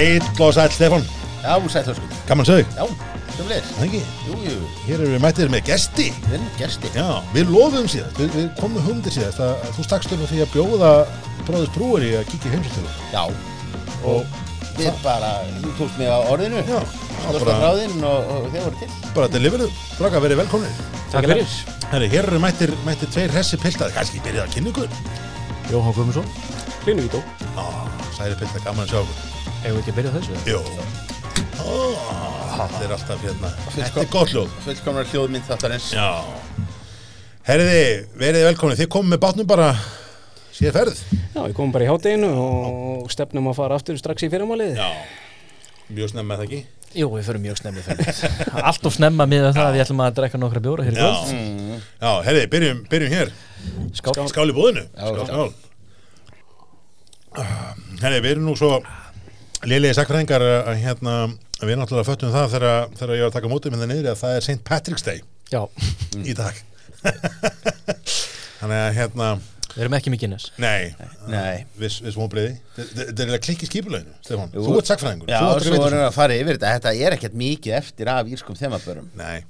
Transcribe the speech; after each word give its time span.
Heill 0.00 0.24
og 0.40 0.54
sæll 0.56 0.70
Stefán, 0.72 1.02
Já, 1.44 1.54
sætla 1.68 1.94
sko. 1.94 2.06
gaman 2.28 2.46
sög, 2.46 2.64
Já, 2.76 2.84
sem 3.36 3.48
leir. 3.48 3.62
það 3.76 3.84
ekki? 3.86 4.00
Jú, 4.26 4.36
jú, 4.46 4.58
Hér 4.86 5.00
erum 5.00 5.12
við 5.14 5.20
mættir 5.24 5.50
með 5.52 5.62
gesti. 5.68 6.06
vinn 6.30 6.46
gersti. 6.58 6.88
Já, 6.96 7.20
við 7.34 7.50
lofuðum 7.52 7.88
síðast, 7.92 8.16
við, 8.20 8.30
við 8.36 8.46
komum 8.60 8.82
hundir 8.86 9.12
síðast 9.12 9.40
að 9.44 9.50
að 9.60 9.74
þú 9.76 9.84
stakst 9.84 10.12
upp 10.16 10.22
á 10.24 10.28
því 10.30 10.40
að 10.44 10.52
bjóða 10.54 10.90
bróðis 11.48 11.72
brúar 11.74 12.02
í 12.06 12.10
að 12.16 12.24
kíkja 12.30 12.52
heimsóttölu. 12.54 12.92
Já, 13.12 13.24
Og 14.00 14.24
við 14.78 14.92
bara, 15.04 15.30
þú 15.60 15.72
tókst 15.78 15.98
mig 16.00 16.08
á 16.08 16.18
orðinu. 16.32 16.62
já, 16.64 16.80
Stóðst 17.20 17.44
á 17.44 17.44
bara, 17.44 17.58
ráðinn 17.66 18.04
og, 18.04 18.30
og 18.32 18.46
þeir 18.54 18.64
voru 18.64 18.78
til. 18.80 18.88
bara 19.14 19.28
deliveru, 19.28 19.68
draka 19.98 20.20
verið 20.24 20.36
velkomnir. 20.40 20.72
Takk 21.12 21.26
fyrir 21.28 21.56
Herri, 21.90 22.08
hér 22.08 22.24
eru 22.30 22.38
mættir, 22.40 22.72
mættir 22.86 23.08
tveir 23.12 23.30
hessi 23.34 23.56
piltar, 23.60 23.90
kannski 23.92 24.20
byrjað 24.24 24.46
að 24.48 24.54
kynna 24.54 24.70
ykkur. 24.72 24.88
Jóhann 25.70 25.92
Guðmundsson 25.92 26.26
Hlynur 26.84 27.02
Vító 27.04 27.20
Á, 27.58 27.64
særi 28.16 28.34
piltar, 28.40 28.62
gaman 28.64 28.86
að 28.86 28.94
sjá 28.94 29.00
okkur. 29.02 29.29
Ef 29.60 29.74
við 29.76 29.80
ekki 29.80 29.92
á 30.08 30.12
þessu 30.14 30.36
Jó. 30.48 30.60
Ó, 31.60 31.72
þetta 32.56 32.78
er 32.86 32.92
alltaf 32.94 33.24
hérna, 33.24 33.50
þetta 33.74 34.00
er 34.00 34.06
gott 34.08 34.30
ljóð. 34.32 34.52
Fullkomnar 34.64 35.08
hljóðmynd 35.10 35.44
þáttarins. 35.44 35.88
Já. 35.92 36.06
Herriði, 37.44 37.82
verið 38.22 38.46
velkomni, 38.48 38.78
þið 38.78 38.88
komum 38.94 39.12
með 39.12 39.20
bátnum 39.26 39.48
bara 39.50 39.66
síðan 40.56 40.76
ferð. 40.78 41.02
Já, 41.34 41.40
við 41.42 41.54
komum 41.58 41.74
bara 41.74 41.84
í 41.84 41.90
hátteginu 41.90 42.30
og 42.40 43.12
stefnum 43.12 43.50
að 43.52 43.58
fara 43.60 43.76
aftur 43.76 44.00
strax 44.00 44.24
í 44.24 44.30
fyrramálið. 44.32 44.80
Já. 44.80 44.88
Mjög 45.90 46.12
snemma 46.14 46.36
er 46.36 46.40
það 46.40 46.46
ekki? 46.48 46.60
Jú, 46.90 47.06
við 47.12 47.28
förum 47.28 47.44
mjög 47.44 47.58
snemmi 47.60 47.82
fyrir 47.86 48.08
Allt 48.66 48.86
of 48.88 48.94
snemma 48.96 49.26
miða 49.30 49.52
það 49.54 49.66
að 49.68 49.74
við 49.76 49.82
ætlum 49.84 50.00
að 50.02 50.16
drekka 50.16 50.38
nokkra 50.40 50.62
bjóra 50.64 50.86
hér 50.86 50.94
í 50.96 50.98
Já. 50.98 51.02
kvöld 51.04 51.36
Mm. 51.36 51.82
Já, 52.00 52.12
herriði, 52.26 52.46
byrjum, 52.54 52.80
byrjum 52.90 53.12
hér. 53.14 53.28
Skál 54.00 54.14
Skál 54.32 54.48
í 54.50 54.56
búðinu. 54.56 54.84
Já, 54.88 55.06
skál, 55.06 55.20
já. 55.20 55.26
skál. 55.28 55.50
Herriði, 58.00 58.22
við 58.24 58.32
erum 58.32 58.48
nú 58.48 58.56
svo 58.58 58.72
liðlega 59.68 59.96
sakfræðingar 59.98 60.44
að 60.46 60.80
hérna, 60.80 61.14
við 61.60 61.78
náttúrulega 61.80 62.08
föttum 62.08 62.32
það 62.32 62.52
þegar, 62.54 62.90
þegar 62.96 63.14
ég 63.16 63.24
var 63.26 63.30
að 63.30 63.36
taka 63.36 63.52
mótið 63.52 63.74
með 63.74 63.82
það 63.84 63.90
niður 63.92 64.10
að 64.14 64.20
það 64.22 64.36
er 64.36 64.46
St. 64.46 64.60
Patrick's 64.70 65.06
Day 65.06 65.22
Já, 65.50 65.62
í 66.22 66.34
dag. 66.38 66.60
Þannig 68.60 68.76
að 68.78 68.90
hérna, 68.96 69.28
við 69.74 69.82
erum 69.84 69.96
ekki 69.98 70.12
mikið 70.14 70.30
nes 70.34 70.46
nei, 70.62 70.92
Nei. 71.32 71.64
við, 71.80 71.96
við 72.04 72.14
smóbriði. 72.14 72.52
Þetta 72.78 73.26
er 73.26 73.42
klikki 73.42 73.68
skipulöginu, 73.68 74.14
Stefán. 74.22 74.52
Þú 74.54 74.76
ert 74.78 74.90
sakfræðingur. 74.92 75.32
Já, 75.32 75.40
þú 75.40 75.48
og 75.48 75.56
ert 75.58 75.66
svo 75.66 75.80
vorum 75.82 75.98
við 75.98 76.06
að 76.06 76.16
fara 76.16 76.36
yfir 76.38 76.58
þetta. 76.58 76.74
Þetta 76.76 76.92
er 77.08 77.16
ekkert 77.16 77.36
mikið 77.42 77.76
eftir 77.80 78.12
af 78.14 78.30
írskum 78.30 78.58
þemabörum. 78.60 79.10
Nei, 79.18 79.40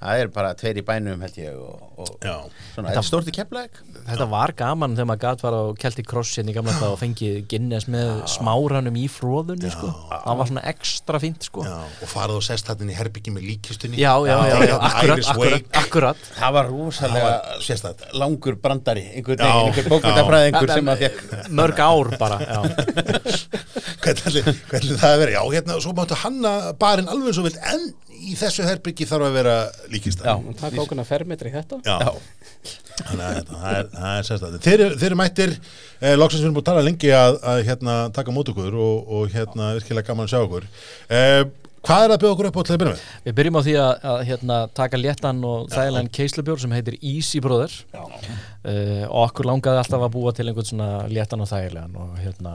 Það 0.00 0.20
er 0.22 0.30
bara 0.32 0.50
tveir 0.56 0.78
í 0.80 0.82
bænum 0.86 1.20
held 1.20 1.34
ég 1.36 1.56
og, 1.60 1.80
og 2.00 2.10
já. 2.24 2.32
svona, 2.72 2.88
þetta 2.88 3.00
er 3.02 3.06
stórt 3.06 3.26
í 3.28 3.34
keflæk. 3.36 3.80
Þetta 4.06 4.26
var 4.32 4.54
gaman 4.56 4.94
þegar 4.96 5.08
maður 5.10 5.22
gæt 5.26 5.44
var 5.44 5.56
á 5.60 5.62
Celtic 5.82 6.08
Cross 6.08 6.38
hérna 6.38 6.54
í 6.54 6.56
gamla 6.56 6.72
þetta 6.72 6.88
og 6.94 7.00
fengið 7.02 7.36
Guinness 7.50 7.88
með 7.92 8.12
smáranum 8.32 8.96
í 8.96 9.04
fróðunni 9.12 9.72
sko. 9.74 9.92
Það 10.08 10.40
var 10.40 10.50
svona 10.50 10.64
ekstra 10.72 11.20
fínt 11.20 11.44
sko. 11.50 11.66
Já, 11.68 11.76
og 11.84 12.12
farið 12.14 12.40
og 12.40 12.46
sest 12.48 12.72
hann 12.72 12.88
í 12.88 12.96
herbyggi 12.96 13.34
með 13.36 13.46
líkistunni. 13.50 14.00
Já, 14.00 14.14
já, 14.24 14.38
já, 14.48 14.56
já, 14.70 14.76
akkurat, 14.88 15.24
akkurat, 15.34 15.70
akkurat 15.84 16.26
Það 16.38 16.56
var 16.56 16.72
Það 17.00 17.18
sérstætt. 17.68 18.06
langur 18.16 18.56
brandari, 18.56 19.04
Já. 19.44 19.52
veginn, 19.52 19.68
einhver 19.68 19.92
bókvitafræðingur 19.92 20.72
sem 20.72 20.92
að 20.94 21.04
fekk. 21.04 21.50
Mörg 21.60 21.84
ár 21.84 22.14
bara 22.20 22.40
já. 22.40 22.60
hvernig, 24.04 24.96
það 24.96 25.10
að 25.10 25.18
vera 25.22 25.34
já, 25.34 25.42
hérna, 25.54 25.76
svo 25.82 25.92
máttu 25.96 26.16
hanna 26.22 26.54
barinn 26.80 27.10
alveg 27.12 27.36
svo 27.36 27.44
vilt 27.44 27.60
en 27.68 27.90
í 28.20 28.34
þessu 28.38 28.66
herbyggi 28.66 29.08
þarf 29.08 29.28
að 29.28 29.38
vera 29.40 29.54
líkist 29.92 30.24
Já. 30.24 30.34
Og 30.36 30.52
taka 30.58 30.82
okkurna 30.84 31.06
fermetri 31.08 31.52
í 31.52 31.54
þetta. 31.54 31.80
já. 31.86 31.98
Það 33.00 33.22
er, 33.30 33.86
það 33.94 34.10
er 34.10 34.26
sérstætt 34.28 34.66
þeir, 34.66 34.82
þeir 35.00 35.06
eru 35.08 35.16
mættir, 35.16 35.54
eh, 36.02 36.16
loksins 36.18 36.42
við 36.42 36.50
erum 36.50 36.58
búin 36.58 36.66
að 36.66 36.68
tala 36.68 36.84
lengi 36.84 37.12
að, 37.16 37.38
að 37.52 37.62
hérna, 37.70 37.94
taka 38.12 38.34
mót 38.36 38.50
okkur 38.52 38.76
og, 38.76 39.14
og 39.16 39.32
hérna, 39.32 39.70
virkilega 39.78 40.10
gaman 40.10 40.28
að 40.28 40.34
sjá 40.34 40.42
okkur 40.42 40.66
eh, 41.08 41.44
hvað 41.86 42.04
er 42.04 42.14
að 42.14 42.20
bjóða 42.22 42.34
okkur 42.34 42.48
upp 42.50 42.58
á 42.60 42.62
til 42.62 42.74
að 42.74 42.80
byrja 42.82 42.92
með? 42.92 43.04
Við 43.24 43.36
byrjum 43.38 43.56
á 43.56 43.62
því 43.64 43.74
að, 43.80 43.92
að 44.12 44.20
hérna, 44.28 44.58
taka 44.76 45.00
léttan 45.00 45.40
og 45.48 45.70
þægilegan 45.72 46.12
keislubjór 46.18 46.60
sem 46.60 46.76
heitir 46.76 46.98
Easy 47.00 47.40
Brother 47.44 47.72
Já. 47.94 48.02
uh, 48.04 49.06
og 49.08 49.22
okkur 49.24 49.48
langaði 49.48 49.82
alltaf 49.82 50.04
að 50.04 50.14
búa 50.18 50.34
til 50.36 50.48
einhvern 50.50 50.68
svona 50.68 50.90
léttan 51.08 51.44
og 51.44 51.50
þægilegan 51.50 51.96
og, 52.02 52.12
hérna, 52.20 52.54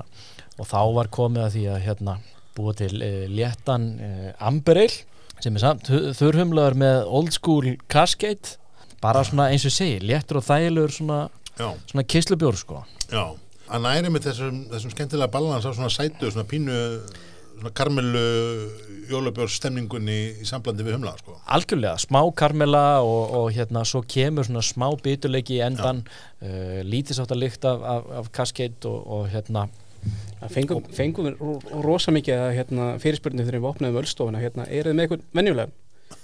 og 0.59 0.69
þá 0.69 0.79
var 0.99 1.11
komið 1.17 1.47
að 1.47 1.57
því 1.57 1.65
að 1.73 1.83
hérna, 1.87 2.17
búa 2.55 2.77
til 2.77 2.93
uh, 3.01 3.25
léttan 3.33 3.89
uh, 3.97 4.31
Amber 4.45 4.83
Ale 4.85 5.14
sem 5.43 5.55
er 5.55 5.63
samt 5.63 5.89
hu- 5.91 6.13
þurrhumlaður 6.17 6.77
með 6.81 7.01
old 7.19 7.33
school 7.35 7.71
Cascade. 7.91 8.55
Bara 9.03 9.21
svona 9.27 9.49
eins 9.53 9.65
og 9.67 9.73
segi, 9.75 9.99
léttur 10.01 10.39
og 10.39 10.45
þægilegur 10.47 10.93
svona, 10.95 11.19
svona 11.59 12.03
keislubjór 12.09 12.55
sko. 12.57 12.83
Já. 13.11 13.25
Að 13.65 13.81
næri 13.81 14.09
með 14.13 14.27
þessum, 14.29 14.59
þessum 14.71 14.91
skemmtilega 14.93 15.31
balans 15.33 15.65
á 15.65 15.71
svona 15.73 15.89
sætu, 15.93 16.29
svona 16.31 16.45
pínu 16.49 16.75
svona 17.55 17.71
karmelu 17.77 18.23
jólabjór 19.09 19.49
stemningunni 19.53 20.17
í 20.41 20.45
samblandi 20.47 20.83
við 20.85 20.97
humla 20.97 21.13
sko. 21.19 21.37
Algjörlega, 21.55 21.95
smá 22.01 22.19
karmela 22.37 22.83
og, 23.05 23.33
og 23.39 23.47
hérna 23.55 23.83
svo 23.87 24.01
kemur 24.09 24.45
svona 24.47 24.63
smá 24.65 24.87
bituleiki 25.01 25.59
í 25.59 25.63
endan 25.65 26.01
uh, 26.41 26.81
lítið 26.85 27.19
sátt 27.21 27.33
að 27.35 27.41
lykt 27.45 27.65
af, 27.69 27.81
af, 27.95 28.09
af 28.23 28.29
Cascade 28.35 28.89
og, 28.89 29.05
og 29.17 29.29
hérna 29.33 29.67
fengum, 30.53 30.83
fengum 30.95 31.29
við 31.29 31.39
ro- 31.41 31.81
rosa 31.85 32.13
mikið 32.15 32.43
að 32.45 32.53
hérna, 32.59 32.91
fyrirspurningu 33.01 33.47
þegar 33.47 33.61
við 33.63 33.71
opnaðum 33.71 34.01
öllstofuna. 34.03 34.43
Hérna, 34.43 34.67
er 34.69 34.89
þið 34.89 34.97
með 34.99 35.07
eitthvað 35.07 35.25
venjulegan? 35.39 35.75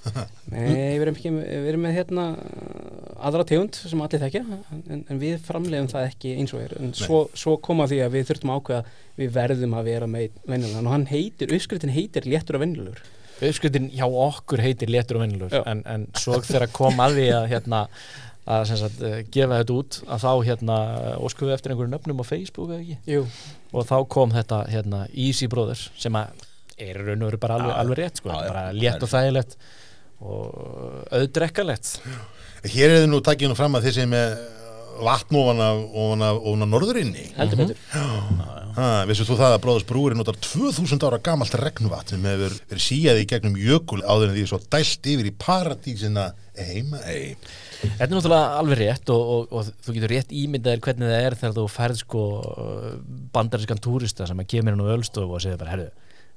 Nei, 0.51 0.97
við 0.97 1.03
erum, 1.03 1.15
ekki, 1.17 1.31
við 1.41 1.67
erum 1.71 1.83
með 1.85 1.95
hérna, 1.97 2.25
aðra 3.21 3.45
tegund 3.49 3.77
sem 3.77 4.01
allir 4.05 4.21
þekkja 4.21 4.41
en, 4.93 5.01
en 5.09 5.21
við 5.21 5.39
framlegum 5.45 5.89
það 5.91 6.05
ekki 6.09 6.33
eins 6.41 6.53
og 6.57 6.61
er 6.63 6.75
en 6.79 6.93
svo, 6.97 7.23
svo 7.37 7.55
koma 7.65 7.87
því 7.89 7.99
að 8.05 8.13
við 8.17 8.27
þurftum 8.29 8.53
að 8.53 8.59
ákveða 8.61 8.83
við 9.21 9.33
verðum 9.35 9.75
að 9.77 9.89
vera 9.89 10.09
með 10.09 10.37
venjulegan 10.49 10.89
og 10.89 10.95
hann 10.95 11.07
heitir, 11.09 11.53
uppskriftin 11.57 11.93
heitir 11.93 12.29
léttur 12.29 12.57
og 12.59 12.63
venjulegur 12.65 13.01
uppskriftin 13.41 13.89
hjá 13.97 14.05
okkur 14.05 14.61
heitir 14.65 14.93
léttur 14.93 15.17
og 15.19 15.25
vennilegur 15.25 15.57
Já. 15.59 15.63
en, 15.73 15.81
en 15.89 16.07
svo 16.17 16.37
þegar 16.45 16.69
kom 16.77 17.01
að 17.01 17.17
því 17.17 17.27
að 17.39 17.47
hérna 17.55 17.83
að 18.47 18.63
sem 18.71 18.77
sagt, 18.81 19.01
eh, 19.05 19.19
gefa 19.31 19.59
þetta 19.61 19.75
út 19.77 19.99
að 20.07 20.23
þá 20.23 20.31
hérna 20.47 20.77
óskum 21.21 21.47
við 21.49 21.53
eftir 21.57 21.73
einhverju 21.75 21.91
nöfnum 21.93 22.23
á 22.23 22.25
Facebook 22.25 22.69
eða 22.71 22.81
ekki? 22.81 22.97
Jú, 23.13 23.25
og 23.73 23.85
þá 23.87 23.97
kom 24.09 24.31
þetta 24.33 24.63
hérna 24.71 25.03
Easy 25.13 25.47
Brothers 25.51 25.89
sem 25.97 26.13
að 26.17 26.47
er 26.81 26.97
í 26.97 27.05
raun 27.05 27.21
og 27.21 27.29
veru 27.29 27.37
bara 27.43 27.59
alveg, 27.59 27.71
Já, 27.75 27.79
alveg 27.83 27.99
rétt 28.01 28.17
sko, 28.17 28.29
já, 28.33 28.39
já. 28.41 28.47
bara 28.49 28.63
létt 28.73 29.03
og 29.05 29.11
þægilegt 29.11 29.57
og 30.21 31.13
auðdrekkalegt. 31.17 31.91
Hér 32.71 32.89
er 32.93 32.97
þið 33.03 33.07
nú 33.11 33.19
takkið 33.25 33.51
nú 33.51 33.57
fram 33.57 33.77
að 33.77 33.87
þið 33.87 33.95
sem 33.99 34.11
er 34.17 34.33
vatn 35.01 35.37
ofan 35.39 35.61
af, 35.65 35.79
ofan 35.97 36.25
af, 36.25 36.39
ofan 36.45 36.65
af 36.65 36.69
norðurinni. 36.69 37.23
Heldur 37.37 37.61
betur. 37.63 37.79
Ha, 38.71 38.89
vissu 39.09 39.25
þú 39.27 39.35
það 39.39 39.55
að 39.55 39.61
Bróðars 39.65 39.87
brúri 39.89 40.15
notar 40.17 40.37
2000 40.39 41.01
ára 41.07 41.17
gamalt 41.25 41.55
regnvatn 41.59 42.13
sem 42.13 42.27
hefur 42.29 42.53
verið 42.69 42.85
síjað 42.85 43.21
í 43.23 43.25
gegnum 43.27 43.57
jökul 43.59 43.99
áður 44.05 44.29
en 44.29 44.37
því 44.37 44.45
er 44.45 44.51
svo 44.53 44.59
dælt 44.71 45.09
yfir 45.11 45.27
í 45.27 45.33
paradísina 45.41 46.27
heima? 46.55 47.01
Ei. 47.09 47.33
Þetta 47.81 48.07
er 48.07 48.13
náttúrulega 48.13 48.59
alveg 48.61 48.81
rétt 48.81 49.11
og, 49.13 49.33
og, 49.35 49.57
og 49.57 49.71
þú 49.85 49.95
getur 49.97 50.13
rétt 50.15 50.35
ímyndaðir 50.35 50.83
hvernig 50.85 51.11
það 51.11 51.25
er 51.25 51.37
þegar 51.39 51.57
þú 51.57 51.65
færð 51.71 51.99
sko 52.03 52.23
bandarískan 53.33 53.81
túrista 53.81 54.29
sem 54.29 54.43
að 54.43 54.49
kemur 54.55 54.77
inn 54.77 54.85
á 54.85 54.93
ölstofu 54.95 55.37
og 55.37 55.43
segir 55.43 55.59
bara, 55.61 55.75
herru, 55.75 55.89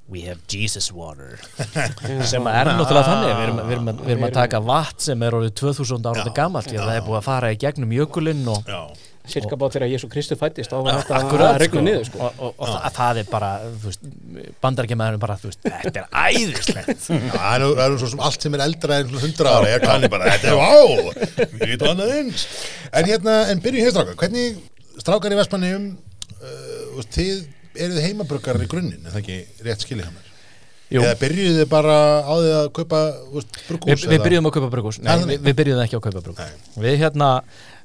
we 0.09 0.21
have 0.27 0.41
Jesus 0.49 0.91
water. 0.93 1.39
Sem 2.31 2.45
að 2.45 2.59
er 2.61 2.71
náttúrulega 2.75 3.09
þannig. 3.09 3.31
Við 3.31 3.45
erum, 3.47 3.61
við 3.61 3.77
erum, 3.77 3.89
að, 3.89 4.03
við 4.05 4.15
erum 4.15 4.27
að 4.29 4.37
taka 4.37 4.61
vatn 4.65 5.05
sem 5.07 5.25
er 5.25 5.39
orðið 5.39 5.55
2000 5.63 6.09
ára 6.11 6.27
gamalt 6.37 6.71
það 6.71 6.93
er 6.95 7.07
búið 7.07 7.21
að 7.21 7.27
fara 7.29 7.53
í 7.55 7.61
gegnum 7.65 7.95
jökulinn 7.97 8.45
og 8.53 8.69
Já, 8.69 8.83
Cirka 9.25 9.57
bát 9.57 9.73
þegar 9.73 9.89
Jésu 9.89 10.09
Kristu 10.13 10.37
fættist 10.37 10.69
þá 10.69 10.83
var 10.85 10.99
þetta 11.01 11.21
að 11.23 11.55
regna 11.63 11.79
sko. 11.79 11.85
niður 11.87 12.03
sko. 12.11 12.19
og, 12.27 12.41
og, 12.45 12.59
og 12.59 12.69
það, 12.69 12.89
það 12.99 13.21
er 13.23 13.31
bara 13.31 13.49
bandaríkjamaðurinn 14.67 15.23
bara, 15.23 15.37
veist, 15.41 15.63
þetta 15.65 16.03
er 16.03 16.35
æðislegt 16.35 17.07
það 17.33 17.55
er 17.55 17.65
er 17.87 17.97
svo 18.03 18.11
sem 18.13 18.25
allt 18.29 18.45
sem 18.45 18.59
er 18.59 18.65
eldra 18.67 19.01
en 19.01 19.17
100 19.17 19.49
ára, 19.49 19.71
ég 19.73 19.87
kanni 19.87 20.11
bara, 20.13 20.35
þetta 20.35 20.53
er 20.53 20.61
vá, 20.61 21.41
við 21.55 21.73
getum 21.73 21.91
annað 21.95 22.15
eins. 22.19 22.47
En 22.93 23.09
hérna, 23.09 23.39
en 23.53 23.65
byrjum 23.65 23.89
hér 23.89 23.97
strákar, 23.97 24.21
hvernig 24.21 24.61
strákar 25.01 25.35
í 25.35 25.41
Vestmanniðum, 25.41 25.89
uh, 26.37 27.03
þið 27.17 27.83
eruð 27.85 28.05
heimabruggar 28.05 28.61
í 28.61 28.71
grunninn, 28.71 29.03
er 29.03 29.17
það 29.17 29.25
ekki 29.25 29.67
rétt 29.67 29.89
skilið 29.89 30.09
hjá 30.09 30.15
mér? 30.15 30.31
Jú. 30.93 31.01
Eða 31.01 31.17
byrjuðu 31.19 31.61
þið 31.63 31.69
bara 31.73 31.95
á 32.23 32.35
því 32.37 32.51
að 32.55 32.67
kaupa 32.77 32.99
brukkús? 33.67 34.03
Vi, 34.05 34.11
við 34.13 34.25
byrjuðum 34.27 34.49
að 34.51 34.55
kaupa 34.59 34.69
brukkús 34.75 34.99
Nei, 35.01 35.09
Er 35.09 35.23
það 35.23 35.31
við, 35.31 35.39
við 35.47 35.57
byrjuðum 35.61 35.85
ekki 35.85 35.97
að 35.97 36.03
kaupa 36.05 36.23
brukkús 36.27 36.83
Við 36.85 36.97
hérna, 37.01 37.29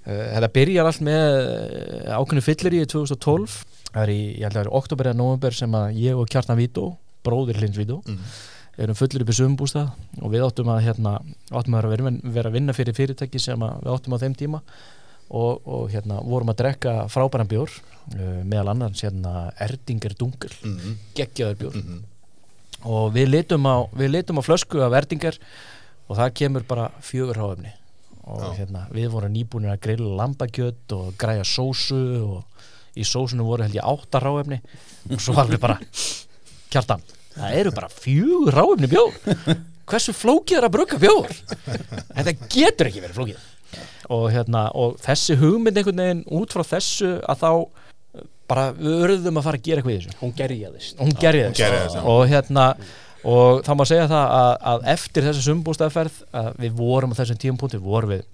þetta 0.05 0.49
byrjar 0.55 0.87
allt 0.89 1.01
með 1.05 1.25
uh, 1.39 2.13
ákveðnu 2.19 2.43
fyllir 2.45 2.77
í 2.79 2.85
2012 2.89 3.57
Það 3.89 4.03
er 4.03 4.11
í, 4.13 4.19
ég 4.37 4.43
held 4.45 4.53
að 4.53 4.57
það 4.59 4.65
er 4.67 4.71
oktober 4.77 5.07
eða 5.09 5.17
november 5.17 5.55
sem 5.57 5.75
að 5.79 5.95
ég 5.97 6.17
og 6.21 6.27
Kjartan 6.29 6.59
Vító 6.59 6.83
bróðir 7.25 7.57
Hlins 7.57 7.77
Vító 7.79 7.99
Mm. 8.05 8.19
erum 8.79 8.95
fullir 8.95 9.23
upp 9.25 9.31
í 9.33 9.35
sögumbústað 9.35 9.89
og 10.21 10.29
við 10.31 10.43
áttum 10.45 10.69
að 10.71 10.83
hérna, 10.85 11.15
áttum 11.51 11.73
að 11.75 11.87
vera, 11.91 12.11
vera 12.23 12.47
að 12.51 12.53
vinna 12.55 12.75
fyrir 12.77 12.95
fyrirtæki 12.95 13.41
sem 13.41 13.59
að 13.65 13.81
við 13.83 13.91
áttum 13.95 14.13
á 14.15 14.21
þeim 14.21 14.35
tíma 14.39 14.61
og, 15.29 15.59
og 15.67 15.89
hérna 15.91 16.21
vorum 16.23 16.53
að 16.53 16.59
drekka 16.61 16.93
frábæran 17.11 17.49
bjór 17.49 17.73
uh, 17.73 18.39
meðal 18.45 18.71
annars 18.75 19.01
hérna 19.03 19.49
Erdinger 19.59 20.15
Dungel 20.21 20.53
Mm, 20.63 20.95
geggjaður 21.17 21.59
bjór. 21.59 21.75
Mm, 21.81 21.99
og 22.93 23.09
við 23.17 23.27
litum 23.33 23.67
á, 23.67 23.75
við 23.99 24.13
litum 24.15 24.39
á 24.39 24.43
flösku 24.47 24.79
af 24.85 24.95
Erdinger 25.01 25.35
og 26.07 26.15
það 26.21 26.33
kemur 26.39 26.63
bara 26.69 26.87
fjögur 27.03 27.41
háefni 27.41 27.73
og 28.29 28.57
hérna, 28.57 28.85
við 28.93 29.11
vorum 29.13 29.33
nýbúinir 29.33 29.73
að 29.73 29.83
grilla 29.87 30.17
lambakjöt 30.23 30.97
og 30.97 31.13
græja 31.19 31.45
sósu 31.47 32.01
og 32.23 32.99
í 32.99 33.05
sósunum 33.07 33.47
voru 33.49 33.65
held 33.65 33.77
ég 33.77 33.87
átta 33.87 34.21
ráefni 34.21 34.59
og 35.09 35.21
svo 35.21 35.37
var 35.37 35.49
við 35.49 35.61
bara 35.63 35.79
kjartan 36.69 37.03
það 37.39 37.59
eru 37.61 37.73
bara 37.75 37.89
fjögur 37.93 38.55
ráefni 38.55 38.89
bjór. 38.91 39.19
Hversu 39.89 40.13
flókið 40.13 40.59
er 40.59 40.67
að 40.67 40.73
brugga 40.75 40.99
bjór? 41.01 41.35
Þetta 42.13 42.33
getur 42.51 42.89
ekki 42.89 43.03
verið 43.03 43.17
flókið. 43.17 43.45
Og, 44.09 44.25
hérna, 44.33 44.67
og 44.77 44.97
þessi 45.01 45.37
hugmynd 45.37 45.77
einhvern 45.77 46.01
veginn 46.03 46.25
út 46.39 46.53
frá 46.53 46.65
þessu 46.65 47.15
að 47.29 47.43
þá 47.43 47.51
bara 48.49 48.69
við 48.73 49.03
örðum 49.05 49.37
að 49.37 49.45
fara 49.45 49.59
að 49.59 49.67
gera 49.67 49.81
eitthvað 49.81 49.93
í 49.93 49.99
þessu. 49.99 50.15
Hún 50.23 50.33
gerjaðist 50.37 51.01
hún 51.03 51.13
gerði 51.19 51.43
hún 51.45 51.59
já. 51.59 52.01
og 52.01 52.21
hérna 52.31 52.65
og 53.27 53.63
þá 53.65 53.71
má 53.75 53.85
segja 53.87 54.09
það 54.11 54.35
að, 54.39 54.51
að 54.71 54.85
eftir 54.93 55.25
þessu 55.27 55.45
sumbústæðferð 55.47 56.19
að 56.41 56.51
við 56.63 56.75
vorum 56.79 57.15
á 57.15 57.19
þessum 57.19 57.41
tíum 57.41 57.57
punkti 57.59 57.81
vorum 57.83 58.13
við 58.13 58.27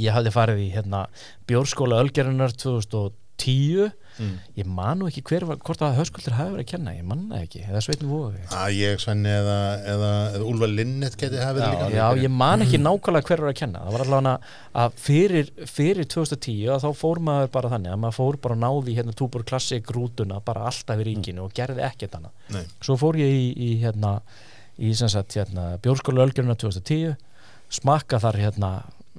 ég 0.00 0.14
hafði 0.16 0.32
farið 0.32 0.62
í 0.62 0.68
hérna 0.72 1.02
bjórskóla 1.50 2.00
Ölgerinnar 2.00 2.54
2010 2.56 3.92
Mm. 4.18 4.34
ég 4.60 4.68
man 4.68 5.00
nú 5.00 5.08
ekki 5.08 5.22
hver 5.28 5.46
var, 5.48 5.58
hvort 5.64 5.82
að 5.84 5.96
höskuldur 6.00 6.36
hafi 6.36 6.52
verið 6.54 6.66
að 6.66 6.70
kenna, 6.72 6.94
ég 6.96 7.06
man 7.08 7.22
það 7.30 7.44
ekki 7.46 7.62
eða 7.64 7.82
Sveitn 7.86 8.10
Vói 8.10 8.42
að 8.52 8.76
ég, 8.76 9.00
Svenni 9.02 9.32
eða, 9.32 9.56
eða, 9.94 10.10
eða 10.36 10.48
Úlfa 10.50 10.68
Linnet 10.68 11.16
geti 11.20 11.40
hafið 11.40 11.64
líka. 11.64 11.88
Já, 11.96 12.04
ég 12.20 12.34
man 12.42 12.66
ekki 12.66 12.80
nákvæmlega 12.82 13.30
hver 13.30 13.44
var 13.44 13.52
að 13.52 13.58
kenna. 13.62 13.82
Það 13.86 13.96
var 13.96 14.04
allavega 14.06 14.34
að 14.82 15.00
fyrir, 15.06 15.50
fyrir 15.72 16.08
2010 16.12 16.70
að 16.76 16.86
þá 16.86 17.02
fór 17.02 17.22
maður 17.24 17.52
bara 17.56 17.72
þannig 17.72 17.94
að 17.94 18.00
maður 18.04 18.18
fór 18.20 18.40
bara 18.46 18.58
að 18.58 18.64
náði 18.66 18.96
hérna 18.98 19.16
túbur 19.18 19.46
klassik 19.48 19.92
rútuna 19.96 20.40
bara 20.44 20.68
alltaf 20.70 21.02
í 21.02 21.08
ríkinu 21.08 21.46
og 21.46 21.56
gerði 21.56 21.86
ekkert 21.88 22.18
annað. 22.18 22.34
Nei. 22.52 22.64
svo 22.84 22.98
fór 23.00 23.18
ég 23.20 23.32
í, 23.32 23.46
í 23.56 23.70
hérna 23.82 24.18
í 24.82 24.92
sem 24.96 25.10
sagt 25.12 25.36
hérna 25.36 25.76
bjórskóla 25.82 26.24
Ölgerina 26.26 26.56
2010 26.58 27.16
smakka 27.72 28.20
þar 28.22 28.40
hérna 28.40 28.72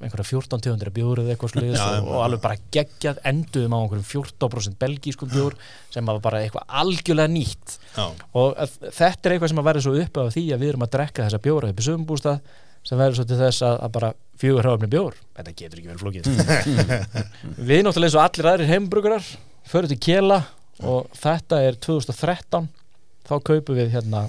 einhverja 0.05 0.27
14 0.29 0.63
tegundir 0.63 0.89
af 0.91 0.95
bjór 0.95 1.21
eða 1.23 1.33
eitthvað 1.33 1.53
sluðis 1.53 1.79
Já, 1.79 1.85
og, 2.00 2.09
og 2.09 2.23
alveg 2.25 2.41
bara 2.44 2.59
geggjað 2.75 3.21
enduðum 3.31 3.75
á 3.75 3.79
einhverjum 3.79 4.07
14% 4.09 4.77
belgísku 4.81 5.29
bjór 5.31 5.55
sem 5.94 6.09
var 6.09 6.19
bara 6.23 6.41
eitthvað 6.44 6.75
algjörlega 6.81 7.33
nýtt. 7.33 7.77
Já, 7.95 8.05
og 8.39 8.59
þetta 8.83 9.29
er 9.29 9.35
eitthvað 9.35 9.53
sem 9.53 9.63
að 9.63 9.69
verða 9.69 9.85
svo 9.88 9.95
upp 10.03 10.21
af 10.23 10.35
því 10.35 10.45
að 10.51 10.63
við 10.65 10.73
erum 10.73 10.85
að 10.88 10.94
drekka 10.97 11.27
þessa 11.27 11.41
bjóra 11.47 11.71
upp 11.73 11.81
í 11.81 11.88
sögumbústað 11.88 12.53
sem 12.83 13.00
verður 13.00 13.19
svo 13.21 13.27
til 13.29 13.39
þess 13.39 13.63
að, 13.63 13.77
að 13.85 13.94
bara 13.95 14.11
fjögur 14.41 14.67
hráfni 14.67 14.89
bjór, 14.91 15.17
þetta 15.38 15.55
getur 15.55 15.79
ekki 15.79 15.91
verið 15.91 16.03
flókið. 16.03 16.23
Við 17.69 17.83
náttúrulega 17.85 18.09
eins 18.09 18.17
og 18.17 18.23
allir 18.25 18.50
aðrir 18.51 18.71
heimbrugurar 18.73 19.29
förum 19.71 19.94
til 19.94 20.00
Kjela 20.03 20.41
og 20.83 21.07
þetta 21.15 21.61
er 21.63 21.77
2013 21.79 22.67
þá 23.23 23.35
kaupum 23.39 23.77
við 23.77 23.94
hérna 23.94 24.25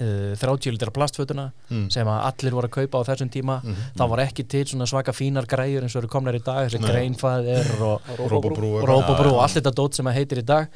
uh, 0.00 0.34
30 0.40 0.72
litra 0.76 0.90
plastfötuna 0.94 1.50
Mm. 1.70 1.84
sem 1.94 2.08
að 2.10 2.22
allir 2.26 2.54
voru 2.56 2.66
að 2.66 2.72
kaupa 2.74 2.98
á 2.98 3.02
þessum 3.06 3.28
tíma. 3.30 3.60
Þá 3.94 4.02
var 4.10 4.18
ekki 4.24 4.42
til 4.50 4.64
svona 4.66 4.86
svaka 4.90 5.12
fínar 5.14 5.46
græjur 5.46 5.84
eins 5.86 5.94
og 5.94 6.00
eru 6.02 6.08
komnar 6.10 6.34
í 6.34 6.40
dag, 6.42 6.66
þessi 6.66 6.80
Nei. 6.82 6.88
greinfæðir 6.90 7.70
og 7.86 8.00
Rópabrú 8.90 9.30
og 9.36 9.42
allt 9.44 9.54
þetta 9.60 9.72
dót 9.78 9.94
sem 9.94 10.06
að 10.10 10.16
heitir 10.18 10.40
í 10.42 10.46
dag. 10.48 10.66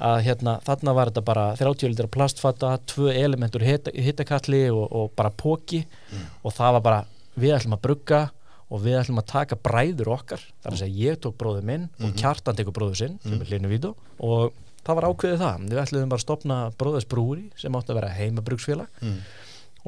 Að 0.00 0.18
hérna, 0.26 0.56
þarna 0.66 0.94
var 0.98 1.12
þetta 1.12 1.22
bara 1.28 1.44
30 1.60 1.92
litra 1.92 2.10
plastfata, 2.10 2.72
tvö 2.90 3.12
elementur 3.14 3.62
hittakalli 3.62 4.64
og, 4.74 4.88
og 4.90 5.12
bara 5.16 5.30
póki 5.30 5.84
og 6.42 6.52
það 6.56 6.72
var 6.78 6.84
bara, 6.88 7.00
við 7.38 7.54
ætlum 7.60 7.76
að 7.78 7.82
brugga 7.86 8.20
og 8.70 8.82
við 8.84 8.98
ætlum 9.00 9.18
að 9.22 9.26
taka 9.32 9.56
bræður 9.58 10.12
okkar. 10.14 10.42
Þar 10.62 10.72
að 10.76 10.82
segja 10.82 11.10
ég 11.10 11.20
tók 11.22 11.38
bróður 11.38 11.64
minn 11.66 11.88
og 12.02 12.12
kjartan 12.18 12.58
tekur 12.58 12.74
bróður 12.76 12.98
sinn, 13.04 13.16
sem 13.22 13.38
er 13.40 13.48
hlinu 13.54 13.70
vídeo 13.70 13.94
og 14.18 14.52
það 14.86 14.98
var 15.00 15.08
ákveðið 15.10 15.44
það, 15.44 15.68
við 15.70 15.82
ætlum 15.84 16.08
bara 16.14 16.20
að 16.20 16.26
stopna 16.26 16.58
bróðursbrúri 16.80 17.46
sem 17.60 17.76
átti 17.78 17.92
að 17.94 18.00
vera 18.00 18.14
heimabrugsfélag. 18.16 18.88
Mm. 19.04 19.20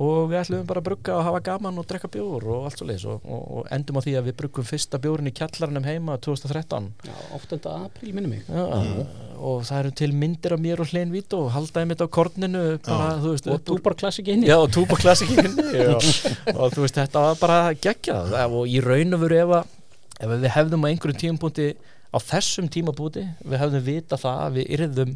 og 0.03 0.31
við 0.31 0.39
ætlum 0.41 0.63
bara 0.65 0.81
að 0.81 0.87
brugga 0.87 1.15
og 1.19 1.25
hafa 1.27 1.41
gaman 1.45 1.77
og 1.83 1.85
drekka 1.89 2.09
bjór 2.09 2.47
og 2.49 2.63
allt 2.65 2.79
svo 2.81 2.87
leis 2.89 3.03
og, 3.05 3.21
og, 3.29 3.43
og 3.59 3.67
endum 3.77 3.99
á 4.01 4.05
því 4.05 4.15
að 4.17 4.29
við 4.31 4.37
bruggum 4.39 4.65
fyrsta 4.65 4.97
bjórin 5.05 5.29
í 5.29 5.33
kjallarnum 5.37 5.85
heima 5.85 6.15
2013 6.17 6.87
Já, 7.05 7.13
8. 7.37 7.59
apríl 7.75 8.15
minni 8.17 8.31
mig. 8.31 8.47
Já, 8.49 9.05
og 9.37 9.67
það 9.69 9.83
eru 9.83 9.93
til 10.01 10.09
myndir 10.17 10.55
af 10.57 10.63
mér 10.65 10.81
og 10.81 10.89
hlein 10.95 11.13
vít 11.13 11.37
og 11.37 11.51
haldaði 11.53 11.91
mitt 11.91 12.01
á 12.01 12.09
korninu 12.09 12.63
bara, 12.87 13.11
þú 13.21 13.35
veist, 13.35 13.51
og 13.51 13.59
upp 13.59 13.69
úr- 13.69 13.69
túbar 13.83 13.99
klassik 14.01 14.33
inni 14.33 14.49
Já, 14.49 14.57
og 14.65 14.73
túpa 14.73 14.97
klassikinni 14.97 15.51
og, 15.93 16.73
þú 16.73 16.87
veist, 16.87 16.97
þetta 17.03 17.27
var 17.29 17.41
bara 17.43 17.61
geggjað. 17.77 18.33
Og 18.49 18.65
í 18.73 18.81
raun 18.85 19.13
og 19.19 19.25
veru 19.27 19.41
ef, 19.45 19.55
að, 19.61 19.77
ef 20.25 20.33
við 20.39 20.49
hefðum 20.57 20.87
á 20.87 20.91
einhverjum 20.95 21.21
tímapunkti 21.27 21.69
á 22.13 22.19
þessum 22.21 22.69
tímapunkti, 22.73 23.23
við 23.49 23.59
hefðum 23.63 23.85
vita 23.87 24.19
það 24.21 24.43
að 24.47 24.59
við 24.59 24.73
yrðum 24.79 25.15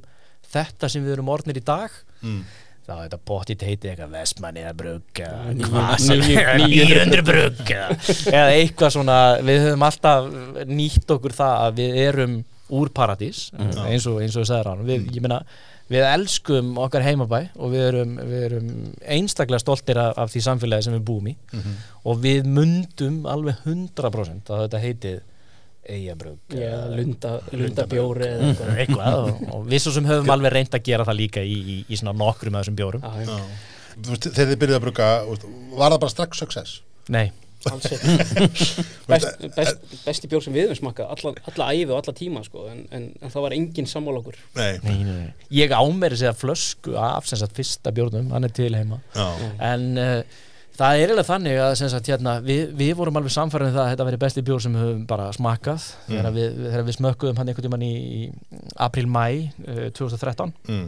þetta 0.52 0.88
sem 0.92 1.04
við 1.04 1.12
erum 1.16 1.28
orðnir 1.34 1.60
í 1.60 1.64
dag. 1.66 1.90
Mm. 2.22 2.40
þá 2.86 2.92
er 2.94 2.98
þetta 3.08 3.18
bóttið 3.26 3.62
heiti 3.66 3.88
eitthvað 3.90 4.12
Vestmanni 4.14 4.60
eða 4.62 4.74
brugga 4.78 5.28
Níu- 5.58 5.66
hvað 5.72 5.96
sem- 6.04 6.20
níu- 6.22 6.84
900 6.86 7.22
brugga 7.26 7.80
eða 8.30 8.52
eitthvað 8.54 8.92
svona, 8.94 9.16
við 9.42 9.64
höfum 9.64 9.82
alltaf 9.88 10.28
nýtt 10.70 11.10
okkur 11.16 11.34
það 11.34 11.54
að 11.64 11.80
við 11.80 11.96
erum 12.04 12.36
úr 12.78 12.92
paradís 12.94 13.40
eins 13.58 14.06
og, 14.06 14.20
eins 14.22 14.36
og 14.38 14.44
við 14.44 14.48
sagði 14.52 14.62
ráðum 14.68 14.86
við, 14.92 15.08
ég 15.18 15.24
meina, 15.26 15.40
við 15.90 16.06
elskum 16.12 16.70
okkar 16.86 17.02
heimabæ 17.08 17.40
og 17.58 17.74
við 17.74 17.84
erum, 17.88 18.14
við 18.30 18.46
erum 18.52 18.70
einstaklega 19.18 19.64
stoltir 19.66 19.98
af, 20.02 20.14
af 20.22 20.30
því 20.30 20.44
samfélagi 20.46 20.86
sem 20.86 20.94
við 20.96 21.04
búum 21.10 21.26
í. 21.30 21.34
Og 22.06 22.22
við 22.22 22.46
mundum 22.46 23.20
alveg 23.30 23.66
100% 23.66 24.46
að 24.54 24.62
þetta 24.68 24.82
heitið 24.86 25.20
Eyjabrugg 25.92 26.56
Já, 26.58 26.74
lunda, 26.92 27.32
lunda 27.52 27.86
bjóri 27.90 28.26
eða 28.26 28.50
eitthvað. 28.50 28.74
Eitthvað 28.82 29.16
og, 29.22 29.40
og 29.54 29.64
við 29.70 29.82
svo 29.84 29.94
sem 29.96 30.08
höfum 30.08 30.34
alveg 30.34 30.54
reynd 30.56 30.76
að 30.76 30.84
gera 30.90 31.06
það 31.08 31.18
líka 31.22 31.42
í, 31.46 31.56
í, 31.56 31.78
í 31.86 31.98
svona 32.00 32.16
nokkrum 32.18 32.58
af 32.58 32.64
þessum 32.64 32.78
bjórum. 32.80 33.06
Já. 33.06 33.40
Þú 33.96 34.12
veist, 34.12 34.28
Þegar 34.28 34.52
þið 34.52 34.62
byrjuðu 34.62 34.78
að 34.78 34.86
veist, 35.30 35.44
var 35.80 35.94
það 35.94 36.00
bara 36.04 36.14
strax 36.14 36.40
success? 36.42 36.78
Nei, 37.14 37.26
alls 37.70 37.86
ekki. 37.96 38.16
Best, 39.10 39.44
best, 39.54 39.84
Besti 40.02 40.28
bjór 40.30 40.42
sem 40.42 40.54
við 40.56 40.66
höfum 40.66 40.80
smakkað 40.80 41.12
alla, 41.14 41.32
alla 41.52 41.68
æfi 41.72 41.86
og 41.92 42.00
alla 42.00 42.14
tíma 42.18 42.42
sko, 42.42 42.66
en, 42.72 42.82
en, 42.94 43.06
en 43.22 43.32
það 43.32 43.46
var 43.46 43.54
engin 43.56 43.88
sammála 43.90 44.20
okkur. 44.20 44.40
Nei, 44.58 44.72
nei, 44.82 44.96
nei, 45.06 45.14
nei. 45.22 45.46
Ég 45.54 45.74
ámeri 45.78 46.18
segja 46.18 46.34
flösku 46.36 46.96
af 46.98 47.30
sem 47.30 47.40
sagt 47.40 47.54
fyrsta 47.56 47.94
bjórnum, 47.94 48.32
hann 48.34 48.48
er 48.48 48.54
til 48.54 48.74
heima. 48.74 48.98
Já, 49.14 49.28
en 49.70 49.86
uh, 50.02 50.42
það 50.76 50.92
er 50.92 51.02
eiginlega 51.02 51.28
þannig 51.30 51.60
að 51.62 51.74
sagt, 51.80 52.10
hérna, 52.12 52.36
við, 52.44 52.62
við 52.76 52.92
vorum 52.98 53.18
alveg 53.20 53.34
samfærið 53.34 53.74
það 53.74 53.82
að 53.84 53.90
þetta 53.92 54.06
veri 54.10 54.20
besti 54.26 54.44
bjór 54.46 54.62
sem 54.64 54.76
við 54.76 54.84
höfum 54.84 55.06
bara 55.08 55.30
smakkað. 55.36 55.88
Þegar, 56.08 56.30
við, 56.36 56.60
þegar 56.66 56.86
við 56.86 56.98
smökkuðum 56.98 57.40
hann 57.40 57.50
einhvern 57.52 57.68
tímann 57.68 57.86
í, 57.86 57.94
í 57.96 58.62
april-mæ 58.86 59.26
uh, 59.32 59.86
2013 59.96 60.54
mm. 60.68 60.86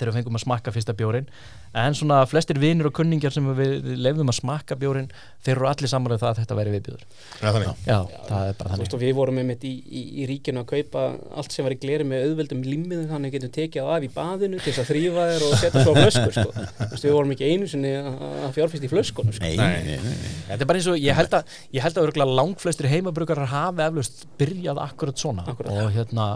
Þegar 0.00 0.12
við 0.12 0.18
fengum 0.20 0.38
að 0.38 0.44
smakka 0.44 0.74
fyrsta 0.74 0.94
bjórin 0.96 1.28
en 1.76 1.96
svona 1.98 2.20
flestir 2.30 2.60
vinir 2.62 2.88
og 2.88 2.94
kunningjar 2.96 3.34
sem 3.34 3.48
við 3.58 3.90
leifðum 4.00 4.32
að 4.32 4.38
smakka 4.40 4.78
bjórin 4.80 5.10
þeir 5.44 5.54
eru 5.56 5.68
allir 5.70 5.92
samanlega 5.92 6.22
það 6.22 6.30
að 6.32 6.40
þetta 6.42 6.58
væri 6.60 6.74
viðbjóður 6.76 7.04
Já, 7.06 7.50
þannig. 7.50 7.82
já, 7.86 7.98
það 8.30 8.50
er 8.50 8.58
bara 8.60 8.72
þannig 8.72 8.86
veist, 8.86 8.98
við 9.02 9.14
vorum 9.18 9.40
einmitt 9.42 9.66
í, 9.68 9.74
í, 9.86 10.02
í 10.22 10.28
ríkinu 10.30 10.62
að 10.62 10.70
kaupa 10.72 11.04
allt 11.36 11.56
sem 11.56 11.66
var 11.66 11.76
í 11.76 11.80
gleri 11.82 12.06
með 12.08 12.26
auðveldum 12.30 12.64
limmiðum 12.66 13.10
þannig 13.12 13.32
að 13.32 13.36
getum 13.38 13.54
tekið 13.56 13.90
af 13.96 14.06
í 14.06 14.10
baðinu 14.16 14.60
til 14.62 14.72
þess 14.72 14.82
að 14.84 14.90
þrýfa 14.92 15.26
þér 15.32 15.46
og 15.46 15.56
setja 15.60 15.84
svo 15.84 15.94
á 15.94 16.00
flöskur 16.00 16.36
sko. 16.36 16.66
Veist, 16.90 17.06
við 17.06 17.16
vorum 17.16 17.34
ekki 17.36 17.50
einu 17.52 17.70
sinni 17.70 17.92
að 17.96 18.46
að 18.46 18.54
fjárfyrst 18.56 18.86
í 18.86 18.90
flöskunum 18.90 19.36
sko. 19.36 19.46
Nei, 19.46 19.56
nei, 19.56 19.96
nei, 19.96 19.98
nei. 20.02 20.30
þetta 20.50 20.62
er 20.64 20.70
bara 20.70 20.80
eins 20.80 20.88
og 20.90 21.00
ég 21.00 21.18
held 21.18 21.36
að 21.38 21.56
ég 21.76 21.86
held 21.86 22.00
að 22.02 22.32
langflestir 22.36 22.88
heimabrukarar 22.90 23.50
hafi 23.52 23.84
eflaust 23.86 24.24
byrjað 24.40 24.80
akkurat 24.82 25.20
svona 25.20 25.46
Akkúrat. 25.50 25.72
og 25.72 25.92
hérna 25.94 26.28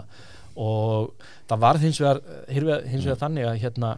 og 0.55 1.11
það 1.49 1.61
var 1.65 1.81
hins 1.81 1.99
vegar, 2.01 2.21
hins 2.49 3.05
vegar 3.05 3.21
þannig 3.25 3.49
að 3.51 3.61
hérna 3.65 3.97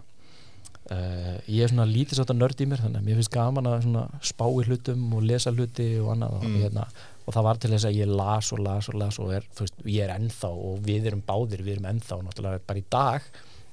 Uh, 0.91 1.37
ég 1.47 1.63
er 1.63 1.71
svona 1.71 1.85
lítið 1.87 2.17
sátt 2.19 2.31
að 2.33 2.41
nörd 2.41 2.59
í 2.59 2.65
mér 2.67 2.81
þannig 2.83 2.99
að 2.99 3.05
mér 3.07 3.15
finnst 3.21 3.31
gaman 3.31 3.67
að 3.71 3.85
spá 4.27 4.43
í 4.51 4.65
hlutum 4.67 5.13
og 5.15 5.21
lesa 5.23 5.53
hluti 5.55 5.85
og 6.01 6.09
annað 6.11 6.33
og, 6.35 6.43
hérna, 6.59 6.83
og 7.23 7.37
það 7.37 7.45
var 7.47 7.61
til 7.63 7.71
þess 7.71 7.87
að 7.87 7.99
ég 8.01 8.11
las 8.11 8.49
og 8.51 8.59
las 8.65 8.89
og 8.91 8.97
las 8.99 9.19
og 9.23 9.31
er, 9.37 9.47
veist, 9.61 9.79
ég 9.87 10.03
er 10.03 10.11
ennþá 10.17 10.49
og 10.51 10.81
við 10.83 11.07
erum 11.07 11.23
báðir, 11.23 11.63
við 11.63 11.77
erum 11.77 11.87
ennþá 11.93 12.19
náttúrulega 12.25 12.65
bara 12.67 12.83
í 12.83 12.85
dag 12.97 13.29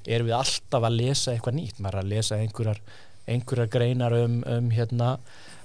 erum 0.06 0.30
við 0.30 0.36
alltaf 0.38 0.86
að 0.86 0.98
lesa 1.00 1.34
eitthvað 1.34 1.58
nýtt, 1.58 1.82
maður 1.82 1.98
er 1.98 2.04
að 2.04 2.12
lesa 2.14 2.38
einhverjar 2.38 2.80
einhverjar 3.34 3.74
greinar 3.74 4.18
um, 4.20 4.40
um 4.46 4.70
hérna, 4.78 5.12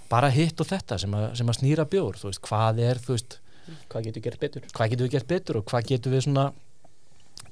bara 0.10 0.34
hitt 0.34 0.66
og 0.66 0.74
þetta 0.74 0.98
sem 1.06 1.14
að, 1.14 1.30
sem 1.38 1.54
að 1.54 1.60
snýra 1.62 1.86
bjór, 1.94 2.18
þú 2.24 2.32
veist, 2.34 2.46
hvað 2.50 2.82
er 2.90 3.06
þú 3.06 3.20
veist, 3.20 3.42
Hvað 3.90 4.10
getur 4.10 4.22
gert 4.22 4.42
betur? 4.42 4.66
hvað 4.74 4.92
getum 4.92 5.08
við 5.08 5.14
gert 5.16 5.30
betur 5.30 5.58
og 5.62 5.70
hvað 5.70 5.88
getum 5.94 6.14
við 6.14 6.26
svona 6.26 6.50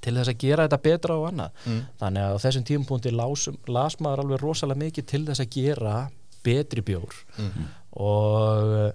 til 0.04 0.14
þess 0.18 0.32
að 0.34 0.38
gera 0.44 0.66
þetta 0.68 0.82
betra 0.88 1.16
og 1.20 1.30
annað 1.32 1.52
Mm. 1.66 1.80
þannig 2.02 2.26
að 2.28 2.36
á 2.36 2.44
þessum 2.46 2.66
tímapunkti 2.70 3.12
las, 3.16 3.48
las 3.68 3.98
maður 4.04 4.24
alveg 4.26 4.42
rosalega 4.44 4.82
mikið 4.84 5.06
til 5.14 5.24
þess 5.30 5.44
að 5.46 5.50
gera 5.58 5.96
betri 6.44 6.82
bjór 6.84 7.14
Mhm. 7.40 7.66
og 8.04 8.74
eh, 8.84 8.92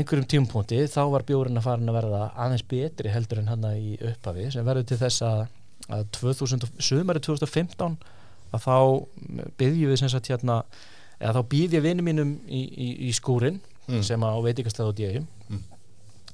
einhverjum 0.00 0.26
tímapunkti 0.30 0.80
þá 0.90 1.02
var 1.12 1.22
bjórinn 1.26 1.58
að 1.60 1.66
farin 1.68 1.90
að 1.90 1.98
verða 2.00 2.22
aðeins 2.34 2.64
betri 2.70 3.12
heldur 3.14 3.38
en 3.42 3.46
hann 3.52 3.66
í 3.74 3.94
upphafi 4.10 4.48
sem 4.52 4.64
verður 4.66 4.86
til 4.90 4.98
þess 4.98 5.22
að, 5.22 5.44
að 5.90 6.04
2000, 6.18 6.66
sömari 6.78 7.20
2015 7.22 7.96
að 8.54 8.64
þá 8.64 8.76
byggjum 9.58 9.90
við 9.92 9.98
sem 10.02 10.08
sagt 10.12 10.30
hérna 10.30 10.62
eða 11.20 11.36
þá 11.40 11.48
býð 11.54 11.76
ég 11.78 11.82
vinum 11.86 12.04
mínum 12.06 12.32
í, 12.48 12.62
í, 12.70 12.88
í 13.08 13.12
skúrin 13.14 13.60
Mm. 13.84 14.00
sem 14.02 14.22
á 14.24 14.32
veitingastæð 14.40 14.88
á 14.88 14.92
djögum 14.96 15.26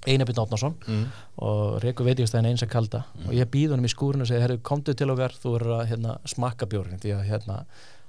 mm. 0.07 0.11
Einabinn 0.13 0.41
Átnarsson 0.43 0.75
Mm. 0.87 1.07
og 1.39 1.83
rekur 1.85 2.07
veitingastæðin 2.09 2.47
eins 2.51 2.63
að 2.65 2.71
kalda 2.73 3.05
og 3.27 3.33
ég 3.37 3.49
býð 3.53 3.71
honum 3.75 3.85
í 3.89 3.93
skúrinu 3.95 4.23
og 4.23 4.29
segi, 4.29 4.41
herru, 4.41 4.59
komdu 4.63 4.95
til 4.95 5.11
okkar 5.11 5.33
þú 5.37 5.55
verður 5.59 5.81
að 5.81 5.89
hérna, 5.93 6.19
smakka 6.25 6.67
bjórin 6.67 6.99
því 7.01 7.15
að 7.19 7.25
hérna, 7.31 7.65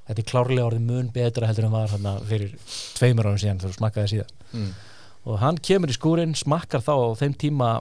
þetta 0.07 0.19
er 0.23 0.29
klárlega 0.31 0.65
orðið 0.69 0.87
mun 0.87 1.09
betra 1.13 1.47
heldur 1.47 1.65
en 1.69 1.71
var 1.71 1.87
hérna, 1.93 2.15
fyrir 2.27 2.55
tveimur 2.97 3.25
árum 3.29 3.37
síðan 3.43 3.59
þú 3.63 3.73
smakkaði 3.77 4.07
síðan 4.15 4.31
Mm. 4.53 4.73
og 5.25 5.39
hann 5.39 5.57
kemur 5.57 5.89
í 5.89 5.93
skúrin, 5.95 6.35
smakkar 6.35 6.81
þá 6.81 6.91
á 6.97 7.07
þeim 7.19 7.35
tíma 7.37 7.71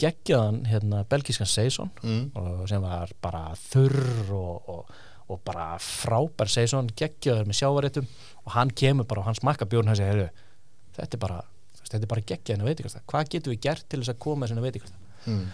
geggjaðan 0.00 0.64
hérna, 0.66 1.04
belgískan 1.08 1.46
Seison 1.46 1.90
Mm. 2.02 2.30
og 2.34 2.68
sem 2.68 2.80
var 2.82 3.10
bara 3.22 3.52
þurr 3.54 4.30
og, 4.32 4.68
og, 4.68 4.86
og 5.28 5.40
bara 5.44 5.76
frábær 5.78 6.48
seison, 6.50 6.88
geggjöður 6.96 7.46
með 7.46 7.58
sjávaréttum 7.60 8.06
og 8.46 8.52
hann 8.56 8.70
kemur 8.70 9.04
bara 9.06 9.20
og 9.20 9.26
hann 9.26 9.34
smakka 9.38 9.64
bjórn 9.66 9.86
og 9.86 9.92
hann 9.92 9.96
segir, 9.96 10.12
heyrðu, 10.12 10.30
þetta 10.96 11.14
er 11.14 11.22
bara 11.22 11.42
þetta 11.92 12.06
er 12.08 12.12
bara 12.14 12.24
geggja 12.32 12.54
hennar 12.56 12.70
veitingasta 12.72 13.02
hvað 13.10 13.28
getum 13.34 13.52
við 13.54 13.60
gert 13.68 13.84
til 13.88 14.00
þess 14.02 14.14
að 14.14 14.18
koma 14.26 14.46
þessi 14.46 14.64
veitingasta 14.68 14.98
Mm. 15.26 15.44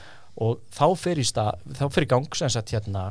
og 0.41 0.61
þá 0.73 0.85
í 1.21 1.25
stað 1.29 1.59
þá 1.77 1.83
í 2.07 2.09
gang 2.09 2.35
sem 2.39 2.49
sagt 2.55 2.71
hérna 2.73 3.03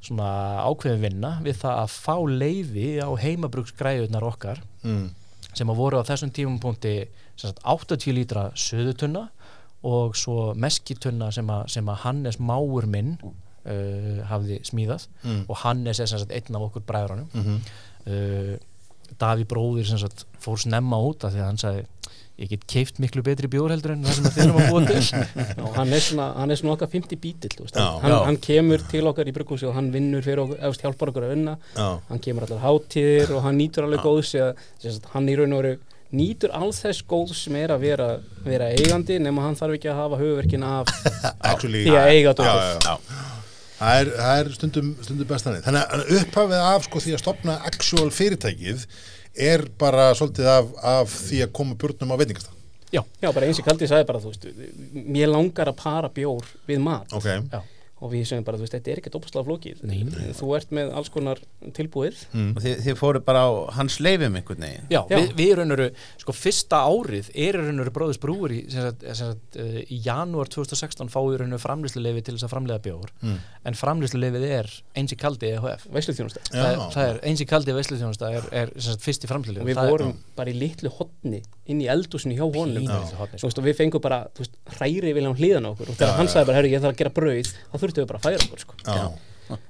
svona 0.00 0.28
ákveðin 0.68 1.00
vinna 1.02 1.30
við 1.42 1.56
það 1.64 1.80
að 1.82 1.94
fá 1.96 2.14
leiði 2.30 2.86
á 3.02 3.10
heimabruksgræðunar 3.18 4.22
okkar 4.28 4.60
Mm. 4.84 5.08
sem 5.54 5.66
að 5.72 5.76
voru 5.80 5.98
á 5.98 6.06
þessum 6.06 6.30
sem 7.36 7.50
sagt 7.50 7.62
80 7.64 8.12
lítra 8.14 8.44
söðutunna 8.54 9.28
og 9.82 10.14
svo 10.18 10.54
meskitunna 10.54 11.32
sem 11.32 11.46
að, 11.50 11.68
sem 11.70 11.86
að 11.86 12.00
Hannes 12.04 12.38
máur 12.38 12.86
minn 12.86 13.18
uh, 13.22 14.22
hafði 14.30 14.60
smíðað 14.64 15.08
Mm. 15.24 15.44
og 15.48 15.56
Hannes 15.64 15.98
er 16.00 16.06
sagt 16.06 16.30
einn 16.30 16.56
af 16.56 16.62
okkur 16.70 16.82
bræðrunum 16.86 17.28
Mhm. 17.34 17.60
uh, 18.06 18.56
Daví 19.18 19.44
bróðir 19.48 19.86
sagt 19.98 20.26
fór 20.38 20.58
snemma 20.60 20.96
út 21.00 21.24
af 21.24 21.32
því 21.32 21.38
að 21.40 21.46
hann 21.46 21.56
sagði 21.58 21.86
ég 22.38 22.52
get 22.52 22.64
keift 22.70 23.00
miklu 23.02 23.22
betri 23.26 23.50
bjór 23.50 23.72
heldur 23.74 23.96
en 23.96 24.04
það 24.06 24.16
sem 24.18 24.28
að 24.28 24.36
þeir 24.36 24.44
eru 24.44 24.60
að 24.62 24.68
búa 24.70 24.82
til 24.86 25.22
og 25.64 25.74
hann 25.74 25.92
er 25.96 26.04
svona, 26.04 26.28
hann 26.38 26.54
er 26.54 26.60
svona 26.60 26.74
okkar 26.76 26.90
50 26.92 27.20
bítill 27.24 27.54
þú 27.56 27.66
veist, 27.66 27.78
Já. 27.78 27.88
hann, 28.04 28.14
hann 28.28 28.40
kemur 28.44 28.84
til 28.92 29.02
okkar 29.10 29.30
í 29.30 29.34
brugghúsi 29.34 29.66
og 29.66 29.74
hann 29.74 29.90
vinnur 29.94 30.22
fyrir 30.22 30.44
okkur, 30.44 30.60
eða 30.62 30.82
hjálpar 30.84 31.12
okkur 31.12 31.26
að 31.26 31.34
vinna 31.34 31.56
hann 31.80 32.22
kemur 32.22 32.46
allar 32.46 32.62
hátíðir 32.62 33.34
og 33.34 33.42
hann 33.46 33.58
nýtur 33.58 33.88
alveg 33.88 34.06
góðs 34.06 34.34
eða, 34.38 34.52
hann 35.16 35.30
í 35.32 35.38
raun 35.40 35.56
og 35.58 35.64
veru 35.64 35.78
nýtur 36.14 36.54
alls 36.56 36.78
þess 36.84 37.04
góðs 37.08 37.42
sem 37.44 37.58
er 37.60 37.74
að 37.74 37.82
vera, 37.84 38.08
vera 38.46 38.70
eigandi 38.72 39.18
nema 39.20 39.44
hann 39.44 39.58
þarf 39.58 39.76
ekki 39.76 39.90
að 39.92 39.98
hafa 40.04 40.20
hugverkin 40.22 40.64
af 40.64 40.94
Actually, 41.50 41.82
því 41.84 41.98
að 41.98 42.12
eiga. 42.14 42.32
Það 43.78 44.00
er, 44.00 44.08
það 44.16 44.40
er 44.40 44.48
stundum, 44.56 44.88
stundum 45.04 45.28
bestanir. 45.28 45.60
Þannig 45.62 45.92
að 45.94 46.08
upphafið 46.16 46.62
af 46.64 46.86
sko, 46.88 47.02
því 47.04 47.12
að 47.14 47.20
stopna 47.22 47.58
actual 47.68 48.08
fyrirtækið 48.10 48.86
er 49.36 49.64
bara 49.78 50.10
svolítið 50.14 50.46
af, 50.52 50.70
af 50.82 51.16
því 51.28 51.42
að 51.46 51.52
koma 51.58 51.74
burnum 51.78 52.14
á 52.14 52.16
veitingastað. 52.20 52.54
Já, 52.92 53.02
Já, 53.20 53.28
bara 53.34 53.44
eins 53.46 53.58
og 53.60 53.66
Kaldi 53.66 53.88
sagði 53.90 54.06
bara, 54.08 54.20
þú 54.22 54.30
veist, 54.32 54.46
mér 55.12 55.28
langar 55.28 55.68
að 55.68 55.76
para 55.82 56.08
bjór 56.08 56.46
við 56.68 56.78
mat 56.80 57.12
Ok. 57.12 57.26
já, 57.52 57.60
og 58.00 58.12
við 58.12 58.24
segjum 58.30 58.44
bara, 58.46 58.58
þú 58.60 58.64
veist, 58.66 58.74
þetta 58.76 58.92
er 58.92 59.00
ekkert 59.02 59.16
opaslega 59.18 59.46
flókið. 59.48 59.82
Nei, 59.88 60.02
nei. 60.06 60.32
Þú 60.38 60.50
ert 60.56 60.70
með 60.76 60.92
alls 60.94 61.08
konar 61.10 61.40
tilbúið. 61.74 62.20
Mm. 62.32 62.52
og 62.56 62.62
þið, 62.62 62.76
þið 62.86 62.98
fóru 63.00 63.20
bara 63.24 63.42
á 63.42 63.50
hans 63.78 63.98
leifum 64.04 64.36
einhvern 64.38 64.62
veginn 64.62 64.86
Já, 64.92 65.00
Já. 65.10 65.16
við, 65.18 65.32
við 65.38 65.52
raunuru, 65.58 65.88
sko 66.22 66.34
fyrsta 66.36 66.80
árið 66.86 67.30
er 67.34 67.58
raunuru 67.58 67.90
bróðus 67.94 68.20
brúur 68.22 68.52
í, 68.54 68.60
uh, 68.68 69.80
í 69.88 69.98
janúar 70.04 70.48
2016 70.52 71.10
fáið 71.12 71.38
raunuru 71.42 71.60
framlýsluleifi 71.62 72.22
til 72.28 72.36
þess 72.36 72.46
að 72.48 72.52
framlega 72.54 72.82
bjór 72.84 73.10
Mm. 73.18 73.38
en 73.66 73.74
framlýsluleifið 73.74 74.44
er 74.60 74.68
eins 74.96 75.12
í 75.12 75.16
kaldi 75.18 75.48
EHF 75.54 75.86
það, 75.90 76.68
er- 76.68 76.92
það 76.94 77.04
er 77.08 77.18
eins 77.26 77.40
í 77.42 77.46
kaldi 77.50 77.74
veisluþjónusta 77.74 78.30
er, 78.38 78.44
er 78.52 78.72
sem 78.78 78.92
sagt, 78.92 79.02
fyrst 79.04 79.24
í 79.24 79.26
Og 79.26 79.32
framlýsluleifi 79.32 79.68
við 79.74 79.90
vorum 79.90 80.12
bara 80.38 80.50
í 80.52 80.54
litlu 80.58 80.90
hotni 80.94 81.42
inn 81.68 81.80
í 81.84 81.88
eldúsinu 81.92 82.36
hjá 82.38 82.46
honum. 82.48 82.86
Veist, 83.34 83.58
og 83.58 83.64
við 83.66 83.74
fengum 83.76 84.00
bara, 84.00 84.22
hræri 84.78 85.12
vilja 85.12 85.28
á 85.28 85.36
hliðan 85.36 85.66
okkur 85.72 85.90
og 85.92 85.98
þegar 85.98 86.12
Já, 86.14 86.16
hann 86.16 86.30
sagði 86.32 86.46
bara, 86.48 86.56
herru, 86.62 86.70
ég 86.72 86.80
þarf 86.84 86.94
að 86.94 87.00
gera 87.02 87.12
brauð 87.18 87.50
þá 87.72 87.74
þurftum 87.88 88.04
við 88.04 88.12
bara 88.12 88.20
að 88.20 88.28
færa 88.28 88.44
okkur, 88.44 88.62
sko. 88.66 89.18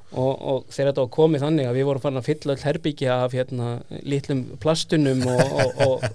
Og, 0.08 0.30
og 0.40 0.70
þegar 0.72 0.88
þetta 0.88 1.02
var 1.02 1.10
komið 1.12 1.42
þannig 1.44 1.66
að 1.68 1.76
við 1.76 1.84
vorum 1.84 2.02
farin 2.02 2.18
að 2.18 2.28
fylla 2.30 2.54
öll 2.54 2.62
herbyggja 2.64 3.16
af 3.26 3.34
hérna, 3.36 3.66
litlum 4.08 4.40
plastunum 4.62 5.20
og, 5.28 5.42
og, 5.52 5.82
og, 5.84 6.06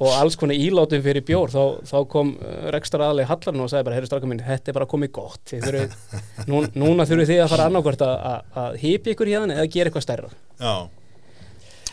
og 0.00 0.14
alls 0.16 0.38
konar 0.40 0.56
ílátum 0.56 1.04
fyrir 1.04 1.26
bjór 1.28 1.52
þá, 1.52 1.84
þá 1.84 1.98
kom 2.14 2.32
uh, 2.38 2.54
rekstar 2.72 3.04
aðlega 3.04 3.28
hallarinn 3.28 3.66
og 3.66 3.68
sagði 3.68 3.86
bara, 3.90 3.98
herru 4.00 4.08
straka 4.08 4.30
minn, 4.30 4.40
þetta 4.48 4.72
er 4.72 4.78
bara 4.78 4.88
komið 4.88 5.12
gott 5.20 5.52
Þið 5.52 5.68
þurfið, 5.68 5.94
nú, 6.48 6.62
núna 6.72 7.06
þurfið 7.10 7.34
þið 7.34 7.44
að 7.44 7.52
fara 7.52 7.68
annarkvært 7.68 8.06
að, 8.08 8.80
hipi 8.80 9.12
ykkur 9.12 9.32
hérna 9.34 9.58
eða 9.60 9.70
gera 9.76 9.92
eitthvað 9.92 10.06
stærra 10.08 10.32
Já. 10.56 10.74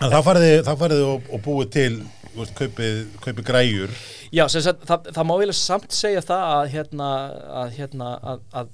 En 0.01 0.15
þá 0.15 0.19
farið 0.23 0.47
þið, 0.95 1.05
og, 1.11 1.29
og 1.35 1.45
búið 1.45 1.73
til, 1.75 1.93
veist, 2.35 2.55
kaupið, 2.57 3.05
kaupið 3.23 3.47
græjur. 3.47 3.95
Já, 4.31 4.45
sem 4.47 4.63
sagt, 4.63 4.85
það, 4.87 5.09
það 5.11 5.25
má 5.27 5.31
vilja 5.41 5.53
samt 5.59 5.91
segja 5.91 6.21
það 6.23 6.41
að, 6.47 6.65
hérna, 6.71 7.07
að, 7.61 7.71
hérna, 7.75 8.11
að, 8.31 8.43
að 8.61 8.69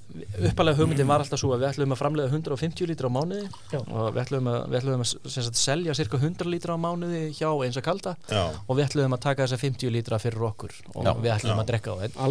uppalega 0.52 0.78
hugmyndin 0.78 1.08
var 1.10 1.24
alltaf 1.24 1.42
svo 1.42 1.50
að 1.56 1.64
við 1.64 1.70
ætlum 1.72 1.96
að 1.96 2.00
framlega 2.04 2.30
150 2.30 2.90
lítra 2.92 3.10
á 3.10 3.16
mánuði 3.16 3.48
Já. 3.72 3.80
og 3.82 4.12
við 4.12 4.20
ætlum 4.22 4.50
að, 4.52 4.58
við 4.70 4.80
ætlum 4.82 5.02
að 5.02 5.10
sem 5.16 5.48
sagt, 5.48 5.58
selja 5.58 5.96
cirka 5.98 6.20
100 6.22 6.52
lítra 6.54 6.78
á 6.78 6.80
mánuði 6.84 7.24
hjá 7.40 7.50
eins 7.66 7.80
að 7.82 7.86
kalda 7.88 8.14
Já. 8.30 8.44
og 8.54 8.78
við 8.78 8.84
ætlum 8.86 9.18
að 9.18 9.24
taka 9.26 9.48
þessa 9.48 9.60
50 9.64 9.96
lítra 9.98 10.22
fyrir 10.22 10.46
okkur 10.52 10.78
og 10.94 11.10
Já. 11.10 11.12
við 11.26 11.34
ætlum 11.40 11.56
Já. 11.56 11.64
að 11.64 11.72
drekka 11.72 11.98
á 11.98 12.02
þetta 12.04 12.30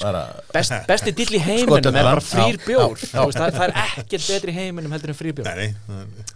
sko. 0.00 0.08
bara, 0.08 0.24
best, 0.56 0.76
besti 0.94 1.16
dill 1.20 1.36
í 1.36 1.42
heiminum 1.44 2.00
er 2.00 2.08
bara 2.14 2.24
frýr 2.24 2.60
bjór 2.64 2.96
það, 3.12 3.36
það 3.36 3.66
er 3.66 3.76
ekkert 3.84 4.32
betri 4.32 4.56
heiminum 4.56 4.96
heldur 4.96 5.12
en 5.12 5.20
frýr 5.20 5.36
bjór 5.36 5.52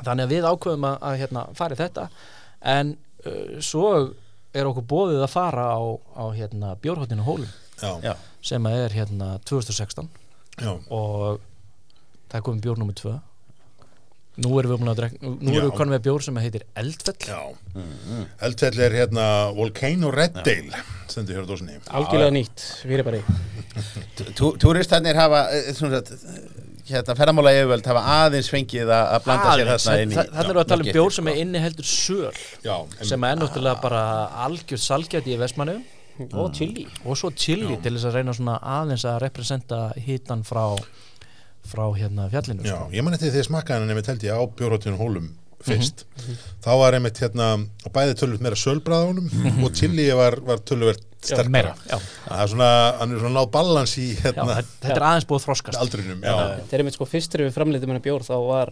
þannig 0.05 0.29
að 0.29 0.37
við 0.37 0.53
ákveðum 0.53 0.89
að, 0.93 1.01
að 1.09 1.21
hérna, 1.25 1.49
fara 1.57 1.81
þetta 1.81 2.09
en 2.77 2.97
svo 3.61 4.15
er 4.57 4.69
okkur 4.71 4.87
bóðið 4.89 5.23
að 5.27 5.33
fara 5.35 5.65
á, 5.77 5.81
á 6.17 6.25
hérna, 6.37 6.75
bjórhóttinu 6.81 7.25
hólum 7.27 7.51
Já. 7.77 7.91
já, 8.03 8.15
sem 8.41 8.65
að 8.71 8.79
er 8.87 8.95
hérna 8.97 9.31
2016 9.45 10.09
Já. 10.63 10.73
og 10.89 11.41
það 12.31 12.39
er 12.39 12.45
komið 12.47 12.63
bjór 12.65 12.79
nummer 12.81 12.97
2 12.97 13.17
nú 14.37 14.51
erum 14.61 14.73
við 14.75 14.81
búin 14.83 14.91
að 14.93 14.99
drekka 15.01 15.29
nú 15.33 15.53
erum 15.53 15.67
við 15.71 15.77
konum 15.79 15.95
með 15.97 16.03
bjór 16.05 16.25
sem 16.27 16.37
heitir 16.43 16.65
Eldfell. 16.77 17.15
Já. 17.25 17.39
Eldfell 18.45 18.81
er 18.85 18.93
hérna 18.99 19.27
Volcano 19.57 20.11
Red 20.13 20.35
Dale, 20.45 20.83
stendur 21.09 21.39
hér 21.39 21.47
á 21.49 21.49
dósinni. 21.49 21.79
algjörlega 21.89 22.35
nýtt, 22.37 22.65
við 22.85 22.99
erum 22.99 23.09
bara 23.09 23.21
í 23.23 24.35
Tú- 24.37 24.53
túristarnir 24.61 25.17
hafa 25.17 25.41
eh, 25.57 25.71
hérna, 26.91 27.15
ferðamála 27.19 27.53
yfirvöld 27.57 27.87
hafa 27.91 28.03
aðeins 28.17 28.49
fengið 28.53 28.91
að 28.95 29.05
að 29.17 29.25
blanda 29.27 29.55
sér 29.57 29.71
þarna 29.73 29.97
inn 30.03 30.13
í 30.13 30.17
við 30.17 30.27
að 30.27 30.37
tala 30.37 30.53
um 30.53 30.57
marketing, 30.71 30.95
bjór 30.97 31.13
sem 31.17 31.25
sko. 31.27 31.33
er 31.33 31.41
inni 31.43 31.63
heldur 31.65 31.89
söl 31.91 32.41
Já. 32.65 32.77
en- 33.01 33.07
sem 33.11 33.25
er 33.25 33.37
náttúrulega 33.37 33.81
bara 33.83 34.03
algjörð 34.47 34.83
salgjæti 34.87 35.35
í 35.35 35.39
Vestmannu 35.41 35.77
og 36.33 36.53
chili 36.55 36.87
og 37.05 37.17
svo 37.17 37.31
chili 37.37 37.75
Já. 37.75 37.83
til 37.83 37.93
þess 37.97 38.07
að 38.11 38.15
reyna 38.21 38.33
svona 38.33 38.59
aðeins 38.63 39.05
að 39.05 39.19
representa 39.27 39.81
hitan 39.97 40.43
frá 40.45 40.77
frá 41.67 41.85
hérna 41.99 42.29
fjallinu 42.31 42.63
Já, 42.63 42.77
sko. 42.79 42.91
ég 42.93 43.03
man 43.03 43.15
eftir 43.15 43.33
því 43.35 43.43
að 43.43 43.49
smakka 43.51 43.75
hann 43.75 43.91
einmitt 43.91 44.07
held 44.07 44.23
ég 44.23 44.33
á 44.39 44.43
bjórhóttinu 44.47 44.97
hólum 44.97 45.29
fyrst. 45.65 46.05
Þá 46.65 46.71
var 46.81 46.97
einmitt 46.99 47.19
hérna 47.23 47.47
og 47.87 47.93
bæði 47.95 48.17
tölvöld 48.21 48.43
meira 48.45 48.59
sölbræðunum 48.61 49.63
og 49.65 49.73
chili 49.79 50.09
var, 50.15 50.37
var 50.47 50.59
tölvöld 50.67 51.01
Já, 51.27 51.33
sterkara 51.33 51.51
meira, 51.51 51.71
já, 51.91 51.97
það 52.29 52.41
er 52.45 52.51
svona, 52.53 52.67
hann 53.01 53.13
er 53.17 53.19
svona 53.23 53.35
náð 53.41 53.47
balans 53.57 53.95
í 53.99 54.05
já, 54.15 54.21
hérna 54.29 54.45
þetta- 54.61 54.77
þetta 54.85 54.97
er 55.01 55.07
aðeins 55.09 55.27
búið 55.27 55.41
að 55.41 55.47
þroskast. 55.49 55.79
aldrinum, 55.81 56.21
já, 56.23 56.35
þegar 56.71 56.85
við 56.87 56.95
sko 56.99 57.07
fyrst 57.11 57.33
þegar 57.33 57.47
við 57.49 57.57
framleitum 57.57 57.91
hennar 57.91 58.05
bjór 58.05 58.27
þá 58.29 58.35
var 58.47 58.71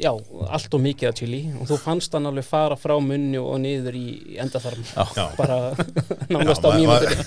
já, 0.00 0.10
allt 0.48 0.74
og 0.74 0.80
mikið 0.80 1.10
af 1.10 1.16
chili. 1.18 1.40
Og 1.60 1.68
þú 1.68 1.78
fannst 1.82 2.14
hann 2.16 2.28
alveg 2.30 2.46
fara 2.48 2.78
frá 2.80 2.94
munni 3.02 3.40
og 3.40 3.58
niður 3.62 3.96
í 3.98 4.38
endaþarm. 4.40 4.86
Já. 4.94 5.26
bara 5.36 5.58
nánast 6.30 6.64
á 6.64 6.70
mínútur 6.72 7.12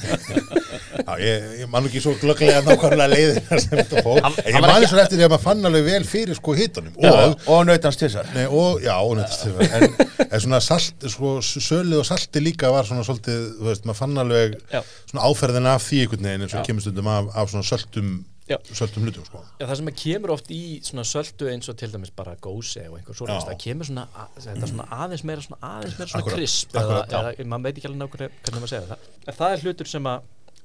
Já, 1.03 1.13
ég, 1.19 1.45
ég 1.63 1.69
man 1.71 1.87
ekki 1.87 1.99
svo 2.03 2.13
glögglega 2.21 2.61
nákvæmlega 2.63 3.09
leiðina 3.11 3.59
sem 3.59 3.73
þetta 3.79 4.03
fór. 4.05 4.19
En 4.23 4.55
ég 4.55 4.61
man 4.63 4.85
svo 4.87 4.99
eftir 5.01 5.19
því 5.19 5.25
að 5.25 5.31
maður 5.33 5.43
fann 5.43 5.69
alveg 5.69 5.87
vel 5.87 6.03
fyrir 6.07 6.37
sko 6.37 6.55
hitunum. 6.57 6.93
Já, 7.01 7.11
og, 7.13 7.47
og 7.49 7.63
nautans 7.67 7.97
tvisar 7.99 8.29
nei, 8.35 8.45
og, 8.45 8.83
já, 8.83 8.93
og 9.01 9.17
neittist, 9.17 9.47
en, 9.49 9.87
en 10.27 10.43
svona 10.45 10.61
salt, 10.63 11.07
sko, 11.11 11.35
sölið 11.43 12.03
og 12.03 12.07
salti 12.07 12.43
líka 12.43 12.71
var 12.73 12.87
svona 12.87 13.05
svolítið, 13.07 13.41
þú 13.57 13.69
veist, 13.71 13.87
maður 13.89 13.99
fann 13.99 14.23
alveg 14.23 14.55
Já. 14.71 14.83
svona 15.09 15.25
áferðin 15.27 15.71
af 15.73 15.87
því 15.87 16.03
einhvern 16.05 16.29
veginn 16.29 16.45
eins 16.47 16.55
og 16.57 16.69
kemur 16.69 16.85
stundum 16.85 17.11
af, 17.11 17.33
af 17.33 17.51
svona 17.51 17.67
söltum 17.67 18.13
Já. 18.49 18.57
söltum 18.75 19.05
hlutum, 19.07 19.23
sko 19.23 19.39
Já, 19.59 19.63
það 19.69 19.75
sem 19.79 19.89
kemur 20.01 20.33
oft 20.35 20.49
í 20.51 20.61
svona 20.83 21.05
söldu 21.07 21.47
eins 21.47 21.69
og 21.71 21.77
til 21.79 21.91
dæmis 21.93 22.11
bara 22.15 22.33
gósi 22.43 22.81
og 22.89 22.97
einhver 22.99 23.15
svo 23.15 23.27
Já. 23.29 23.37
það 23.47 23.59
kemur 23.63 23.87
svona, 23.87 24.03
þetta 24.35 24.69
svona 24.73 24.87
aðeins 24.99 25.23
meira 25.29 25.45
svona 25.45 25.69
aðeins 25.69 25.95
meira 25.99 26.11
svona 26.11 26.23
Akkúrat, 26.25 26.39
krisp 26.41 26.75
akkúrat, 26.75 27.15
eða, 27.15 27.31
eða 27.37 27.49
maður 27.53 27.69
veit 27.69 27.79
ekki 27.79 27.89
alveg 27.91 28.01
nákvæmlega 28.03 28.43
hvernig 28.43 28.65
maður 28.65 28.73
segja 28.73 28.89
það 28.91 29.07
en 29.31 29.39
það 29.39 29.55
er 29.55 29.63
hlutur 29.63 29.91
sem 29.93 30.11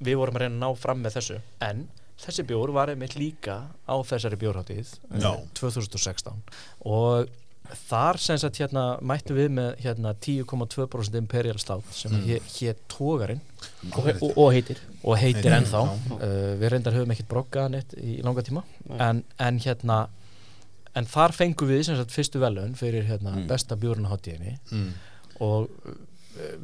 við 0.08 0.18
vorum 0.18 0.38
að 0.38 0.44
reyna 0.44 0.54
að 0.56 0.62
ná 0.64 0.82
fram 0.82 1.02
með 1.04 1.18
þessu 1.18 1.38
en 1.68 1.84
þessi 2.18 2.44
bjór 2.50 2.74
var 2.74 2.90
einmitt 2.90 3.14
líka 3.18 3.60
á 3.86 3.94
þessari 4.10 4.38
bjórháttíð 4.42 4.90
eh, 5.14 5.22
Já. 5.22 5.30
2016 5.62 6.42
og 6.82 7.30
þar 7.88 8.18
sem 8.22 8.38
sagt 8.40 8.60
hérna 8.62 8.84
mættum 9.04 9.36
við 9.38 9.50
með 9.58 9.70
hérna 9.84 10.14
10,2% 10.24 11.18
imperial 11.20 11.58
stout 11.60 11.88
sem 11.92 12.12
mm. 12.12 12.26
hér, 12.28 12.46
hér 12.56 12.78
tógarinn 12.90 13.42
og, 13.92 14.08
og, 14.22 14.30
og 14.36 14.52
heitir. 14.56 14.80
Og 15.02 15.18
heitir 15.20 15.52
ennþá. 15.52 15.82
uh, 16.14 16.52
við 16.60 16.72
reyndar 16.74 16.96
höfum 16.96 17.12
ekkert 17.14 17.30
brokkað 17.32 17.72
neitt 17.74 17.96
í 18.00 18.18
langa 18.24 18.44
tíma. 18.46 18.64
En, 18.98 19.24
en 19.38 19.60
hérna 19.64 20.06
en 20.98 21.08
þar 21.08 21.34
fengum 21.36 21.70
við 21.70 21.84
sem 21.88 21.98
sagt 21.98 22.14
fyrstu 22.14 22.40
velun 22.42 22.76
fyrir 22.78 23.06
hérna, 23.08 23.36
Mm. 23.36 23.46
besta 23.50 23.76
bjórn 23.76 24.08
á 24.08 24.12
hátíðinni 24.14 24.56
mm. 24.72 24.92
og 25.44 25.68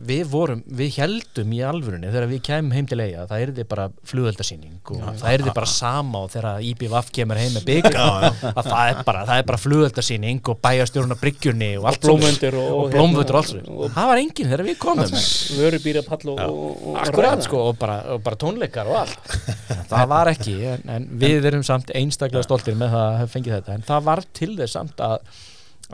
við 0.07 0.25
vorum, 0.31 0.61
við 0.79 0.99
heldum 1.01 1.53
í 1.55 1.61
alvörunni 1.67 2.11
þegar 2.13 2.29
við 2.31 2.41
kemum 2.47 2.75
heim 2.77 2.87
til 2.91 2.99
eiga 3.01 3.25
það 3.31 3.45
er 3.45 3.53
þið 3.57 3.69
bara 3.71 3.87
flugöldasýning 4.11 4.91
og 4.95 5.01
það 5.21 5.31
er 5.33 5.45
þið 5.47 5.57
bara 5.59 5.71
sama 5.73 6.23
og 6.25 6.33
þegar 6.35 6.67
IBVF 6.69 7.11
kemur 7.19 7.41
heim 7.41 7.57
með 7.57 7.67
bygg 7.71 7.89
að 7.99 8.27
það 8.43 8.83
er 8.83 9.01
bara, 9.09 9.39
bara 9.51 9.61
flugöldasýning 9.61 10.51
og 10.53 10.61
bæjastjórna 10.65 11.19
bryggjunni 11.21 11.71
og 11.81 11.89
allt 11.91 12.05
blómvöndur 12.05 12.59
og, 12.61 12.69
og 12.69 12.85
og 12.85 12.95
blómvöndur 12.95 13.41
og 13.41 13.49
hérna, 13.51 13.79
allt 13.79 13.97
það 13.99 14.11
var 14.13 14.23
enginn 14.23 14.53
þegar 14.53 14.65
við 14.69 14.79
komum. 14.85 15.17
Vörubýra 15.59 16.05
pall 16.07 16.33
og, 16.35 16.45
og, 16.45 16.85
og 16.91 17.01
Akkurat 17.05 17.45
sko 17.47 17.65
og 17.71 17.81
bara, 17.81 17.99
og 18.15 18.23
bara 18.25 18.41
tónleikar 18.41 18.91
og 18.91 19.01
allt. 19.05 19.35
Það 19.95 20.07
var 20.11 20.31
ekki 20.31 20.55
en, 20.67 20.87
en 20.91 21.05
við 21.21 21.47
erum 21.51 21.63
samt 21.67 21.91
einstaklega 21.95 22.45
stoltir 22.47 22.77
með 22.79 22.95
það 22.95 23.19
að 23.21 23.35
fengið 23.35 23.55
þetta. 23.59 23.77
En 23.77 23.85
það 23.87 24.07
var 24.09 24.23
til 24.35 24.51
þess 24.59 24.77
samt 24.79 25.03
að 25.05 25.19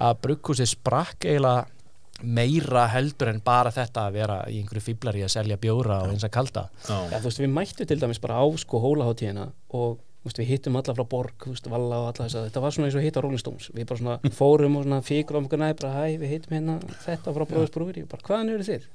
að 0.01 0.21
brugghúsi 0.25 0.67
sprakk 0.71 1.27
eiginlega 1.27 1.67
meira 2.23 2.85
heldur 2.93 3.31
en 3.33 3.41
bara 3.45 3.73
þetta 3.75 4.07
að 4.09 4.21
vera 4.21 4.37
í 4.51 4.61
einhverju 4.61 4.85
fíblari 4.91 5.25
að 5.25 5.33
selja 5.35 5.59
bjóra 5.61 6.03
og 6.05 6.13
eins 6.15 6.27
að 6.27 6.35
kalda. 6.37 6.69
Já, 6.87 7.17
þú 7.17 7.27
veist, 7.27 7.43
við 7.43 7.53
mættum 7.57 7.91
til 7.91 7.99
dæmis 8.03 8.23
bara 8.23 8.39
á 8.41 8.47
sko 8.61 8.81
hólaháttíðina 8.85 9.51
og 9.77 9.99
veist, 10.27 10.41
við 10.41 10.51
hittum 10.53 10.79
alla 10.81 10.95
frá 10.97 11.05
Borg, 11.09 11.49
veist, 11.49 11.69
Valla 11.73 12.01
og 12.03 12.09
alla 12.11 12.27
þess 12.27 12.39
að 12.39 12.49
þetta 12.49 12.65
var 12.65 12.77
svona 12.77 12.89
eins 12.89 12.97
og 12.97 13.03
að 13.03 13.07
hitta 13.09 13.25
Rolling 13.25 13.43
Stones. 13.43 13.69
Við 13.75 13.91
bara 13.91 14.03
svona 14.03 14.17
fórum 14.41 14.79
og 14.81 14.87
svona 14.87 15.03
fíkur 15.07 15.41
á 15.41 15.41
mjög 15.45 15.61
næ 15.61 15.69
bara 15.81 15.93
hæ, 15.97 16.17
við 16.21 16.35
hittum 16.37 16.57
hérna 16.59 16.79
þetta 17.07 17.37
frá 17.37 17.47
Bróðis 17.49 17.75
Brúveri 17.77 18.07
bara 18.11 18.27
hvaðan 18.29 18.55
eru 18.57 18.67
þið? 18.69 18.89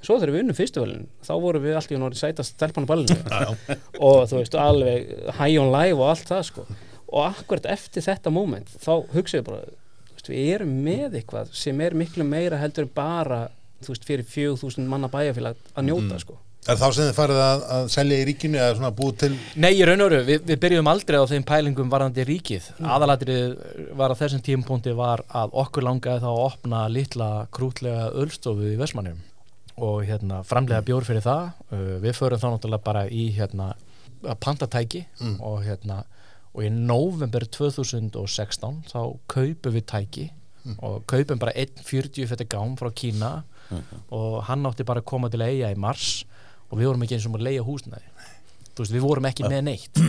Svo 0.00 0.16
þegar 0.16 0.32
við 0.32 0.42
unnum 0.46 0.56
festivalin, 0.56 1.02
þá 1.20 1.32
vorum 1.42 1.64
við 1.66 1.74
alltaf 1.76 1.92
í 1.92 1.98
náttúrulega 2.00 2.20
sætast 2.22 2.54
stelpan 2.56 2.86
á 2.88 2.90
ballinu. 2.90 3.16
Og 4.08 4.22
þú 4.30 4.38
veist, 4.38 4.54
alveg 4.56 5.10
high 5.36 5.58
on 5.60 5.68
live 5.74 5.98
og 6.00 6.14
allt 6.14 6.30
það 6.30 6.46
sko. 6.48 6.64
Og 7.10 7.26
akkurat 7.26 7.68
eftir 7.74 8.06
þetta 8.06 8.32
moment, 8.32 8.70
þá 8.80 8.92
hugsaðu 9.12 9.44
bara 9.50 9.60
þú 9.66 9.74
veist, 9.74 9.79
við 10.30 10.52
erum 10.56 10.76
með 10.84 11.18
eitthvað 11.20 11.50
sem 11.60 11.80
er 11.84 11.96
miklu 11.98 12.26
meira 12.26 12.60
heldur 12.60 12.86
en 12.86 12.94
bara 12.94 13.40
þú 13.80 13.94
veist, 13.94 14.06
fyrir 14.06 14.28
4000 14.28 14.88
manna 14.88 15.10
bæjarfélag 15.12 15.58
að 15.74 15.88
njóta 15.88 16.20
sko. 16.22 16.38
Er 16.68 16.76
þá 16.76 16.90
sem 16.92 17.06
þið 17.08 17.14
farið 17.16 17.38
að, 17.40 17.62
að 17.72 17.86
selja 17.94 18.16
í 18.20 18.24
ríkinu 18.28 18.58
eða 18.60 18.74
svona 18.76 18.90
búið 18.92 19.14
til 19.22 19.30
Nei, 19.64 19.70
í 19.78 19.84
raun 19.88 20.04
og 20.04 20.10
veru, 20.10 20.24
við, 20.26 20.42
við 20.50 20.58
byrjuðum 20.60 20.90
aldrei 20.92 21.16
á 21.16 21.30
þeim 21.30 21.46
pælingum 21.48 21.92
varðandi 21.92 22.26
ríkið. 22.28 22.66
Aðalatrið 22.84 23.54
var 23.96 24.12
að 24.12 24.20
þessum 24.20 24.42
tímapunkti 24.44 24.92
var 24.98 25.22
að 25.40 25.56
okkur 25.62 25.86
langaði 25.86 26.20
þá 26.26 26.28
að 26.28 26.42
opna 26.44 26.82
litla 26.92 27.30
krútlega 27.56 28.10
ölstofu 28.20 28.74
í 28.74 28.76
Vestmannum 28.80 29.22
og 29.80 30.02
hérna 30.04 30.42
framlega 30.44 30.84
bjór 30.84 31.08
fyrir 31.08 31.24
það. 31.24 31.48
Uh, 31.72 31.96
við 32.04 32.18
förum 32.20 32.42
þá 32.42 32.48
náttúrulega 32.50 32.88
bara 32.90 33.06
í 33.08 33.30
hérna 33.38 33.72
pantatæki 34.44 35.06
og 35.40 35.62
hérna 35.64 36.02
og 36.54 36.64
í 36.66 36.70
november 36.74 37.44
2016 37.46 38.84
þá 38.90 39.00
kaupum 39.30 39.74
við 39.76 39.86
tæki. 39.86 40.26
Og 40.84 41.04
kaupum 41.08 41.38
bara 41.40 41.54
1,40 41.56 42.26
fyrir 42.28 42.48
gám 42.50 42.76
frá 42.76 42.90
Kína. 42.92 43.44
Og 44.10 44.42
hann 44.48 44.66
átti 44.66 44.84
bara 44.84 45.00
að 45.00 45.08
koma 45.12 45.30
til 45.30 45.40
eiga 45.46 45.70
í 45.72 45.78
mars. 45.78 46.24
Og 46.70 46.78
við 46.78 46.90
vorum 46.90 47.02
ekki 47.06 47.16
eins 47.16 47.26
og 47.26 47.38
að 47.38 47.46
leia 47.46 47.62
húsnaði 47.66 48.06
þú 48.06 48.09
veist, 48.82 48.94
við 48.94 49.04
vorum 49.04 49.26
ekki 49.30 49.46
með 49.48 49.62
neitt. 49.68 50.00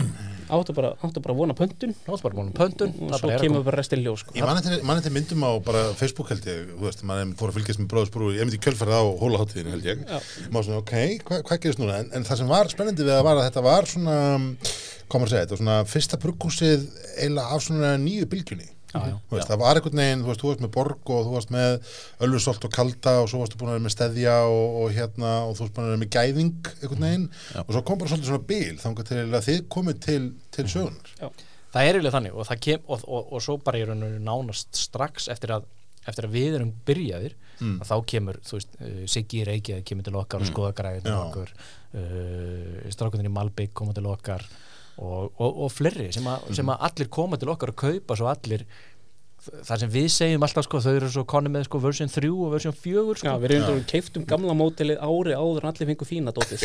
Áttu 0.52 0.74
bara, 0.76 0.90
áttu 1.00 1.22
bara 1.24 1.32
að 1.32 1.38
vona 1.38 1.54
pöntun. 1.56 1.94
Varst 2.04 2.24
bara 2.26 2.42
um 2.42 2.50
pöntun. 2.52 2.90
Og 2.98 3.12
það 3.12 3.22
svo 3.22 3.30
að 3.32 3.44
kemur 3.46 3.62
bara 3.64 3.78
restin 3.80 4.02
ljós 4.04 4.24
sko. 4.24 4.34
Ég 4.36 4.44
man 4.44 4.58
eftir, 4.60 4.82
man 4.84 5.00
eftir 5.00 5.14
myndum 5.14 5.46
á 5.48 5.50
bara 5.64 5.84
Facebook 5.96 6.28
held 6.32 6.44
ég, 6.50 6.66
þú 6.74 6.84
veist, 6.84 7.04
maður 7.08 7.32
fór 7.40 7.52
að 7.52 7.56
fylgjast 7.56 7.80
með 7.80 7.88
bróðsbrú, 7.94 8.28
ég 8.36 8.48
myndi 8.48 8.60
kjölfærið 8.60 8.98
á 9.00 9.04
hólaháttíðinu 9.22 9.72
held 9.72 9.88
ég, 9.88 10.02
maður 10.52 10.68
svona, 10.68 10.82
ok, 10.82 10.94
hva, 11.30 11.40
hvað 11.48 11.62
gerist 11.64 11.80
núna, 11.80 12.02
en, 12.02 12.12
en 12.18 12.28
það 12.28 12.42
sem 12.42 12.52
var 12.52 12.72
spennandi 12.74 13.06
við 13.06 13.14
það 13.16 13.26
var 13.30 13.40
að 13.40 13.48
þetta 13.48 13.64
var 13.68 13.88
svona, 13.94 14.18
hvað 15.06 15.22
maður 15.22 15.32
segja, 15.32 15.46
þetta 15.46 15.56
var 15.56 15.62
svona 15.62 15.78
fyrsta 15.94 16.20
brugghúsið 16.26 16.86
eiginlega 17.16 17.56
af 17.56 17.64
svona 17.64 17.94
nýju 18.02 18.28
bylgjunni, 18.34 18.68
Já, 18.92 19.00
já, 19.08 19.14
þú 19.28 19.36
veist, 19.38 19.48
það 19.48 19.60
var 19.62 19.78
einhvern 19.80 20.00
veginn, 20.02 20.22
þú 20.22 20.30
veist, 20.30 20.42
þú 20.42 20.48
varst 20.50 20.64
með 20.64 20.72
borg 20.76 21.12
og 21.14 21.22
þú 21.26 21.34
varst 21.36 21.52
með 21.54 21.92
ölfusolt 22.26 22.66
og 22.68 22.74
kalda 22.76 23.14
og 23.22 23.30
svo 23.32 23.40
varstu 23.42 23.60
búin 23.60 23.70
að 23.72 23.76
vera 23.78 23.84
með 23.86 23.94
steðja 23.96 24.34
og, 24.52 24.76
og 24.82 24.96
hérna 24.98 25.30
og 25.46 25.54
þú 25.56 25.64
varst 25.64 25.76
búin 25.78 25.86
að 25.86 25.92
vera 25.94 26.02
með 26.02 26.12
gæðing 26.18 26.72
einhvern 26.82 27.06
veginn. 27.06 27.28
Og 27.64 27.72
svo 27.72 27.84
kom 27.88 28.02
bara 28.02 28.12
svolítið 28.12 28.32
svona 28.32 28.48
bíl 28.52 28.80
þangað 28.82 29.12
til 29.12 29.22
að 29.24 29.46
þið 29.48 29.62
komið 29.76 30.02
til, 30.08 30.22
til 30.52 30.66
sögunar. 30.68 31.14
það 31.72 31.86
er 31.86 31.94
eiginlega 31.96 32.16
þannig 32.18 32.34
og, 32.36 32.48
það 32.50 32.64
kem, 32.68 32.82
og, 32.86 33.06
og, 33.08 33.32
og 33.32 33.46
svo 33.48 33.56
bara 33.64 33.80
í 33.80 33.86
raun 33.88 34.04
og 34.04 34.18
nánast 34.28 34.76
strax 34.76 35.30
eftir 35.32 35.56
að, 35.56 35.70
eftir 36.04 36.28
að 36.28 36.36
við 36.36 36.58
erum 36.60 36.74
byrjaðir 36.88 37.38
Mm. 37.62 37.76
að 37.78 37.90
þá 37.92 37.96
kemur, 38.10 38.38
þú 38.42 38.56
veist, 38.58 38.72
uh, 38.80 39.02
Siggi 39.06 39.38
í 39.38 39.44
Reykjavík 39.46 39.84
kemur 39.86 40.06
til 40.06 40.16
okkar 40.18 40.42
og 40.42 40.48
skoða 40.48 40.72
græðin 40.74 41.04
Já. 41.06 41.14
okkur 41.28 41.52
uh, 41.54 42.90
strákundin 42.90 43.28
í 43.28 43.32
Malbygg 43.32 43.74
koma 43.76 43.94
til 43.94 44.08
okkar 44.10 44.42
og, 44.98 45.30
og, 45.40 45.60
og 45.66 45.70
fleiri 45.72 46.08
sem, 46.14 46.26
a, 46.26 46.38
sem 46.54 46.68
að 46.72 46.82
allir 46.88 47.10
koma 47.12 47.38
til 47.40 47.52
okkar 47.52 47.72
og 47.72 47.78
kaupa 47.84 48.16
svo 48.18 48.28
allir 48.32 48.64
það 49.42 49.80
sem 49.82 49.90
við 49.90 50.04
segjum 50.14 50.44
alltaf 50.46 50.64
sko, 50.68 50.78
þau 50.84 50.92
eru 50.94 51.08
svo 51.10 51.22
konni 51.26 51.50
með 51.50 51.64
sko 51.66 51.78
version 51.82 52.10
3 52.12 52.28
og 52.30 52.52
version 52.52 52.74
4 52.76 53.02
Já, 53.02 53.16
sko. 53.18 53.32
við 53.42 53.54
erum 53.56 53.80
keiftum 53.90 54.26
gamla 54.30 54.54
mótilið 54.54 55.00
ári 55.02 55.32
áður 55.34 55.64
en 55.64 55.70
allir 55.72 55.88
fengu 55.90 56.06
fína 56.06 56.34
dótið 56.36 56.62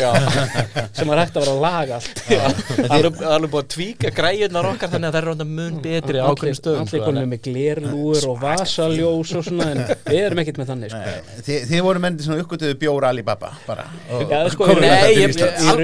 sem 0.97 1.09
var 1.09 1.21
hægt 1.23 1.39
að 1.39 1.45
vera 1.47 1.55
að 1.55 1.63
laga 1.63 1.97
allt 1.97 2.21
það 2.27 2.95
er 2.99 3.09
alveg 3.33 3.51
búið 3.55 3.63
að 3.63 3.69
tvíka 3.73 4.11
græðunar 4.19 4.69
okkar 4.73 4.91
þannig 4.93 5.09
að 5.09 5.15
það 5.17 5.21
er 5.23 5.27
rönda 5.31 5.47
mun 5.57 5.79
betri 5.87 6.21
á 6.21 6.25
ákveðin 6.29 6.59
stöðum 6.59 6.83
allir 6.85 6.91
sko, 6.93 7.05
konum 7.07 7.31
með 7.33 7.41
glerlúur 7.47 8.27
og 8.31 8.37
vasaljós 8.45 9.33
og 9.41 9.47
svona 9.49 9.69
en 9.73 9.81
við 10.11 10.19
erum 10.27 10.43
ekkert 10.43 10.61
með 10.61 10.71
þannig 10.73 10.93
sko. 10.93 11.15
Þi, 11.47 11.57
Þið 11.71 11.83
voru 11.87 12.03
menn 12.05 12.19
svona 12.21 12.43
uppgötuðu 12.45 12.77
bjóra 12.83 13.09
Alibaba 13.13 13.53
bara 13.65 13.87
og, 14.13 14.27
Já, 14.29 14.43
sko, 14.53 14.69
Nei, 14.77 15.25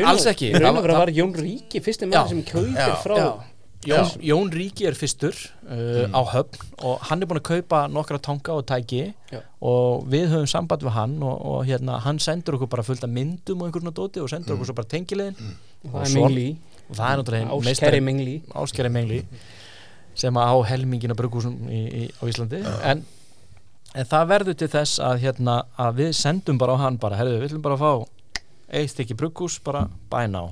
alls 0.05 0.29
ekki. 0.29 0.51
í 0.53 0.61
raun 0.61 0.69
Það 0.69 0.77
og 0.77 0.85
veru 0.85 0.93
var- 0.99 1.07
var 1.07 1.13
Jón 1.17 1.33
Ríki 1.41 1.81
fyrsti 1.83 2.05
Já. 2.05 2.11
maður 2.13 2.33
sem 2.35 2.43
kaupir 2.51 2.77
Já. 2.77 2.95
frá 3.01 3.17
Já. 3.17 3.27
Jón, 3.89 4.11
Jón 4.23 4.51
Ríki 4.53 4.85
er 4.87 4.95
fyrstur 4.95 5.33
uh, 5.67 6.05
á 6.13 6.21
höfn 6.33 6.59
og 6.87 7.01
hann 7.09 7.21
er 7.23 7.27
búin 7.29 7.39
að 7.41 7.47
kaupa 7.49 7.81
nokkra 7.91 8.19
tanga 8.23 8.53
og 8.55 8.65
tæki 8.69 9.01
Já. 9.31 9.39
og 9.61 10.05
við 10.11 10.29
höfum 10.31 10.47
samband 10.47 10.85
við 10.85 10.95
hann 10.95 11.17
og, 11.23 11.33
og 11.53 11.65
hérna, 11.67 11.97
hann 12.05 12.19
sendur 12.23 12.55
okkur 12.59 12.69
bara 12.71 12.85
fullt 12.87 13.03
af 13.03 13.11
myndum 13.11 13.61
og 13.63 13.67
einhvern 13.71 13.91
dóti 13.97 14.21
og 14.23 14.29
sendur 14.31 14.55
okkur 14.55 14.69
svo 14.71 14.77
bara 14.77 14.87
tengilegin 14.93 15.35
og 15.83 15.91
það 15.91 15.99
Og 15.99 16.05
er 16.07 16.13
Mingli 16.15 16.47
og 16.89 16.95
það 16.95 17.09
er 17.09 17.19
náttúrulega 17.23 17.49
Áskeri 17.57 17.67
meistari- 17.71 18.01
Mingli 18.07 18.35
Áskeri 18.63 18.93
Mengli 18.93 19.19
sem 20.15 20.37
að 20.37 20.53
á 20.53 20.55
helmingin 20.69 21.11
á 21.11 21.17
bruggúsum 21.17 21.55
í, 21.73 21.81
í, 21.89 22.01
á 22.13 22.23
Íslandi. 22.29 22.59
En, 22.85 22.99
en 23.97 24.05
það 24.11 24.27
verður 24.29 24.57
til 24.61 24.67
þess 24.69 24.99
að, 25.01 25.15
hérna, 25.23 25.55
að 25.81 25.95
við 26.03 26.11
sendum 26.19 26.59
bara 26.61 26.75
á 26.77 26.85
hann 26.85 26.99
bara, 27.01 27.17
herðu, 27.17 27.39
við 27.39 27.47
viljum 27.47 27.63
bara 27.65 27.79
fá 27.81 28.05
eitt 28.73 28.93
stykki 28.93 29.17
bruggús 29.17 29.55
bara 29.65 29.87
bæna 30.13 30.45
á. 30.45 30.47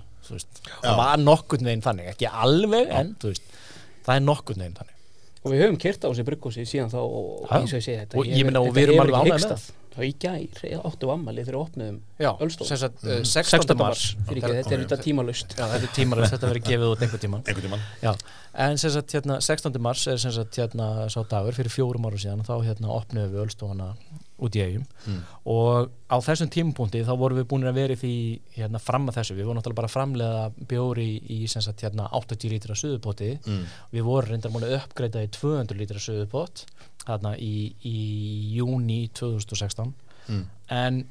Það 0.82 0.98
var 1.02 1.22
nokkurn 1.22 1.70
veginn 1.70 1.86
þannig 1.86 2.14
ekki 2.14 2.32
alveg, 2.32 2.96
en 3.02 3.14
þú 3.22 3.34
veist 3.34 3.60
það 4.06 4.16
er 4.16 4.26
nokkurn 4.26 4.66
veginn 4.66 4.80
þannig 4.80 4.98
og 5.42 5.54
við 5.54 5.64
höfum 5.66 5.78
kert 5.82 6.04
á 6.06 6.10
þessi 6.12 6.26
brugghúsi 6.28 6.66
síðan 6.70 6.92
þá 6.92 7.00
og, 7.02 7.30
Já. 7.50 7.54
eins 7.58 7.72
og 7.72 7.80
ég 7.80 7.86
segi 7.86 8.02
þetta 8.04 8.20
Og 8.22 8.28
ég 8.30 8.46
meina, 8.46 8.62
og 8.62 8.76
við 8.76 8.90
erum 8.90 9.02
alveg 9.06 9.24
ánægð 9.26 9.48
með 9.50 9.70
þá 9.92 10.04
í 10.06 10.12
gær 10.22 10.62
ég 10.70 10.84
áttu 10.88 11.10
ammali 11.12 11.44
þegar 11.44 11.58
við 11.58 11.98
Já, 12.22 12.30
sagt, 12.64 13.02
uh, 13.04 13.18
16. 13.28 13.42
16. 13.50 13.76
mars 13.80 13.82
mars 13.82 14.04
fyrir 14.30 14.46
ekki, 14.46 14.54
þetta 14.60 14.76
er 14.76 14.84
þetta 14.86 15.00
tímalust 15.04 15.56
Já, 15.58 15.64
þetta 15.74 15.90
er 15.90 15.92
verður 16.48 16.64
gefið 16.70 16.88
út 16.94 17.04
einhvern 17.04 17.24
tíman. 17.26 17.84
Já, 18.00 18.12
en 18.66 18.80
sem 18.80 18.94
sagt, 18.96 19.16
hérna, 19.18 19.40
16. 19.44 19.82
mars 19.84 20.06
er 20.08 20.22
sem 20.24 20.36
sagt, 20.36 20.62
hérna, 20.62 20.88
sá 21.12 21.20
dagur 21.34 21.58
fyrir 21.58 21.74
fjórum 21.74 22.08
ára 22.08 22.22
síðan 22.24 22.46
þá 22.48 22.54
hérna 22.70 22.94
opnuðum 22.96 23.36
við 23.36 23.44
ölstofana 23.44 23.90
út 24.42 24.56
í 24.58 24.62
eigum 24.66 24.86
og 25.46 25.92
á 26.10 26.18
þessum 26.26 26.50
tímapunkti 26.50 27.04
þá 27.06 27.12
vorum 27.22 27.38
við 27.42 27.48
búin 27.52 27.68
að 27.70 27.78
vera 27.78 27.96
því 28.02 28.14
hérna, 28.58 28.80
fram 28.82 29.08
að 29.12 29.20
þessu, 29.20 29.36
við 29.38 29.46
vorum 29.46 29.60
náttúrulega 29.62 29.82
bara 29.82 29.92
framlega 29.94 30.44
bjóri 30.72 31.08
í, 31.30 31.40
sagt, 31.48 31.82
hérna, 31.86 32.10
80 32.12 32.50
lítra 32.56 32.76
suðupoti, 32.76 33.32
Mm. 33.46 33.64
við 33.94 34.04
vorum 34.10 34.30
reyndar 34.32 34.52
múin 34.52 34.66
að 34.66 34.78
uppgreita 34.82 35.22
í 35.24 35.30
200 35.30 35.78
lítra 35.78 36.00
suðupot 36.02 36.66
þarna 37.06 37.36
í, 37.38 37.74
í 37.86 37.98
júni 38.58 39.10
2016 39.14 39.94
Mm. 40.30 40.46
en 40.70 41.06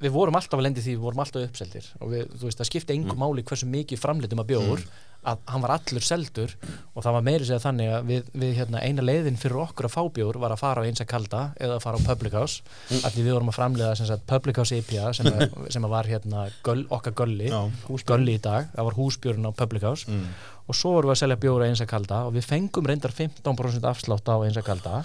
við 0.00 0.10
vorum 0.14 0.34
alltaf 0.38 0.56
að 0.58 0.62
lendi 0.64 0.80
því 0.80 0.94
við 0.96 1.02
vorum 1.04 1.18
alltaf 1.20 1.42
uppseldir. 1.44 1.84
Og 2.00 2.08
við, 2.08 2.22
þú 2.40 2.46
veist, 2.48 2.58
það 2.58 2.68
skipti 2.70 2.94
engu 2.96 3.16
máli 3.20 3.42
hversu 3.44 3.66
mikið 3.68 4.00
framleitum 4.00 4.40
að 4.40 4.48
bjór 4.54 4.80
að 5.20 5.40
hann 5.52 5.60
var 5.60 5.72
allur 5.74 6.04
seldur 6.04 6.52
og 6.96 7.02
það 7.04 7.14
var 7.16 7.24
meiri 7.26 7.44
segja 7.44 7.60
þannig 7.60 7.90
að 7.92 8.06
við, 8.08 8.28
við 8.40 8.54
hérna, 8.56 8.80
eina 8.80 9.02
leiðin 9.04 9.36
fyrir 9.40 9.58
okkur 9.66 9.88
að 9.88 9.92
fá 9.92 10.02
bjór 10.16 10.38
var 10.40 10.54
að 10.54 10.62
fara 10.62 10.80
á 10.80 10.86
eins 10.88 11.02
að 11.04 11.10
kalda 11.10 11.40
eða 11.60 11.76
að 11.76 11.82
fara 11.84 12.00
á 12.00 12.06
Public 12.06 12.36
House 12.38 12.62
mm. 12.88 13.02
að 13.04 13.10
því 13.18 13.24
við 13.26 13.34
vorum 13.36 13.52
að 13.52 13.58
framleiða 13.58 13.98
sem 14.00 14.08
sagt, 14.08 14.24
Public 14.30 14.60
House 14.62 14.78
IPA 14.80 15.12
sem, 15.18 15.28
að, 15.28 15.52
sem 15.76 15.84
að 15.84 15.92
var 15.92 16.08
hérna 16.08 16.46
göll, 16.64 16.86
okkar 16.88 17.16
gölli 17.20 17.50
Já. 17.52 17.60
gölli 18.08 18.38
í 18.38 18.40
dag, 18.40 18.70
það 18.72 18.88
var 18.88 18.98
húsbjörn 19.02 19.48
á 19.48 19.52
Public 19.60 19.84
House 19.84 20.08
Mm. 20.10 20.32
og 20.70 20.74
svo 20.74 20.94
vorum 20.96 21.10
við 21.10 21.14
að 21.18 21.20
selja 21.20 21.36
bjóra 21.42 21.66
eins 21.68 21.80
að 21.84 21.90
kalda 21.92 22.22
og 22.26 22.32
við 22.34 22.46
fengum 22.48 22.86
reyndar 22.88 23.12
15% 23.12 23.84
afslátt 23.90 24.32
á 24.32 24.36
eins 24.40 24.56
að 24.56 24.66
kalda 24.70 25.02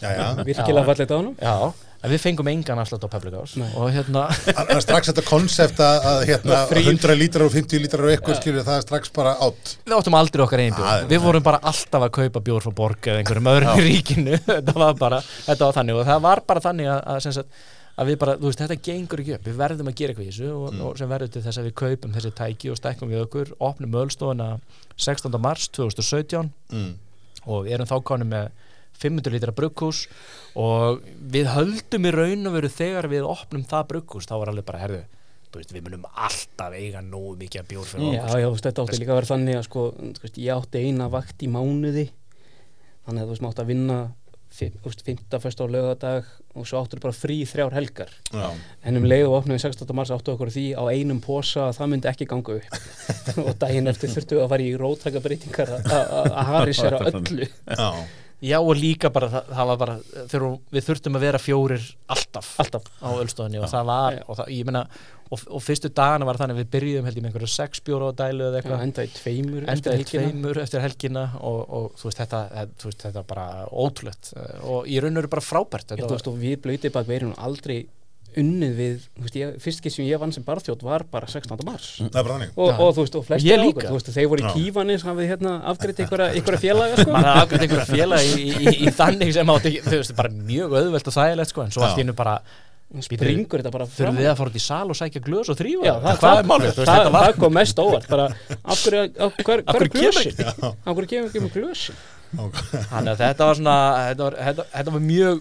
Já, 0.00 0.08
já. 0.16 0.26
virkilega 0.48 0.86
fallegt 0.88 1.12
á 1.12 1.16
hann 1.20 1.30
já, 1.36 1.56
en 2.00 2.10
við 2.14 2.20
fengum 2.22 2.48
engan 2.48 2.78
afslátt 2.80 3.02
á 3.04 3.10
Public 3.12 3.34
House. 3.36 3.58
Nei. 3.60 3.68
og 3.76 3.90
hérna 3.92 4.26
Það 4.56 4.70
er 4.76 4.84
strax 4.84 5.10
þetta 5.10 5.24
konsept 5.28 5.82
að, 5.84 6.06
að 6.12 6.22
hérna, 6.30 6.60
100 6.80 7.16
lítrar 7.20 7.44
og 7.48 7.52
50 7.56 7.82
lítrar 7.84 8.06
og 8.06 8.12
eitthvað 8.14 8.38
skilur 8.40 8.64
það 8.68 8.78
er 8.80 8.86
strax 8.86 9.12
bara 9.16 9.34
átt 9.48 9.74
við 9.84 9.96
áttum 9.98 10.16
aldrei 10.20 10.44
okkar 10.46 10.62
einn 10.64 10.78
Ah, 10.80 11.00
bjór 11.02 11.10
við 11.12 11.24
vorum 11.26 11.44
bara 11.50 11.60
alltaf 11.72 12.06
að 12.06 12.14
kaupa 12.20 12.44
bjór 12.46 12.64
frá 12.64 12.72
borg 12.80 13.10
eða 13.10 13.20
einhverjum 13.24 13.50
öðrum 13.52 13.82
í 13.82 13.84
ríkinu. 13.90 14.38
Þetta 14.48 14.76
var 14.80 14.96
bara, 15.00 15.18
þetta 15.44 15.66
var 15.68 15.76
þannig. 15.80 15.98
Og 16.00 16.08
það 16.08 16.24
var 16.24 16.42
bara 16.48 16.62
þannig 16.64 16.88
að, 16.94 17.00
að, 17.12 17.20
sem 17.26 17.34
sagt, 17.36 17.60
að 18.00 18.08
við 18.12 18.16
bara, 18.22 18.34
þú 18.40 18.48
veist, 18.48 18.60
þetta 18.62 18.76
gengur 18.86 19.20
ekki 19.20 19.34
upp. 19.36 19.44
Við 19.50 19.56
verðum 19.60 19.90
að 19.90 19.96
gera 20.00 20.14
eitthvað 20.14 20.24
í 20.24 20.30
þessu 20.30 20.50
og, 20.54 20.66
Mm. 20.70 20.80
og 20.88 20.96
sem 21.00 21.10
verður 21.10 21.30
til 21.34 21.42
þess 21.44 21.60
að 21.60 21.66
við 21.68 21.74
kaupum 21.82 22.14
þessi 22.16 22.30
tæki 22.38 22.70
og 22.72 22.78
stækkum 22.80 23.10
við 23.12 23.22
okkur, 23.26 23.50
opnum 23.68 23.96
ölstofuna 24.00 24.46
16. 24.96 25.36
mars 25.42 25.66
2017 25.76 26.48
mm. 26.72 26.90
og 27.50 27.68
erum 27.68 27.88
þá 27.90 27.96
konum 28.08 28.30
með 28.32 28.48
500 29.00 29.32
lítra 29.34 29.54
brugghús 29.56 30.04
og 30.60 31.00
við 31.32 31.48
höldum 31.54 32.06
í 32.10 32.12
raun 32.14 32.46
og 32.50 32.56
veru 32.58 32.70
þegar 32.74 33.08
við 33.12 33.26
opnum 33.30 33.64
það 33.70 33.88
brugghús 33.94 34.28
þá 34.30 34.36
var 34.42 34.52
alveg 34.52 34.68
bara, 34.68 34.82
herðu, 34.84 35.02
þú 35.50 35.58
veist, 35.62 35.74
við 35.74 35.86
munum 35.88 36.04
alltaf 36.14 36.76
eiga 36.78 37.00
nógu 37.02 37.34
mikið 37.40 37.64
að 37.64 37.68
bjór 37.72 37.88
fyrir 37.90 38.14
Já, 38.14 38.22
okkur 38.26 38.40
já, 38.40 38.46
þú 38.46 38.54
veist, 38.56 38.68
þetta 38.68 38.84
átti 38.86 39.00
líka 39.02 39.12
að 39.16 39.20
vera 39.22 39.32
þannig 39.34 39.58
að 39.60 39.68
sko, 39.70 39.84
þú 39.98 40.24
veist, 40.26 40.40
ég 40.44 40.56
átti 40.60 40.84
eina 40.86 41.08
vakt 41.16 41.42
í 41.46 41.50
mánuði 41.50 42.06
þannig 43.06 43.22
að 43.22 43.26
þú 43.26 43.32
veist, 43.34 43.42
maður 43.46 43.54
átti 43.56 43.64
að 43.64 43.70
vinna 43.72 43.98
fi- 44.50 44.68
þú 44.74 44.90
veist, 44.90 45.02
fymta, 45.06 45.38
fyrsta 45.42 45.64
og 45.66 45.70
lögadag 45.74 46.30
og 46.58 46.66
svo 46.66 46.80
áttur 46.82 46.98
bara 47.02 47.14
frí 47.14 47.36
þrjár 47.46 47.74
helgar 47.76 48.08
Já. 48.34 48.48
en 48.82 48.98
um 48.98 49.04
leið 49.06 49.28
og 49.28 49.36
opnaði 49.40 49.62
16. 49.62 49.92
mars 49.94 50.10
áttu 50.10 50.32
okkur 50.34 50.50
á 50.50 50.54
því 50.56 50.64
á 50.74 50.82
einum 50.90 51.20
posa 51.22 51.68
að 51.68 51.76
það 51.78 51.90
myndi 51.92 52.10
ekki 52.10 52.26
ganga 52.32 52.56
upp 52.58 52.80
og 53.46 53.52
daginn 53.62 53.86
eftir 53.92 54.10
þurftu 54.10 54.40
að 54.42 54.48
fara 54.50 54.66
í 54.66 54.72
rótræka 54.82 55.22
breytingar 55.22 55.70
að- 55.76 55.92
að 55.94 56.10
að 56.34 56.50
harisera 56.50 56.98
öllu 57.12 57.46
Já. 57.46 57.88
Já 58.40 58.56
og 58.56 58.72
líka 58.78 59.10
bara, 59.12 59.28
það, 59.28 59.48
það 59.52 59.70
var 59.70 59.78
bara 59.80 59.94
þegar 60.16 60.44
við 60.72 60.84
þurftum 60.86 61.16
að 61.18 61.24
vera 61.26 61.40
fjórir 61.40 61.88
alltaf, 62.14 62.52
alltaf. 62.62 62.86
á 63.04 63.08
Ölstofinni 63.20 63.60
og 63.60 63.68
það 63.68 63.90
var 63.90 64.16
og, 64.24 64.38
það, 64.38 64.52
ég 64.56 64.68
meina, 64.70 64.82
og, 65.28 65.42
og 65.44 65.64
fyrstu 65.64 65.90
dagana 65.92 66.28
var 66.28 66.40
þannig 66.40 66.56
að 66.56 66.62
við 66.62 66.70
byrjuðum 66.74 67.10
held 67.10 67.20
ég 67.20 67.24
með 67.26 67.30
einhverju 67.30 67.50
sex 67.52 67.84
bjóra 67.84 68.08
á 68.08 68.12
dælu 68.22 68.46
eða 68.48 68.62
eitthvað. 68.62 68.84
Enda 68.86 69.04
í 69.04 69.12
tveimur 69.18 69.66
eftir 69.66 69.74
endaði 69.76 69.92
í 69.92 70.00
helgina. 70.00 70.24
tveimur 70.24 70.62
eftir 70.64 70.84
helgina 70.86 71.24
og, 71.36 71.60
og 71.68 71.86
þú 72.00 72.08
veist 72.08 72.22
þetta, 72.24 72.42
þú 72.80 72.90
veist, 72.90 73.06
þetta 73.06 73.26
bara 73.34 73.46
ótrúlegt. 73.68 74.32
Og 74.72 74.88
í 74.88 75.00
raun 75.04 75.14
og 75.14 75.22
veru 75.22 75.34
bara 75.36 75.44
frábært 75.44 75.92
þetta 75.92 76.08
þú 76.08 76.16
veist, 76.16 76.32
og 76.32 76.40
við 76.40 76.60
blöytið 76.64 76.96
bak 76.96 77.10
verðum 77.10 77.36
aldrei 77.36 77.82
unnið 78.40 78.72
við, 78.78 79.04
þú 79.18 79.24
veist, 79.26 79.36
ég, 79.40 79.54
fyrst 79.64 79.80
ekki 79.82 79.92
sem 79.94 80.04
ég 80.06 80.20
vann 80.22 80.32
sem 80.32 80.44
barþjótt 80.46 80.84
var 80.86 81.04
bara 81.10 81.26
16. 81.30 81.64
mars 81.66 81.88
Það 81.98 82.06
er 82.06 82.26
bara 82.28 82.36
þannig. 82.36 82.54
og, 82.56 82.70
Já. 82.70 82.76
og 82.86 82.94
þú 82.96 83.04
veist, 83.04 83.18
og 83.20 83.26
flesti 83.26 83.50
Ég 83.50 83.58
á 83.58 83.64
líka. 83.64 83.74
okkur, 83.74 83.88
þú 83.90 83.98
veist, 83.98 84.10
þeir 84.16 84.30
voru 84.32 84.40
í 84.40 84.46
Já. 84.46 84.52
kífani 84.56 84.98
sem 85.02 85.20
við 85.20 85.30
hérna 85.34 85.52
afgreitt 85.72 86.00
einhverja, 86.04 86.58
félaga 86.64 86.96
sko. 87.00 87.10
maður 87.10 87.30
hafði 87.30 87.44
afgriðt 87.44 87.66
einhverja 87.66 87.90
félag 87.90 88.26
í, 88.30 88.32
í, 88.40 88.64
í, 88.64 88.74
í 88.86 88.94
þannig 89.00 89.32
sem 89.36 89.54
átti, 89.56 89.76
þú 89.86 89.96
veist, 90.00 90.16
bara 90.16 90.32
mjög 90.50 90.74
auðvelt 90.80 91.10
og 91.12 91.16
þægilegt 91.18 91.54
sko, 91.54 91.64
en 91.66 91.74
svo 91.74 91.86
allt 91.86 91.98
í 91.98 92.04
hennu 92.04 92.16
bara 92.18 92.40
springur 93.00 93.60
þetta 93.62 93.70
bara 93.70 93.86
þurfum 93.86 94.16
við 94.18 94.26
að 94.26 94.38
fara 94.40 94.50
út 94.50 94.56
í 94.58 94.62
sal 94.64 94.86
og 94.90 94.96
sækja 94.98 95.20
glös 95.22 95.50
og 95.52 95.58
þrýfa 95.60 95.84
Já, 95.86 95.92
það, 95.94 96.16
hvað 96.18 96.24
það, 96.24 96.38
er 96.40 96.48
málið, 96.50 96.70
þú 96.74 96.80
veist, 96.80 96.88
það, 96.90 96.96
þetta 96.98 97.12
var 97.14 97.26
það 97.28 97.36
kom 97.44 97.54
mest 97.54 97.82
óvart 97.84 98.08
bara, 98.10 98.24
af 98.74 98.80
hverju, 98.82 99.02
af 99.28 99.38
hver, 99.46 99.62
Af 99.62 99.76
hver 99.78 99.78
hverju 99.78 99.92
kemur 99.94 99.94
glösin 99.94 100.42
af 100.74 100.96
hverju 100.98 101.10
kemur 101.12 101.28
ekki 101.30 101.42
með 101.44 101.52
glösin 101.54 102.00
þannig 102.90 103.12
að 103.14 103.22
þetta 103.22 103.46
var 103.46 103.60
svona 103.60 103.76
þetta 104.08 104.26
var, 104.26 104.36
þetta, 104.48 104.66
þetta 104.74 104.94
var 104.96 105.04
mjög 105.06 105.40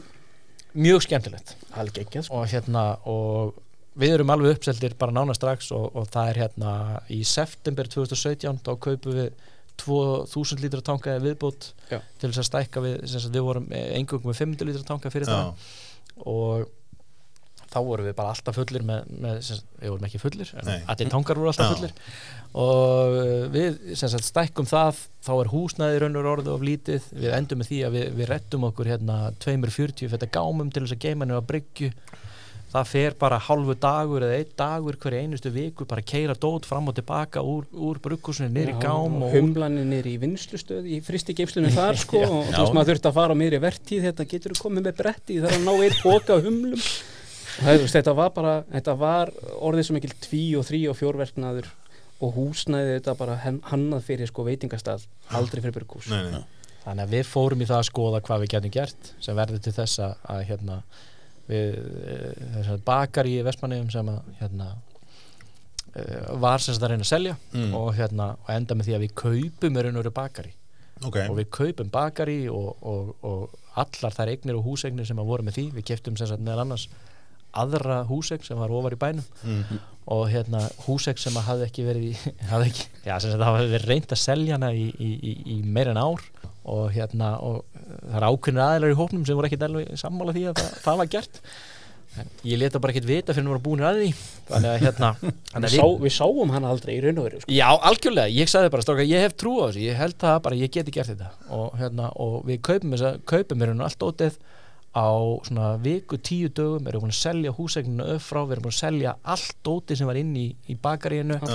mjög 0.74 1.06
skemmtilegt 1.08 1.56
ekki 1.80 2.24
sko. 2.24 2.42
og 2.42 2.48
hérna 2.52 2.86
og 3.10 3.58
við 4.00 4.16
erum 4.16 4.34
alveg 4.34 4.58
uppseldir 4.58 4.96
bara 5.00 5.16
nána 5.16 5.36
strax 5.36 5.72
og, 5.76 5.90
og 5.96 6.10
það 6.14 6.32
er 6.32 6.42
hérna 6.44 6.74
í 7.12 7.22
september 7.28 7.90
2017 7.90 8.62
þá 8.66 8.74
kaupum 8.78 9.18
við 9.18 9.32
2000 9.80 10.60
lítra 10.64 10.84
tanka 10.84 11.16
viðbútt 11.24 11.72
til 11.88 12.30
þess 12.30 12.42
að 12.42 12.50
stækka 12.50 12.84
við, 12.84 12.98
við 13.32 13.46
vorum 13.46 13.70
engungum 13.72 14.32
með 14.32 14.42
500 14.44 14.68
lítra 14.70 14.88
tanka 14.88 15.12
fyrir 15.14 15.30
Já. 15.30 15.38
það 15.40 16.28
og 16.28 16.68
þá 17.70 17.80
vorum 17.86 18.08
við 18.10 18.16
bara 18.18 18.34
alltaf 18.34 18.58
fullir 18.58 18.86
með, 18.86 19.10
með 19.22 19.42
sem 19.46 19.64
við 19.80 19.94
vorum 19.94 20.08
ekki 20.08 20.22
fullir, 20.22 20.54
allir 20.66 21.12
tankar 21.14 21.40
voru 21.40 21.52
alltaf 21.52 21.70
Já. 21.70 21.76
fullir. 21.76 21.98
Og 22.60 23.18
við 23.54 23.76
sem 24.00 24.10
sagt, 24.10 24.26
stækkum 24.26 24.70
það 24.70 25.04
þá 25.26 25.34
er 25.36 25.52
húsnæði 25.52 26.00
raunur 26.04 26.32
orðið 26.32 26.56
of 26.56 26.66
lítið. 26.66 27.12
Við 27.14 27.36
endum 27.38 27.62
með 27.62 27.70
því 27.70 27.84
að 27.86 27.98
við, 27.98 28.08
við 28.18 28.32
rettum 28.34 28.66
okkur 28.72 28.90
hérna 28.90 29.20
240 29.46 30.10
þetta 30.16 30.32
gámum 30.34 30.74
til 30.74 30.86
þess 30.86 30.98
að 30.98 31.06
geima 31.06 31.30
nefn 31.30 31.44
að 31.44 31.48
bryggju. 31.54 31.92
Það 32.70 32.86
fer 32.86 33.16
bara 33.18 33.40
hálfu 33.42 33.74
dagur 33.82 34.24
eða 34.26 34.36
einn 34.38 34.50
dagur 34.58 34.98
hverju 35.02 35.22
einustu 35.24 35.50
viku 35.50 35.88
bara 35.90 36.04
keira 36.06 36.36
dót 36.38 36.68
fram 36.70 36.92
og 36.92 36.98
tilbaka 37.00 37.42
úr, 37.42 37.66
úr 37.74 37.98
niður 38.46 38.70
í 38.70 38.76
gám 38.78 39.16
og 39.26 39.34
humlanir 39.34 39.88
niður 39.90 40.10
í 40.12 40.18
vinslustöð 40.22 40.86
í 40.86 41.00
fristi 41.02 41.34
geimslunum 41.34 41.74
þar 41.74 41.98
sko 41.98 42.22
og 42.28 42.52
þú 42.52 42.60
veist 42.60 42.78
maður 42.78 42.92
þurfti 42.92 43.10
að 43.10 43.18
fara 43.18 43.34
á 43.34 43.42
miðri 43.42 43.62
vertíð 43.64 44.06
þetta 44.06 44.28
getur 44.30 44.54
þú 44.54 44.68
komið 44.68 44.86
með 44.86 45.00
bretti 45.02 45.40
þar 45.42 45.58
að 45.58 45.66
ná 45.66 45.74
eitt 45.80 46.04
boka 46.06 46.38
humlum 46.46 46.86
það, 47.60 47.86
þetta 47.94 48.14
var 48.18 48.32
bara 48.36 48.56
þetta 48.72 48.96
var 49.00 49.32
orðið 49.60 49.88
sem 49.90 50.00
ekki 50.00 50.12
tví 50.26 50.44
og 50.60 50.66
þrý 50.70 50.82
og 50.92 50.98
fjórverknaður 51.00 51.70
og 52.20 52.34
húsnæði 52.36 52.98
þetta 52.98 53.16
bara 53.20 53.38
hannað 53.70 54.04
fyrir 54.08 54.28
sko 54.28 54.44
veitingastað 54.48 55.06
aldrei 55.36 55.62
fyrir 55.64 55.86
nei. 56.12 56.42
þannig 56.84 57.06
að 57.06 57.14
við 57.16 57.30
fórum 57.30 57.64
í 57.64 57.70
það 57.70 57.80
að 57.80 57.88
skoða 57.90 58.22
hvað 58.28 58.44
við 58.44 58.54
getum 58.56 58.76
gert 58.76 59.14
sem 59.24 59.40
verður 59.40 59.64
til 59.64 59.76
þess 59.78 60.02
að, 60.04 60.14
að 60.34 60.44
hérna, 60.50 60.78
við 61.48 61.80
þess 62.58 62.74
að 62.76 62.86
bakar 62.90 63.30
í 63.30 63.38
Vestmanniðum 63.48 63.92
sem 63.94 64.12
að 64.12 64.20
hérna, 64.42 64.68
uh, 65.96 66.40
var 66.44 66.64
sem 66.64 66.76
sagt 66.76 66.86
að 66.88 66.94
reyna 66.96 67.08
að 67.08 67.14
selja 67.14 67.38
Mm. 67.54 67.74
og, 67.74 67.94
hérna, 67.98 68.34
og 68.44 68.50
enda 68.54 68.76
með 68.76 68.90
því 68.90 68.98
að 68.98 69.04
við 69.06 69.16
kaupum 69.24 69.78
í 69.80 69.84
raun 69.86 69.96
og 69.96 70.04
veru 70.04 70.16
bakari 70.20 70.54
Ok. 71.00 71.16
og 71.30 71.38
við 71.38 71.48
kaupum 71.56 71.90
bakari 71.90 72.42
og, 72.52 72.76
og, 72.84 73.14
og 73.24 73.56
allar 73.80 74.12
þær 74.12 74.34
eignir 74.34 74.58
og 74.60 74.66
húseignir 74.68 75.08
sem 75.08 75.20
að 75.20 75.30
voru 75.32 75.48
með 75.48 75.56
því 75.56 75.66
við 75.78 75.88
keftum 75.94 76.18
sem 76.20 76.28
sagt 76.28 76.44
meðal 76.44 76.66
annars 76.66 76.90
aðra 77.58 78.04
húseign 78.10 78.44
sem 78.46 78.60
var 78.60 78.74
ofar 78.74 78.96
í 78.96 79.00
bænum. 79.00 79.26
Mm. 79.44 79.80
og 80.10 80.24
hérna 80.32 80.64
húseign 80.88 81.20
sem 81.22 81.36
að 81.38 81.46
hafði 81.46 81.66
ekki 81.68 81.84
verið 81.86 82.06
í, 82.08 82.14
hafði 82.52 82.72
ekki, 82.72 82.86
já 83.06 83.16
það 83.22 83.44
hafði 83.46 83.74
verið 83.76 83.90
reynd 83.92 84.14
að 84.16 84.22
selja 84.24 84.56
hana 84.58 84.72
í, 84.74 84.88
í, 84.98 85.10
í, 85.16 85.34
í 85.56 85.58
meira 85.66 85.94
en 85.94 86.02
ár. 86.02 86.30
Og 86.70 86.90
hérna 86.94 87.34
og 87.42 87.64
það 87.74 88.16
er 88.20 88.26
ákveðnir 88.30 88.64
aðeinar 88.66 88.94
í 88.94 88.98
hópnum 89.00 89.26
sem 89.26 89.38
voru 89.38 89.50
ekkit 89.50 89.66
alveg 89.66 89.92
sammála 89.98 90.34
því 90.36 90.48
að 90.50 90.60
það, 90.60 90.74
það 90.86 91.00
var 91.00 91.12
gert. 91.14 91.40
En 92.18 92.30
ég 92.44 92.58
leta 92.58 92.82
bara 92.82 92.94
ekkit 92.94 93.06
vita 93.06 93.34
fyrir 93.36 93.46
að 93.46 93.54
voru 93.54 93.64
búinir 93.68 93.88
að 93.88 94.00
því. 94.00 94.10
Þannig 94.50 94.70
að 94.72 94.84
hérna 94.84 95.10
við, 95.64 95.76
sá, 95.76 95.84
við 96.04 96.14
sáum 96.16 96.54
hann 96.56 96.68
aldrei 96.68 96.94
í 96.96 97.02
raun 97.04 97.22
og 97.22 97.28
veru 97.28 97.42
sko. 97.44 97.54
Já, 97.54 97.68
algjörlega, 97.90 98.34
ég 98.34 98.50
sagði 98.52 98.72
bara 98.74 98.86
stróka, 98.86 99.06
ég 99.06 99.26
hef 99.26 99.36
trú 99.38 99.56
á 99.62 99.70
þessu, 99.70 99.84
ég 99.86 100.00
held 100.00 100.18
það 100.26 100.40
bara, 100.48 100.60
ég 100.60 100.74
geti 100.74 100.96
gert 100.96 101.12
þetta. 101.14 101.30
Og, 101.56 101.68
hérna, 101.80 102.10
og 102.18 102.40
við 102.50 102.62
kaupum 102.66 102.96
þess 102.96 103.08
að 103.12 103.20
kaupum 103.30 103.62
mér 103.62 103.74
allt 103.86 104.08
ótið 104.10 104.40
á 104.96 105.10
svona 105.46 105.78
viku 105.78 106.18
tíu 106.18 106.50
dögum 106.50 106.88
erum 106.90 107.06
búin 107.06 107.14
að 107.14 107.22
selja 107.22 107.54
húsegninu 107.54 108.06
upp 108.16 108.24
frá, 108.26 108.42
við 108.42 108.56
erum 108.58 108.66
búin 108.66 108.76
að 108.76 108.80
selja 108.80 109.16
allt 109.22 109.70
ótið 109.70 110.00
sem 110.00 110.10
var 110.10 110.20
inn 110.20 110.32
í, 110.34 110.46
í 110.66 110.76
bakaríinu. 110.82 111.38
Allt 111.38 111.52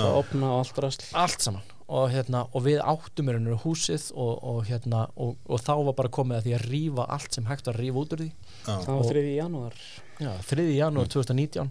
allt 1.19 1.43
saman. 1.43 1.65
Og, 1.85 2.07
hérna, 2.09 2.45
og 2.57 2.63
við 2.65 2.79
áttum 2.81 3.27
mér 3.27 3.59
húsið 3.61 4.07
og, 4.17 4.39
og, 4.41 4.61
hérna, 4.65 5.03
og, 5.21 5.35
og 5.45 5.59
þá 5.61 5.73
var 5.85 5.97
bara 5.99 6.13
komið 6.17 6.39
að 6.39 6.47
því 6.47 6.55
að 6.57 6.63
rífa 6.71 7.05
allt 7.13 7.37
sem 7.37 7.45
hægt 7.45 7.67
var 7.69 7.77
að 7.77 7.83
rífa 7.83 8.01
út 8.01 8.15
úr 8.15 8.23
því. 8.23 8.29
Já. 8.55 8.71
það 8.71 8.95
var 8.95 9.11
3. 9.11 9.25
janúar. 9.35 9.83
Já, 10.15 10.31
3. 10.49 10.65
janúar 10.79 11.11
2019 11.13 11.69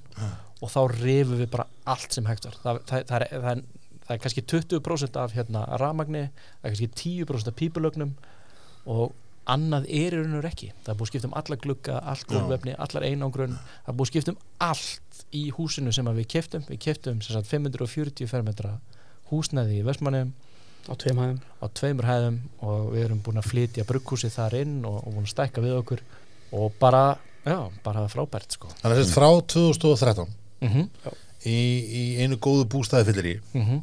og 0.60 0.70
þá 0.70 0.80
rifum 0.92 1.40
við 1.40 1.50
bara 1.56 1.66
allt 1.90 2.14
sem 2.14 2.28
hægt 2.30 2.46
var. 2.46 2.60
Það, 2.62 2.80
það, 2.92 3.08
það, 3.10 3.16
er, 3.26 3.26
það, 3.32 3.50
er, 3.50 3.90
það 4.04 4.14
er 4.14 4.22
kannski 4.22 4.46
20% 4.54 5.20
af 5.24 5.34
hérna, 5.34 5.64
ramagni 5.82 6.24
það 6.28 6.68
er 6.68 6.76
kannski 6.76 6.90
10% 7.02 7.50
af 7.50 7.58
pípulögnum 7.58 8.14
og 8.94 9.16
annað 9.50 9.88
er 9.92 10.16
veru 10.16 10.48
ekki. 10.48 10.70
Það 10.84 10.92
er 10.92 10.98
búið 10.98 11.06
að 11.06 11.10
skipta 11.12 11.28
um 11.28 11.36
alla 11.40 11.58
glugga, 11.60 11.98
allt 12.12 12.26
gólvefni 12.30 12.76
allar 12.86 13.06
einangrun, 13.08 13.58
það 13.84 13.92
er 13.92 13.98
búið 13.98 14.06
að 14.06 14.12
skipta 14.12 14.34
um 14.34 14.40
allt 14.68 15.20
í 15.34 15.44
húsinu 15.56 15.92
sem 15.94 16.10
við 16.18 16.30
keftum 16.36 16.64
við 16.68 16.80
keftum 16.86 17.20
sem 17.24 17.36
sagt 17.36 17.50
540 17.50 18.30
fermetra 18.30 18.78
húsnæði 19.30 19.80
í 19.80 19.84
Vestmannum 19.86 20.32
á 20.84 20.92
tveim 21.00 21.20
hæðum. 21.20 21.42
Á 21.60 21.66
tveimur 21.72 22.08
hæðum 22.08 22.40
og 22.60 22.88
við 22.94 23.04
erum 23.06 23.20
búin 23.24 23.40
að 23.40 23.50
flytja 23.50 23.86
brugghúsið 23.88 24.34
þar 24.36 24.58
inn 24.62 24.78
og, 24.84 25.00
og 25.02 25.12
búin 25.16 25.28
að 25.28 25.34
stækka 25.34 25.64
við 25.64 25.76
okkur. 25.80 26.02
Og 26.54 26.72
bara, 26.80 27.04
já, 27.44 27.58
bara 27.84 28.06
frábært 28.12 28.56
sko. 28.56 28.72
Þannig 28.82 28.98
að 28.98 29.02
þess 29.02 29.16
frá 29.16 29.28
2013 29.54 30.34
mm 30.64 31.22
í, 31.44 31.56
í 31.84 32.02
einu 32.22 32.38
góðu 32.42 32.66
bústæði 32.72 33.10
fyllir 33.10 33.28
í 33.28 33.34
-hmm. 33.52 33.82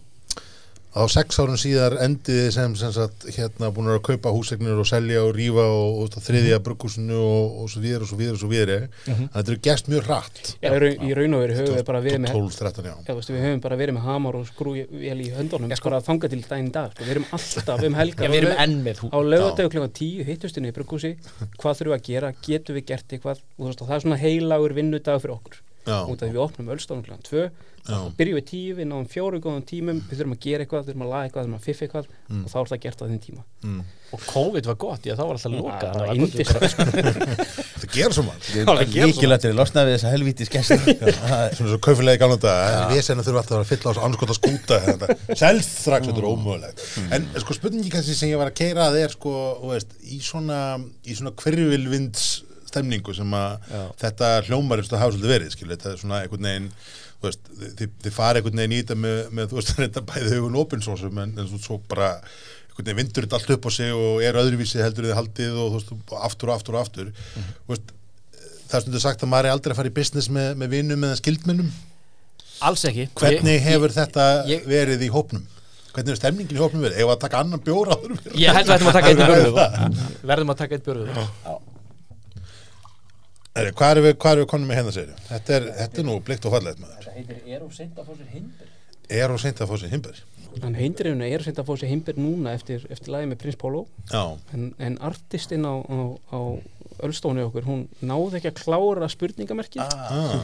Á 0.92 1.02
sex 1.08 1.38
árum 1.40 1.56
síðar 1.56 1.94
endiði 2.04 2.50
sem, 2.52 2.74
sem 2.76 2.92
sagt, 2.92 3.24
hérna 3.36 3.70
búin 3.72 3.88
að 3.94 4.02
kaupa 4.04 4.32
húsegnir 4.36 4.76
og 4.76 4.88
selja 4.90 5.22
og 5.24 5.32
rífa 5.38 5.64
og, 5.64 6.02
og 6.04 6.18
þriðja 6.26 6.58
brugghúsinu 6.66 7.16
og, 7.16 7.54
og 7.64 7.70
svo 7.72 7.80
víðar 7.86 8.04
og 8.04 8.10
svo 8.12 8.20
víðar 8.20 8.36
og 8.36 8.42
svo 8.42 8.50
víðar 8.52 8.72
þannig 9.06 9.24
að 9.32 9.38
þetta 9.38 9.54
er 9.56 9.62
gerst 9.70 9.88
mjög 9.94 10.04
hratt. 10.10 10.42
Já, 10.60 10.68
í 10.68 10.82
raun- 10.84 11.06
í 11.08 11.16
raun 11.16 11.38
og 11.38 11.44
veru 11.46 11.56
höfum 11.62 11.78
við 11.80 11.86
bara 11.88 12.02
verið 12.04 12.22
með 12.26 12.36
12-13 12.36 12.90
já. 12.92 12.94
Já, 12.98 13.08
þú 13.08 13.18
veist, 13.22 13.32
við 13.32 13.46
höfum 13.48 13.64
bara 13.64 13.80
verið 13.82 13.98
með 13.98 14.06
hamar 14.10 14.40
og 14.42 14.46
skrúvél 14.52 15.24
í 15.24 15.30
höndunum 15.38 15.76
sko, 15.80 15.90
bara 15.90 16.04
þangað 16.12 16.36
til 16.36 16.44
daginn 16.52 16.68
í 16.68 16.76
dag 16.76 16.92
sko. 16.92 17.08
við 17.08 17.16
erum 17.16 17.28
alltaf 17.40 17.88
um 17.88 17.98
helgar 18.02 18.28
Já, 18.28 18.32
við 18.36 18.42
erum 18.44 18.52
Og 18.52 18.64
enn 18.68 18.78
með 18.86 19.02
hú 19.06 19.12
á 19.16 19.20
lögadegu 19.32 19.74
klukkan 19.78 19.96
10 20.04 20.28
hittustinni 20.28 20.70
í 20.72 20.76
bruggúsi 20.76 21.16
hvað 21.62 21.82
þurfum 21.82 21.92
við 21.96 22.00
að 22.02 22.08
gera, 22.12 22.34
getum 22.44 22.76
við 22.82 22.88
gert 22.92 23.16
eitthvað? 23.16 23.44
Og 23.58 23.72
og 23.72 23.88
það 23.88 23.96
er 23.96 24.04
svona 24.04 24.20
heilagur 24.22 24.74
vinnudag 24.76 25.22
fyrir 25.24 25.38
okkur. 25.40 25.62
Já. 25.82 26.04
út 26.06 26.22
af 26.22 26.28
því 26.30 26.36
við 26.36 26.42
opnum 26.44 26.68
ölstofnum 26.76 27.02
klukkan 27.08 27.24
2 27.26 27.40
Já. 27.42 27.50
þá 27.50 27.71
byrjum 28.18 28.38
við 28.38 28.46
10, 28.52 28.76
við 28.78 28.88
náðum 28.92 29.08
fjóru 29.12 29.40
góðum 29.42 29.64
tímum 29.66 30.02
við 30.10 30.20
þurfum 30.20 30.36
að 30.36 30.44
gera 30.46 30.66
eitthvað, 30.66 30.84
við 30.86 30.92
þurfum 30.92 31.06
að 31.08 31.12
laga 31.12 31.26
eitthvað, 31.28 31.42
við 31.42 31.48
þurfum 31.50 31.60
að 31.62 31.68
fiffa 31.70 31.86
eitthvað 31.88 32.10
Mm. 32.32 32.46
og 32.46 32.52
þá 32.52 32.58
er 32.62 32.70
það 32.72 32.80
gert 32.86 33.02
á 33.02 33.06
þinn 33.12 33.20
tíma. 33.20 33.42
Mm. 33.66 33.80
og 34.16 34.22
COVID 34.28 34.68
var 34.70 34.76
gott, 34.80 35.06
já 35.08 35.14
þá 35.16 35.22
var 35.28 35.38
alltaf 35.38 35.52
loka 35.52 35.90
það 35.92 36.06
var 36.08 36.16
indislegt 36.16 36.76
það 37.82 37.88
gera 37.96 38.16
svo 38.16 38.24
mann 38.28 38.88
Líkilegt 38.92 39.46
er 39.48 39.52
að 39.54 39.60
losna 39.60 39.84
við 39.88 39.96
þessa 39.98 40.12
helvíti 40.14 40.48
skessi 40.48 40.78
svona 41.58 41.72
svo 41.74 41.80
kaufilegi 41.84 42.22
gamla 42.22 42.38
þetta 42.40 42.86
við 42.92 43.02
senna 43.08 43.26
þurfum 43.28 43.42
alltaf 43.42 43.58
að 43.60 43.70
fylla 43.72 43.84
á 43.84 43.92
þessu 43.92 44.06
anskota 44.08 44.38
skúta 44.38 44.80
strax, 44.82 46.08
þetta. 46.08 46.16
Er 46.22 46.30
ómögulegt. 46.32 46.86
En 47.16 47.28
sko 47.44 47.58
spurningi 47.58 47.92
kannski 47.94 48.16
sem 48.18 48.32
ég 48.32 48.40
var 48.42 48.52
að 48.52 48.58
keira 48.62 48.88
að 48.90 49.00
er 49.04 49.16
sko, 49.16 49.36
þú 49.62 49.74
veist, 49.76 49.96
í 50.08 50.22
svona 50.24 50.62
í 51.04 51.18
svona 51.18 51.36
hverjuvilvinds 51.44 52.26
stemningu 52.72 53.16
sem 53.16 53.34
að 53.36 53.72
þetta 54.00 54.34
hljómar 54.48 54.80
eins 54.82 54.88
og 54.90 54.96
það 54.96 55.04
hafa 55.04 55.16
svolítið 55.16 55.34
verið, 55.36 55.56
skilur, 55.56 55.76
þetta 55.76 55.92
er 55.92 56.04
svona 56.04 56.22
einhvern 56.24 56.48
veginn 56.48 56.70
þið, 57.80 57.92
þið 58.06 58.16
fara 58.16 58.40
einhvern 58.42 58.62
veginn 58.62 58.76
í 58.76 58.82
þetta 58.82 58.98
með, 59.04 59.20
með 59.38 59.52
þú 59.52 59.60
veist, 59.60 59.72
þetta 59.84 60.04
bæði 60.12 60.34
hugun 60.38 60.60
opinsósum 60.64 61.22
en, 61.26 61.34
en 61.38 61.48
svo, 61.52 61.60
svo 61.68 61.78
bara 61.92 62.10
einhvern 62.18 62.86
veginn 62.90 63.00
vindur 63.02 63.28
þetta 63.28 63.40
allt 63.40 63.54
upp 63.58 63.68
á 63.68 63.72
sig 63.78 63.94
og 63.96 64.22
er 64.26 64.40
öðruvísi 64.42 64.82
heldur 64.84 65.08
þið 65.10 65.18
haldið 65.20 65.58
og 65.62 65.72
þú 65.72 65.80
veist, 65.80 66.18
aftur 66.30 66.52
og 66.52 66.58
aftur 66.58 66.78
og 66.78 66.84
aftur. 66.86 67.14
Þú 67.38 67.74
veist, 67.76 67.96
það 68.72 68.78
er 68.80 68.86
stundu 68.86 69.02
sagt 69.04 69.24
að 69.26 69.32
maður 69.34 69.50
er 69.52 69.56
aldrei 69.58 69.74
að 69.76 69.80
fara 69.82 69.92
í 69.92 69.96
business 70.02 70.30
með, 70.32 70.54
með 70.62 70.76
vinum 70.78 71.08
eða 71.10 71.18
skildmennum 71.22 71.72
alls 72.62 72.84
ekki. 72.86 73.08
Hvernig 73.18 73.56
Ég- 73.58 73.64
hefur 73.66 73.94
þetta 73.96 74.26
ég- 74.46 74.68
verið 74.70 75.02
í 75.02 75.10
hópnum? 75.10 75.48
Hvernig 75.92 76.14
er 76.14 76.20
stemningin 76.20 76.56
í 76.56 76.62
hópnum 76.62 76.84
verið? 76.86 77.00
Ef 77.02 77.10
að 77.16 77.22
taka 77.24 77.40
annan 77.42 77.60
bjór 77.66 77.90
áður? 77.96 78.14
En- 78.22 78.38
Ég 78.38 78.54
held 78.54 78.70
að 78.70 78.70
við 78.70 78.76
ættum 78.78 78.92
að 78.92 78.98
taka 79.00 79.10
eitt 79.10 79.24
björðu 79.32 80.28
Verðum 80.30 80.54
að 80.54 80.60
taka 80.62 80.78
eitt 80.78 80.86
björðu 80.86 81.26
Herri, 83.52 83.72
hvað 83.76 83.94
erum 83.96 84.06
við, 84.08 84.14
erum 84.32 84.44
við 84.44 84.50
konum 84.54 84.70
með 84.72 84.80
hérna 84.80 84.94
segir 84.96 85.24
þetta 85.28 85.56
er, 85.58 85.70
þetta 85.80 86.02
er 86.02 86.08
nú 86.08 86.20
blikt 86.24 86.46
og 86.48 86.54
fallegt 86.56 86.84
maður. 86.84 87.08
Það 87.08 87.18
heitir 87.20 87.56
er 87.56 87.66
og 87.66 87.74
seint 87.76 87.98
að 88.00 88.12
fá 88.12 88.14
sér 88.20 88.30
hindur 88.36 88.70
er 89.22 89.34
og 89.34 89.42
seint 89.44 89.64
að 89.64 89.72
fá 89.72 89.82
sér 89.82 89.96
himbur 89.96 90.22
Hann 90.62 90.76
heindrifinu 90.76 91.24
er 91.24 91.44
sem 91.44 91.54
þetta 91.54 91.64
að 91.64 91.70
fá 91.70 91.80
sér 91.80 91.92
himbir 91.94 92.18
núna 92.20 92.54
eftir, 92.58 92.84
eftir 92.92 93.14
lagi 93.14 93.28
með 93.32 93.38
Prins 93.44 93.60
Pólo 93.60 93.86
já, 94.12 94.24
en, 94.56 94.66
en 94.84 94.98
artistinn 95.08 95.64
á, 95.64 95.80
á, 95.80 96.00
á 96.36 96.40
Ölstóni 97.08 97.44
okkur, 97.46 97.66
hún 97.66 97.86
náði 98.04 98.40
ekki 98.40 98.52
að 98.52 98.60
klára 98.60 99.08
spurningamerkið. 99.10 99.94
Ah, 99.96 100.44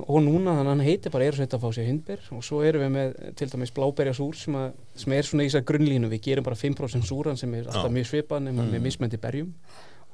og 0.00 0.22
núna 0.24 0.56
þannig 0.56 0.64
að 0.64 0.70
hann 0.72 0.82
heitir 0.82 1.12
bara 1.14 1.28
er 1.28 1.36
sem 1.36 1.44
þetta 1.44 1.58
að 1.60 1.66
fá 1.66 1.76
sér 1.76 1.86
hindber. 1.86 2.24
Og 2.34 2.42
svo 2.46 2.62
erum 2.66 2.82
við 2.86 2.92
með 2.96 3.12
til 3.38 3.48
dæmis 3.52 3.74
bláberja 3.76 4.16
súr 4.16 4.38
sem, 4.40 4.56
að, 4.58 4.80
sem 4.98 5.14
er 5.14 5.28
svona 5.28 5.44
í 5.44 5.50
þessar 5.50 5.66
grunnlínu. 5.68 6.10
Við 6.10 6.24
gerum 6.26 6.48
bara 6.48 6.58
5% 6.58 7.06
súran 7.06 7.38
sem 7.38 7.54
er 7.54 7.68
alltaf 7.68 7.90
Já. 7.90 7.94
mjög 7.98 8.08
svipan 8.08 8.48
nema 8.48 8.66
með 8.72 8.86
mismöndi 8.88 9.20
berjum 9.20 9.52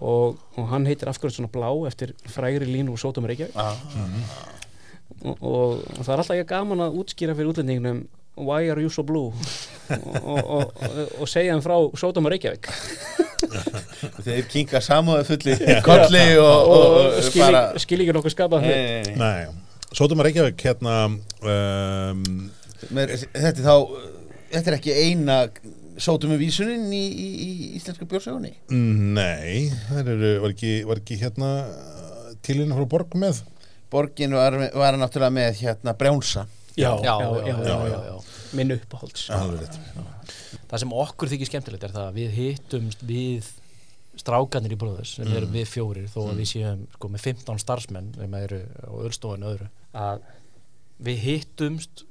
og, 0.01 0.37
og 0.57 0.69
hann 0.71 0.87
heitir 0.89 1.09
afhverjum 1.09 1.39
svona 1.39 1.53
blá 1.53 1.71
eftir 1.89 2.13
frægri 2.29 2.69
línu 2.69 2.97
og 2.97 3.01
sótum 3.01 3.27
Reykjavík. 3.29 3.57
Ah. 3.57 3.77
og, 5.23 5.37
og, 5.41 5.83
og 5.97 6.03
það 6.03 6.13
er 6.13 6.23
alltaf 6.23 6.37
ekki 6.37 6.49
gaman 6.53 6.85
að 6.85 6.99
útskýra 7.01 7.37
fyrir 7.37 7.53
útlendingnum 7.53 8.05
why 8.37 8.69
are 8.69 8.81
you 8.83 8.91
so 8.93 9.03
blue? 9.03 9.33
Og, 9.87 10.25
og, 10.27 10.73
og, 10.83 11.11
og 11.23 11.29
segja 11.31 11.53
hann 11.55 11.63
frá 11.63 11.77
sótum 11.95 12.27
Reykjavík. 12.27 12.67
Þeir 14.27 14.49
kinga 14.51 14.81
samúðu 14.83 15.23
fulli 15.29 15.55
kolli 15.87 16.25
og, 16.41 16.49
og, 16.49 16.73
og 16.75 16.97
og 17.05 17.21
skil, 17.23 17.45
bara 17.45 17.61
skil 17.79 18.03
ekki 18.03 18.17
nokkuð 18.17 18.35
skapað 18.35 18.67
Nei, 19.21 19.47
Sótum 19.95 20.25
Reykjavík 20.27 20.65
hérna 20.67 20.97
um, 21.07 22.25
Men 22.91 23.13
Þetta 23.15 23.53
er 23.53 23.63
þá 23.63 23.77
Þetta 24.57 24.73
er 24.73 24.79
ekki 24.81 24.97
eina 24.97 25.39
sótum 26.03 26.33
við 26.35 26.43
vísunin 26.47 26.87
í, 26.93 27.03
í, 27.09 27.27
í 27.47 27.51
íslensku 27.79 28.07
bjórsögunni 28.11 28.53
nei 28.71 29.71
það 29.89 30.11
eru, 30.15 30.33
var 30.45 30.55
ekki, 30.55 30.73
var 30.89 31.01
ekki 31.03 31.19
hérna 31.23 31.51
tilina 32.47 32.77
frá 32.79 32.89
borg 32.97 33.17
með? 33.19 33.43
Borgin 33.91 34.35
var, 34.35 34.57
var 34.75 34.97
náttúrulega 34.99 35.33
með 35.35 35.61
hérna 35.63 35.95
Brjánsa 35.99 36.47
já, 36.77 36.91
Já, 37.01 37.15
já, 37.17 37.17
já, 37.47 37.55
já, 37.65 37.77
já, 37.89 38.01
já. 38.11 38.17
minn 38.59 38.75
uppáhalds. 38.75 39.29
Það 40.67 40.83
sem 40.83 40.93
okkur 40.93 41.31
þykir 41.31 41.49
skemmtilegt 41.49 41.87
er 41.87 41.95
það 41.95 42.09
að 42.11 42.19
við 42.19 42.35
hittumst 42.37 43.05
við 43.07 43.49
strákanir 44.19 44.75
í 44.75 44.79
bróðus 44.81 45.15
sem 45.19 45.31
erum 45.31 45.53
við 45.55 45.69
fjórir 45.71 46.09
þó 46.13 46.19
að 46.27 46.41
við 46.43 46.51
séum 46.51 46.83
sko, 46.97 47.11
með 47.13 47.25
15 47.31 47.63
starfsmenn 47.63 48.13
sem 48.17 48.37
eru 48.41 48.61
á 48.85 48.93
öllstofinu 49.07 49.51
öðru 49.53 49.69
að 49.97 50.23
við 51.09 51.23
hittumst 51.27 52.05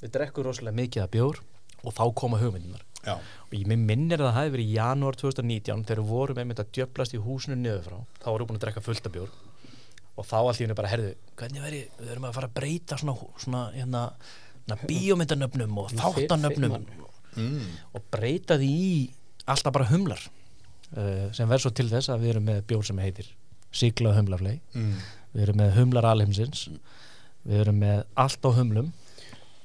við 0.00 0.14
drekkum 0.16 0.46
rosalega 0.46 0.78
mikið 0.80 1.04
að 1.04 1.12
bjór 1.16 1.40
og 1.84 1.96
þá 1.96 2.04
koma 2.22 2.40
hugmyndunar 2.40 2.84
já, 3.06 3.14
og 3.16 3.54
ég 3.56 3.68
minnir 3.70 4.20
að 4.20 4.28
það 4.28 4.36
hafi 4.38 4.52
verið 4.54 4.70
í 4.70 4.74
janúar 4.76 5.18
2019 5.20 5.84
þegar 5.88 6.02
við 6.02 6.10
vorum 6.14 6.40
einmitt 6.42 6.62
að 6.62 6.72
djöblast 6.76 7.16
í 7.16 7.22
húsinu 7.24 7.58
niður 7.58 7.86
frá 7.86 7.96
þá 8.20 8.28
vorum 8.30 8.44
við 8.44 8.50
búin 8.50 8.60
að 8.60 8.64
drekka 8.66 8.84
fullt 8.84 9.08
af 9.08 9.14
bjór. 9.16 9.36
Og 10.20 10.26
þá 10.28 10.36
allt 10.40 10.60
í 10.60 10.64
henni 10.66 10.76
bara 10.76 10.90
herðu 10.90 11.12
hvernig 11.40 11.64
veri, 11.64 11.80
við 12.00 12.12
erum 12.12 12.26
að 12.28 12.36
fara 12.36 12.50
að 12.50 12.56
breyta 12.58 12.98
svona, 13.00 13.14
svona 13.40 13.62
hérna, 13.76 14.02
hérna 14.66 14.90
bíómyndanöfnum 14.90 15.80
og 15.80 15.94
þáttanöfnum 15.96 16.76
mm, 16.76 17.70
og 17.96 18.10
breyta 18.12 18.58
því 18.60 18.70
í 18.70 18.92
alltaf 19.50 19.74
bara 19.74 19.88
humlar 19.90 20.20
uh, 20.26 21.30
sem 21.32 21.48
verður 21.48 21.66
svo 21.66 21.74
til 21.78 21.88
þess 21.92 22.12
að 22.12 22.26
við 22.26 22.34
erum 22.34 22.50
með 22.50 22.64
bjór 22.68 22.86
sem 22.90 23.00
heitir 23.00 23.30
Sigla 23.70 24.12
humlaflei 24.16 24.58
mm, 24.74 24.94
við 25.34 25.44
erum 25.44 25.60
með 25.62 25.76
humlar 25.78 26.08
alheimsins. 26.10 26.66
Við 27.46 27.62
erum 27.62 27.78
með 27.80 28.02
allt 28.20 28.44
á 28.44 28.50
humlum 28.52 28.90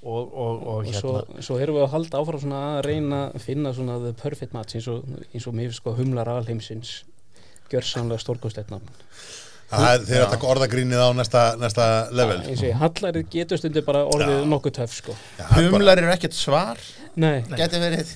og, 0.06 0.34
og, 0.34 0.68
og 0.70 0.86
hérna 0.86 1.02
svo, 1.02 1.14
svo 1.42 1.58
erum 1.62 1.80
við 1.80 1.88
að 1.88 1.94
halda 1.96 2.22
áfram 2.22 2.44
svona 2.44 2.62
að 2.76 2.84
reyna 2.86 3.22
að 3.32 3.46
finna 3.48 3.74
svona 3.74 3.98
the 4.04 4.14
perfect 4.20 4.54
match 4.54 4.78
eins 4.78 4.90
og, 4.92 5.08
eins 5.32 5.48
og 5.50 5.58
mér 5.58 5.72
finnst 5.72 5.82
sko 5.82 5.96
humlar 5.98 6.30
alheimsins 6.30 7.00
gjörsamlega 7.72 8.22
stórkostlegt 8.22 8.74
nafn 8.74 8.92
það 9.72 9.88
er 9.92 10.04
þeir 10.10 10.24
að 10.26 10.34
taka 10.36 10.50
orðagrínið 10.54 11.02
á 11.02 11.10
næsta, 11.18 11.42
næsta 11.62 11.88
level 12.16 12.38
eins 12.44 12.62
og 12.62 12.68
ég 12.70 12.78
hallar 12.82 13.20
getur 13.34 13.62
stundu 13.62 13.84
bara 13.88 14.04
orðið 14.12 14.46
nokkuð 14.52 14.76
töf 14.78 14.94
sko. 15.00 15.16
Er 15.40 15.50
bara 15.50 15.66
Humlar 15.72 16.02
eru 16.04 16.14
ekkert 16.14 16.38
svar. 16.38 16.82
Nei, 17.16 17.46
Gæti 17.48 17.80
verið. 17.80 18.10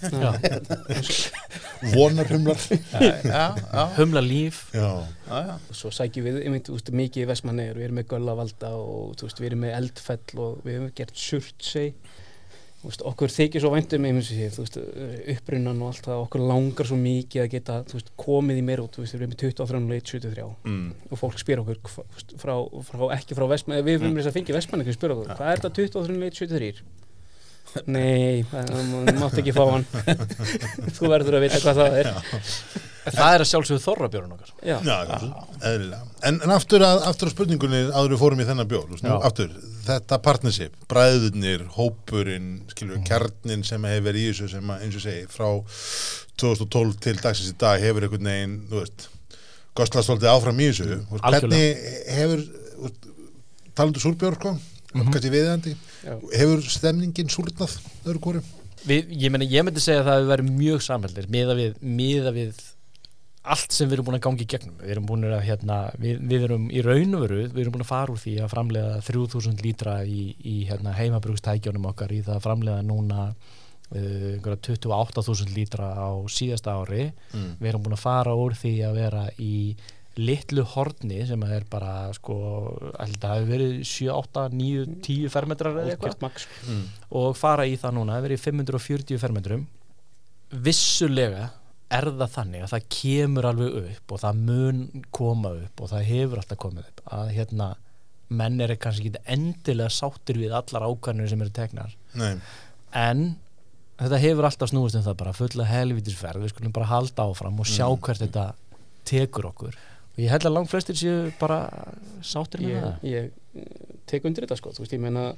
Vonarhumlar. 1.95 2.59
Já, 2.99 3.43
já, 3.55 3.83
humla 3.95 4.23
líf. 4.23 4.65
Svo 5.71 5.91
sækjum 5.95 6.25
við 6.27 6.39
einmitt, 6.43 6.71
úst, 6.73 6.91
mikið 6.91 7.23
í 7.23 7.29
Vestmanneir, 7.29 7.77
við 7.77 7.87
erum 7.87 8.01
með 8.01 8.09
Göllavalda 8.11 8.73
og 8.75 9.15
veist, 9.23 9.39
við 9.39 9.53
erum 9.53 9.63
með 9.63 9.77
Eldfell 9.77 10.43
og 10.43 10.59
við 10.65 10.75
hefum 10.75 10.91
gert 10.99 11.15
Surtsey 11.15 11.93
veist, 12.83 13.03
okkur 13.05 13.33
þykir 13.33 13.63
svo 13.63 13.71
væntum 13.73 14.07
upprunnan 15.33 15.81
og 15.83 15.91
allt 15.91 16.05
það 16.07 16.23
okkur 16.23 16.45
langar 16.51 16.87
svo 16.87 16.99
mikið 16.99 17.43
að 17.43 17.51
geta 17.55 17.79
veist, 17.91 18.13
komið 18.19 18.61
í 18.61 18.63
meir 18.69 18.83
út, 18.83 18.99
veist, 19.01 19.15
við 19.15 19.25
erum 19.25 19.33
með 19.33 19.41
23 19.43 19.81
leit 19.89 20.13
73 20.13 20.47
mm, 20.63 20.87
og 21.09 21.21
fólk 21.21 21.41
spyr 21.41 21.63
okkur 21.63 21.81
frá, 22.39 22.55
frá, 22.87 23.03
ekki 23.17 23.37
frá 23.37 23.49
Vestmann 23.51 23.83
við 23.83 23.99
fyrir 23.99 24.21
þess 24.21 24.31
að 24.31 24.39
fengi 24.39 24.55
Vestmann 24.55 24.85
ekki 24.85 24.95
spyr 24.95 25.15
okkur 25.17 25.35
hvað 25.35 25.51
er 25.51 25.63
þetta 25.63 25.75
23 25.81 26.23
leit 26.23 26.39
73 26.39 26.87
nei, 27.85 28.45
það 28.49 29.11
mátt 29.19 29.41
ekki 29.41 29.53
fá 29.53 29.65
hann. 29.69 29.83
Þú 30.97 31.11
verður 31.11 31.37
að 31.37 31.45
vita 31.45 31.59
hvað 31.61 31.81
það 31.83 31.99
er 31.99 32.87
það 33.15 33.35
er 33.35 33.43
að 33.43 33.49
sjálfsögðu 33.49 33.83
þorrabjórun 33.83 34.33
okkar. 34.35 34.53
Já, 34.63 34.77
já, 34.85 34.95
eðlilega. 35.69 35.99
En, 36.29 36.39
en 36.45 36.53
aftur, 36.55 36.85
að, 36.85 37.03
aftur 37.09 37.31
á 37.31 37.33
spurningunni 37.33 37.81
áður 37.91 38.15
við 38.15 38.23
fórum 38.23 38.41
í 38.43 38.47
þennan 38.49 38.69
bjór 38.71 38.87
þú 38.87 38.95
veist, 38.95 39.05
nú, 39.05 39.11
Já. 39.13 39.27
aftur, 39.29 39.53
þetta 39.89 40.19
partnership 40.25 40.87
bræðurnir, 40.91 41.67
hópurinn 41.75 42.49
skilur 42.73 42.97
við, 42.97 43.05
kjarnin 43.09 43.63
sem 43.67 43.87
hefur 43.89 44.07
verið 44.09 44.25
í 44.25 44.31
þessu 44.33 44.49
sem 44.55 44.73
að, 44.73 44.83
eins 44.85 44.99
og 44.99 45.05
segi, 45.05 45.29
frá 45.31 45.47
2012 46.39 46.99
til 47.05 47.15
dagsins 47.19 47.53
í 47.53 47.57
dag 47.59 47.83
hefur 47.83 48.07
einhvern 48.07 48.31
veginn 48.31 48.57
þú 48.71 48.81
veist, 48.83 49.07
gostlað 49.79 50.09
svolítið 50.09 50.33
áfram 50.33 50.59
í 50.59 50.69
þessu. 50.71 50.99
Hvernig 51.19 51.87
hefur 52.17 52.43
þú 52.49 52.87
veist, 52.87 53.09
talandu 53.79 54.03
súrbjór 54.03 54.39
sko 54.39 54.57
kannski 54.89 55.29
viðandi, 55.31 55.75
hefur 56.33 56.63
stemningin 56.65 57.29
súrnað 57.31 57.75
öðru 58.07 58.21
kórum 58.23 58.47
við, 58.87 59.11
ég, 59.19 59.33
myndi 59.33 59.83
segja 59.83 60.01
að 60.01 60.07
það 60.07 60.17
hefur 60.17 60.31
verið 60.33 60.51
mjög 60.57 60.83
samhældir 60.85 61.29
miða 61.31 61.55
við, 61.57 61.79
miða 61.83 62.33
við 62.35 62.61
allt 63.53 63.73
sem 63.73 63.89
við 63.89 63.97
erum 63.97 64.09
búin 64.09 64.17
að 64.19 64.25
gangi 64.25 64.45
í 64.45 64.49
gegnum 64.49 64.79
við 64.79 64.91
erum 64.93 65.07
búin 65.09 65.27
að 65.29 65.45
hérna, 65.47 65.77
við, 66.01 66.19
við 66.31 66.47
erum 66.47 66.67
í 66.69 66.83
raun 66.85 67.17
og 67.17 67.23
veru, 67.25 67.39
við 67.47 67.61
erum 67.63 67.75
búin 67.75 67.85
að 67.85 67.91
fara 67.91 68.13
úr 68.13 68.21
því 68.21 68.35
að 68.43 68.51
framlega 68.53 68.99
3000 69.07 69.63
lítra 69.65 69.95
í, 70.05 70.25
í 70.37 70.55
hérna, 70.69 70.95
heimabrugstækjónum 70.97 71.87
okkar 71.91 72.13
í 72.13 72.21
það 72.25 72.37
að 72.37 72.45
framlega 72.45 72.85
núna 72.85 73.29
uh, 73.29 74.27
einhverja 74.35 74.59
28.000 74.69 75.55
lítra 75.55 75.93
á 75.97 76.09
síðasta 76.29 76.75
ári 76.77 77.07
mm. 77.09 77.55
við 77.61 77.71
erum 77.71 77.87
búin 77.87 77.97
að 77.97 78.05
fara 78.05 78.35
úr 78.37 78.57
því 78.59 78.75
að 78.89 78.99
vera 79.01 79.23
í 79.41 79.55
litlu 80.19 80.65
horni 80.67 81.21
sem 81.27 81.43
er 81.47 81.63
bara 81.71 82.09
sko, 82.15 82.35
alltaf 82.99 83.21
það 83.23 83.35
hefur 83.37 83.51
verið 83.53 83.75
7, 83.87 84.09
8, 84.15 84.47
9, 84.59 84.87
10 85.05 85.31
fermetrar 85.31 85.77
eða 85.79 85.93
eitthvað. 85.95 86.47
Mm. 86.67 86.81
og 87.21 87.29
fara 87.39 87.67
í 87.69 87.77
það 87.79 87.95
núna, 87.99 88.19
verið 88.25 88.41
í 88.41 88.43
540 88.49 89.21
fermetrum 89.21 89.67
vissulega 90.49 91.51
er 91.89 92.05
það 92.19 92.33
þannig 92.35 92.63
að 92.65 92.73
það 92.73 92.87
kemur 92.95 93.47
alveg 93.49 93.77
upp 93.81 94.13
og 94.15 94.21
það 94.23 94.41
mun 94.49 94.81
koma 95.15 95.51
upp 95.65 95.81
og 95.83 95.91
það 95.93 96.07
hefur 96.11 96.41
alltaf 96.41 96.59
komið 96.61 96.89
upp 96.91 97.03
að 97.19 97.31
hérna 97.37 97.69
menn 98.29 98.61
er 98.61 98.75
kannski 98.77 99.09
ekki 99.09 99.23
endilega 99.33 99.89
sáttir 99.89 100.37
við 100.37 100.53
allar 100.53 100.85
ákvarnir 100.85 101.29
sem 101.31 101.41
eru 101.41 101.53
tegnar 101.55 101.95
Nei, 102.19 102.35
en 102.93 103.23
þetta 103.99 104.19
hefur 104.21 104.45
alltaf 104.47 104.69
snúist 104.69 104.95
um 104.99 105.05
það 105.07 105.17
bara 105.23 105.33
fulla 105.35 105.65
helvítisferð, 105.65 106.43
við 106.45 106.53
skulum 106.53 106.75
bara 106.75 106.91
halda 106.91 107.25
áfram 107.25 107.57
og 107.59 107.67
sjá 107.69 107.87
Mm. 107.89 108.01
hvert 108.05 108.21
þetta 108.21 108.43
tekur 109.09 109.49
okkur. 109.49 109.73
Og 110.13 110.19
ég 110.21 110.29
held 110.29 110.45
að 110.45 110.53
langt 110.53 110.69
flestir 110.69 110.95
séu 110.95 111.31
bara 111.39 111.57
sáttir 112.21 112.61
með 112.61 112.69
ég, 112.69 112.83
það. 112.85 113.09
ég 113.09 113.31
eh, 113.55 113.97
tek 114.05 114.25
undir 114.29 114.45
þetta 114.45 114.57
sko, 114.59 114.71
þú 114.75 114.83
veist, 114.85 114.93
ég 114.93 115.01
meina 115.01 115.23
að 115.31 115.35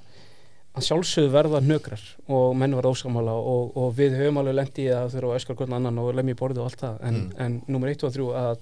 sjálfsögðu 0.79 1.31
verða 1.33 1.59
hnökrar 1.65 2.01
og 2.31 2.55
menn 2.55 2.71
verða 2.77 2.93
ósamála 2.95 3.33
og, 3.35 3.73
og 3.75 3.89
við 3.97 4.13
höfum 4.15 4.37
alveg 4.39 4.55
lendi 4.55 4.85
í 4.87 4.91
að 4.95 5.09
þurfa 5.17 5.31
að 5.33 5.39
öskar 5.41 5.57
hvern 5.59 5.73
annan 5.75 5.99
og 5.99 6.13
lemja 6.15 6.35
í 6.35 6.39
borðið 6.39 6.61
og 6.63 6.69
allt 6.69 6.79
það. 6.85 7.01
En, 7.09 7.17
Mm. 7.21 7.33
en 7.45 7.61
nummer 7.67 7.89
1 7.91 8.03
og 8.07 8.13
3 8.15 8.29
að 8.39 8.57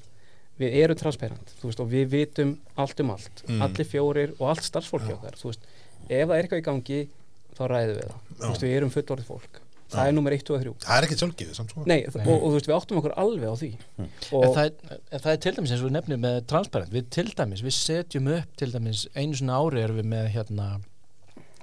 við 0.59 0.73
erum 0.83 0.97
transparent, 0.99 1.53
þú 1.61 1.69
veist, 1.69 1.79
og 1.79 1.87
við 1.93 2.09
vitum 2.09 2.57
allt 2.75 2.99
um 2.99 3.11
allt, 3.13 3.43
Mm. 3.47 3.61
allir 3.61 3.85
fjórir 3.87 4.33
og 4.39 4.49
allt 4.49 4.65
starfsfólki 4.65 5.13
okkar, 5.13 5.37
þú 5.39 5.51
veist 5.53 5.61
ef 6.09 6.27
það 6.27 6.35
er 6.37 6.43
eitthvað 6.43 6.59
í 6.63 6.67
gangi, 6.67 7.07
þá 7.55 7.61
ræðum 7.69 7.95
við 7.99 8.05
það. 8.09 8.49
Veist, 8.49 8.61
við 8.65 8.75
erum 8.79 8.89
fullorðið 8.89 9.29
fólk, 9.29 9.61
það 9.89 10.03
Já. 10.03 10.07
er 10.07 10.11
nummer 10.17 10.31
1 10.33 10.49
og 10.49 10.59
3 10.61 10.73
það 10.81 10.97
er 10.97 11.03
ekkert 11.07 11.19
sjálfgefið 11.23 11.55
samt 11.55 11.69
sko. 11.71 11.83
Nei, 11.85 11.99
og, 12.07 12.15
og 12.43 12.49
þú 12.49 12.53
veist, 12.57 12.67
við 12.67 12.75
áttum 12.81 12.97
okkur 12.99 13.15
alveg 13.15 13.47
á 13.47 13.55
því. 13.55 13.71
En 13.99 14.09
og 14.33 14.55
það, 14.55 14.65
er, 14.65 14.99
en 15.11 15.19
það 15.19 15.31
er 15.31 15.37
til 15.45 15.53
dæmis 15.55 15.71
eins 15.71 15.81
og 15.83 15.89
við 15.89 15.95
nefnum 15.99 16.19
með 16.25 16.45
transparent, 16.47 16.91
við 16.91 17.09
til 17.09 17.27
dæmis, 17.37 17.61
við 17.63 17.75
setjum 17.77 18.27
upp 18.39 18.55
til 18.57 18.71
dæmis 18.73 19.07
einu 19.15 19.33
svona 19.39 19.61
ári 19.61 19.83
erum 19.85 19.97
við 20.01 20.05
með 20.11 20.27
hérna, 20.35 20.81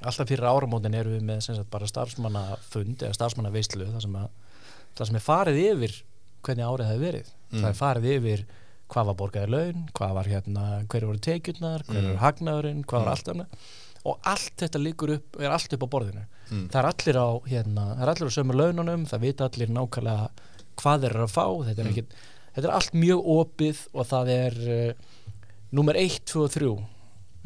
alltaf 0.03 0.29
fyrir 0.29 0.45
áramótin 0.51 0.95
erum 0.99 1.17
við 1.17 1.25
með 1.25 1.41
sagt 1.47 1.71
bara 1.73 1.87
starfsmannafund 1.89 3.03
eða 3.07 3.17
starfsmannaveislu 3.17 3.89
þar 3.95 4.05
sem 4.05 4.17
að 4.21 4.29
það 4.97 5.11
sem 5.11 5.19
er 5.21 5.25
farið 5.25 5.59
yfir 5.65 5.97
hvernig 6.47 6.67
árið 6.69 6.91
hefur 6.91 7.05
verið. 7.07 7.33
Það 7.57 7.69
er 7.71 7.79
farið 7.81 8.09
yfir 8.17 8.45
hvað 8.93 9.09
var 9.11 9.17
borgaði 9.19 9.51
laun 9.51 9.81
hvað 9.97 10.13
var 10.15 10.29
hérna, 10.31 10.65
hverju 10.93 11.09
voru 11.11 11.19
tekjurnar 11.27 11.83
hverju 11.89 12.01
Mm. 12.03 12.09
voru 12.13 12.23
hagnaðurinn, 12.23 12.85
hvað 12.87 13.05
var 13.05 13.13
allt 13.17 13.29
annað. 13.33 13.47
Og 14.07 14.21
allt 14.23 14.53
þetta 14.63 14.79
liggur 14.79 15.11
upp, 15.17 15.41
er 15.41 15.51
allt 15.51 15.73
upp 15.75 15.83
á 15.83 15.89
borðinu. 15.91 16.25
Mm. 16.51 16.69
það 16.71 16.79
er 16.79 16.87
allir 16.93 17.17
á 17.19 17.29
hérna, 17.51 17.85
það 17.97 18.03
er 18.03 18.11
allir 18.13 18.29
á 18.31 18.37
sömu 18.37 18.55
laununum, 18.55 19.07
það 19.11 19.21
vita 19.27 19.49
allir 19.49 19.69
nákvæmlega 19.75 20.29
hvað 20.77 21.01
þeir 21.03 21.11
eru 21.11 21.25
að 21.27 21.35
fá. 21.35 21.47
Þetta 21.67 21.83
er, 21.83 21.89
ekkit, 21.91 22.15
þetta 22.55 22.69
er 22.69 22.75
allt 22.77 22.93
mjög 22.95 23.27
opið 23.35 23.81
og 23.95 24.07
það 24.07 24.31
er 24.37 24.59
uh, 24.77 24.93
nummer 25.73 25.99
1, 25.99 26.21
2 26.31 26.45
og 26.45 26.51
3 26.55 26.71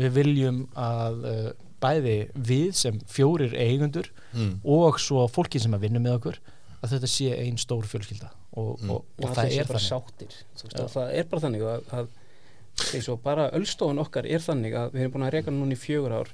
við 0.00 0.12
viljum 0.18 0.60
að 0.76 1.24
uh, 1.24 1.50
bæði 1.82 2.16
við 2.34 2.72
sem 2.74 3.00
fjórir 3.10 3.54
eigundur 3.56 4.10
Mm. 4.32 4.60
og 4.64 4.98
svo 5.02 5.24
fólki 5.26 5.58
sem 5.60 5.72
að 5.74 5.80
vinna 5.88 5.98
með 5.98 6.18
okkur 6.20 6.36
að 6.84 6.92
þetta 6.92 7.08
sé 7.10 7.32
ein 7.34 7.56
stór 7.58 7.82
fjölskylda. 7.90 8.28
Og, 8.54 8.78
Mm. 8.80 8.90
og, 8.90 9.04
og, 9.18 9.24
og 9.24 9.30
það 9.34 9.36
það 9.36 9.56
er 9.58 9.66
bara 9.66 9.78
þannig. 9.78 9.90
sáttir. 9.90 10.36
Þú 10.56 10.68
veist, 10.68 10.94
það 10.94 11.14
er 11.18 11.24
bara 11.24 11.42
þannig 11.42 11.62
að, 11.62 11.82
að 11.98 13.08
og 13.12 13.22
bara 13.22 13.50
öllstofan 13.50 13.98
okkar 14.00 14.26
er 14.30 14.38
þannig 14.40 14.72
að 14.78 14.92
við 14.94 15.00
erum 15.02 15.12
búin 15.12 15.26
að 15.26 15.32
reyka 15.34 15.50
núna 15.50 15.74
í 15.74 15.80
fjögur 15.82 16.14
ár 16.14 16.30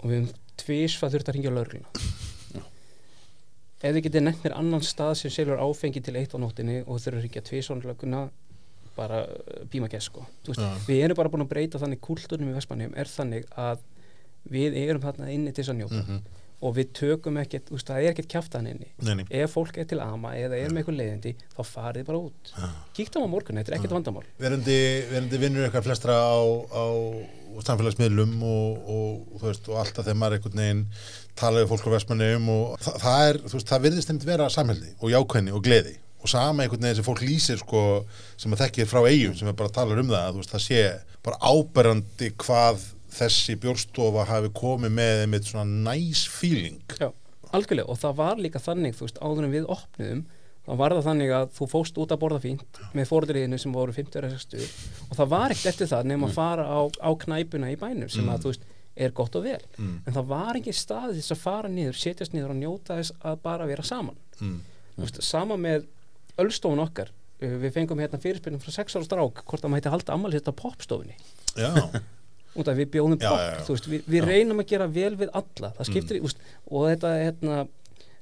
og 0.00 0.06
við 0.08 0.14
hefum 0.20 0.34
tvísvað 0.62 1.12
þurft 1.16 1.28
að 1.28 1.34
ringja 1.34 1.50
lögregluna. 1.50 1.88
Ef 3.80 3.94
þið 3.96 4.02
getið 4.04 4.24
nefnir 4.26 4.54
annan 4.60 4.82
stað 4.84 5.14
sem 5.16 5.32
selur 5.32 5.60
áfengi 5.64 6.02
til 6.04 6.16
eitt 6.20 6.34
á 6.36 6.38
nóttinni 6.40 6.82
og 6.84 6.98
þurfum 7.00 7.18
að 7.18 7.24
ringja 7.24 7.42
tvísvað 7.48 7.78
lögregluna 7.86 8.22
bara 8.96 9.22
uh, 9.24 9.62
bíma 9.72 9.88
sko. 10.04 10.26
Þú 10.44 10.52
veist, 10.52 10.60
Já. 10.60 10.74
við 10.86 11.04
erum 11.06 11.16
bara 11.16 11.30
búin 11.32 11.44
að 11.46 11.52
breyta 11.54 11.80
þannig 11.80 12.00
kúlturnum 12.04 12.50
í 12.52 12.56
Vestmannheim 12.58 12.92
er 13.00 13.08
þannig 13.08 13.46
að 13.56 13.78
við 14.48 14.76
erum 14.84 15.02
þarna 15.02 15.32
inni 15.34 15.52
til 15.52 15.64
þess 15.64 15.74
að 15.74 15.82
njóta. 15.82 16.04
Mhm. 16.04 16.36
og 16.60 16.74
við 16.76 16.90
tökum 16.92 17.38
ekkert, 17.40 17.70
veist, 17.72 17.88
það 17.88 18.02
er 18.02 18.10
ekkert 18.10 18.26
kjaftan 18.28 18.66
inni. 18.68 18.90
Nei, 19.00 19.14
nei. 19.16 19.24
ef 19.32 19.54
fólk 19.56 19.78
er 19.80 19.86
til 19.88 19.96
ama 20.04 20.34
eða 20.36 20.58
er 20.58 20.68
með 20.68 20.82
eitthvað 20.82 20.98
leiðindi 20.98 21.30
þá 21.56 21.60
farið 21.64 22.04
bara 22.04 22.18
út. 22.20 22.50
Kíktum 22.92 23.24
á 23.24 23.28
morgun, 23.32 23.56
þetta 23.56 23.72
er 23.72 23.76
ekkert 23.78 23.94
vandamál. 23.96 24.26
Verandi, 24.36 24.76
verandi 25.08 25.40
vinnur 25.40 25.64
eitthvað 25.64 25.86
flestra 25.88 26.18
á, 26.20 26.36
á 26.68 26.84
samfélagsmiðlum 27.64 28.36
og, 28.44 28.92
og, 28.92 29.40
veist, 29.42 29.72
og 29.72 29.80
alltaf 29.80 30.04
þegar 30.04 30.20
maður 30.20 30.36
einhvern 30.36 30.60
veginn 30.60 30.84
tala 31.40 31.64
við 31.64 31.72
fólk 31.72 31.88
á 31.88 31.94
vestmannum 31.96 32.52
og 32.52 32.76
það, 32.84 33.00
það 33.06 33.24
er, 33.30 33.40
þú 33.46 33.56
veist, 33.56 33.72
það 33.72 33.84
virðist 33.88 34.12
nefnt 34.12 34.28
vera 34.28 34.52
samhældi 34.52 34.94
og 35.00 35.12
jákvæðni 35.14 35.56
og 35.56 35.64
gleði. 35.64 35.96
Og 36.20 36.28
sama 36.28 36.66
einhvern 36.66 36.84
veginn 36.84 37.00
sem 37.00 37.08
fólk 37.08 37.24
lýsir 37.24 37.60
sko 37.64 37.82
sem 38.36 38.52
að 38.52 38.66
þekkir 38.66 38.90
frá 38.90 39.00
eigum 39.08 39.36
sem 39.38 39.48
er 39.48 39.56
bara 39.56 39.72
að 39.72 39.78
tala 39.80 39.96
um 39.96 40.12
það 40.12 40.42
veist, 40.42 40.52
það 40.52 40.66
sé 40.68 40.82
bara 41.24 41.40
áberandi 41.40 42.34
hvað 42.44 42.84
þessi 43.14 43.56
bjórstofa 43.60 44.26
hafi 44.28 44.52
komið 44.56 44.94
með 44.96 45.24
einmitt 45.24 45.48
svona 45.50 45.92
nice 45.92 46.30
feeling. 46.30 46.82
Já, 47.00 47.10
algjörlega. 47.50 47.88
Og 47.90 47.98
það 48.00 48.20
var 48.20 48.42
líka 48.42 48.62
þannig, 48.62 48.96
þú 48.98 49.08
veist, 49.08 49.22
áður 49.22 49.48
en 49.48 49.56
við 49.56 49.70
opnuðum 49.76 50.26
þá 50.66 50.74
var 50.78 50.94
það 50.94 51.06
þannig 51.08 51.32
að 51.34 51.46
þú 51.56 51.68
fóst 51.72 52.00
út 52.00 52.12
að 52.14 52.20
borða 52.20 52.40
fínt 52.44 52.80
með 52.96 53.08
fórdriðinu 53.08 53.58
sem 53.60 53.72
voru 53.74 53.94
50 53.96 54.20
eða 54.20 54.34
60 54.34 54.66
og 55.08 55.14
það 55.18 55.30
var 55.32 55.54
ekkert 55.54 55.70
eftir 55.72 55.90
það 55.90 56.10
nema 56.10 56.28
að 56.28 56.36
fara 56.36 56.66
á, 56.68 56.80
á 56.86 57.10
knæpuna 57.24 57.70
í 57.72 57.78
bænum 57.80 58.12
sem 58.12 58.28
að 58.28 58.44
þú 58.44 58.52
veist 58.52 58.68
er 59.00 59.14
gott 59.16 59.38
og 59.38 59.46
vel. 59.46 59.62
Mm. 59.78 59.96
en 60.04 60.16
það 60.16 60.28
var 60.28 60.58
ekki 60.58 60.74
staði 60.76 61.16
þess 61.16 61.34
að 61.34 61.42
fara 61.46 61.70
niður 61.72 61.96
setjast 61.96 62.34
niður 62.36 62.52
og 62.54 62.60
njóta 62.60 62.98
þess 62.98 63.16
að 63.24 63.40
bara 63.46 63.68
vera 63.70 63.86
saman. 63.86 64.18
Mm. 64.42 64.60
Veist, 65.00 65.20
sama 65.24 65.56
með 65.60 65.86
ölstofun 66.40 66.82
okkar. 66.84 67.12
Við 67.40 67.70
fengum 67.72 68.02
hérna 68.02 68.20
fyrirspilnum 68.20 68.60
frá 68.60 68.74
6 68.74 68.98
ára 68.98 69.06
strák 69.06 69.44
hvort 69.48 69.62
það 69.64 69.72
mætti 69.72 69.92
halda 69.94 70.12
ammali 70.12 70.36
þetta 70.36 70.52
popstofunni 70.58 71.14
út 72.54 72.70
af 72.70 72.78
við 72.78 72.90
bjóðum 72.96 73.20
já. 73.22 73.30
þú 73.66 73.76
veist, 73.76 73.88
við, 73.92 74.08
við 74.10 74.26
reynum 74.26 74.62
að 74.62 74.70
gera 74.72 74.88
vel 74.90 75.14
við 75.20 75.30
alla 75.38 75.72
það 75.76 75.90
skiptir, 75.90 76.18
mm. 76.18 76.26
úst, 76.26 76.42
og 76.70 76.88
þetta 76.90 77.14
hérna, 77.20 77.62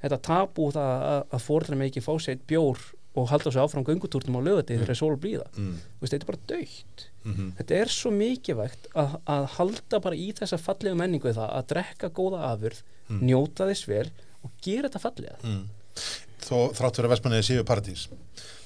þetta 0.02 0.20
tabú 0.28 0.70
það 0.74 1.08
að, 1.08 1.20
að 1.32 1.44
fórdra 1.46 1.78
með 1.78 1.90
ekki 1.92 2.04
fá 2.04 2.12
sér 2.22 2.42
bjór 2.50 2.82
og 3.18 3.30
halda 3.32 3.50
svo 3.50 3.64
áfram 3.64 3.86
göngutúrnum 3.86 4.36
á 4.38 4.46
lögati 4.46 4.76
þegar 4.76 4.92
er 4.92 5.00
sól 5.00 5.16
blíða 5.18 5.48
mm. 5.56 5.72
Veist, 6.02 6.12
þetta 6.12 6.22
er 6.22 6.32
bara 6.32 6.44
dögt 6.54 7.08
Mm 7.28 7.48
þetta 7.58 7.74
er 7.74 7.90
svo 7.92 8.12
mikilvægt 8.14 8.86
að, 8.96 9.16
að 9.28 9.46
halda 9.56 9.98
bara 10.00 10.16
í 10.16 10.28
þessa 10.38 10.56
fallegu 10.62 10.96
menningu 10.96 11.32
það 11.34 11.50
að 11.50 11.66
drekka 11.72 12.08
góða 12.14 12.44
afurð 12.52 12.78
Mm. 13.08 13.24
njóta 13.24 13.66
þess 13.68 13.88
vel 13.88 14.06
og 14.44 14.54
gera 14.64 14.88
þetta 14.88 15.00
fallega 15.02 15.36
Mm. 15.42 15.66
Þó 16.38 16.70
þrátt 16.76 16.98
fyrir 16.98 17.08
að 17.08 17.12
vestmannið 17.14 17.46
séu 17.46 17.64
paradís 17.66 18.08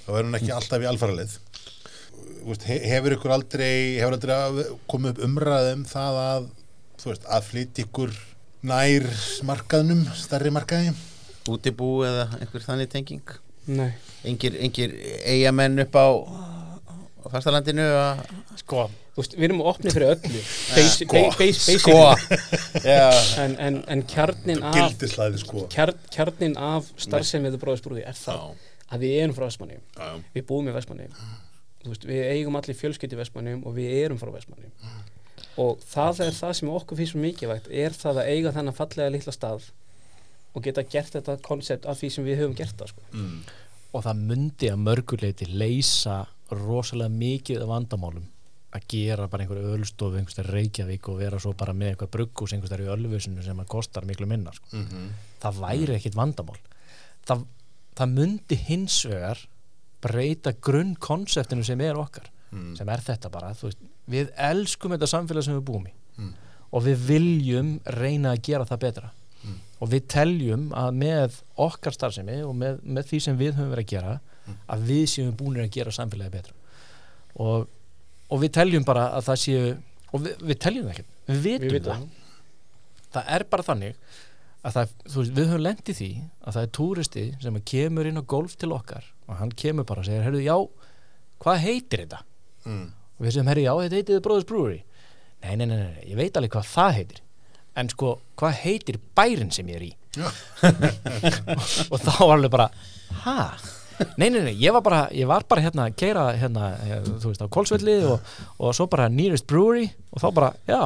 þá 0.05 0.11
er 0.19 0.27
hún 0.27 0.37
ekki 0.37 0.53
alltaf 0.53 0.83
í 0.83 0.89
alfaraleið 0.91 1.37
Vist, 2.47 2.65
hefur 2.67 3.17
ykkur 3.17 3.33
aldrei 3.37 3.99
hefur 4.01 4.17
aldrei 4.19 4.35
að- 4.37 4.77
komið 4.91 5.15
upp 5.15 5.23
umræðum 5.29 5.85
það 5.89 6.19
að 6.27 6.49
þú 7.03 7.11
veist, 7.13 7.25
að 7.27 7.47
flytja 7.51 7.85
ykkur 7.87 8.13
nær 8.63 9.07
markaðnum, 9.49 10.05
stærri 10.15 10.51
markaði? 10.55 10.93
Útibú 11.51 12.03
eða 12.07 12.29
einhver 12.41 12.63
þannig 12.67 12.91
tenging? 12.93 13.23
Nei. 13.67 13.93
engir, 14.27 14.57
engir 14.59 14.93
eigamenn 15.27 15.79
upp 15.85 15.95
á, 15.99 16.07
á 17.23 17.27
fastalandinu 17.31 17.83
að 17.87 18.27
sko, 18.63 18.89
Þú 19.13 19.21
veist, 19.21 19.35
við 19.37 19.45
erum 19.45 19.59
opnið 19.69 19.93
fyrir 19.93 20.11
öllu. 20.15 20.39
Basi, 20.73 21.05
sko, 21.05 21.19
ba- 21.21 21.35
base, 21.37 21.75
sko 21.83 21.97
en, 23.43 23.57
en, 23.61 23.75
en 23.93 24.03
kjarnin 24.09 24.63
af 24.65 24.95
sko. 25.43 25.67
kjarn, 25.69 25.99
kjarnin 26.15 26.55
af 26.57 26.89
starfsemiðu 26.97 27.61
bróðisbrúði 27.61 28.07
er 28.09 28.17
það 28.17 28.39
Já. 28.39 28.71
að 28.97 29.05
við 29.05 29.17
erum 29.23 29.35
frá 29.37 29.45
Vestmanni 29.51 29.77
við 30.35 30.47
búum 30.49 30.71
í 30.71 30.75
Vestmanni 30.79 31.11
veist, 31.87 32.07
við 32.09 32.25
eigum 32.31 32.59
allir 32.59 32.79
fjölskytti 32.79 33.17
í 33.17 33.21
Vestmanni 33.21 33.57
og 33.61 33.77
við 33.77 33.95
erum 34.01 34.21
frá 34.21 34.31
Vestmanni 34.35 34.71
og 35.61 35.81
það 35.85 36.23
er 36.27 36.37
það 36.37 36.53
sem 36.59 36.73
okkur 36.73 37.01
finnst 37.01 37.15
svo 37.15 37.23
mikilvægt 37.23 37.71
er 37.85 37.97
það 37.97 38.23
að 38.23 38.31
eiga 38.33 38.53
þennan 38.57 38.77
fallega 38.77 39.13
litla 39.13 39.35
stað 39.35 39.71
og 40.53 40.65
geta 40.65 40.85
gert 40.85 41.17
þetta 41.17 41.39
koncept 41.45 41.89
af 41.89 42.01
því 42.01 42.13
sem 42.13 42.29
við 42.29 42.43
höfum 42.43 42.57
gert 42.57 42.77
það 42.79 42.93
sko. 42.93 43.09
Mm. 43.17 43.41
og 43.93 44.07
það 44.07 44.23
myndi 44.29 44.71
að 44.73 44.85
mörguleiti 44.87 45.49
leysa 45.49 46.23
rosalega 46.53 47.13
mikið 47.13 47.65
af 47.65 47.73
vandamálum 47.73 48.29
að 48.73 48.87
gera 48.89 49.27
bara 49.29 49.45
einhverju 49.45 49.75
ölstofu 49.77 50.17
einhverstað 50.17 50.49
Reykjavík 50.55 51.09
og 51.13 51.19
vera 51.21 51.41
svo 51.41 51.53
bara 51.57 51.75
með 51.77 51.93
eitthvað 51.93 52.13
brugghús 52.15 52.55
einhverstað 52.55 52.87
í 52.87 52.93
ölfusinu 52.95 53.45
sem 53.45 53.59
að 53.61 53.69
kostar 53.75 54.07
miklu 54.09 54.29
minna 54.29 54.55
sko. 54.57 54.71
Mm 54.79 55.11
það 55.43 55.63
væri 55.63 55.97
ekkit 55.97 56.19
vandamál 56.19 56.59
það, 57.27 57.45
það 57.99 58.15
myndi 58.19 58.59
hins 58.69 58.99
vegar 59.09 59.43
breyta 60.03 60.53
grunn 60.61 60.95
konseptinu 61.01 61.65
sem 61.67 61.81
er 61.81 61.99
okkar 61.99 62.29
Mm. 62.53 62.75
sem 62.77 62.89
er 62.93 63.01
þetta 63.01 63.31
bara 63.33 63.53
veist, 63.57 63.81
við 64.13 64.31
elskum 64.37 64.93
þetta 64.93 65.09
samfélag 65.09 65.47
sem 65.47 65.57
við 65.57 65.65
búum 65.71 65.87
í. 65.89 65.93
Mm. 66.21 66.33
og 66.73 66.83
við 66.85 67.05
viljum 67.09 67.69
reyna 67.97 68.35
að 68.35 68.43
gera 68.49 68.67
það 68.69 68.81
betra. 68.85 69.11
Mm. 69.43 69.55
og 69.81 69.89
við 69.91 70.03
teljum 70.13 70.67
að 70.79 70.91
með 71.01 71.39
okkar 71.65 71.97
starfsemi 71.97 72.37
og 72.47 72.53
með, 72.55 72.83
með 72.85 73.09
því 73.09 73.21
sem 73.25 73.39
við 73.41 73.57
höfum 73.57 73.73
verið 73.73 73.87
að 73.87 73.95
gera 73.95 74.13
að 74.69 74.85
við 74.91 75.07
séum 75.11 75.33
búinir 75.39 75.65
að 75.65 75.73
gera 75.79 75.95
samfélagi 75.97 76.35
betra. 76.35 76.55
Og, 77.41 77.65
og 78.29 78.43
við 78.43 78.53
teljum 78.59 78.85
bara 78.85 79.09
að 79.17 79.27
það 79.31 79.41
séu 79.47 79.65
og 80.13 80.27
við, 80.27 80.45
við 80.53 80.61
teljum 80.67 80.93
ekki, 80.93 81.07
við 81.31 81.43
vitum 81.47 81.73
við 81.73 81.89
það. 81.89 82.07
það. 83.17 83.33
Er 83.39 83.47
bara 83.51 83.67
þannig 83.71 83.97
að 84.63 84.77
það, 84.77 84.95
veist, 85.17 85.35
við 85.41 85.51
höfum 85.51 85.67
lent 85.67 85.89
í 85.89 85.97
því 85.99 86.11
að 86.23 86.57
það 86.59 86.63
er 86.63 86.73
túristi 86.79 87.27
sem 87.43 87.61
kemur 87.73 88.13
inn 88.13 88.21
á 88.21 88.25
golf 88.37 88.59
til 88.61 88.73
okkar 88.77 89.09
og 89.29 89.39
hann 89.39 89.53
kemur 89.57 89.87
bara 89.89 90.03
og 90.03 90.09
segir, 90.09 90.25
herru, 90.27 90.41
já 90.43 90.57
hvað 91.43 91.61
heitir 91.65 92.05
þetta? 92.05 92.23
Mm. 92.67 92.87
og 92.93 93.27
við 93.27 93.35
segjum, 93.35 93.51
herru, 93.51 93.67
já, 93.67 93.73
þetta 93.83 93.99
heitir 94.01 94.17
The 94.17 94.25
Brothers 94.25 94.49
Brewery 94.49 94.81
nei, 95.43 95.57
nei, 95.57 95.67
nei, 95.67 95.79
nei, 95.83 96.09
ég 96.13 96.19
veit 96.19 96.39
alveg 96.39 96.55
hvað 96.55 96.71
það 96.71 96.97
heitir 97.01 97.23
en 97.83 97.89
sko, 97.93 98.17
hvað 98.39 98.59
heitir 98.63 98.99
bærin 99.17 99.53
sem 99.55 99.71
ég 99.73 99.81
er 99.81 99.87
í 99.89 99.93
og 101.93 101.97
þá 102.03 102.13
var 102.21 102.35
alveg 102.37 102.53
bara 102.53 102.69
ha? 103.25 103.37
Nei, 104.19 104.29
nei, 104.33 104.41
nei, 104.43 104.55
ég 104.59 104.75
var 104.75 104.83
bara, 104.85 105.03
ég 105.15 105.29
var 105.29 105.45
bara 105.49 105.63
hérna 105.65 105.87
að 105.89 105.97
keira 106.01 106.25
hérna, 106.37 106.73
eh, 106.85 107.03
þú 107.23 107.31
veist, 107.31 107.45
á 107.45 107.55
Kolsvelli 107.55 107.97
og, 108.09 108.33
og 108.59 108.75
svo 108.77 108.89
bara 108.91 109.09
Nearest 109.13 109.47
Brewery 109.49 109.87
og 110.11 110.23
þá 110.23 110.29
bara, 110.37 110.49
já, 110.69 110.81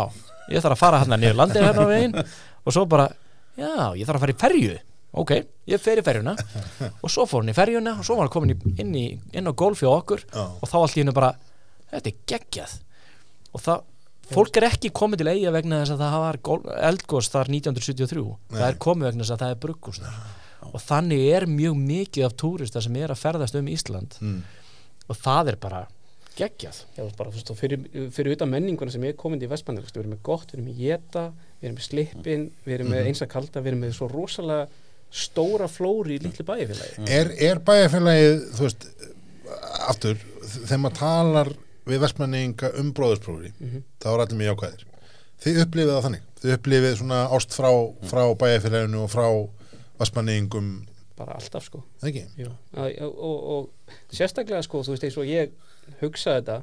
ég 0.53 0.63
þarf 0.63 0.77
að 0.77 0.83
fara 0.83 1.01
hérna 1.03 1.19
niður 1.21 1.39
landið 1.41 1.67
hérna 1.69 1.87
á 1.87 1.93
veginn 1.93 2.19
og 2.21 2.75
svo 2.75 2.85
bara, 2.91 3.09
já, 3.57 3.73
ég 3.97 4.05
þarf 4.09 4.19
að 4.19 4.25
fara 4.27 4.37
í 4.37 4.41
ferju 4.43 4.77
ok, 5.23 5.33
ég 5.73 5.83
fer 5.83 6.01
í 6.01 6.05
ferjuna. 6.07 6.37
Og 7.05 7.13
svo 7.13 7.27
fór 7.29 7.45
hann 7.45 7.53
í 7.53 7.57
ferjuna 7.57 7.97
og 7.99 8.07
svo 8.07 8.19
var 8.19 8.27
hann 8.27 8.35
komin 8.35 8.55
í, 8.55 8.73
inn, 8.83 8.95
í, 8.97 9.05
inn 9.37 9.51
á 9.51 9.53
golf 9.57 9.83
hjá 9.83 9.91
okkur. 9.93 10.25
Já. 10.33 10.45
og 10.47 10.71
þá 10.71 10.77
allt 10.81 10.97
í 10.97 11.03
hennu 11.03 11.17
bara, 11.17 11.33
þetta 11.93 12.13
er 12.13 12.19
geggjað. 12.33 12.77
Og 13.57 13.65
það, 13.65 13.85
fólk 14.33 14.61
er 14.61 14.69
ekki 14.71 14.93
komið 14.97 15.23
til 15.23 15.31
eiga 15.33 15.55
vegna 15.55 15.83
þess 15.83 15.97
að 15.97 16.05
það 16.05 16.25
var 16.25 16.41
eldgos 16.91 17.33
þar 17.33 17.53
1973, 17.55 18.25
það 18.53 18.61
Nei. 18.61 18.69
er 18.69 18.81
komið 18.87 19.11
vegna 19.11 19.25
þess 19.25 19.37
að 19.37 19.45
það 19.45 19.55
er 19.55 19.61
bruggús 19.65 20.03
þar. 20.05 20.23
Og 20.67 20.81
þannig 20.83 21.27
er 21.31 21.47
mjög 21.47 21.77
mikið 21.79 22.27
af 22.27 22.39
túrista 22.43 22.83
sem 22.83 22.97
er 22.99 23.13
að 23.15 23.21
ferðast 23.23 23.59
um 23.59 23.69
Ísland. 23.71 24.17
Mm. 24.21 24.41
og 25.07 25.21
það 25.23 25.53
er 25.53 25.57
bara 25.63 25.85
geggjað. 26.37 26.81
Já, 26.97 27.05
bara, 27.17 27.31
og 27.33 27.59
fyrir, 27.59 27.85
fyrir 28.13 28.35
utan 28.37 28.51
menninguna 28.53 28.93
sem 28.93 29.05
er 29.09 29.15
komin 29.19 29.41
í 29.41 29.49
veist, 29.49 29.67
við 29.69 30.01
erum 30.03 30.13
með 30.17 30.25
gott, 30.27 30.51
við 30.51 30.59
erum 30.59 30.67
með 30.69 30.83
jeta, 30.83 31.23
við 31.61 31.69
erum 31.69 31.79
með 31.79 31.87
slippin, 31.87 32.49
við 32.67 32.77
erum 32.77 32.91
með 32.93 33.09
eins 33.11 33.23
að 33.25 33.31
kalda, 33.33 33.63
við 33.63 33.73
erum 33.73 33.85
með 33.87 33.95
svo 33.97 34.09
rosalega 34.11 34.67
stóra 35.17 35.69
flóri 35.71 36.17
í 36.19 36.23
litlu 36.25 36.45
bæjarfélagi. 36.47 37.07
er, 37.19 37.31
er 37.49 37.61
bæjarfélagið 37.65 38.43
þú 38.57 38.67
veist, 38.67 38.89
aftur 39.89 40.19
þegar 40.47 40.83
maður 40.83 40.99
talar 41.01 41.53
við 41.87 42.03
vestmanninga 42.03 42.73
um 42.81 42.91
bróðursprófri 42.97 43.53
þá 44.03 44.09
er 44.13 44.25
allir 44.25 44.41
mjög 44.41 44.53
jákvæðir. 44.53 44.85
Þið 45.45 45.63
upplifið 45.63 45.93
það 45.93 46.05
þannig, 46.07 46.27
þið 46.43 46.57
upplifið 46.57 46.99
svona 47.01 47.23
ást 47.37 47.57
frá, 47.57 47.71
frá 48.11 48.23
bæjarfélaginu 48.43 49.03
og 49.05 49.13
frá 49.13 49.27
vestmanningum 50.01 50.71
bara 51.17 51.37
alltaf 51.39 51.65
sko. 51.65 51.81
Og, 52.77 52.99
og, 53.09 53.37
og 53.57 54.13
sérstaklega 54.13 54.61
sko, 54.67 54.83
þú 54.85 54.95
veist 54.95 55.07
eins 55.09 55.17
og 55.21 55.31
ég 55.31 55.55
hugsa 56.03 56.37
þetta 56.37 56.61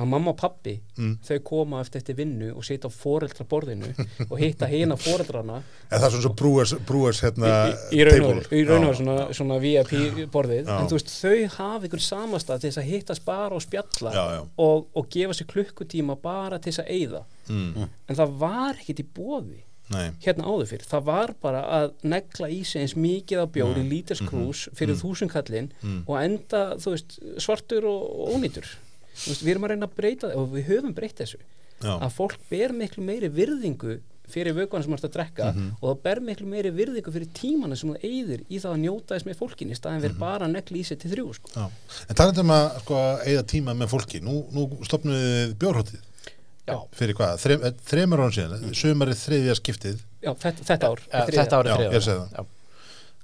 að 0.00 0.08
mamma 0.14 0.30
og 0.32 0.36
pappi 0.40 0.80
Mm. 1.00 1.14
þau 1.24 1.38
koma 1.44 1.78
eftir 1.80 2.00
eftir 2.02 2.16
vinnu 2.18 2.50
og 2.56 2.64
sita 2.66 2.88
á 2.88 2.92
foreldraborðinu 2.92 3.88
og 4.30 4.34
hitta 4.38 4.66
hina 4.68 4.96
foreldrana 5.00 5.62
En 5.90 5.94
það 6.00 6.04
er 6.06 6.10
svona 6.12 6.24
svo 6.26 6.32
brúars, 6.36 6.74
brúars 6.84 7.20
hérna 7.24 7.52
í, 7.70 8.00
í 8.00 8.64
raun 8.68 8.84
og 8.90 8.96
svona, 8.98 9.14
svona 9.32 9.56
VIP 9.62 9.94
borðið 10.34 10.66
Já. 10.68 10.76
en 10.80 10.90
þú 10.90 10.98
veist 10.98 11.14
þau 11.14 11.48
hafa 11.56 11.88
ykkur 11.88 12.04
samastað 12.04 12.60
til 12.60 12.70
þess 12.70 12.82
að 12.82 12.90
hittast 12.90 13.24
bara 13.24 13.56
og 13.56 13.64
spjalla 13.64 14.12
Já, 14.12 14.24
já. 14.36 14.42
Og, 14.58 14.86
og 14.94 15.08
gefa 15.14 15.32
sér 15.40 15.48
klukkutíma 15.54 16.18
bara 16.20 16.58
til 16.58 16.72
þess 16.72 16.84
að 16.84 16.92
eyða 16.98 17.24
Mm. 17.50 17.88
en 18.08 18.14
það 18.16 18.36
var 18.38 18.76
ekkit 18.78 19.00
í 19.02 19.06
bóði 19.16 19.62
Nei, 19.90 20.10
hérna 20.22 20.44
áður 20.46 20.68
fyrir, 20.70 20.84
það 20.86 21.02
var 21.08 21.32
bara 21.42 21.62
að 21.80 21.88
negla 22.06 22.46
í 22.46 22.60
sig 22.62 22.82
eins 22.84 22.92
mikið 22.94 23.40
af 23.42 23.48
bjór 23.56 23.74
í 23.74 23.82
Mm. 23.82 23.88
líterskrús 23.90 24.68
fyrir 24.78 24.94
mm. 24.94 25.00
þúsundkallin 25.00 25.70
Mm. 25.82 26.04
og 26.06 26.14
enda, 26.20 26.60
þú 26.78 26.92
veist, 26.94 27.16
svartur 27.42 27.88
og, 27.90 28.36
ónýtur 28.36 28.68
veist, 29.14 29.42
við 29.42 29.50
erum 29.54 29.64
að 29.68 29.74
reyna 29.74 29.86
að 29.90 29.96
breyta 29.96 30.28
það 30.30 30.36
og 30.36 30.48
við 30.54 30.64
höfum 30.70 30.94
breytt 30.94 31.18
þessu. 31.22 31.38
Já, 31.80 31.92
að 31.96 32.10
fólk 32.12 32.38
ber 32.50 32.72
miklu 32.76 33.02
meiri 33.04 33.28
virðingu 33.32 34.00
fyrir 34.30 34.54
vökuana 34.54 34.84
sem 34.84 34.92
þú 34.92 34.96
ert 34.98 35.06
að 35.08 35.14
drekka 35.16 35.46
Mhm. 35.54 35.70
og 35.82 35.86
það 35.90 36.02
ber 36.04 36.20
miklu 36.20 36.46
meiri 36.46 36.70
virðingu 36.70 37.10
fyrir 37.12 37.30
tímana 37.34 37.76
sem 37.76 37.90
það 37.90 38.04
eyðir 38.04 38.44
í 38.48 38.60
það 38.62 38.70
að 38.74 38.82
njóta 38.84 39.14
þess 39.16 39.26
með 39.26 39.38
fólkin 39.40 39.70
í 39.72 39.74
staðin 39.78 40.00
fyrir 40.04 40.18
bara 40.20 40.46
að 40.46 40.52
negla 40.54 40.76
í 40.78 40.84
sig 40.86 40.98
til 41.00 41.10
þrjú 41.10 41.34
sko. 41.34 41.50
En 42.08 42.14
talandi 42.14 42.40
um 42.44 42.52
að 42.54 42.78
sko, 42.84 42.94
eigða 43.26 43.42
tíma 43.50 43.74
með 43.74 43.88
fólki, 43.90 44.20
nú, 44.22 44.44
nú 44.54 44.68
stopnum 44.86 45.14
við 45.16 45.54
bjórhóttið 45.58 45.98
já, 46.68 46.76
fyrir 46.94 47.14
hvað, 47.18 47.40
Þrem, 47.42 47.64
eh, 47.64 47.72
þremur 47.90 48.22
án 48.22 48.30
síðan, 48.36 48.70
sumarið 48.70 49.18
þriðja 49.24 49.54
skiptið, 49.58 49.98
já, 50.22 50.30
þetta, 50.34 50.62
þetta 50.68 50.86
ár 50.92 51.00
þetta 51.10 51.56
árið 51.58 51.70
Já, 51.72 51.76
þriðja. 51.76 51.92
ég 51.92 52.02
segi 52.06 52.18
það. 52.20 52.30
Já. 52.38 52.44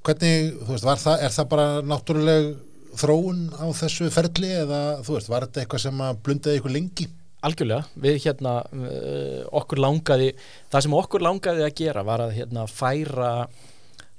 hvernig, 0.03 0.53
þú 0.67 0.71
veist, 0.75 0.85
var 0.91 0.97
það, 0.97 1.23
er 1.23 1.31
það 1.37 1.49
bara 1.55 1.67
náttúruleg 1.83 2.57
þróun 3.01 3.47
á 3.57 3.67
þessu 3.77 4.11
ferli 4.15 4.51
eða, 4.63 4.81
þú 5.07 5.19
veist, 5.19 5.31
var 5.33 5.47
þetta 5.47 5.63
eitthvað 5.63 5.85
sem 5.87 6.03
að 6.07 6.19
blundaði 6.27 6.61
ykkur 6.61 6.77
lengi? 6.77 7.09
Algjörlega, 7.47 7.87
við 8.03 8.19
hérna 8.25 8.57
uh, 8.65 9.41
okkur 9.61 9.81
langaði, 9.85 10.33
það 10.73 10.87
sem 10.87 10.99
okkur 10.99 11.25
langaði 11.27 11.67
að 11.67 11.75
gera 11.79 12.05
var 12.07 12.25
að 12.25 12.37
hérna 12.41 12.65
færa 12.71 13.31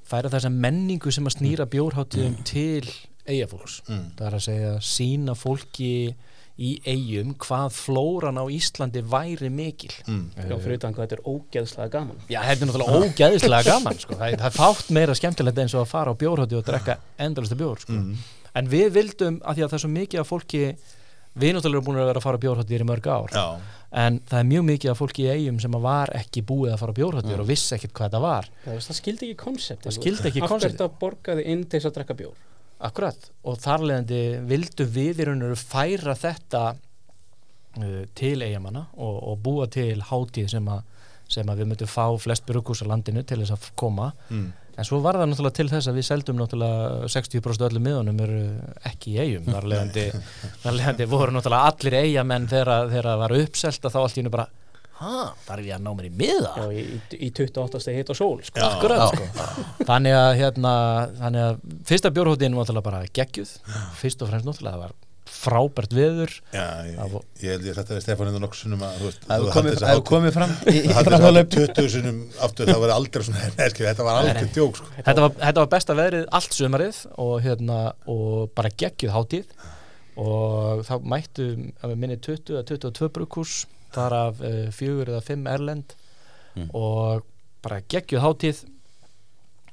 færa 0.07 0.31
þessa 0.31 0.51
menningu 0.53 1.11
sem 1.11 1.27
að 1.27 1.37
snýra 1.37 1.67
bjórháttíðum 1.69 2.39
til 2.47 2.87
eigafólks. 3.27 3.81
Mm. 3.89 4.07
Það 4.15 4.27
er 4.29 4.37
að 4.37 4.45
segja 4.45 4.73
sína 4.87 5.35
fólki 5.35 5.91
í 6.57 6.71
eigum 6.89 7.35
hvað 7.37 7.67
flóran 7.75 8.39
á 8.41 8.45
Íslandi 8.49 9.03
væri 9.05 9.49
mikil. 9.53 9.91
Mm. 10.07 10.23
já, 10.33 10.55
fyrir 10.55 10.79
utan 10.79 10.95
hvað 10.95 11.03
þetta 11.03 11.17
er 11.19 11.27
ógeðslega 11.29 11.91
gaman 11.93 12.23
Já, 12.31 12.39
þetta 12.47 12.55
er 12.55 12.71
náttúrulega 12.71 13.01
ógeðislega 13.03 13.67
gaman 13.67 13.99
sko. 14.01 14.17
það, 14.17 14.31
er, 14.31 14.39
það 14.41 14.49
er 14.49 14.55
fátt 14.55 14.89
meira 14.97 15.17
skemmtilegt 15.19 15.61
eins 15.61 15.75
og 15.77 15.83
að 15.83 15.91
fara 15.91 16.15
á 16.17 16.19
bjórhátti 16.23 16.57
og 16.57 16.65
drekka 16.65 16.97
endalastu 17.27 17.59
bjór 17.59 17.83
sko. 17.83 17.99
Mm. 17.99 18.25
En 18.57 18.69
við 18.71 18.91
vildum, 18.97 19.39
að 19.45 19.57
því 19.59 19.63
að 19.65 19.71
það 19.73 19.77
er 19.79 19.83
svo 19.85 19.91
mikið 19.95 20.21
af 20.23 20.29
fólki 20.31 20.61
við 21.37 21.51
náttúrulega 21.53 21.77
erum 21.77 21.85
búin 21.87 21.99
að 22.01 22.07
vera 22.09 22.21
að 22.21 22.25
fara 22.25 22.37
á 22.41 22.43
bjórháttir 22.45 22.83
í 22.83 22.87
mörg 22.89 23.07
ár. 23.13 23.33
Já, 23.37 23.45
en 24.03 24.17
það 24.27 24.39
er 24.41 24.47
mjög 24.49 24.63
mikið 24.67 24.91
af 24.91 24.97
fólki 25.01 25.25
í 25.27 25.29
eigum 25.35 25.59
sem 25.63 25.75
að 25.77 25.83
var 25.85 26.11
ekki 26.17 26.41
búið 26.49 26.73
að 26.73 26.79
fara 26.81 26.95
á 26.95 26.99
bjórháttir 26.99 27.35
Mm. 27.37 27.43
og 27.43 27.47
vissi 27.51 27.75
ekkit 27.77 27.93
hvað 27.93 28.07
þetta 28.09 28.21
var. 28.23 28.49
Það, 28.65 28.73
veist, 28.79 28.89
það 28.91 28.97
skildi 29.01 29.27
ekki 29.29 29.37
konsepti 29.43 29.87
Það 29.89 29.95
skildi 29.99 30.27
ekki 30.31 30.41
af 30.43 30.49
konseptið. 30.49 30.77
þetta 30.81 30.99
borgaði 31.03 31.45
inn 31.53 31.63
til 31.65 31.79
þess 31.79 31.89
að 31.91 31.95
drekka 31.99 32.17
bjór? 32.23 32.35
Akkurat, 32.89 33.29
og 33.43 33.57
þar 33.63 33.85
leðandi 33.89 34.21
vildum 34.49 34.91
við 34.97 35.21
í 35.21 35.25
raun 35.29 35.45
og 35.51 35.57
færa 35.57 36.13
þetta 36.17 36.63
uh, 37.81 38.03
til 38.17 38.41
eigamanna 38.45 38.83
og, 38.97 39.15
og 39.31 39.39
búa 39.45 39.67
til 39.71 40.01
hátíð 40.09 40.49
sem 40.51 40.67
að, 40.73 40.83
sem 41.29 41.49
að 41.49 41.61
við 41.63 41.69
myndum 41.71 41.89
fá 41.91 42.05
flest 42.21 42.45
brukus 42.49 42.81
á 42.81 42.89
landinu 42.89 43.23
til 43.27 43.39
þess 43.43 43.55
að 43.55 43.69
koma. 43.79 44.11
Mm. 44.29 44.49
En 44.77 44.85
svo 44.85 44.99
var 45.01 45.17
það 45.17 45.31
náttúrulega 45.31 45.57
til 45.57 45.67
þess 45.71 45.89
að 45.89 45.97
við 45.97 46.07
seldum 46.07 46.37
náttúrulega 46.37 47.09
60% 47.13 47.65
af 47.65 47.71
öllum 47.71 47.87
miðunum 47.87 48.21
eru 48.27 48.43
ekki 48.85 49.15
í 49.15 49.17
eigum 49.23 49.49
þar 49.49 49.67
leðandi, 49.71 51.09
voru 51.15 51.33
náttúrulega 51.33 51.71
allir 51.71 51.97
eigamenn 52.03 52.47
þegar, 52.51 52.93
það 52.93 53.19
var 53.23 53.35
uppselt 53.39 53.89
að 53.89 53.95
þá 53.95 53.99
allt 54.03 54.17
í 54.17 54.21
hennu 54.21 54.33
bara 54.37 54.47
ha, 55.01 55.31
þar 55.47 55.61
er 55.61 55.65
ég 55.67 55.77
að 55.77 55.83
ná 55.85 55.91
mér 55.97 56.09
í 56.09 56.13
miða 56.21 56.53
já, 56.57 56.67
í, 56.73 56.85
í 57.17 57.31
28. 57.31 57.81
steg 57.83 57.99
hitt 57.99 58.13
og 58.13 58.19
sól 58.19 58.37
sko. 58.45 58.61
Já. 58.61 58.69
Akkurat 58.69 59.13
sko. 59.13 59.65
þannig 59.89 60.17
að 60.17 60.29
hérna 60.41 60.73
þannig 61.17 61.47
að 61.47 61.59
fyrsta 61.89 62.13
bjórhóttin 62.13 62.57
var 62.57 62.65
náttúrulega 62.65 62.87
bara 62.89 63.03
geggjuð 63.19 63.53
fyrst 63.99 64.23
og 64.23 64.31
fremst 64.31 64.49
náttúrulega 64.49 64.77
það 64.77 64.85
var 64.85 64.95
frábært 65.31 65.93
veður. 65.97 66.33
Já, 66.55 66.63
ég, 66.87 66.97
var- 67.13 67.25
ég 67.43 67.51
held 67.55 67.65
ég 67.69 67.77
þetta 67.77 67.95
við 67.97 68.03
Stefaninu 68.05 68.41
nokkusunum 68.43 68.83
að, 68.87 68.95
þú 69.01 69.07
veist, 69.09 69.21
Það 69.27 69.43
þú 69.43 69.47
hefur 69.47 69.55
komið, 69.57 69.69
haldið 69.69 69.81
það 69.81 69.91
hefur 69.91 70.01
þessa 70.01 70.11
komið 70.11 70.35
fram 70.37 70.51
í, 70.51 70.73
í 70.73 70.81
hátíð- 70.81 70.95
haldið 70.97 71.17
framhjálp 71.17 71.51
þessa 71.57 71.75
20 71.77 71.89
sinum 71.95 72.19
aftur, 72.47 72.71
það 72.71 72.81
var 72.85 72.93
aldrei 72.97 73.23
svona, 73.27 73.49
nei, 73.59 73.69
skil, 73.73 73.85
þetta 73.89 74.07
var 74.07 74.19
aldrei 74.23 74.49
djók, 74.57 74.79
sko. 74.81 74.91
þetta 74.97 75.25
var, 75.27 75.33
þetta 75.43 75.63
var 75.63 75.71
besta 75.75 75.97
veðrið 76.01 76.25
allt 76.39 76.57
sumarið 76.59 77.01
og, 77.27 77.33
hérna, 77.45 77.79
og 78.07 78.51
bara 78.57 78.73
geggjuð 78.83 79.15
hátíð. 79.17 79.55
Og 80.17 80.81
þá 80.87 80.93
mættu 81.05 81.47
að 81.83 81.91
við 81.93 81.99
minni 82.01 82.15
20 82.25 82.55
að 82.57 82.65
22 82.71 83.11
brukús 83.13 83.51
þar 83.93 84.15
af 84.17 84.39
uh, 84.41 84.55
fjögur 84.73 85.11
eða 85.13 85.21
fimm 85.27 85.45
erlend. 85.47 85.93
Mm. 86.57 86.71
og 86.73 87.21
bara 87.61 87.83
geggjuð 87.85 88.23
hátíð 88.23 88.63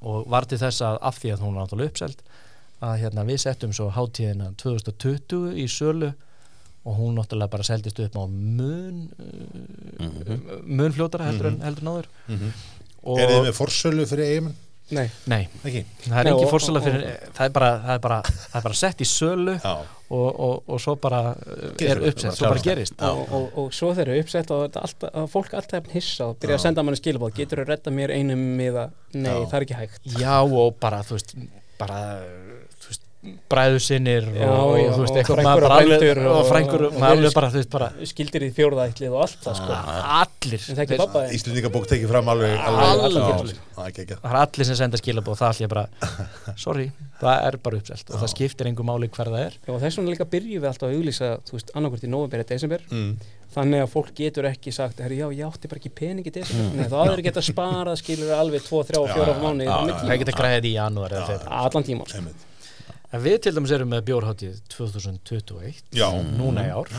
og 0.05 0.27
var 0.29 0.45
til 0.45 0.59
þess 0.61 0.83
að 0.85 0.99
af 1.09 1.17
því 1.23 1.31
að 1.33 1.45
hún 1.47 1.55
var 1.57 1.65
náttúrulega 1.65 1.93
uppselt 1.95 2.19
að 2.85 2.95
hérna, 3.05 3.25
við 3.29 3.41
settum 3.45 3.73
svo 3.77 3.89
hátíðina 3.95 4.53
2020 4.61 5.55
í 5.63 5.67
sölu 5.73 6.13
og 6.85 6.99
hún 6.99 7.15
náttúrulega 7.17 7.49
bara 7.55 7.65
seldist 7.65 8.01
upp 8.05 8.19
á 8.21 8.25
mun 8.29 9.07
uh, 9.17 10.61
mun 10.69 10.93
fljótara 10.93 11.31
heldur, 11.31 11.49
en, 11.55 11.63
heldur 11.65 11.87
en 11.87 11.95
áður. 11.95 12.11
Og 13.05 13.19
Er 13.21 13.31
þið 13.33 13.43
með 13.49 13.57
forsölu 13.59 14.07
fyrir 14.09 14.31
eigamenn? 14.35 14.61
nei, 14.93 15.07
nei, 15.33 15.47
Ekki? 15.65 15.81
það 16.05 16.19
er 16.21 16.27
Nei, 16.27 16.31
ekki 16.35 16.45
og- 16.45 16.51
fyrir 16.85 17.05
það 17.33 17.47
er, 17.47 17.53
bara, 17.55 17.69
það, 17.87 17.95
er 17.95 18.01
bara, 18.05 18.19
það 18.29 18.59
er 18.59 18.65
bara 18.67 18.77
sett 18.77 18.99
í 19.01 19.07
sölu 19.09 19.55
og, 19.65 19.87
og, 20.45 20.59
og 20.75 20.83
svo 20.85 20.95
bara 21.01 21.21
uh, 21.33 21.71
er 21.81 22.03
uppsett, 22.11 22.37
svo 22.37 22.51
bara 22.51 22.61
gerist. 22.67 23.01
Og, 23.01 23.23
og, 23.39 23.47
og 23.63 23.71
svo 23.73 23.95
þeir 23.97 24.11
eru 24.13 24.21
uppsett 24.27 24.53
og 24.53 24.67
alltaf, 24.77 25.09
að 25.23 25.31
fólk 25.33 25.57
alltaf 25.57 25.89
hissa 25.95 26.27
og 26.29 26.37
byrja 26.45 26.59
að 26.61 26.65
senda 26.67 26.85
manni 26.85 27.01
skilabóð 27.01 27.33
getur 27.41 27.63
þú 27.65 27.67
redda 27.73 27.95
mér 27.97 28.13
einum 28.19 28.45
miða 28.61 28.91
nei, 29.17 29.33
Já. 29.33 29.41
það 29.49 29.57
er 29.63 29.67
ekki 29.71 29.79
hægt. 29.81 30.13
Já 30.21 30.37
og 30.45 30.77
bara 30.85 31.01
þú 31.09 31.17
veist 31.17 31.33
bara 31.81 32.03
bræðu 33.51 33.79
sinnir 33.81 34.27
og, 34.29 34.35
Já, 34.37 34.49
og, 34.51 34.79
þú 34.95 35.01
veist, 35.05 35.19
eitthvað 35.21 35.41
maður 35.47 35.65
og 35.65 35.69
bara 35.69 35.77
alveg 35.81 36.19
og 36.29 36.49
frængur 36.49 36.83
og- 36.89 36.97
maður 37.01 37.17
alveg 37.19 37.35
bara 37.39 37.49
þú 37.55 37.59
veist 37.61 37.71
bara 37.75 37.89
skildir 38.11 38.45
í 38.45 38.51
fjórðaætlið 38.57 39.15
og 39.15 39.21
allt 39.25 39.39
það 39.45 39.59
sko. 39.61 39.79
Allir. 40.21 40.67
Er 40.75 40.97
pappa 40.99 41.23
þinn. 41.25 41.35
Íslendingabók 41.39 41.87
tekið 41.93 42.11
fram 42.13 42.29
alveg, 42.35 42.57
Alveg. 42.65 43.55
Já, 43.55 44.17
það 44.21 44.31
er 44.31 44.41
allir 44.43 44.69
sem 44.69 44.77
senda 44.79 45.01
skilabóð 45.01 45.39
það 45.41 45.53
allir 45.55 45.73
bara 45.73 45.87
sorry, 46.65 46.91
það 47.21 47.47
er 47.49 47.57
bara 47.65 47.81
uppselt 47.81 48.11
og 48.13 48.21
það 48.23 48.33
skiptir 48.35 48.69
einhver 48.71 48.89
máli 48.91 49.09
hver 49.09 49.31
það 49.33 49.47
er. 49.47 49.57
Og 49.69 49.81
þess 49.83 49.99
vegna 50.01 50.15
líka 50.15 50.29
byrjum 50.35 50.63
við 50.63 50.69
alltaf 50.71 50.91
að 50.91 50.99
auglýsa 50.99 51.31
þú 51.49 51.57
veist, 51.59 51.73
annarkvort 51.75 52.05
í 52.05 52.13
november 52.13 52.45
eða 52.45 52.53
desember. 52.55 52.85
Mm. 52.91 53.17
þannig 53.55 53.85
að 53.85 53.91
fólk 53.93 54.09
getur 54.19 54.47
ekki 54.49 54.73
sagt 54.75 54.99
herri, 54.99 55.21
já, 55.21 55.29
ég 55.31 55.47
átti 55.47 55.69
bara 55.71 55.79
ekki 55.79 55.91
pening 55.95 56.27
í 56.27 56.33
desember. 56.35 56.73
Nei, 56.75 56.89
þá 56.91 56.97
aður 57.05 57.21
geta 57.23 57.43
sparað 57.47 58.01
skilur 58.01 58.33
alveg 58.35 58.65
2, 58.67 58.81
3 58.89 58.99
og 58.99 59.13
4 59.15 59.29
Já, 59.31 59.37
mánuði 59.45 59.69
já, 59.69 59.71
á 59.71 59.79
já, 59.79 59.85
milli. 59.87 60.09
það 60.09 60.19
geta 60.25 60.35
græðið 60.41 60.67
í 60.67 60.73
janúar 60.75 61.15
allan 61.47 61.87
tíma 61.87 62.09
sko. 62.11 62.23
En 63.15 63.23
við 63.23 63.37
til 63.47 63.53
dæmis 63.55 63.71
erum 63.77 63.93
með 63.95 64.07
bjórháttíð 64.09 64.57
2021 64.75 65.85
Já. 65.95 66.09
núna 66.39 66.65
í 66.67 66.73
ár. 66.75 66.91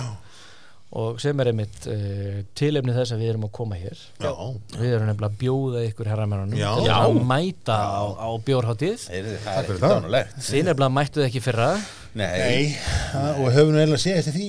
Og 0.95 1.18
sem 1.20 1.36
er 1.43 1.49
einmitt 1.49 1.88
uh, 1.91 2.38
tilefni 2.55 2.93
þess 2.95 3.11
að 3.16 3.24
við 3.26 3.32
erum 3.34 3.47
að 3.49 3.51
koma 3.57 3.76
hér. 3.76 3.99
Já. 4.24 4.32
við 4.78 4.93
erum 4.95 5.09
nefnilega 5.09 5.28
að 5.34 5.39
bjóða 5.41 5.82
ykkur 5.89 6.09
herramennunum 6.13 6.59
Já. 6.61 6.70
til 6.80 6.93
að 6.95 7.18
mæta 7.28 7.76
á, 7.76 8.03
á 8.16 8.30
bjórháttíð 8.47 9.03
Heyrðu, 9.11 9.34
Það 9.43 9.57
er 9.57 9.66
fyrir 9.66 9.76
ekki 9.76 9.84
það. 9.84 9.95
dánulegt 9.97 10.38
þið 10.47 10.63
nefnilega 10.70 10.95
mættuð 10.99 11.26
ekki 11.28 11.41
fyrra. 11.49 11.68
Nei, 12.16 12.30
Nei, 12.39 12.78
það- 13.11 13.41
og 13.43 13.51
höfum 13.57 13.76
við 13.76 13.82
eiginlega 13.84 14.03
séð 14.05 14.22
eftir 14.22 14.38
því 14.38 14.47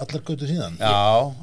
allar 0.00 0.22
götu 0.26 0.46
síðan. 0.48 0.74
Já, 0.80 0.92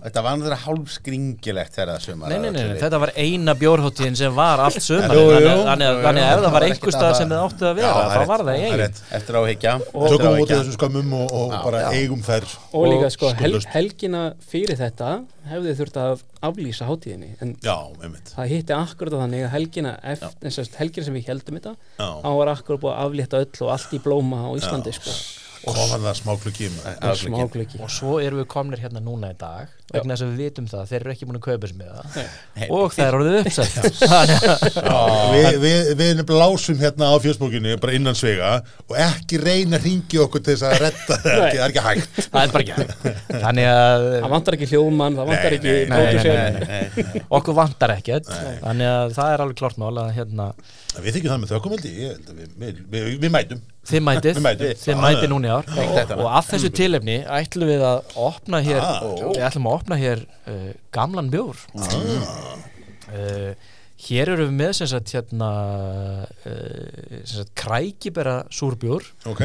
þetta 0.05 0.21
var 0.25 0.37
náttúrulega 0.37 0.63
hálf 0.65 0.91
skringilegt 0.95 1.75
þegar 1.75 1.91
það 1.93 2.05
sumar 2.05 2.29
nei, 2.33 2.37
nei, 2.39 2.49
nei, 2.55 2.63
nei, 2.69 2.77
þetta 2.81 2.99
var 3.03 3.11
eina 3.15 3.55
bjórháttíðin 3.59 4.17
sem 4.19 4.35
var 4.35 4.63
allt 4.65 4.79
jú, 4.81 4.99
þannig, 4.99 5.87
að- 5.89 6.19
ef 6.19 6.43
það 6.43 6.51
var 6.55 6.65
einhver 6.67 6.95
stað 6.95 7.09
að 7.09 7.17
sem 7.19 7.29
þið 7.33 7.43
áttu 7.45 7.67
að 7.69 7.81
Já, 7.83 7.89
vera 7.89 8.03
er 8.03 8.19
þá 8.23 8.31
var 8.33 8.43
það 8.45 8.53
eigin. 8.59 9.01
Eftir 9.19 9.39
áhyggja 9.39 9.73
Tökum 9.89 10.27
áhyggja. 10.33 10.59
þessum 10.59 10.77
skömmum 10.77 11.13
og, 11.19 11.33
og 11.39 11.51
Já, 11.53 11.59
bara 11.63 11.81
já. 11.81 11.89
eigum 11.99 12.21
þær. 12.25 12.47
og 12.73 12.87
líka 12.93 13.09
sko 13.15 13.33
hel, 13.39 13.59
helgina 13.73 14.23
fyrir 14.49 14.79
þetta 14.79 15.11
hefði 15.49 15.75
þurft 15.79 15.97
að 15.99 16.23
aflýsa 16.45 16.87
hátíðinni 16.87 17.31
en 17.41 17.55
Já, 17.63 17.75
einmitt. 18.03 18.33
það 18.35 18.51
hitti 18.53 18.75
akkurat 18.75 19.15
á 19.17 19.21
þannig 19.23 19.45
að 19.47 19.53
helgina 19.55 19.93
helgina 20.03 21.05
sem 21.05 21.13
við 21.17 21.27
heldum 21.31 21.59
þetta 21.59 21.75
Já. 21.99 22.09
þá 22.23 22.29
var 22.39 22.51
akkurat 22.53 22.81
búið 22.83 22.93
að 22.95 23.05
aflétta 23.07 23.41
öll 23.43 23.65
og 23.65 23.71
allt 23.75 23.93
í 23.97 23.99
blóma 24.03 24.43
á 24.45 24.49
Íslandi 24.59 24.93
sko. 24.95 25.15
Koma 25.77 25.99
það 26.05 26.17
smá 26.21 26.31
klukki. 26.43 26.71
Smá 27.23 27.41
glöggi 27.53 27.83
og 27.83 27.93
svo 27.93 28.17
erum 28.23 28.41
við 28.43 28.49
komnir 28.55 28.81
hérna 28.83 29.03
núna 29.03 29.33
í 29.33 29.37
dag 29.39 29.75
vegna 29.89 30.13
þess 30.15 30.25
að 30.25 30.31
við 30.33 30.41
vitum 30.43 30.67
það, 30.69 30.83
þeir 30.89 30.99
eru 30.99 31.13
ekki 31.13 31.27
búin 31.27 31.39
að 31.39 31.45
kaupa 31.45 31.69
sem 31.69 31.79
það. 31.81 32.17
Nei. 32.59 32.67
og 32.75 32.93
það 32.93 33.05
er 33.05 33.17
orðið 33.17 33.37
uppsett 33.39 33.77
Þannig 34.09 34.43
að- 34.49 35.33
við, 35.33 35.47
við, 35.63 35.89
við 35.99 36.11
nefnilega 36.19 36.43
lásum 36.43 36.79
hérna 36.83 37.09
á 37.09 37.15
fjörsbókinu 37.23 37.75
bara 37.81 37.95
innan 37.97 38.17
svega 38.17 38.51
og 38.85 38.93
ekki 39.01 39.39
reyna 39.41 39.79
að 39.79 39.87
ringi 39.87 40.21
okkur 40.25 40.43
til 40.45 40.55
þess 40.55 40.67
að 40.69 40.83
redda 40.85 41.17
það 41.23 41.31
er 41.31 41.45
ekki- 41.47 41.57
það 41.57 41.65
er 41.65 41.73
ekki 41.73 41.85
hægt. 41.87 42.19
Það 42.19 42.41
er 42.43 42.53
bara 42.53 42.65
ekki 42.65 42.77
hægt. 42.77 42.93
þannig 43.45 43.71
að 43.71 44.05
það 44.09 44.29
vantar 44.35 44.59
ekki 44.59 44.69
hljóðmann, 44.73 45.19
það 45.19 45.33
vantar 45.33 45.57
ekki 45.57 45.75
nei. 45.89 47.25
okkur 47.39 47.59
vantar 47.63 47.95
ekkert. 47.95 48.31
Þannig 48.61 48.93
að 48.93 49.17
það 49.17 49.33
er 49.33 49.45
alveg 49.45 49.61
klart 49.63 49.81
mál 49.81 49.93
að 50.03 50.13
hérna, 50.19 50.51
við 50.99 51.17
þykjum 51.17 51.33
það 51.33 51.41
með 51.43 51.51
við, 51.89 52.47
við, 52.59 52.79
við, 52.93 53.11
við 53.23 53.33
mætum 53.33 53.65
þið 53.87 54.03
mætið. 54.05 54.39
Þið 54.83 54.99
mætið. 54.99 55.27
Núna 55.31 55.47
í 55.47 55.53
ár. 55.55 56.13
Og 56.19 56.27
af 56.39 56.49
þessu 56.51 56.69
tilefni 56.75 57.19
ætlum 57.25 57.69
við 57.71 57.83
að 57.87 58.15
opna 58.19 58.59
hér 58.65 58.81
Ah. 58.83 58.99
við 59.31 59.43
ætlum 59.47 59.69
að 59.71 59.77
opna 59.79 59.95
hér 60.01 60.25
uh, 60.47 60.71
gamlan 60.91 61.29
bjór. 61.33 61.57
Uh, 63.09 63.53
hér 64.05 64.29
eru 64.35 64.45
við 64.49 64.53
með 64.59 64.73
sem 64.77 64.89
sagt 64.91 65.11
hérna 65.15 65.47
uh, 66.27 67.23
sem 67.25 67.39
sagt 67.41 67.55
krækibera 67.57 68.35
súrbjór 68.53 69.03
ok, 69.27 69.41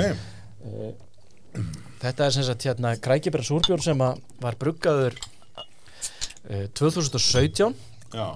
þetta 2.03 2.27
er 2.29 2.35
sem 2.37 2.45
sagt 2.47 2.67
hérna 2.69 2.93
krækibera 3.03 3.47
súrbjór 3.47 3.83
sem 3.83 3.99
var 3.99 4.59
bruggaður 4.61 5.17
uh, 5.17 6.67
2017 6.77 7.75
já, 8.15 8.27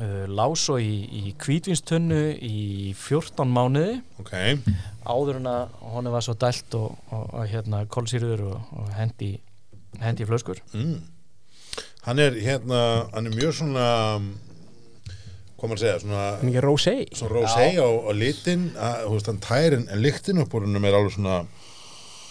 uh, 0.00 0.24
lá 0.30 0.46
svo 0.58 0.76
í, 0.82 0.92
í 1.06 1.32
kvítvinstunnu 1.40 2.20
í 2.42 2.92
14 2.98 3.50
mánuði. 3.50 3.98
Ok. 4.22 4.34
Áður 5.04 5.40
en 5.40 5.50
að 5.50 5.74
honum 5.94 6.14
var 6.14 6.24
svo 6.26 6.36
dælt 6.40 6.76
og, 6.78 6.94
og, 7.10 7.26
og 7.34 7.50
hérna 7.50 7.84
kólsýrður 7.90 8.46
og, 8.52 8.72
og 8.80 8.94
hendi, 8.98 9.34
hendi 10.02 10.24
í 10.24 10.30
flöskur. 10.30 10.62
Mm. 10.74 11.02
hann 12.04 12.20
er 12.20 12.34
hérna 12.36 12.78
hann 13.14 13.26
er 13.26 13.32
mjög 13.34 13.54
svona 13.56 13.84
hvað 15.56 15.70
maður 15.70 15.78
að 15.78 15.82
segja, 15.82 16.00
svona 16.02 16.24
mikið 16.44 16.64
rosé. 16.66 16.94
Svona 17.16 17.36
rosé 17.38 17.68
á, 17.80 17.88
á 17.88 18.12
litin 18.12 18.66
að, 18.76 18.96
þú 19.06 19.12
veist, 19.14 19.30
hann 19.30 19.40
tær 19.46 19.76
en, 19.78 19.86
en 19.88 20.02
lyktin 20.04 20.42
upp 20.42 20.56
úr 20.56 20.66
hennum 20.66 20.84
er 20.88 20.98
alveg 20.98 21.16
svona 21.16 21.44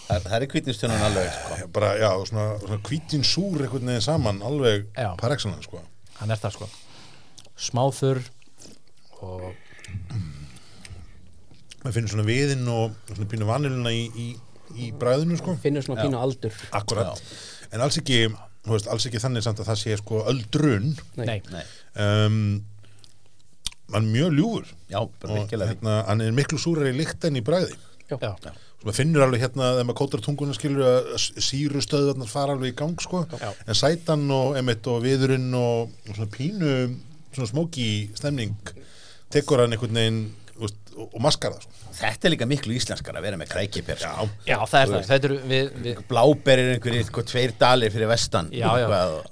Það 0.04 0.26
það 0.28 0.34
er 0.36 0.48
kvítinstunum 0.52 1.02
alveg 1.06 1.28
sko. 1.32 1.66
bara, 1.72 1.94
já, 1.96 2.10
svona, 2.28 2.42
svona 2.60 2.76
hvítin 2.84 3.22
súr 3.24 3.62
einhvern 3.64 3.88
veginn 3.88 4.04
saman, 4.04 4.42
alveg 4.44 4.90
par 5.16 5.32
excellence, 5.32 5.64
sko. 5.64 5.80
Hann 6.20 6.34
er 6.34 6.42
það 6.42 6.58
sko 6.58 6.68
smáþur 7.60 8.20
og 9.24 9.44
maður 11.84 11.94
finnur 11.98 12.12
svona 12.14 12.26
viðinn 12.28 12.66
og 12.72 12.96
svona 13.12 13.28
pínu 13.30 13.48
vanilina 13.48 13.92
í, 13.94 14.04
í, 14.16 14.26
í 14.80 14.90
bræðinu, 14.98 15.38
sko. 15.40 15.56
Finnur 15.62 15.84
svona 15.84 16.04
pínu 16.04 16.20
aldur. 16.20 16.56
Akkurat, 16.74 17.20
en 17.70 17.84
alls 17.84 17.98
ekki 18.00 18.22
veist, 18.64 18.88
alls 18.90 19.06
ekki 19.08 19.22
þannig 19.22 19.44
samt 19.44 19.60
að 19.62 19.70
það 19.72 19.80
sé 19.82 19.98
sko 20.00 20.22
öldrun. 20.32 20.92
Nei, 21.20 21.40
Nei, 21.52 21.64
um, 22.00 22.38
hann 23.92 24.06
er 24.06 24.12
mjög 24.14 24.38
ljúfur. 24.38 24.70
Já, 24.88 25.00
bara 25.20 25.32
og 25.32 25.42
virkilega. 25.42 25.74
hérna, 25.74 25.98
hann 26.08 26.24
er 26.24 26.36
miklu 26.36 26.60
súrar 26.60 26.88
í 26.88 26.96
lykt 26.96 27.26
en 27.28 27.40
í 27.40 27.44
bræði 27.44 27.74
já, 28.08 28.16
Svo 28.84 28.90
maður 28.90 28.98
finnur 28.98 29.24
alveg 29.24 29.40
hérna 29.40 29.70
þegar 29.74 29.86
maður 29.88 29.98
kótar 30.00 30.22
tunguna 30.24 30.54
skilur 30.56 30.84
að 30.84 31.14
síru 31.40 31.80
stöðvarnar 31.84 32.28
fara 32.28 32.52
alveg 32.56 32.74
í 32.74 32.76
gang 32.76 33.00
sko. 33.00 33.22
Já. 33.40 33.50
en 33.66 33.78
sætan 33.78 34.24
og 34.34 34.58
emitt 34.60 34.86
og 34.92 35.00
viðurinn 35.04 35.52
og, 35.56 35.92
og 36.08 36.16
svona 36.16 36.32
pínu 36.34 36.72
svona 37.34 37.50
smóki 37.50 37.88
stemning 38.14 38.56
tekur 39.34 39.62
hann 39.62 39.74
einhvern 39.74 39.98
veginn 39.98 40.20
og, 40.96 41.08
og 41.14 41.20
maskar 41.24 41.54
það 41.54 41.64
sko. 41.66 41.80
Þetta 41.94 42.26
er 42.28 42.32
líka 42.34 42.46
miklu 42.50 42.74
íslenskar 42.74 43.16
að 43.18 43.24
vera 43.28 43.38
með 43.38 43.50
krækipér 43.52 44.00
sko. 44.02 44.26
já. 44.48 44.56
Það 44.66 44.80
er 44.80 44.90
það. 44.92 45.04
þetta 45.10 45.28
eru 45.28 45.36
við, 45.50 45.68
við, 45.84 46.00
Bláber 46.10 46.62
er 46.62 46.70
einhverjir 46.74 47.06
sko, 47.08 47.24
tveir 47.30 47.54
dalir 47.60 47.92
fyrir 47.94 48.10
vestan. 48.10 48.48
Já, 48.54 48.66
já, 48.82 48.88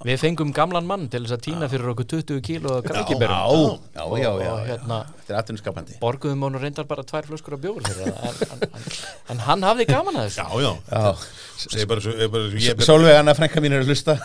við 0.07 0.21
fengum 0.21 0.53
gamlan 0.55 0.87
mann 0.87 1.09
til 1.11 1.23
þess 1.25 1.35
að 1.37 1.43
týna 1.49 1.69
fyrir 1.71 1.91
okkur 1.93 2.07
20 2.15 2.39
kíló 2.47 2.77
Já, 2.77 2.85
grækiberum 2.87 3.35
já, 3.35 4.03
já, 4.03 4.23
já, 4.23 4.29
Og 4.33 4.43
já. 4.43 4.53
hérna- 4.71 5.01
Þetta 5.23 5.33
er 5.33 5.39
atvinnuskapandi. 5.39 5.93
borguðum 6.01 6.41
honum 6.43 6.59
reyndar 6.61 6.87
bara 6.87 7.03
tvær 7.07 7.27
flöskur 7.29 7.55
af 7.55 7.61
bjór 7.63 7.83
það. 7.87 8.01
En, 8.07 8.39
en, 8.51 8.63
en, 8.67 8.87
en 9.31 9.43
hann 9.47 9.63
hafði 9.63 9.85
gaman 9.87 10.17
að 10.19 10.25
þessu. 10.27 10.43
Já, 10.43 10.63
já, 10.63 10.73
Já, 10.91 11.13
segir 11.63 11.87
bara 11.87 12.03
svo, 12.03 12.11
er 12.17 12.31
bara 12.33 12.49
svo 12.49 12.63
ég, 12.63 12.83
Sólveig 12.83 13.19
Anna 13.21 13.35
frænka 13.37 13.63
mín 13.63 13.75
er 13.77 13.85
að 13.85 13.91
hlusta. 13.93 14.17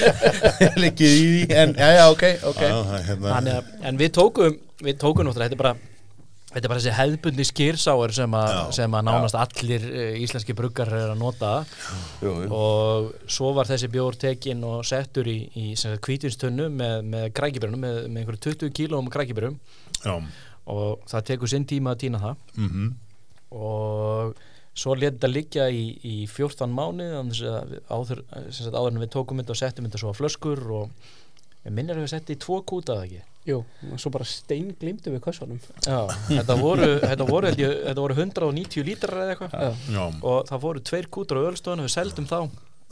Likið 0.82 1.14
í 1.14 1.22
því 1.24 1.60
En, 1.62 1.72
já, 1.78 1.88
já, 1.96 2.04
ok, 2.12 2.24
ok. 2.52 2.60
Já, 2.60 2.74
það 2.84 2.98
er 2.98 3.06
hérna, 3.08 3.38
að, 3.60 3.70
en 3.90 4.00
við 4.00 4.12
tókum 4.18 4.58
við 4.80 4.98
tókum 5.00 5.26
náttúrulega, 5.28 5.50
þetta 5.50 5.58
er 5.58 5.62
bara 5.64 5.74
þetta 6.50 6.64
er 6.66 6.68
bara 6.72 6.80
þessi 6.82 6.94
hefðbundi 6.98 7.44
skýrsáir 7.46 8.12
sem, 8.16 8.32
að- 8.34 8.52
Já. 8.54 8.60
sem 8.80 8.96
að 8.98 9.04
nánast 9.06 9.36
allir 9.38 9.84
uh, 9.86 10.14
íslenski 10.24 10.54
bruggar 10.58 10.88
er 10.90 11.12
að 11.12 11.18
nota. 11.20 11.52
Jú, 12.22 12.32
jú. 12.42 12.48
og 12.50 13.12
svo 13.30 13.52
var 13.54 13.66
þessi 13.70 13.88
bjór 13.92 14.18
tekin 14.18 14.64
og 14.66 14.84
settur 14.84 15.30
í, 15.30 15.38
í 15.54 15.66
kvítinstunnu 15.78 16.66
með, 16.74 16.96
með 17.12 17.28
grækibjörnum 17.38 17.80
með, 17.86 18.00
með 18.08 18.22
einhverju 18.24 18.42
20 18.50 18.74
kílóum 18.80 19.08
grækibjörnum 19.14 19.58
já, 20.04 20.16
og 20.66 21.06
það 21.10 21.24
tekur 21.30 21.48
sinn 21.54 21.64
tíma 21.70 21.94
að 21.94 22.02
týna 22.06 22.18
það. 22.22 22.36
Mhm. 22.56 22.90
Og 23.50 24.34
svo 24.80 24.94
leti 24.94 25.16
þetta 25.16 25.28
liggja 25.32 25.64
í, 25.74 25.86
í 26.06 26.16
14 26.30 26.70
mánu 26.70 27.06
áður, 27.90 28.20
en 28.30 29.00
við 29.02 29.10
tókum 29.10 29.40
þetta 29.42 29.54
og 29.56 29.58
settum 29.58 29.88
þetta 29.88 29.98
svo 30.02 30.12
á 30.14 30.18
flöskur 30.18 30.62
og 30.70 31.10
minnir 31.70 31.98
að 31.98 32.04
við 32.06 32.12
setti 32.14 32.36
í 32.36 32.40
tvo 32.40 32.60
kúta 32.62 32.94
eða 32.96 33.08
ekki 33.08 33.22
Jú, 33.48 33.62
og 33.88 34.00
svo 34.00 34.12
bara 34.12 34.26
stein 34.28 34.74
glimtu 34.80 35.12
við 35.14 35.22
kössunum. 35.24 35.60
Já, 35.86 36.02
þetta 36.28 36.56
voru, 36.60 36.90
þetta 37.00 37.26
voru, 37.28 37.52
ég, 37.56 37.74
þetta 37.86 38.04
voru 38.04 38.16
190 38.18 38.84
lítrar 38.84 39.22
eða 39.22 39.34
eitthvað. 39.34 39.54
Já. 39.56 39.94
já, 39.96 40.02
og 40.20 40.50
það 40.50 40.64
voru 40.66 40.82
tveir 40.90 41.08
kútur 41.16 41.40
á 41.40 41.48
ölstofinu 41.48 41.86
við 41.86 41.94
seldum 41.94 42.28
þá. 42.28 42.38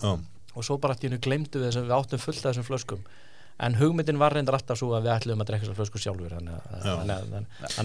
Já, 0.01 0.13
og 0.55 0.65
svo 0.67 0.79
bara 0.81 0.97
hennu 1.03 1.21
glemdu 1.21 1.61
við 1.61 1.69
þessum 1.69 1.89
við 1.91 1.97
áttum 1.99 2.23
fullt 2.23 2.41
af 2.41 2.53
þessum 2.53 2.69
flöskum. 2.69 3.03
En 3.59 3.75
hugmyndin 3.75 4.21
var 4.21 4.33
reyndar 4.33 4.55
alltaf 4.55 4.79
svo 4.79 4.93
að 4.95 5.09
við 5.09 5.13
ætlum 5.17 5.41
að 5.43 5.49
drekka 5.51 5.67
þessar 5.67 5.79
flöskur 5.81 6.03
sjálfur 6.05 6.35
þannig 6.37 6.53
að, 6.55 6.69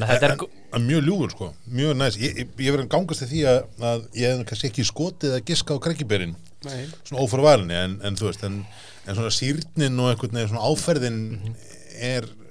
þetta 0.05 0.27
er 0.27 0.33
en, 0.35 0.43
en 0.77 0.83
mjög 0.85 1.07
ljúfur 1.07 1.31
sko, 1.33 1.47
mjög 1.79 1.95
næst 1.97 2.19
ég, 2.21 2.43
ég, 2.61 2.77
að 2.77 2.83
gangast 2.93 3.23
til 3.23 3.29
því 3.31 3.41
að, 3.49 3.57
að 3.89 4.03
ég 4.19 4.35
hef 4.35 4.43
kannski 4.51 4.69
ekki 4.69 4.85
skotið 4.85 5.33
að 5.33 5.41
giska 5.49 5.73
á 5.73 5.81
krækiberin 5.81 6.35
Nei. 6.67 6.83
svona 7.01 7.25
óforvarinni 7.25 7.79
en, 7.79 7.97
en 8.05 8.19
þú 8.21 8.29
veist 8.29 8.45
en, 8.45 8.59
en 9.07 9.17
svona 9.17 9.33
sýrnin 9.33 9.97
og 9.97 10.11
einhvern 10.11 10.37
veginn 10.37 10.53
svona 10.53 10.69
áferðin 10.69 11.19
er 11.97 12.29
um, 12.29 12.42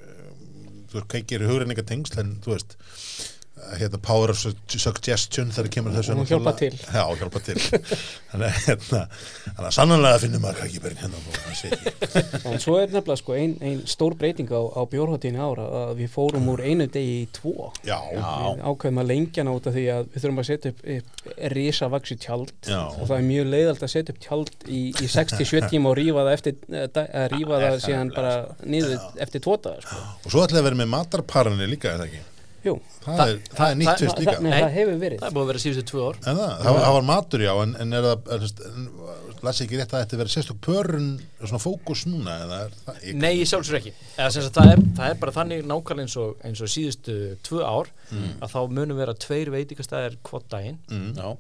þú 0.93 1.01
veist, 1.01 1.11
kveikir 1.15 1.47
hugreininga 1.49 1.85
tengsl 1.89 2.21
en 2.21 2.35
þú 2.45 2.55
veist 2.55 2.77
hérna 3.79 3.99
power 4.03 4.31
of 4.35 4.39
su- 4.41 4.53
suggestion 4.69 5.51
þegar 5.55 5.71
kemur 5.77 5.95
þessu 5.97 6.17
Hún 6.19 6.27
hjálpar 6.29 6.57
til. 6.59 6.73
já, 6.77 7.05
hjálpa 7.21 7.41
til 7.47 7.57
þannig 8.33 8.59
hérna 8.67 9.03
að 9.57 9.69
sannanlega 9.77 10.21
finnum 10.25 10.43
maður 10.45 10.61
krækiberin 10.63 11.01
hérna 11.03 11.21
og 11.21 12.49
En 12.53 12.61
svo 12.63 12.77
er 12.81 12.91
nefnilega 12.93 13.19
sko 13.21 13.37
ein, 13.39 13.55
ein 13.65 13.83
stór 13.89 14.17
breyting 14.19 14.51
á, 14.53 14.61
á 14.61 14.83
bjórháttíðinu 14.93 15.41
ára 15.47 15.67
að 15.83 15.93
við 16.03 16.11
fórum 16.15 16.49
úr 16.53 16.63
einu 16.67 16.87
degi 16.93 17.15
í 17.23 17.29
tvo 17.37 17.71
já, 17.87 17.99
Við 18.13 18.65
ákveðum 18.67 19.03
að 19.05 19.11
lengja 19.13 19.47
af 19.53 19.77
því 19.77 19.85
að 19.95 20.11
við 20.13 20.25
þurfum 20.25 20.43
að 20.43 20.49
setja 20.51 20.73
upp, 20.75 20.83
upp 20.97 21.31
risavaksi 21.55 22.19
tjald 22.23 22.53
Já. 22.67 22.81
og 22.89 23.05
það 23.09 23.17
er 23.19 23.27
mjög 23.29 23.49
leiðalt 23.53 23.87
að 23.87 23.93
setja 23.95 24.15
upp 24.17 24.21
tjald 24.27 24.53
í, 24.67 24.83
í 24.93 25.09
67 25.13 25.69
tíma 25.73 25.93
og 25.93 25.97
rífa 26.01 26.27
það 26.27 26.35
eftir 26.39 26.59
eh, 26.73 26.89
að 27.03 27.29
rífa 27.37 27.61
Það 27.63 27.79
síðan 27.87 28.13
bara 28.17 28.35
nefnilega, 28.35 28.69
niður 28.75 29.25
eftir 29.27 29.45
tóta 29.45 29.75
sko. 29.85 30.03
og 30.27 30.35
svo 30.35 30.45
ætlaði 30.45 30.63
að 30.63 30.69
vera 30.71 30.81
með 30.83 30.93
matarparanir 30.97 31.71
líka, 31.73 31.97
það 32.01 32.09
ekki? 32.11 32.23
Jú, 32.63 32.77
Það, 33.03 33.17
Það- 33.19 33.29
er, 33.33 33.39
það 33.59 33.71
er 33.73 33.77
nýtt 33.81 33.89
það- 33.89 33.99
tvist 33.99 34.15
það, 34.15 34.21
líka. 34.23 34.41
nei, 34.43 34.53
það 34.63 34.75
hefur 34.77 34.99
verið. 35.03 35.19
Það 35.23 35.27
er 35.29 35.35
búið 35.37 35.43
að 35.43 35.51
vera 35.53 35.63
síðustu 35.63 35.85
tvö 35.91 36.03
ár. 36.09 36.19
En 36.31 36.37
það, 36.37 36.53
það, 36.63 36.77
var, 36.95 37.03
matur 37.09 37.41
já, 37.43 37.53
en, 37.63 37.73
en 37.83 37.93
er 37.99 38.03
það, 38.07 38.29
er, 38.37 38.45
ég 39.43 39.63
ekki 39.67 39.79
rétt 39.81 39.95
að 39.97 40.03
þetta 40.05 40.21
verið 40.23 40.35
sérstök 40.37 40.61
pörun, 40.63 41.09
svona 41.43 41.61
fókus 41.65 42.05
núna, 42.07 42.37
eða 42.45 42.61
er? 42.69 42.77
Nei, 43.19 43.33
ég 43.41 43.51
sjálfsögur 43.51 43.81
ekki. 43.81 43.93
Eða, 44.15 44.31
sem 44.37 44.47
sagt, 44.47 44.55
það, 44.61 44.71
er, 44.77 44.85
það 45.01 45.11
er 45.11 45.21
bara 45.25 45.35
þannig 45.41 45.65
nákvæmlega 45.67 46.07
eins 46.07 46.17
og, 46.23 46.37
eins 46.47 46.63
og 46.63 46.71
síðustu 46.71 47.17
tvö 47.43 47.65
ár 47.67 47.91
að 48.13 48.55
þá 48.55 48.61
munum 48.79 48.97
vera 49.03 49.15
tveir 49.27 49.51
veitingastæðir 49.51 50.17
hvort 50.23 50.47
daginn. 50.55 50.79
Mm. 50.89 51.13
Já, 51.19 51.37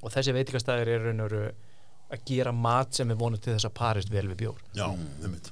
og 0.00 0.12
þessi 0.16 0.32
veitingastæðir 0.40 0.88
er 0.96 1.04
raun 1.10 1.20
og 1.20 1.28
veru 1.30 1.52
að 2.10 2.24
gera 2.32 2.52
mat 2.56 2.96
sem 2.96 3.10
er 3.12 3.20
vonið 3.20 3.44
til 3.44 3.52
þess 3.58 3.68
að 3.68 3.74
parist 3.76 4.08
vel 4.10 4.24
við 4.32 4.40
bjór. 4.46 4.56
Já, 4.74 4.86
um 4.88 5.30
mitt. 5.30 5.50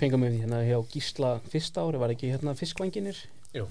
fengum 0.00 0.24
við 0.26 0.40
hérna 0.42 0.64
hjá 0.66 0.80
Gísla 0.90 1.36
fyrsta 1.52 1.84
ári 1.84 2.00
var 2.02 2.10
ekki 2.10 2.32
hérna 2.32 2.56
fiskvanginir 2.58 3.14
Jú. 3.54 3.68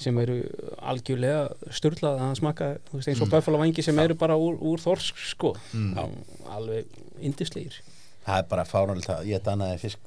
sem 0.00 0.18
eru 0.20 0.38
algjörlega 0.78 1.72
styrlað 1.72 2.22
að 2.24 2.38
smaka 2.40 2.70
þú 2.88 2.98
veist, 2.98 3.10
eins 3.12 3.22
og 3.24 3.32
mm. 3.32 3.58
vangi 3.62 3.84
sem 3.84 3.98
eru 4.02 4.16
bara 4.18 4.36
úr, 4.36 4.58
úr 4.60 4.80
þorsk 4.82 5.20
sko. 5.32 5.54
Mm. 5.72 6.16
alveg 6.52 6.98
indislegir 7.20 7.80
það 8.26 8.42
er 8.42 8.46
bara 8.50 8.66
fáránlegt 8.66 9.12
að 9.12 9.28
ég 9.30 9.42
dannaði 9.44 9.80
fisk, 9.82 10.06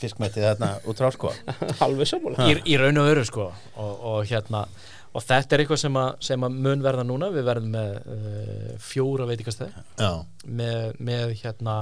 fiskmettið 0.00 0.46
þarna 0.48 0.70
út 0.88 1.02
frá 1.02 1.10
sko. 1.14 1.32
Alveg 1.84 2.10
sammála. 2.10 2.48
Í, 2.50 2.56
í 2.72 2.78
raun 2.80 3.00
og 3.02 3.10
veru 3.10 3.26
sko. 3.28 3.50
Og, 3.76 4.06
og 4.12 4.30
hérna 4.30 4.64
og 5.10 5.24
þetta 5.26 5.56
er 5.56 5.64
eitthvað 5.64 5.82
sem 5.82 5.98
að, 5.98 6.10
sem 6.22 6.46
að 6.46 6.58
mun 6.66 6.84
verða 6.84 7.04
núna. 7.06 7.30
Við 7.34 7.46
verðum 7.48 7.74
með 7.74 7.96
uh, 7.98 8.72
fjóra 8.82 9.26
veitingastæði. 9.30 9.84
Já, 9.98 10.10
með, 10.46 10.96
með 11.10 11.36
hérna 11.42 11.76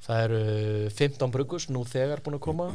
það 0.00 0.20
eru 0.24 0.38
15 0.96 1.32
bruggus 1.34 1.66
nú 1.68 1.82
þegar 1.86 2.22
búin 2.24 2.38
að 2.38 2.42
koma. 2.46 2.66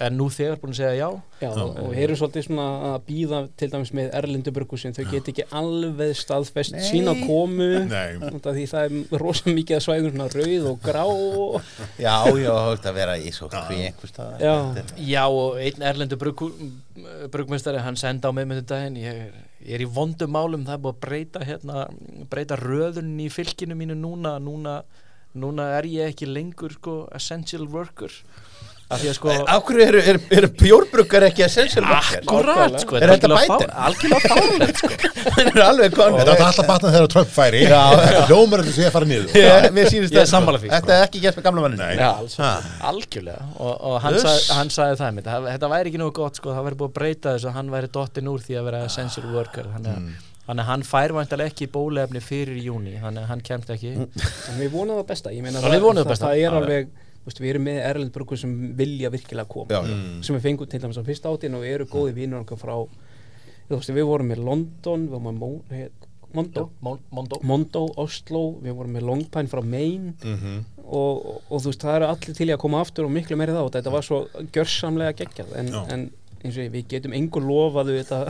En 0.00 0.14
nú 0.16 0.30
þegar 0.32 0.56
búin 0.62 0.72
að 0.72 0.78
segja 0.80 0.94
já. 0.96 1.08
Já, 1.42 1.50
og, 1.60 1.76
og 1.84 1.92
erum 2.00 2.16
svolítið 2.16 2.46
svona 2.46 2.66
að 2.90 2.96
býða 3.10 3.40
til 3.60 3.68
dæmis 3.74 3.92
með 3.98 4.08
erlendu 4.20 4.54
burgusin, 4.56 4.94
þau 4.96 5.04
get 5.12 5.28
ekki 5.34 5.44
alveg 5.60 6.14
staðfest 6.16 6.72
Nei. 6.76 6.80
sína 6.88 7.14
komu. 7.26 7.68
Því 8.40 8.64
það 8.72 8.86
er 8.86 9.20
rosa 9.22 9.52
mikið 9.52 9.76
að 9.76 9.84
svæður 9.86 10.14
svona 10.16 10.30
rauð 10.34 10.70
og 10.72 10.80
grá 10.88 11.02
og, 11.04 11.68
Já, 12.00 12.16
já, 12.32 12.50
þú 12.56 12.72
ert 12.78 12.88
að 12.90 12.98
vera 13.02 13.18
í 13.20 13.34
svo 13.36 13.50
hví 13.52 13.82
einhver 13.90 14.10
stað 14.14 14.40
Já. 14.44 14.56
Já 15.12 15.24
og 15.28 15.60
einn 15.60 15.86
erlendu 15.92 16.16
brugmestari 17.30 17.80
hann 17.84 17.96
senda 18.00 18.28
á 18.28 18.32
mig 18.34 18.48
með 18.48 18.62
þetta 18.62 18.74
daginn 18.80 18.98
ég, 19.00 19.20
er- 19.28 19.46
ég 19.68 19.74
er 19.76 19.84
í 19.84 19.88
vondum 19.92 20.32
málum. 20.32 20.64
Það 20.64 20.74
er 20.78 20.82
búið 20.84 20.96
að 20.96 21.00
breyta 21.04 21.44
hérna, 21.44 21.84
breyta 22.32 22.56
röðun 22.60 23.12
í 23.20 23.28
fylkinu 23.32 23.76
mínu 23.76 23.96
núna 24.00 24.38
núna, 24.40 24.78
núna 25.38 25.70
er 25.78 25.86
ég 25.90 26.12
ekki 26.14 26.26
lengur 26.30 26.72
sko 26.78 26.96
essential 27.14 27.66
worker. 27.70 28.10
Af 28.90 28.98
því 28.98 29.06
að 29.06 29.14
sko 29.14 29.28
Af 29.46 29.60
hverju 29.68 29.82
eru, 29.86 29.98
eru, 30.10 30.20
eru 30.34 30.48
bjórbruggar 30.58 31.22
ekki 31.28 31.44
essential 31.46 31.84
worker? 31.86 32.24
akkurat 32.24 32.72
sko 32.82 32.96
Er 32.98 33.12
þetta 33.12 33.28
algjörlega 33.28 33.58
Biden? 33.60 33.70
fá- 33.70 33.84
algjörlega 33.86 34.30
fárlegt 34.32 34.80
sko. 34.80 34.88
Það 35.30 35.42
eru 35.44 35.62
alveg 35.62 35.94
konur 35.94 36.18
Þetta 36.18 36.32
átti 36.34 36.46
alltaf 36.48 36.66
batna 36.72 36.90
þegar 36.96 37.06
Trump 37.12 37.30
færi. 37.36 37.60
Já. 37.70 37.82
Þetta 38.00 38.24
þetta 38.64 38.74
sé 38.74 38.88
að 38.88 38.96
fara 38.96 39.08
niður. 39.12 39.28
Ég, 39.38 39.68
er 40.24 40.30
sammála 40.32 40.58
því, 40.64 40.72
sko. 40.72 40.80
Þetta 40.80 40.96
er 40.96 41.04
ekki 41.06 41.22
gert 41.22 41.38
með 41.38 41.46
gamla 41.46 41.64
alls, 42.16 42.34
algjörlega. 42.90 43.46
Og, 43.60 43.76
og 43.92 43.96
hann, 44.08 44.18
sag, 44.24 44.40
hann 44.58 44.74
sagði 44.74 44.98
það 45.04 45.14
mitt 45.20 45.30
þetta 45.46 45.70
væri 45.76 45.92
ekki 45.92 46.02
nógu 46.02 46.16
gott 46.18 46.42
sko, 46.42 46.56
það 46.58 46.66
væri 46.66 46.80
búið 46.82 46.90
að 46.90 46.98
breyta 46.98 47.36
þessu 47.36 47.54
hann 47.60 47.70
væri 47.76 47.92
dottin 47.94 48.32
úr 48.34 48.42
því 48.42 48.58
að 48.58 48.68
vera 48.72 48.82
essential 48.90 49.30
worker. 49.36 49.70
Þannig 49.76 49.94
að, 49.94 50.10
þannig 50.50 50.64
að 50.64 50.70
hann 50.72 50.82
fær 50.90 51.14
vantilega 51.16 51.52
ekki 51.54 51.68
bólefni 51.70 52.20
fyrir 52.24 52.58
júni 52.64 52.96
þannig 52.98 53.22
að 53.22 53.30
hann 53.30 53.44
kemst 53.46 53.70
ekki. 53.76 53.94
En 54.02 54.58
við 54.60 54.74
vonum 54.74 54.98
það 55.00 55.06
besta. 55.12 55.32
Ég 55.34 55.46
meina 55.46 55.62
Já, 55.62 55.70
við 55.70 55.84
vonum 55.86 56.02
það 56.02 56.08
það, 56.08 56.12
besta. 56.12 56.26
það 56.26 56.42
er 56.44 56.58
alveg, 56.58 56.90
þú 57.20 57.30
veist, 57.30 57.40
við 57.44 57.52
erum 57.54 57.66
með 57.70 57.80
erlend 57.92 58.12
burgur 58.18 58.40
sem 58.42 58.52
vilja 58.76 59.12
virkilega 59.14 59.48
koma. 59.54 59.70
Já, 59.70 59.80
já. 59.86 59.96
sem 60.26 60.36
við 60.36 60.44
fengum 60.48 60.70
til 60.74 60.82
dæmis 60.84 60.98
á 61.00 61.04
fyrsta 61.06 61.32
átin 61.32 61.56
og 61.56 61.66
eru 61.70 61.86
góði 61.88 62.16
vinnur 62.18 62.42
okkar 62.44 62.60
frá 62.60 62.76
þú 63.70 63.78
veist, 63.78 63.92
við 63.94 64.08
vorum 64.10 64.32
með 64.34 64.44
London 64.50 65.08
við 65.08 65.18
vorum 65.20 65.42
með 65.70 65.90
Mondo? 66.32 66.70
Mon- 66.80 67.00
Mondo. 67.10 67.40
Mondo, 67.42 67.80
Oslo, 67.98 68.42
við 68.62 68.76
vorum 68.78 68.92
með 68.94 69.02
Longpine 69.08 69.50
frá 69.50 69.62
Maine. 69.66 70.12
Mhm. 70.22 70.60
og, 70.90 71.26
og, 71.26 71.42
og 71.50 71.60
þú 71.62 71.70
veist, 71.72 71.82
það 71.82 71.96
eru 71.96 72.06
allir 72.10 72.34
til 72.38 72.46
í 72.48 72.54
að 72.54 72.58
koma 72.62 72.80
aftur 72.82 73.04
og 73.06 73.12
miklu 73.14 73.36
meiri 73.38 73.52
þá, 73.54 73.64
þetta 73.76 73.90
var 73.94 74.02
svo 74.06 74.20
gjörsamlega 74.54 75.12
geggjað, 75.20 75.52
en, 75.58 75.68
en 75.94 76.04
eins 76.42 76.56
og 76.56 76.64
ég, 76.64 76.70
við 76.74 76.86
getum 76.90 77.14
engur 77.14 77.44
lofaðu 77.46 77.94
þetta 78.00 78.20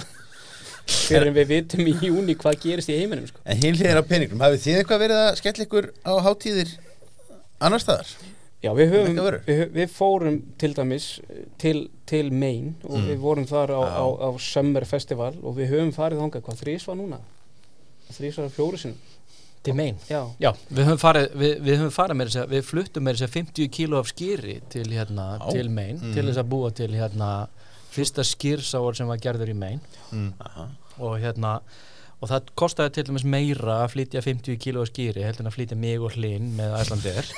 fyrir 0.90 1.30
en 1.30 1.34
við 1.36 1.48
vitum 1.54 1.86
í 1.86 1.94
júni 2.08 2.34
hvað 2.40 2.58
gerist 2.64 2.90
í 2.92 2.98
heiminum 3.00 3.26
sko. 3.30 3.40
En 3.44 3.56
hinn 3.62 3.78
hliðir 3.78 4.00
á 4.00 4.04
peningnum, 4.06 4.42
hafið 4.44 4.64
þið 4.66 4.78
eitthvað 4.82 5.02
verið 5.04 5.22
að 5.24 5.30
skella 5.40 5.66
ykkur 5.66 5.88
á 6.06 6.12
hátíðir 6.26 6.74
annar 7.60 7.82
staðar? 7.84 8.12
Já, 8.60 8.74
við, 8.76 8.90
höfum, 8.92 9.18
við, 9.46 9.60
við 9.72 9.92
fórum 9.96 10.34
til 10.60 10.74
dæmis 10.76 11.04
til, 11.62 11.86
til 12.06 12.26
Maine 12.30 12.74
og 12.84 12.98
Mm. 12.98 13.06
við 13.08 13.18
vorum 13.22 13.46
þar 13.48 13.70
á, 13.72 13.80
á, 13.80 14.04
á 14.20 14.28
Summer 14.36 14.84
Festival 14.84 15.32
og 15.40 15.54
við 15.56 15.70
höfum 15.72 15.94
farið 15.96 16.20
þangað, 16.20 16.42
hvað 16.44 16.60
þrís 16.60 16.84
var 16.90 16.98
núna? 17.00 17.20
Þrís 18.12 18.36
var 18.42 18.50
fjóri 18.52 18.78
sinni 18.82 18.98
til 19.64 19.74
mein 19.76 19.96
Já, 20.08 20.20
Já, 20.40 20.50
við 20.72 20.84
höfum 20.88 21.00
farið, 21.00 21.26
við, 21.40 21.54
við 21.64 21.78
höfum 21.80 21.94
farið 21.96 22.16
með 22.20 22.28
þess 22.30 22.42
að 22.42 22.52
við 22.54 22.62
fluttum 22.68 23.04
með 23.04 23.16
þess 23.18 23.26
að 23.28 23.34
50 23.38 23.72
kíló 23.78 23.98
af 24.00 24.08
skýri 24.12 24.54
til 24.72 24.84
hérna, 24.92 25.26
Já. 25.40 25.50
til 25.56 25.68
mein 25.70 25.96
Mm. 26.00 26.14
til 26.16 26.24
þess 26.28 26.40
að 26.44 26.48
búa 26.52 26.70
til 26.74 26.90
hérna 26.96 27.30
fyrsta 27.90 28.22
skýrsáar 28.26 28.96
sem 28.98 29.08
var 29.10 29.18
gerður 29.22 29.52
í 29.54 29.56
mein 29.56 29.80
Mm. 30.10 30.32
Og 31.00 31.18
hérna 31.22 31.60
og 32.20 32.28
það 32.28 32.48
kostaði 32.58 32.90
til 32.96 33.04
dæmis 33.08 33.22
meira 33.24 33.76
að 33.84 33.92
flytja 33.94 34.20
50 34.24 34.58
kíló 34.60 34.82
af 34.84 34.90
skýri 34.90 35.22
heldur 35.24 35.44
en 35.46 35.48
að 35.48 35.54
flytja 35.54 35.76
mig 35.80 36.02
og 36.04 36.12
hlinn 36.18 36.50
með 36.58 36.74
Æslandir 36.80 37.28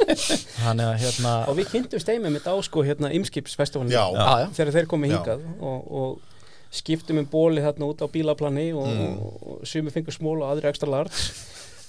þannig 0.64 0.88
að 0.88 0.96
hérna 1.04 1.34
og 1.50 1.58
við 1.58 1.68
kynntum 1.74 2.02
steimið 2.02 2.34
mitt 2.34 2.48
á 2.48 2.54
sko 2.66 2.82
hérna 2.86 3.10
já, 3.92 4.02
þegar 4.56 4.72
þeir 4.78 4.88
komið 4.90 5.12
hingað 5.14 5.44
og, 5.60 5.92
og 6.00 6.74
skiptum 6.74 7.20
um 7.22 7.28
bóli 7.30 7.62
þarna 7.62 7.90
út 7.92 8.02
á 8.02 8.06
bílaplani 8.10 8.66
og, 8.74 8.88
Mm. 8.90 9.18
og, 9.22 9.60
sumi 9.68 9.92
fengur 9.94 10.16
smól 10.16 10.40
og 10.42 10.48
aðri 10.50 10.66
ekstra 10.72 10.90
large. 10.90 11.28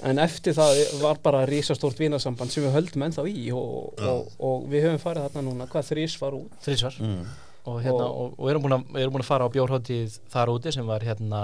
En 0.05 0.20
eftir 0.22 0.53
það 0.53 0.78
var 1.01 1.18
bara 1.24 1.45
risastórt 1.49 1.97
vinasamband 1.97 2.51
sem 2.53 2.61
við 2.68 2.76
höldum 2.76 3.05
ennþá 3.07 3.24
í 3.32 3.47
og, 3.55 3.95
og, 4.03 4.28
og 4.43 4.68
við 4.70 4.86
höfum 4.86 5.01
farið 5.01 5.26
þarna 5.30 5.43
núna 5.47 5.68
hvað 5.72 5.88
þrís 5.89 6.18
var 6.22 6.36
út. 6.38 6.51
Þrísvar 6.68 6.99
Mm. 7.01 7.26
Og, 7.66 7.80
hérna, 7.84 8.05
Og- 8.05 8.20
og, 8.22 8.36
og 8.39 8.49
erum, 8.51 8.61
búin 8.66 8.76
að, 8.78 8.99
erum 9.01 9.13
búin 9.16 9.24
að 9.26 9.30
fara 9.32 9.45
á 9.47 9.53
bjórháttíð 9.55 10.20
þar 10.34 10.51
úti 10.53 10.72
sem 10.76 10.86
var 10.88 11.01
hérna, 11.05 11.41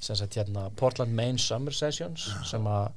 sem 0.00 0.16
sagt, 0.18 0.34
hérna 0.36 0.66
Portland 0.76 1.14
Main 1.14 1.38
Summer 1.38 1.72
Sessions 1.74 2.28
sem 2.50 2.64
að 2.66 2.90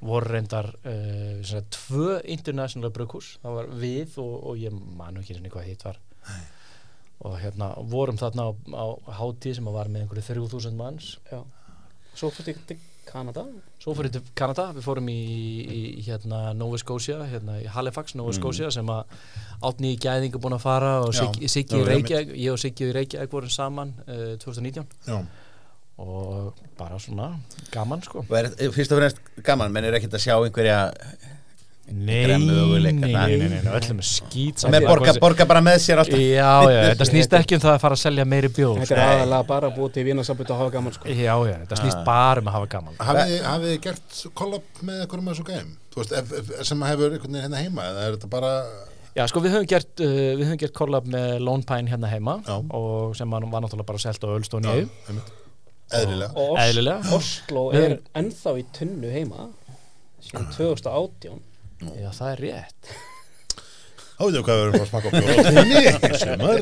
voru 0.00 0.30
reyndar 0.32 0.70
uh, 0.80 1.40
sem 1.44 1.58
sagt, 1.58 1.76
tvö 1.76 2.20
international 2.24 2.90
brugghús. 2.94 3.34
Það 3.42 3.58
var 3.58 3.66
við 3.82 4.14
og, 4.22 4.34
og 4.52 4.56
ég 4.62 4.72
man 4.96 5.14
nú 5.14 5.20
ekki 5.20 5.36
sinni 5.36 5.50
hvað 5.52 5.66
hitt 5.68 5.84
var. 5.84 5.98
Og 7.20 7.34
hérna 7.42 7.74
vorum 7.90 8.16
þarna 8.16 8.46
á, 8.48 8.52
á 8.80 8.86
hátíð 9.20 9.58
sem 9.58 9.66
var 9.68 9.90
með 9.92 10.06
einhverju 10.06 10.24
3000 10.30 10.78
manns. 10.78 11.18
Já. 11.28 11.42
svo 12.16 12.30
fórst 12.32 12.48
ég 12.48 12.56
Kanada. 13.10 13.44
Svo 13.82 13.94
fórum 13.96 14.10
við 14.10 14.16
til 14.18 14.34
Kanada, 14.38 14.68
við 14.76 14.86
fórum 14.86 15.10
í, 15.10 15.18
í, 15.64 15.80
hérna 16.06 16.54
Nova 16.56 16.78
Scotia, 16.80 17.18
hérna 17.30 17.58
í 17.60 17.66
Halifax, 17.70 18.14
Nova 18.18 18.34
Scotia 18.36 18.70
sem 18.74 18.90
að 18.92 19.14
átni 19.66 19.94
í 19.94 20.00
gæðingu 20.00 20.40
búin 20.42 20.56
að 20.56 20.64
fara 20.64 20.92
og 21.04 21.14
Siggi, 21.16 21.48
já, 21.48 21.80
í 21.80 21.86
Reykjavík, 21.88 22.34
ég 22.38 22.54
og 22.54 22.60
Siggi 22.62 22.88
í 22.88 22.94
Reykjavík 22.96 23.34
vorum 23.34 23.52
saman 23.52 23.94
uh, 24.06 24.36
2019 24.42 24.86
Já. 25.08 25.18
og 26.00 26.62
bara 26.78 27.00
svona 27.02 27.32
gaman 27.74 28.04
sko. 28.06 28.24
Er 28.30 28.52
fyrst 28.72 28.94
og 28.94 29.02
fremst 29.02 29.20
gaman, 29.46 29.74
menn 29.74 29.88
er 29.88 29.98
ekkert 29.98 30.16
að 30.20 30.26
sjá 30.28 30.36
einhverja 30.38 30.80
Nei, 31.90 32.26
nei, 32.26 33.36
nei, 33.40 33.48
nei. 33.50 33.60
öllum 33.74 34.00
skýt 34.06 34.62
sem 34.62 34.74
er 34.78 34.84
borga, 34.86 35.14
borga 35.22 35.46
bara 35.50 35.62
með 35.64 35.78
sér 35.84 36.00
alltaf 36.02 36.20
Já, 36.22 36.50
já, 36.70 36.78
þetta 36.92 37.06
snýst 37.08 37.34
ekki 37.40 37.56
um 37.58 37.62
það 37.64 37.72
að 37.74 37.80
fara 37.82 37.96
að 37.98 38.02
selja 38.04 38.26
meiri 38.30 38.50
bjóð 38.54 38.78
þetta 38.84 38.94
er 38.96 39.02
aðalega 39.16 39.48
bara 39.48 39.70
búið 39.74 39.92
til 39.96 40.04
vinasambund 40.06 40.52
og 40.54 40.60
hafa 40.62 40.74
gaman 40.76 40.94
sko. 40.96 41.08
Já, 41.10 41.34
já, 41.50 41.56
þetta 41.64 41.80
snýst 41.82 41.98
Ah. 42.00 42.04
bara 42.06 42.40
um 42.44 42.50
að 42.52 42.56
hafa 42.58 42.70
gaman 42.76 43.00
Hafið 43.00 43.66
þið- 43.66 43.80
gert 43.88 44.22
kollab 44.38 44.62
með 44.86 45.02
einhverjum 45.02 45.28
af 45.32 45.36
þessu 45.36 45.46
gæm? 45.50 45.74
Þú 45.90 46.04
veist, 46.04 46.64
sem 46.70 46.82
hefur 46.86 47.10
einhvern 47.10 47.34
veginn 47.34 47.42
hérna 47.48 47.62
heima 47.64 47.82
eða 47.90 48.06
er 48.06 48.16
þetta 48.16 48.30
bara 48.30 48.52
Já, 49.16 49.26
sko, 49.26 49.40
við 49.42 49.50
höfum 49.56 49.66
gert, 49.66 50.00
uh, 50.00 50.06
við 50.38 50.44
höfum 50.46 50.58
gert 50.62 50.72
collab 50.78 51.06
með 51.10 51.40
Lone 51.42 51.66
Pine 51.66 51.90
hérna 51.90 52.06
heima 52.12 52.38
og 52.70 53.16
sem 53.18 53.28
var 53.28 53.42
var 53.50 53.60
náttúrulega 53.66 53.86
bara 53.90 53.98
selt 53.98 54.22
á 54.22 54.30
eðlilega 55.90 56.30
og 56.38 56.52
Os 56.54 56.60
Eðlilega. 56.62 57.12
Oslo 57.16 57.62
er 57.74 57.96
ennþá 58.14 58.52
í 58.60 58.64
tunnu 58.76 59.10
heima 59.10 59.48
síðan 60.22 60.46
2018 60.54 61.40
Já, 61.80 62.10
það 62.12 62.32
er 62.34 62.42
rétt 62.46 62.92
Þá 64.20 64.26
veitum 64.26 64.36
við 64.36 64.44
hvað 64.44 64.58
við 64.58 64.64
erum 64.66 64.80
að 64.80 64.88
smaka 64.90 65.08
sumar 66.20 66.60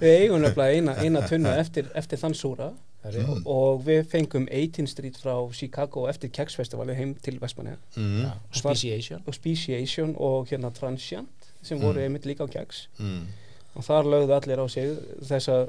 við 0.00 0.12
eigum 0.16 0.40
nefnilega 0.42 0.74
eina, 0.74 0.94
eina 1.04 1.20
tunnu 1.30 1.52
eftir, 1.60 1.86
eftir 1.94 2.18
þann 2.18 2.34
súra. 2.34 2.72
Mm. 3.06 3.44
og 3.46 3.84
við 3.86 4.00
fengum 4.10 4.48
18th 4.50 4.90
Street 4.90 5.18
frá 5.22 5.36
Chicago 5.54 6.08
eftir 6.10 6.32
Keksfestivali 6.34 6.96
heim 6.98 7.12
til 7.22 7.36
Vestmanni 7.38 7.76
mm. 7.94 8.24
Speciation 8.58 9.22
og 9.22 9.36
Speciation 9.36 10.16
og 10.18 10.48
hérna 10.50 10.72
Transient 10.74 11.46
sem 11.62 11.78
voru 11.78 12.00
Mm. 12.00 12.02
einmitt 12.08 12.26
líka 12.26 12.42
á 12.42 12.50
Keks 12.50 12.88
Mm. 12.98 13.28
og 13.76 13.84
þar 13.86 14.10
lögðu 14.10 14.34
allir 14.40 14.58
á 14.58 14.66
sig 14.66 14.98
þessa 15.22 15.68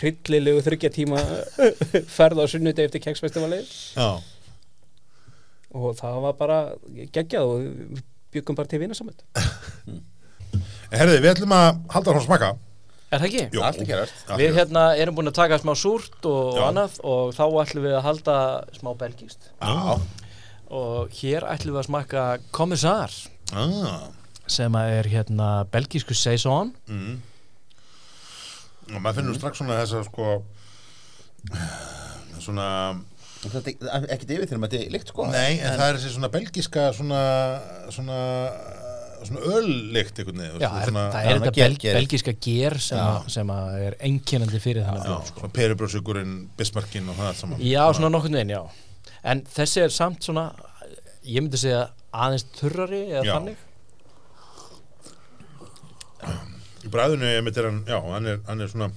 hryllilegu 0.00 0.62
þryggja 0.64 0.90
tíma 0.96 1.20
ferð 2.08 2.40
á 2.40 2.44
sunnudegi 2.48 2.88
eftir 2.88 3.04
Keksfestivali 3.04 3.60
Já, 3.96 4.16
og 5.74 5.92
það 6.00 6.20
var 6.24 6.32
bara 6.40 6.58
geggjað 7.12 7.44
og 7.44 8.00
byggum 8.34 8.56
bara 8.58 8.68
til 8.70 8.80
vinarsamönd 8.82 9.22
en 9.90 10.98
herði, 11.00 11.20
við 11.22 11.30
ætlum 11.34 11.54
að 11.56 11.68
halda 11.94 12.16
frá 12.16 12.24
smaka 12.26 12.50
Er 13.10 13.18
það 13.18 13.26
ekki? 13.26 13.40
Jú. 13.56 13.62
Allt 13.66 13.80
að 13.82 13.88
gerast. 13.88 14.18
Við 14.38 14.52
hérna 14.54 14.82
erum 15.02 15.16
búin 15.18 15.26
að 15.26 15.34
taka 15.40 15.56
smá 15.58 15.72
súrt 15.74 16.26
og 16.30 16.54
Já. 16.60 16.68
annað 16.68 16.92
og 17.02 17.32
þá 17.34 17.40
ætlum 17.64 17.82
við 17.88 17.94
að 17.98 18.04
halda 18.06 18.36
smá 18.76 18.90
belgist 19.00 19.48
Já. 19.58 19.96
og 20.70 21.16
hér 21.18 21.42
ætlum 21.50 21.74
við 21.74 21.80
að 21.82 21.88
smakka 21.88 22.26
kommissar 22.54 23.10
Ah. 23.50 24.04
sem 24.46 24.70
að 24.78 24.92
er 25.00 25.08
hérna 25.10 25.48
belgísku 25.74 26.14
saison 26.14 26.70
Mm. 26.86 27.18
Og 28.94 29.02
maður 29.02 29.18
finnur 29.18 29.34
strax 29.40 29.58
svona 29.58 29.80
þess 29.82 29.98
að 29.98 30.06
sko 30.06 30.28
svona 32.40 32.68
Þetta 33.40 33.72
er 33.72 34.04
ekkert 34.12 34.32
yfir 34.34 34.48
þegar 34.50 34.60
maður 34.60 34.74
þetta 34.76 34.86
er 34.86 34.94
líkt 34.94 35.10
sko 35.14 35.26
Nei, 35.32 35.52
en, 35.64 35.76
það 35.80 35.86
er 35.86 35.98
þessi 35.98 36.10
svona 36.16 36.28
belgiska 36.34 36.82
svona 36.92 37.20
svona 37.94 38.18
svona 39.20 39.40
öllykt 39.56 40.20
einhvern 40.20 40.42
veginn 40.42 40.60
Já, 40.64 40.68
svona, 40.84 41.04
það 41.14 41.26
er 41.30 41.38
þetta 41.40 41.52
ger- 41.56 41.64
bel, 41.64 41.78
gerir. 41.84 41.96
belgíska 42.00 42.34
ger 42.46 42.76
sem, 42.80 43.00
að, 43.00 43.26
sem 43.32 43.50
að 43.54 43.78
er 43.86 43.96
einkennandi 44.08 44.60
fyrir 44.64 44.84
þennan 44.86 45.00
já, 45.04 45.08
bjór 45.10 45.26
sko. 45.32 45.50
perubröðsugurinn, 45.56 46.34
bismarkin 46.60 47.08
og 47.12 47.16
það 47.18 47.30
allt 47.30 47.40
saman 47.42 47.64
Já, 47.64 47.82
svona 47.96 48.12
nokkurn 48.14 48.36
veginn, 48.40 48.54
já 48.56 48.62
En 49.32 49.42
þessi 49.56 49.82
er 49.84 49.92
samt 49.92 50.24
svona 50.24 50.46
ég 51.28 51.40
myndi 51.44 51.60
segja 51.60 51.82
aðeins 52.16 52.46
þurrari 52.60 53.02
eða 53.10 53.24
Já. 53.28 53.34
þannig 53.38 53.66
Í 56.80 56.88
bræðinu 56.92 57.28
einmitt 57.28 57.58
er 57.60 57.66
hann, 57.68 57.82
já, 57.88 57.98
hann 58.06 58.26
er, 58.30 58.38
hann 58.48 58.64
er 58.64 58.70
svona 58.72 58.88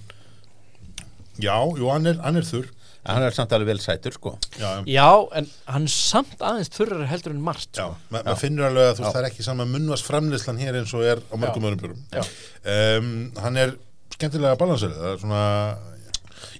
Já, 1.41 1.55
jú, 1.77 1.87
hann 1.89 2.05
er, 2.11 2.19
hann 2.21 2.35
er 2.37 2.45
þurr. 2.45 2.67
Hann 3.03 3.23
er 3.25 3.33
samt 3.35 3.51
alveg 3.51 3.67
vel 3.67 3.79
sætur 3.83 4.13
sko. 4.15 4.31
Já, 4.55 4.69
Já, 4.87 5.07
en 5.35 5.47
hann 5.67 5.83
er 5.89 5.91
samt 5.91 6.39
aðeins 6.39 6.69
þurrar 6.71 7.07
heldur 7.09 7.33
en 7.35 7.41
margt 7.43 7.73
já, 7.75 7.87
sko. 7.89 7.97
ma 8.13 8.21
maður 8.23 8.37
finnur 8.39 8.67
alveg 8.69 8.85
að 8.91 8.93
þú 8.99 9.03
veist, 9.03 9.15
það 9.17 9.21
er 9.23 9.27
ekki 9.31 9.43
sama 9.43 9.65
munnvast 9.67 10.07
framleyslan 10.07 10.61
hér 10.61 10.77
eins 10.79 10.93
og 10.95 11.03
er 11.03 11.19
á 11.19 11.35
mörgum 11.35 11.65
öðrum 11.67 11.81
björum 11.81 12.05
Já. 12.13 12.23
um, 12.63 13.09
Hann 13.43 13.57
er 13.59 13.73
skemmtilega 14.15 14.55
balansverið 14.61 15.01
það 15.01 15.11
er 15.11 15.19
svona 15.25 15.41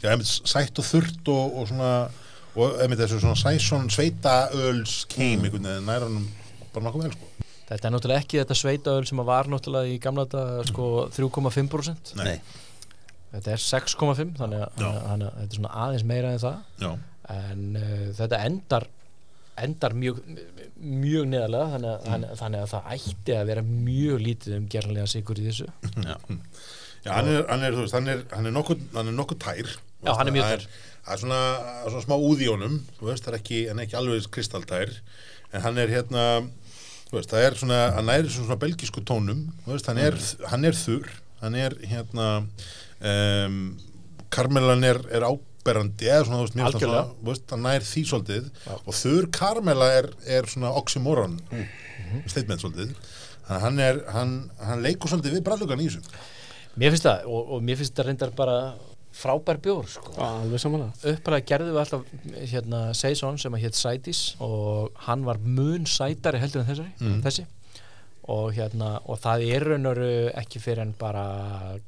já, 0.04 0.10
einmitt, 0.12 0.34
sætt 0.52 0.82
og 0.84 0.90
þurrt 0.90 1.32
og, 1.32 1.56
og 1.62 1.70
svona 1.72 1.92
og 2.60 2.76
einmitt 2.84 3.00
þessu 3.06 3.22
svona 3.24 3.40
sæsson 3.40 3.88
sveitaöls 3.94 4.98
keim 5.14 5.40
Mm. 5.40 5.46
einhvern 5.48 5.64
veginn 5.70 5.88
nær 5.88 6.04
hann 6.10 6.28
bara 6.74 6.86
nokkuð 6.90 7.06
vel 7.08 7.14
sko. 7.16 7.30
Þetta 7.70 7.88
er 7.88 7.94
náttúrulega 7.96 8.20
ekki 8.26 8.42
þetta 8.42 8.58
sveitaöl 8.60 9.08
sem 9.08 9.22
að 9.24 9.30
var 9.32 9.48
náttúrulega 9.50 9.96
í 9.96 10.00
gamla 10.04 10.26
þetta 10.28 10.68
sko 10.68 10.90
3,5% 11.16 12.14
Nei. 12.20 12.36
Þetta 13.34 13.54
er 13.54 13.64
6,5 13.64 14.36
þannig 14.38 14.64
að, 14.64 14.76
þetta 14.78 15.30
er 15.44 15.56
svona 15.58 15.72
aðeins 15.86 16.06
meira 16.10 16.34
en 16.34 16.44
það. 16.44 16.60
Já, 16.84 16.92
en 17.34 17.64
uh, 17.80 18.06
þetta 18.20 18.42
endar 18.50 18.90
endar 19.64 19.94
mjög 19.94 20.20
mjög 20.84 21.28
neðarlega 21.30 21.74
þannig 21.76 21.92
að, 21.92 22.08
þannig, 22.08 22.32
þannig 22.40 22.64
að 22.64 22.72
það 22.72 22.88
ætti 22.96 23.36
að 23.38 23.50
vera 23.52 23.64
mjög 23.68 24.24
lítið 24.28 24.56
um 24.58 24.66
gerðanlega 24.74 25.12
sigur 25.12 25.42
í 25.42 25.46
þessu. 25.50 25.68
Já, 26.10 26.16
já 27.04 27.12
hann, 27.18 27.30
er, 27.30 27.46
hann 27.50 27.66
er, 27.68 27.76
þú 27.76 27.84
veist, 27.84 27.96
hann 27.98 28.10
er, 28.14 28.22
hann 28.32 28.48
er 28.48 28.54
nokkuð, 28.56 28.84
hann 28.96 29.10
er 29.12 29.16
nokkuð 29.18 29.40
tær. 29.44 29.72
Já, 30.04 30.12
hann 30.16 30.30
er 30.30 30.36
mjög 30.38 30.50
tær. 30.54 30.66
Það 31.04 31.16
er 31.16 31.20
svona, 31.20 31.40
svona 31.84 32.04
smá 32.06 32.14
úð 32.16 32.44
í 32.46 32.48
honum 32.48 32.78
þú 32.96 33.10
veist, 33.10 33.26
það 33.26 33.34
er 33.34 33.40
ekki, 33.42 33.58
hann 33.68 33.82
er 33.82 33.88
ekki 33.90 33.98
alveg 34.00 34.28
kristaltær 34.32 34.94
en 35.52 35.66
hann 35.66 35.82
er 35.84 35.92
hérna 35.92 36.24
veist, 37.14 37.34
það 37.34 37.46
er 37.46 37.58
svona, 37.60 37.80
hann 37.98 38.08
næri 38.10 38.32
svona, 38.32 38.58
belgísku 38.62 39.04
tónum, 39.06 39.46
veist, 39.68 39.90
hann 39.92 40.00
er, 40.02 40.18
hann 40.50 40.66
er 40.70 40.78
þurr, 40.78 41.12
hann 41.44 41.58
er 41.60 41.76
hérna 41.92 42.30
um, 43.04 43.58
karmelan 44.34 44.84
er, 44.88 45.00
er 45.14 45.26
áberandi 45.28 46.08
eða 46.10 46.26
svona, 46.28 46.40
þú 46.40 46.46
veist, 46.48 46.60
Algjörlega. 46.70 47.04
svona, 47.04 47.28
veist, 47.30 47.46
hann 47.54 47.66
nær 47.68 47.86
því 47.88 48.06
svolítið 48.10 48.48
og 48.74 48.94
þurr 49.00 49.28
karmela 49.40 49.90
er, 50.00 50.10
er 50.38 50.50
svona 50.52 50.72
oxymoron 50.80 51.38
mm. 51.52 52.24
statement 52.32 52.64
svolítið 52.64 52.96
þannig 53.44 53.60
að 53.60 53.62
hann 53.68 53.80
er, 53.84 54.02
hann, 54.16 54.34
hann 54.64 54.82
leikur 54.86 55.12
svolítið 55.12 55.38
við 55.40 55.46
brallugan 55.50 55.84
í 55.84 55.90
þessu 55.92 56.24
Mér 56.80 56.90
finnst 56.96 57.06
það 57.06 57.28
og, 57.30 57.52
og 57.54 57.62
mér 57.68 57.78
finnst 57.78 57.94
það 58.00 58.08
reyndar 58.10 58.32
bara 58.34 58.58
frábær 59.14 59.60
bjór 59.62 59.86
sko. 59.94 60.14
alveg 60.26 60.62
samanlega 60.64 61.12
uppalega 61.14 61.46
gerðum 61.52 61.76
við 61.76 61.82
alltaf 61.84 62.06
hérna 62.50 62.80
Saison 62.98 63.36
sem 63.38 63.54
að 63.54 63.68
hétt 63.68 63.78
Sætis 63.78 64.22
og 64.42 64.96
hann 65.06 65.22
var 65.28 65.38
mun 65.44 65.86
sætari 65.86 66.42
heldur 66.42 66.64
en 66.64 66.70
þessari, 66.72 66.94
Mm. 66.98 67.20
þessi 67.22 67.46
og 68.32 68.54
hérna 68.56 68.94
og 69.10 69.20
það 69.20 69.46
er 69.52 69.66
raunur 69.68 70.02
ekki 70.40 70.62
fyrir 70.64 70.84
en 70.86 70.94
bara 71.00 71.24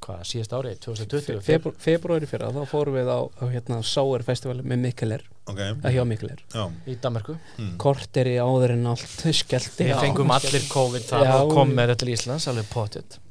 hvað, 0.04 0.24
síðast 0.28 0.56
ári, 0.58 0.74
2020 0.84 1.44
Febru, 1.46 1.74
februari 1.80 2.28
fyrra 2.30 2.52
þá 2.56 2.64
fórum 2.68 2.98
við 2.98 3.12
á, 3.12 3.20
á 3.24 3.44
hérna 3.54 3.82
Sauer 3.88 4.26
Festival 4.28 4.60
með 4.64 4.82
Mikkeler 4.88 5.28
ok, 5.48 5.62
að 5.80 5.96
hjá 5.96 6.04
Mikkeler 6.10 6.42
já, 6.52 6.66
í 6.92 6.98
Danmarku 7.04 7.38
korteri 7.82 8.36
áður 8.42 8.76
en 8.76 8.90
allt 8.96 9.28
skellti 9.32 9.92
við 9.92 10.02
fengum 10.04 10.34
allir 10.36 10.68
COVID 10.72 11.08
þar 11.12 11.32
og 11.38 11.54
kom 11.56 11.72
með 11.72 11.94
þetta 11.94 12.04
til 12.04 12.16
Íslands 12.18 12.50
alveg 12.52 12.68
potið 12.74 13.22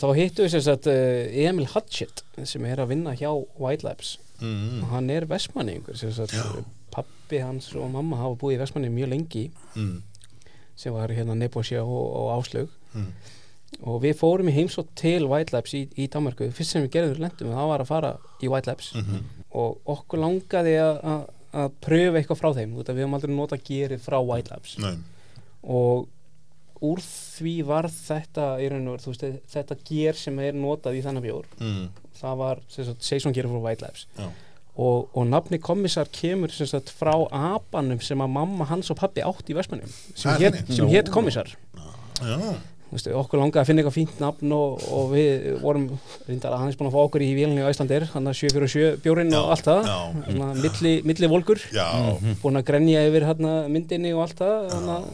þá 0.00 0.08
hittu 0.16 0.44
við 0.44 0.54
sem 0.54 0.64
sagt 0.64 0.88
uh, 0.90 1.46
Emil 1.46 1.68
Hutchett 1.72 2.22
sem 2.44 2.64
er 2.68 2.82
að 2.82 2.92
vinna 2.94 3.14
hjá 3.16 3.30
White 3.60 3.86
Labs. 3.86 4.16
Mm, 4.42 4.82
og 4.84 4.90
hann 4.92 5.08
er 5.12 5.24
vestmanningur 5.30 5.96
sem 5.96 6.12
sagt 6.12 6.34
pappi 6.92 7.40
hans 7.40 7.70
og 7.76 7.88
mamma 7.94 8.18
hafa 8.20 8.36
búið 8.40 8.58
í 8.58 8.60
vestmanni 8.64 8.92
mjög 8.92 9.12
lengi. 9.14 9.46
Mm, 9.74 10.02
sem 10.76 10.92
var 10.94 11.08
hérna 11.16 11.34
Nebosja 11.38 11.82
og, 11.84 12.04
og 12.20 12.30
Áslaug. 12.38 12.68
Mm, 12.94 13.08
og 13.82 14.00
við 14.04 14.14
fórum 14.20 14.48
í 14.48 14.54
heimsótt 14.56 14.92
til 14.96 15.26
White 15.28 15.52
Labs 15.56 15.72
í, 15.76 15.86
í 15.98 16.06
Danmarku 16.12 16.50
fyrst 16.54 16.76
sem 16.76 16.84
við 16.86 16.92
gerðum 16.96 17.24
lendum 17.26 17.50
það 17.52 17.70
var 17.72 17.82
að 17.84 17.90
fara 17.90 18.12
í 18.44 18.48
White 18.52 18.70
Labs. 18.70 18.92
Mm, 18.96 19.24
og 19.56 19.78
okkur 19.96 20.22
langaði 20.22 20.76
að- 20.82 21.00
að 21.04 21.24
að 21.56 21.70
pröfa 21.80 22.18
eitthvað 22.20 22.36
frá 22.42 22.50
þeim 22.58 22.72
við 22.76 22.88
höfum 23.00 23.14
aldrei 23.16 23.32
nota 23.34 23.56
gerið 23.56 24.00
frá 24.04 24.18
White 24.20 24.50
Labs. 24.52 24.74
Nei, 24.82 24.96
og 25.64 26.08
úr 26.84 27.00
því 27.00 27.54
var 27.64 27.86
þetta 27.88 28.48
í 28.60 28.66
raun 28.68 28.88
og 28.90 28.96
veru, 28.98 29.04
þú 29.06 29.12
veist, 29.14 29.46
þetta 29.54 29.76
ger 29.88 30.18
sem 30.20 30.38
er 30.44 30.52
notað 30.52 30.98
í 30.98 31.04
þannig 31.06 31.24
bjór. 31.24 31.46
Mm, 31.58 31.86
það 32.20 32.36
var 32.42 32.60
Seison 32.68 33.32
gerið 33.32 33.54
frá 33.54 33.62
White 33.64 33.86
Labs. 33.86 34.04
Já, 34.18 34.26
og, 34.76 35.08
og 35.16 35.26
nafni 35.30 35.58
kommissar 35.62 36.08
kemur 36.12 36.52
sem 36.52 36.68
sagt, 36.68 36.92
frá 36.92 37.14
apanum 37.32 38.00
sem 38.04 38.20
að 38.20 38.32
mamma 38.36 38.68
hans 38.68 38.92
og 38.92 39.00
pappi 39.00 39.24
átt 39.24 39.52
í 39.52 39.56
Vestmannum 39.56 39.92
sem 40.12 40.32
er 40.34 40.40
hét, 40.46 40.58
þannig? 40.62 40.78
sem 40.78 40.90
hét 40.92 41.12
kommissar 41.14 41.52
já, 42.20 42.56
Þú 42.86 42.94
veist, 42.94 43.08
okkur 43.18 43.40
langaði 43.40 43.58
að 43.58 43.66
finna 43.66 43.82
eitthvað 43.82 43.94
fínt 43.96 44.20
nafn 44.22 44.52
og, 44.54 44.84
og 44.94 45.08
við 45.10 45.46
vorum 45.58 45.86
reyndar 46.28 46.52
að 46.54 46.60
hann 46.60 46.70
er 46.70 46.76
búin 46.78 46.86
að 46.86 46.94
fá 46.94 47.00
okkur 47.02 47.24
í 47.26 47.30
vélinni 47.34 47.64
á 47.66 47.72
Íslandir 47.72 48.06
hann 48.12 48.30
að 48.30 48.36
747 48.38 49.00
bjórin 49.02 49.34
og 49.34 49.48
allt 49.56 49.66
það. 49.66 49.88
milli, 50.62 50.92
milli 51.10 51.30
volkur 51.32 51.64
já. 51.74 51.88
búin 52.44 52.60
að 52.60 52.68
grenja 52.68 53.02
yfir 53.08 53.26
hérna, 53.26 53.56
myndinni 53.74 54.14
og 54.14 54.22
allt 54.28 54.38
það 54.38 55.08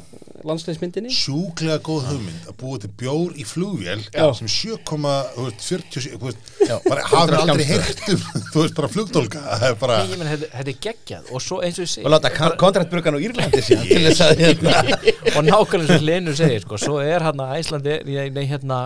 landsleismyndinni 0.48 1.12
sjúklega 1.14 1.78
góð 1.84 2.08
hugmynd 2.10 2.48
að 2.50 2.56
búa 2.62 2.80
til 2.82 2.90
bjór 3.02 3.36
í 3.38 3.46
flugvél 3.48 4.02
Já. 4.12 4.26
sem 4.38 4.50
7,47 4.50 6.10
þú 6.18 6.28
veist, 6.28 6.52
bara 6.88 7.06
hafði 7.12 7.40
aldrei 7.42 7.66
heyrt 7.70 8.04
um 8.12 8.20
þú 8.52 8.64
veist, 8.64 8.76
bara 8.78 8.92
flugdólka 8.92 9.42
það 9.46 9.66
er 9.70 9.80
bara, 9.82 9.98
ég 10.08 10.20
menn, 10.20 10.30
þetta, 10.34 10.52
þetta 10.58 10.74
er 10.74 10.80
geggjað 10.88 11.32
og 11.32 11.44
svo 11.46 11.62
eins 11.64 11.80
og 11.80 11.86
ég 11.86 11.92
segi 11.94 12.06
og 12.06 12.14
láta 12.14 12.34
kontraktbrugan 12.60 13.18
á 13.18 13.20
Írlandi 13.22 13.64
síðan 13.64 13.88
til 13.88 14.04
þess 14.08 14.24
að 14.26 14.38
hérna. 14.44 14.76
Og 15.36 15.42
nákvæmlega 15.46 15.98
sem 15.98 16.06
Lenur 16.06 16.38
segir 16.38 16.64
sko, 16.64 16.78
svo 16.80 17.00
er 17.02 17.24
hann 17.24 17.42
að 17.42 17.58
Æslandi 17.60 17.98
nei, 18.34 18.46
hérna, 18.50 18.78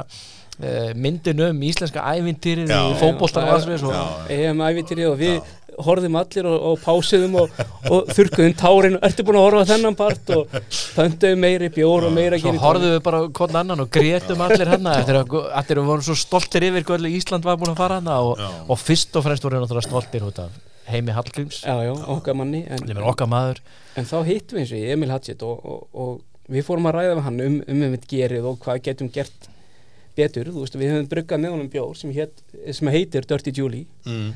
uh, 0.61 0.91
myndin 0.95 1.43
um 1.49 1.63
íslenska 1.69 2.05
ævintýrin 2.17 2.71
Já. 2.71 2.81
í 2.91 2.97
fótboltan 3.01 3.47
og 3.47 3.57
alls 3.57 3.69
við 3.69 3.83
svo. 3.85 3.93
Já. 3.95 4.05
EM 4.37 4.63
ævitýri 4.67 5.07
og 5.09 5.19
við 5.21 5.41
horfðum 5.87 6.19
allir 6.21 6.49
og, 6.51 6.67
og 6.71 6.79
pásiðum 6.85 7.35
og, 7.43 7.59
og 7.91 8.13
þurrkuðum 8.17 8.55
tárin. 8.61 8.99
Og 8.99 9.09
ertu 9.09 9.27
búin 9.27 9.41
að 9.41 9.47
horfa 9.47 9.65
þennan 9.73 9.99
part 9.99 10.33
og 10.37 10.55
pöntuðum 10.97 11.43
meiri 11.47 11.73
bjór 11.75 12.09
og 12.09 12.15
meira 12.17 12.41
svo 12.41 12.55
horfðum 12.63 12.95
við 12.97 13.03
bara 13.09 13.25
hvern 13.41 13.61
annan 13.63 13.85
og 13.85 13.91
grétum 13.97 14.45
allir 14.47 14.73
hann 14.73 14.93
eftir 14.95 15.21
að 15.23 15.37
allir 15.63 15.83
voru 15.91 16.07
svo 16.07 16.17
stoltir 16.19 16.69
yfir 16.71 16.95
allir 16.97 17.19
Ísland 17.19 17.47
var 17.47 17.59
búin 17.61 17.75
að 17.75 17.83
fara 17.83 18.01
hann 18.01 18.13
og, 18.15 18.41
og 18.67 18.81
fyrst 18.81 19.17
og 19.19 19.27
fremst 19.27 19.45
voru 19.45 19.59
við 19.59 19.67
náttúrulega 19.67 19.91
stoltir 19.91 20.27
út 20.29 20.41
af 20.45 20.63
Heimi 20.87 21.11
Hallgríms. 21.11 21.65
Já, 21.67 21.83
já, 21.83 21.93
okkar 22.15 22.37
manni 22.39 22.63
en, 22.71 22.97
okkar 23.03 23.27
maður. 23.27 23.59
En 23.99 24.07
þá 24.07 24.21
hittum 24.29 24.61
við 24.61 24.63
eins 24.63 24.75
og 24.77 24.91
Emil 24.95 25.11
Hatchett 25.11 25.43
og, 25.43 25.65
og, 25.67 25.81
og 25.91 26.53
við 26.53 26.67
fórum 26.69 26.87
að 26.87 27.01
ræða 27.01 27.17
við 27.17 27.25
hann 27.27 27.41
um 27.43 27.57
um 27.67 27.85
um 27.89 27.97
gerið 28.07 28.47
og 28.53 28.61
hvað 28.63 28.85
getum 28.87 29.11
gert 29.11 29.49
betur, 30.17 30.51
þú 30.53 30.65
veist, 30.65 30.77
við 30.79 30.93
höfum 30.95 31.09
bruggað 31.11 31.43
með 31.43 31.55
honum 31.55 31.73
bjór 31.73 31.97
sem, 31.99 32.13
hét, 32.17 32.39
sem 32.73 32.91
heitir 32.93 33.27
Dirty 33.29 33.53
Julie. 33.55 33.87
Mm, 34.07 34.31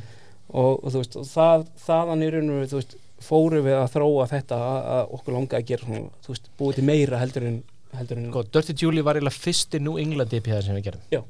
og, 0.51 0.85
og 0.85 0.93
þú 0.95 1.03
veist, 1.03 1.19
og 1.21 1.29
það, 1.31 1.67
þaðan 1.87 2.25
í 2.27 2.31
raun 2.35 2.51
og 2.51 2.59
veru, 2.61 2.71
þú 2.73 2.81
veist, 2.81 2.97
fórum 3.21 3.67
við 3.67 3.77
að 3.77 3.91
þróa 3.95 4.27
þetta 4.31 4.59
að, 4.71 4.79
að 4.95 5.13
okkur 5.19 5.37
langaði 5.37 5.61
að 5.61 5.69
gera 5.71 5.87
svona, 5.87 6.23
þú 6.25 6.33
veist, 6.35 6.51
búið 6.61 6.79
til 6.79 6.87
meira 6.89 7.21
heldur 7.21 7.47
en 7.51 7.61
heldur 7.99 8.21
en, 8.21 8.31
sko, 8.31 8.43
Dirty 8.55 8.75
Julie 8.79 9.05
var 9.07 9.19
eiginlega 9.19 9.43
fyrsti 9.43 9.81
New 9.83 9.99
England 10.01 10.35
IPA 10.39 10.63
sem 10.63 10.77
við 10.79 10.89
gerum 10.89 11.05
já, 11.13 11.21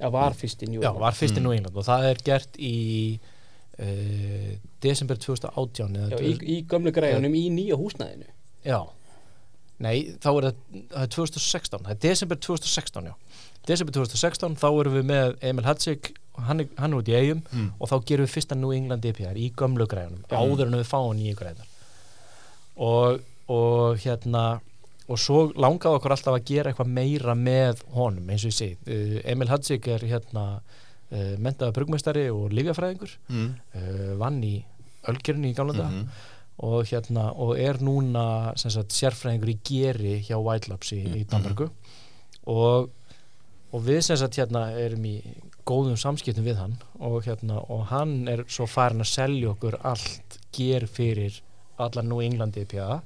að 0.00 0.14
var 0.16 0.36
fyrst 0.36 0.64
í 0.64 0.68
New 0.68 0.80
Já, 0.80 0.90
England. 0.90 1.02
var 1.06 1.18
fyrsti 1.18 1.42
New 1.44 1.54
England 1.56 1.80
og 1.80 1.86
það 1.86 2.06
er 2.10 2.22
gert 2.26 2.58
í 2.60 2.74
uh, 3.80 4.54
desember 4.84 5.20
2018 5.20 6.00
eða 6.04 6.18
já, 6.18 6.24
í, 6.24 6.32
í 6.44 6.58
gömlu 6.68 6.92
græðunum 6.96 7.36
í 7.36 7.44
nýja 7.54 7.78
húsnæðinu. 7.80 8.28
Já. 8.66 8.80
Nei, 9.80 10.12
þá 10.20 10.28
er 10.34 10.46
það, 10.50 10.58
það 10.92 11.04
er 11.06 11.12
2016 11.16 11.84
það 11.86 11.92
er 11.94 12.00
desember 12.04 12.40
2016, 12.48 13.10
já. 13.10 13.14
Desember 13.68 13.96
2016, 13.96 14.58
þá 14.60 14.68
erum 14.70 14.96
við 14.98 15.06
með 15.08 15.34
Emil 15.50 15.64
Hatsik 15.64 16.12
hann, 16.38 16.60
er- 16.60 16.70
hann 16.78 16.92
er 16.92 16.98
út 17.02 17.08
í 17.10 17.16
eigum 17.18 17.42
Mm. 17.52 17.70
og 17.80 17.88
þá 17.90 17.96
gerum 18.06 18.26
við 18.26 18.34
fyrsta 18.36 18.56
New 18.56 18.72
England 18.72 19.04
IPR 19.04 19.36
í 19.36 19.50
gömlu 19.56 19.86
græðunum, 19.86 20.24
áður 20.30 20.66
en 20.66 20.78
við 20.80 20.88
fáum 20.90 21.14
nýju 21.18 21.36
græðunar 21.36 21.68
og, 22.76 23.20
og 23.50 23.98
hérna 24.04 24.44
og 25.10 25.18
svo 25.18 25.40
langaði 25.58 25.98
okkur 25.98 26.12
alltaf 26.14 26.36
að 26.38 26.44
gera 26.46 26.70
eitthvað 26.70 26.92
meira 26.94 27.34
með 27.34 27.80
honum, 27.96 28.28
eins 28.30 28.44
og 28.46 28.52
ég 28.52 28.58
segi. 28.60 28.76
Uh, 28.86 29.16
Emil 29.26 29.48
Hatsik 29.50 29.88
er 29.90 30.04
hérna 30.06 30.44
uh, 30.60 31.32
mentaða 31.42 31.74
brugmestari 31.74 32.28
og 32.30 32.52
lífjafræðingur 32.54 33.16
mm, 33.28 33.48
uh, 33.74 34.12
vann 34.20 34.38
í 34.46 34.52
Ölgerinu 35.10 35.48
í 35.50 35.54
gamla 35.56 35.74
dag 35.74 35.90
mm, 35.90 36.06
og 36.62 36.84
hérna 36.92 37.30
og 37.40 37.56
er 37.58 37.78
núna 37.82 38.52
sagt 38.60 38.92
sérfræðingur 38.94 39.50
í 39.50 39.58
geri 39.66 40.14
hjá 40.28 40.36
White 40.38 40.68
Labs 40.70 40.92
í, 40.94 41.00
í 41.02 41.24
Danmarku 41.26 41.70
og, 42.46 42.90
og 43.72 43.82
við 43.86 44.02
sem 44.06 44.18
sagt 44.20 44.36
hérna 44.38 44.68
erum 44.78 45.04
í 45.08 45.16
góðum 45.70 45.98
samskiptum 46.00 46.46
við 46.46 46.58
hann 46.60 46.76
og 46.98 47.20
hérna 47.26 47.60
og 47.70 47.86
hann 47.92 48.16
er 48.30 48.44
svo 48.50 48.66
farin 48.70 49.04
að 49.04 49.12
selja 49.14 49.52
okkur 49.54 49.78
allt 49.86 50.38
ger 50.56 50.86
fyrir 50.90 51.40
allar 51.80 52.04
nú 52.06 52.20
Englandi 52.24 52.66
IPA 52.66 53.00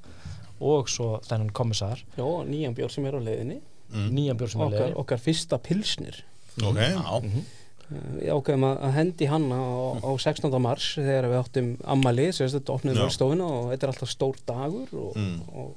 og 0.65 0.89
svo 0.91 1.19
þennan 1.27 1.53
kommissar 1.55 2.01
já, 2.17 2.25
nýjan 2.25 2.77
bjór 2.77 2.93
sem 2.93 3.07
er 3.09 3.19
á 3.19 3.21
leiðinni 3.21 3.59
mm. 3.61 4.09
nýjan 4.15 4.41
bjór 4.41 4.55
sem 4.55 4.63
er 4.65 4.71
okkar, 4.71 4.87
leiði 4.89 5.03
okkar 5.05 5.23
fyrsta 5.27 5.61
pilsnir 5.63 6.23
ok, 6.63 6.81
Já, 6.81 8.01
við 8.17 8.31
ákveðum 8.33 8.65
að 8.71 8.95
hendi 8.97 9.27
hann 9.29 9.51
á, 9.53 9.61
á 10.01 10.11
16. 10.17 10.47
mars 10.63 10.87
þegar 10.97 11.27
við 11.29 11.41
áttum 11.43 11.67
ammali, 11.95 12.31
sem 12.33 12.49
þetta 12.49 12.79
opnum 12.79 12.97
Já. 12.97 13.03
vörstofuna 13.05 13.49
og 13.59 13.67
þetta 13.73 13.85
er 13.87 13.93
alltaf 13.93 14.13
stór 14.15 14.39
dagur 14.49 14.95
og, 15.03 15.11
Mm. 15.21 15.43
og, 15.53 15.75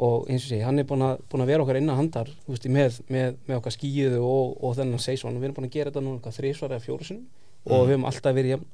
og 0.00 0.30
eins 0.32 0.46
og 0.46 0.52
sé, 0.54 0.58
hann 0.64 0.78
er 0.80 0.86
búin 0.88 1.02
að, 1.04 1.18
búin 1.28 1.42
að 1.44 1.50
vera 1.52 1.64
okkar 1.66 1.76
innan 1.80 1.98
handar 1.98 2.28
veist, 2.48 2.64
með, 2.72 3.00
með, 3.12 3.34
með 3.48 3.58
okkar 3.58 3.74
skíðu 3.76 4.20
og, 4.24 4.54
og 4.64 4.76
þennan 4.78 5.02
seisón 5.04 5.34
og 5.36 5.42
við 5.42 5.50
erum 5.50 5.58
búin 5.58 5.68
að 5.68 5.74
gera 5.76 5.90
þetta 5.92 6.02
nú 6.06 6.14
eitthvað 6.16 6.38
þrísvar 6.40 6.72
eða 6.76 6.84
fjóru 6.86 7.04
sinum 7.10 7.26
og 7.60 7.74
Mm. 7.76 7.84
við 7.84 7.90
höfum 7.92 8.06
alltaf 8.08 8.34
verið 8.38 8.52
jafn 8.54 8.68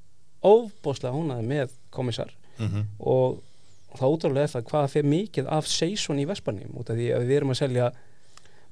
óbóðslega 0.46 1.14
hónaði 1.16 1.46
með 1.50 1.72
komissar 1.90 2.30
Mhm. 2.62 2.84
og 3.00 3.40
það 3.98 4.12
útrúlega 4.14 4.44
er 4.46 4.52
það 4.54 4.62
hvað 4.70 4.86
fer 4.92 5.02
mikið 5.10 5.48
af 5.56 5.66
seison 5.66 6.18
í 6.22 6.26
Vespanum 6.28 6.76
út 6.78 6.90
af 6.90 6.96
því 6.96 7.08
að 7.16 7.26
við 7.26 7.36
erum 7.40 7.50
að 7.50 7.58
selja 7.62 7.88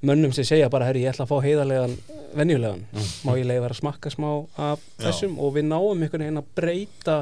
mönnum 0.05 0.33
sem 0.33 0.43
segja 0.45 0.69
bara, 0.69 0.85
herri, 0.85 1.01
ég 1.03 1.11
ætla 1.13 1.25
að 1.25 1.31
fá 1.33 1.41
heiðarlegan 1.43 1.97
venjulegan, 2.35 2.85
má 3.25 3.31
ég 3.39 3.45
leiði 3.47 3.61
vera 3.63 3.73
að 3.75 3.79
smakka 3.81 4.11
smá 4.13 4.29
af 4.57 4.79
Já. 4.99 5.05
þessum 5.09 5.37
og 5.39 5.53
við 5.55 5.65
náum 5.69 6.01
einhvern 6.03 6.23
veginn 6.25 6.41
að 6.41 6.49
breyta 6.55 7.17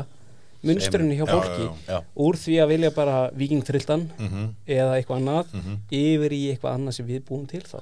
munstrinu 0.64 1.16
hjá 1.18 1.26
Já, 1.26 1.32
fólki 1.34 1.66
já, 1.68 1.72
já. 1.93 1.97
úr 2.26 2.39
því 2.39 2.59
að 2.64 2.72
vilja 2.74 2.91
bara 2.95 3.18
vikingtrilltan 3.36 4.05
Mhm, 4.20 4.45
eða 4.68 4.99
eitthvað 4.99 5.20
annað 5.22 5.57
mhm. 5.59 5.82
yfir 6.03 6.38
í 6.38 6.43
eitthvað 6.53 6.78
annað 6.78 6.97
sem 6.99 7.09
við 7.09 7.26
búum 7.30 7.47
til 7.49 7.64
þá 7.68 7.82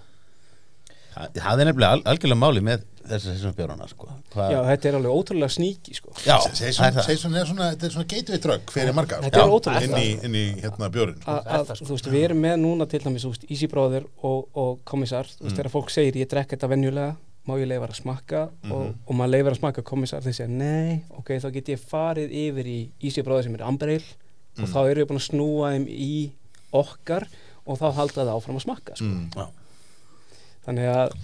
Það 1.12 1.38
það 1.44 1.62
er 1.62 1.68
nefnilega 1.68 1.92
al 1.98 2.02
algjörlega 2.08 2.40
máli 2.40 2.62
með 2.64 2.84
þessar 3.02 3.34
þessum 3.36 3.56
björnana 3.58 3.88
sko. 3.90 4.08
Hva, 4.32 4.46
Já, 4.54 4.60
þetta 4.70 4.88
er 4.88 4.98
alveg 5.00 5.16
ótrúlega 5.20 5.52
sníki 5.52 5.96
sko. 5.98 6.14
já 6.24 6.38
það 6.38 6.62
er 6.62 6.70
er 6.72 7.50
svona, 7.50 7.66
þetta 7.74 7.88
er 7.88 7.96
svona 7.96 8.08
gateway 8.14 8.42
drug 8.46 8.72
fyrir 8.72 8.96
marga 8.96 9.20
Þetta 9.26 9.42
sko, 9.42 9.48
er 9.48 9.56
ótrúlega 9.58 9.90
inn 9.90 9.98
í, 10.00 10.12
inn 10.28 10.38
í 10.40 10.46
hérna 10.62 10.90
bjórin 10.94 11.18
sko. 11.20 11.36
Að, 11.42 11.74
þú 11.82 11.90
veist, 11.96 12.10
við 12.14 12.28
erum 12.30 12.42
með 12.46 12.56
núna 12.62 12.88
til 12.88 13.02
dæmis, 13.04 13.26
þú 13.26 13.34
veist, 13.34 13.48
Easy 13.50 13.68
Brother 13.72 14.08
og, 14.22 14.48
og 14.56 14.80
Kommissar, 14.88 15.28
þú 15.28 15.50
veist, 15.50 15.58
þegar 15.58 15.72
fólk 15.76 15.92
segir 15.92 16.22
ég 16.22 16.32
drekk 16.32 16.56
þetta 16.56 16.72
venjulega, 16.72 17.18
má 17.48 17.56
ég 17.58 17.70
leifa 17.70 17.88
að 17.90 17.98
smakka 17.98 18.42
og, 18.70 18.92
og 19.08 19.18
maður 19.18 19.34
leifar 19.34 19.56
að 19.56 19.60
smakka 19.62 19.84
Kommissar 19.88 20.22
þeir 20.26 20.36
segja, 20.38 20.52
nei, 20.52 21.02
ok, 21.18 21.32
þá 21.42 21.48
get 21.56 21.72
ég 21.74 21.86
farið 21.92 22.36
yfir 22.44 22.70
í 22.70 23.14
Brother 23.26 23.48
sem 23.48 23.58
er 23.58 23.66
Amber 23.66 23.94
Ale 23.96 24.12
og 24.60 24.68
þá 24.68 24.80
erum 24.84 25.02
við 25.02 25.10
búin 25.10 25.22
að 25.22 25.28
snúa 25.30 25.72
þeim 25.74 25.88
í 25.90 26.16
okkar 26.82 27.26
og 27.66 27.80
þá 27.80 27.88
halda 27.98 28.20
það 28.22 28.34
áfram 28.36 28.60
að 28.60 28.66
smakka 28.66 28.98
sko. 29.00 29.10
Mm. 29.10 29.54
Þannig 30.66 30.90
að 30.92 31.16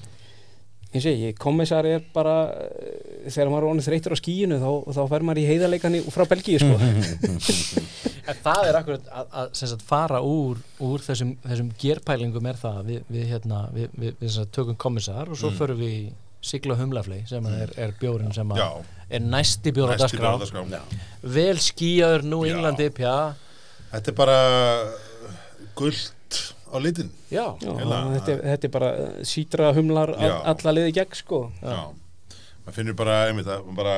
ég 0.97 1.05
segi, 1.05 1.31
Kommissar 1.39 1.87
er 1.89 2.03
bara 2.13 2.35
eh, 2.51 3.29
þegar 3.31 3.51
maður 3.53 3.67
er 3.67 3.71
onið 3.75 3.87
þreytur 3.89 4.15
á 4.15 4.17
skíinu 4.21 4.59
þá, 4.61 4.69
þá 4.97 5.01
fer 5.13 5.25
maður 5.27 5.41
í 5.43 5.47
heiðarleikanni 5.51 6.03
frá 6.13 6.25
Belgíu 6.33 6.61
sko. 6.61 6.75
En 8.27 8.35
það 8.43 8.65
er 8.67 8.75
akkurat 8.75 9.05
að, 9.07 9.27
að 9.39 9.51
sem 9.55 9.69
sagt, 9.71 9.83
fara 9.87 10.17
úr, 10.19 10.57
úr 10.83 10.99
þessum, 10.99 11.29
þessum 11.45 11.69
gerpælingum 11.79 12.49
er 12.51 12.57
það 12.59 12.79
að 12.81 12.89
við, 12.91 13.05
við, 13.15 13.21
hérna, 13.31 13.59
við, 13.71 13.85
við, 13.95 14.17
við 14.19 14.31
sem 14.33 14.41
sagt, 14.41 14.51
tökum 14.57 14.75
kommissar 14.83 15.31
og 15.31 15.39
svo 15.39 15.53
Mm. 15.53 15.59
förum 15.61 15.79
við 15.79 15.93
í 15.95 16.01
sigla 16.47 16.75
humlaflei 16.77 17.21
sem 17.27 17.47
að 17.47 17.55
er, 17.63 17.71
er 17.85 17.93
bjórin 18.01 18.33
sem 18.35 18.51
er 18.51 19.23
næsti 19.23 19.71
bjór 19.75 19.93
á 19.93 19.95
næsti 19.95 20.19
dagskrá 20.19 20.81
vel 21.37 21.55
skíjaður 21.63 22.27
nú 22.27 22.41
Já. 22.43 22.51
England 22.51 22.83
IPA 22.83 23.15
Þetta 23.93 24.11
er 24.11 24.17
bara 24.19 24.37
gullt 25.79 26.16
á 26.73 26.77
litin 26.83 27.09
Já, 27.31 27.45
Eiginlega, 27.61 28.01
og 28.03 28.13
þetta, 28.17 28.33
er- 28.35 28.43
þetta 28.51 28.67
er 28.69 28.73
bara 28.77 28.91
eh, 29.05 29.23
sítra 29.27 29.71
humlar 29.77 30.13
Já. 30.15 30.27
all, 30.27 30.37
alla 30.53 30.75
liði 30.77 30.93
gegn 30.99 31.17
sko. 31.19 31.41
Já, 31.61 31.79
maður 32.65 32.77
finnur 32.81 32.97
bara 32.99 33.17
einmitt 33.29 33.47
að 33.49 33.65
maður 33.67 33.81
bara 33.81 33.97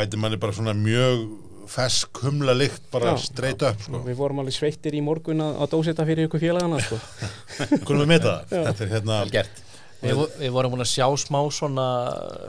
mæti 0.00 0.18
manni 0.20 0.40
bara 0.42 0.52
svona 0.56 0.74
mjög 0.76 1.26
fesk 1.66 2.20
humla 2.22 2.54
lykt 2.54 2.84
bara 2.92 3.14
Já. 3.16 3.22
straight 3.26 3.62
up 3.66 3.80
sko. 3.82 4.00
Við 4.06 4.18
vorum 4.20 4.38
alveg 4.44 4.54
sveittir 4.54 4.94
í 4.94 5.02
morgun 5.02 5.40
að, 5.42 5.56
að 5.64 5.72
dósita 5.74 6.06
fyrir 6.06 6.28
ykkur 6.28 6.42
félagana 6.44 6.78
sko. 6.84 6.98
Hvernig 7.86 8.04
við 8.04 8.10
meta 8.12 8.34
það? 8.50 8.66
Þetta 8.70 8.84
er 8.86 8.92
hérna 8.96 9.20
Vel 9.24 9.32
gert 9.34 9.62
Við, 10.06 10.22
við 10.40 10.52
vorum 10.54 10.74
búin 10.74 10.84
að 10.84 10.90
sjá 10.90 11.06
smá 11.20 11.38
svona, 11.54 11.86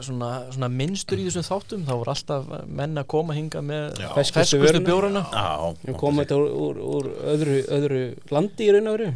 svona, 0.05 0.29
svona 0.53 0.69
minnstur 0.73 1.21
í 1.21 1.27
þessum 1.27 1.45
þáttum. 1.47 1.83
Þá 1.87 1.93
voru 1.93 2.13
alltaf 2.13 2.51
menn 2.79 3.01
að 3.01 3.07
koma 3.13 3.37
hinga 3.37 3.63
með 3.65 4.01
Já. 4.03 4.09
Ferskustu 4.17 4.61
Já, 5.33 5.49
Við 5.87 5.97
komum 5.99 6.23
þetta 6.23 6.39
úr, 6.39 6.49
úr, 6.67 6.81
úr 6.97 7.09
öðru, 7.33 7.57
öðru 7.77 8.01
landi 8.33 8.67
í 8.67 8.73
raun 8.75 8.91
og 8.91 8.97
veru. 8.97 9.09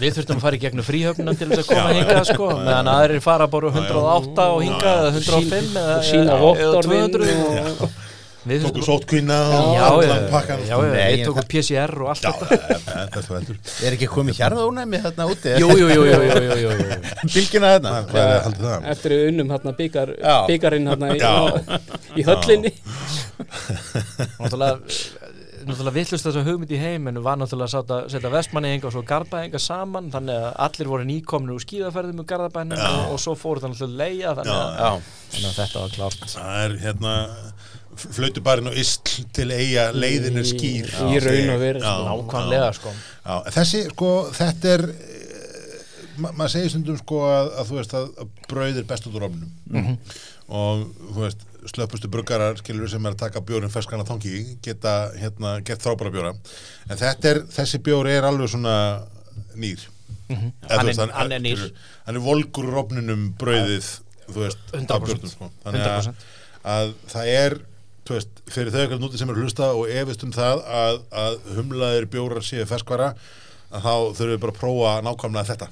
Við 0.00 0.16
þurftum 0.18 0.40
að 0.40 0.46
fara 0.46 0.58
í 0.58 0.62
gegnum 0.64 0.86
fríhöfnum 0.86 1.36
til 1.38 1.50
þess 1.52 1.64
að 1.64 1.70
koma 1.70 1.92
hingað 1.94 2.24
sko, 2.32 2.48
meðan 2.64 2.90
aðrir 2.94 3.22
fara 3.24 3.46
bara 3.52 3.68
úr 3.70 3.76
108 3.78 4.48
og 4.54 4.64
hingað 4.64 5.02
eða 5.02 5.12
105 5.20 5.76
eða, 5.82 5.98
Og 5.98 6.08
sína 6.08 6.34
eða 6.34 6.40
vottorðin 6.42 7.14
200 7.14 7.84
og, 7.84 8.00
tóku 8.44 8.84
sótkvína 8.84 9.38
og 9.56 9.78
allan 9.88 10.26
pakkan 10.32 10.62
já, 10.68 10.74
við 10.80 11.24
tókum 11.28 11.48
PCR 11.48 11.94
og 12.04 12.12
allt 12.12 12.26
þetta. 12.26 12.60
þetta 12.90 13.22
er 13.22 13.28
veldur 13.30 13.58
er 13.88 13.96
ekki 13.96 14.08
komið 14.12 14.40
hjarðónæmi 14.42 15.02
þarna 15.06 15.28
úti 15.32 15.56
Jú, 15.62 15.70
jú, 15.80 15.88
jú, 15.88 16.06
jú, 16.10 16.20
jú, 16.20 16.38
jú, 16.44 16.56
jú, 16.64 16.70
jú. 16.78 17.00
Bylgina 17.34 17.74
þarna 17.78 18.78
eftir 18.92 19.16
við 19.16 19.28
unnum 19.32 19.52
hérna 19.54 19.76
byggarinn 19.80 20.90
hérna 20.92 21.12
í, 22.14 22.26
höllinni. 22.26 22.74
Náttúrulega 24.38 24.78
náttúrulega 25.64 25.94
villust 25.96 26.26
þess 26.26 26.38
að 26.38 26.48
hugmynd 26.48 26.72
í 26.74 26.78
heiminu 26.80 27.22
var 27.24 27.38
náttúrulega 27.40 27.80
að 27.80 28.08
setja 28.12 28.32
vestmanninga 28.32 28.88
og 28.88 28.94
svo 28.94 29.02
garbaðinga 29.08 29.60
saman 29.62 30.10
þannig 30.12 30.36
að 30.36 30.58
allir 30.66 30.90
voru 30.90 31.06
nýkomnir 31.08 31.56
úr 31.56 31.64
skíðaferðum 31.64 32.20
úr 32.22 32.28
garðabænum 32.28 32.82
og, 32.84 33.14
og 33.14 33.22
svo 33.22 33.36
fóru 33.38 33.62
það 33.62 33.74
náttúrulega 33.74 34.02
leia 34.02 34.34
þannig 34.38 34.58
að, 34.58 34.74
Já, 34.76 34.90
þannig 35.34 35.48
að 35.50 35.58
þetta 35.60 35.84
var 35.84 35.94
klárt. 35.96 36.26
Það 36.34 36.60
er 36.64 36.76
hérna 36.84 37.14
flautubarinn 37.96 38.68
og 38.70 38.76
isl 38.80 39.24
til 39.36 39.50
eiga 39.54 39.88
leiðinu 39.94 40.42
skýr 40.46 40.88
Í 40.88 41.18
raun 41.24 41.50
og 41.54 41.60
veru, 41.62 41.80
Já, 41.80 41.94
nákvæmlega 42.08 42.70
sko 42.78 42.92
þessi, 43.54 43.82
sko, 43.94 44.10
þetta 44.36 44.72
er 44.76 44.84
eh, 44.90 45.80
ma 46.22 46.30
maður 46.36 46.52
segir 46.56 46.70
stundum 46.74 46.98
sko 47.00 47.22
að, 47.26 47.50
að 47.60 47.70
þú 47.72 47.78
veist 47.80 47.94
að, 47.98 48.08
að 48.22 48.28
brauð 48.50 48.78
er 48.82 48.88
best 48.92 49.08
út 49.10 49.18
úr 49.18 49.26
ofnum 49.30 49.50
Mhm. 49.74 49.96
og 50.54 50.84
þú 51.14 51.22
veist, 51.24 51.44
slöpustu 51.72 52.10
bruggarar 52.12 52.58
skilur 52.60 52.90
sem 52.92 53.06
er 53.08 53.14
að 53.14 53.22
taka 53.24 53.40
bjórin 53.40 53.72
ferskana 53.72 54.04
tangi 54.04 54.58
geta 54.62 55.10
hérna 55.16 55.54
gert 55.64 55.80
frábæra 55.82 56.12
bjóra 56.12 56.34
en 56.34 56.96
þetta 57.00 57.30
er, 57.30 57.40
þessi 57.48 57.80
bjór 57.86 58.10
er 58.12 58.22
alveg 58.28 58.50
svona 58.52 58.76
nýr 59.56 59.80
Mhm. 60.28 60.52
þú 60.62 60.70
Hann 60.70 60.80
er- 60.80 60.86
veist, 60.86 61.00
hann 61.12 61.32
er 61.32 61.40
nýr. 61.40 61.70
hann 62.06 62.16
er 62.16 62.20
volgur 62.20 62.64
úr 62.70 62.78
ofninum 62.84 63.34
brauðið 63.40 63.88
þú 64.28 64.38
veist, 64.40 64.58
100%. 64.72 64.90
af 64.90 65.02
bjórnum, 65.04 65.30
sko. 65.30 65.50
þannig 65.64 65.82
að, 65.84 66.06
100%. 66.06 66.14
að 66.64 66.92
það 67.12 67.26
er 67.34 67.58
veist, 68.12 68.42
fyrir 68.52 68.74
þau 68.74 68.82
ekkert 68.82 69.02
núti 69.02 69.20
sem 69.20 69.30
er 69.30 69.38
að 69.38 69.46
hlusta 69.46 69.70
og 69.72 69.88
efist 69.88 70.24
um 70.26 70.34
það 70.34 70.64
að, 70.80 70.98
að 71.24 71.38
humlaðir 71.56 72.08
bjórar 72.12 72.44
séu 72.44 72.66
ferskvara 72.68 73.14
að 73.74 73.86
þá 73.86 73.94
þurfum 74.18 74.34
við 74.34 74.42
bara 74.42 74.54
að 74.54 74.60
prófa 74.60 74.92
nákvæmlega 75.06 75.48
þetta. 75.52 75.70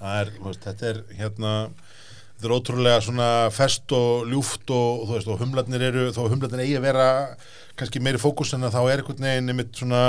Það 0.00 0.20
er, 0.20 0.32
þú 0.38 0.48
veist, 0.48 0.64
þetta 0.64 0.88
er 0.90 1.02
hérna 1.18 1.52
þetta 2.36 2.48
er 2.48 2.54
ótrúlega 2.56 3.04
svona 3.04 3.28
fest 3.54 3.92
og 3.96 4.26
ljúft 4.28 4.72
og, 4.74 5.06
þú 5.06 5.14
veist, 5.14 5.30
og 5.32 5.40
humlarnir 5.40 5.86
eru, 5.88 6.08
þó 6.12 6.26
humlarnir 6.28 6.66
eigi 6.66 6.76
að 6.80 6.88
vera 6.90 7.06
kannski 7.76 8.02
meiri 8.04 8.20
fókus 8.20 8.52
en 8.56 8.66
þá 8.68 8.80
er 8.84 9.00
einhvern 9.00 9.24
veginn 9.24 9.52
einmitt 9.52 9.76
svona 9.76 10.02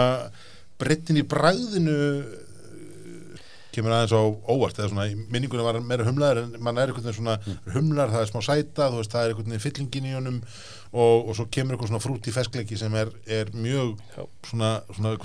brettin 0.80 1.20
í 1.22 1.26
bræðinu 1.28 1.98
kemur 3.78 3.96
aðeins 3.96 4.16
á 4.18 4.22
óvart 4.26 4.82
eða 4.82 4.90
svona 4.92 5.06
minningunum 5.30 5.68
var 5.68 5.80
meira 5.86 6.08
humlaður 6.08 6.44
en 6.44 6.58
mann 6.66 6.82
er 6.82 6.94
veginn 6.96 7.16
svona 7.16 7.38
humlar, 7.76 8.12
það 8.14 8.26
er 8.26 8.32
smá 8.32 8.42
sæta 8.46 8.90
veist, 8.96 9.14
það 9.14 9.30
er 9.30 9.38
veginn 9.38 9.64
fyllingin 9.64 10.10
í 10.10 10.16
honum 10.18 10.42
og, 10.92 11.30
og 11.30 11.34
svo 11.38 11.48
kemur 11.52 11.76
eitthvað 11.76 11.92
svona 11.92 12.04
frút 12.04 12.28
í 12.30 12.34
feskleiki 12.36 12.80
sem 12.80 12.94
er, 12.98 13.12
er 13.40 13.52
mjög 13.56 13.98
svona, 14.48 14.74
svona 14.96 15.16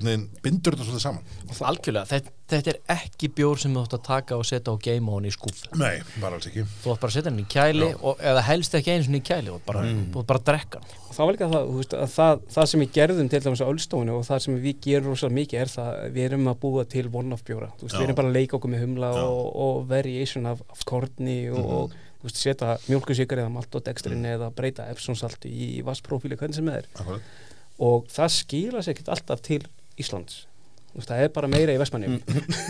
bindur 0.43 0.77
þetta 0.77 0.89
svolítið 0.89 1.05
saman. 1.05 1.27
Algjörlega, 1.73 2.09
þetta, 2.11 2.35
þetta 2.59 2.73
er 2.73 2.79
ekki 2.97 3.31
bjór 3.37 3.61
sem 3.63 3.75
þú 3.75 3.85
ætti 3.87 3.99
að 3.99 4.05
taka 4.07 4.39
og 4.39 4.47
setja 4.49 4.75
á 4.75 4.77
game 4.85 5.13
on 5.13 5.29
í 5.29 5.33
skúf 5.35 5.63
Nei, 5.79 6.03
bara 6.23 6.39
alls 6.39 6.49
ekki 6.51 6.65
þú 6.65 6.93
ætti 6.93 7.03
bara 7.03 7.11
að 7.11 7.17
setja 7.17 7.31
hann 7.33 7.41
í 7.43 7.47
kæli 7.55 7.89
og, 7.95 8.21
eða 8.33 8.45
helst 8.49 8.77
ekki 8.79 8.95
einu 8.95 9.07
svona 9.07 9.21
í 9.21 9.25
kæli 9.27 9.53
og 9.53 9.65
bara, 9.67 9.85
og 9.89 10.27
bara 10.29 10.43
drekka. 10.51 10.83
Og 11.09 11.17
það 11.17 11.29
var 11.29 11.37
líka 11.37 11.49
það, 11.53 11.67
þú 11.69 11.81
veist, 11.81 11.97
að 11.99 12.13
það, 12.15 12.45
það 12.55 12.69
sem 12.71 12.83
við 12.83 12.93
gerðum 12.97 13.33
til 13.33 13.41
dæmis 13.45 13.63
á 13.63 13.67
Ölstofunni 13.73 14.15
og 14.17 14.23
það 14.29 14.45
sem 14.47 14.61
við 14.63 14.79
gerum 14.87 15.11
rosalega 15.13 15.39
mikið 15.39 15.63
er 15.63 15.73
það 15.73 15.91
að 15.93 16.15
við 16.17 16.29
erum 16.29 16.49
að 16.53 16.61
búa 16.63 16.85
til 16.95 17.05
one-off 17.21 17.45
bjóra. 17.49 17.69
Þú 17.77 17.87
veist, 17.87 17.97
Já. 17.97 17.99
við 17.99 18.07
erum 18.07 18.19
bara 18.21 18.31
að 18.31 18.39
leika 18.39 18.57
okkur 18.59 18.73
með 18.73 18.85
humla 18.87 19.11
og, 19.21 19.43
og 19.67 19.83
variation 19.91 20.49
af, 20.49 20.63
af 20.73 20.87
korni 20.89 21.37
og, 21.53 21.73
og 21.77 21.97
þú 22.23 22.29
veist, 22.29 22.41
setja 22.41 22.79
mjölkusikar 22.87 23.43
eða 23.43 23.53
malt 23.53 23.77
og 23.77 23.85
dextrin 23.85 24.25
eða 24.33 24.49
breyta 24.57 24.89
Epsom 24.93 25.19
salt 25.19 25.45
í, 25.49 25.53
í 25.81 25.83
vassprófíli, 25.85 26.39
hvernig 26.41 26.57
sem 26.57 26.71
það 26.71 26.81
er. 26.81 26.89
Akkurat. 26.97 27.37
Og 27.83 28.09
það 28.13 28.35
skila 28.39 28.83
sér 28.83 28.95
ekkert 28.95 29.13
alltaf 29.17 29.45
til 29.45 29.63
Íslands. 30.01 30.47
Það 30.93 31.23
er 31.25 31.31
bara 31.33 31.49
meira 31.49 31.73
í 31.73 31.81
Vestmanni. 31.81 32.19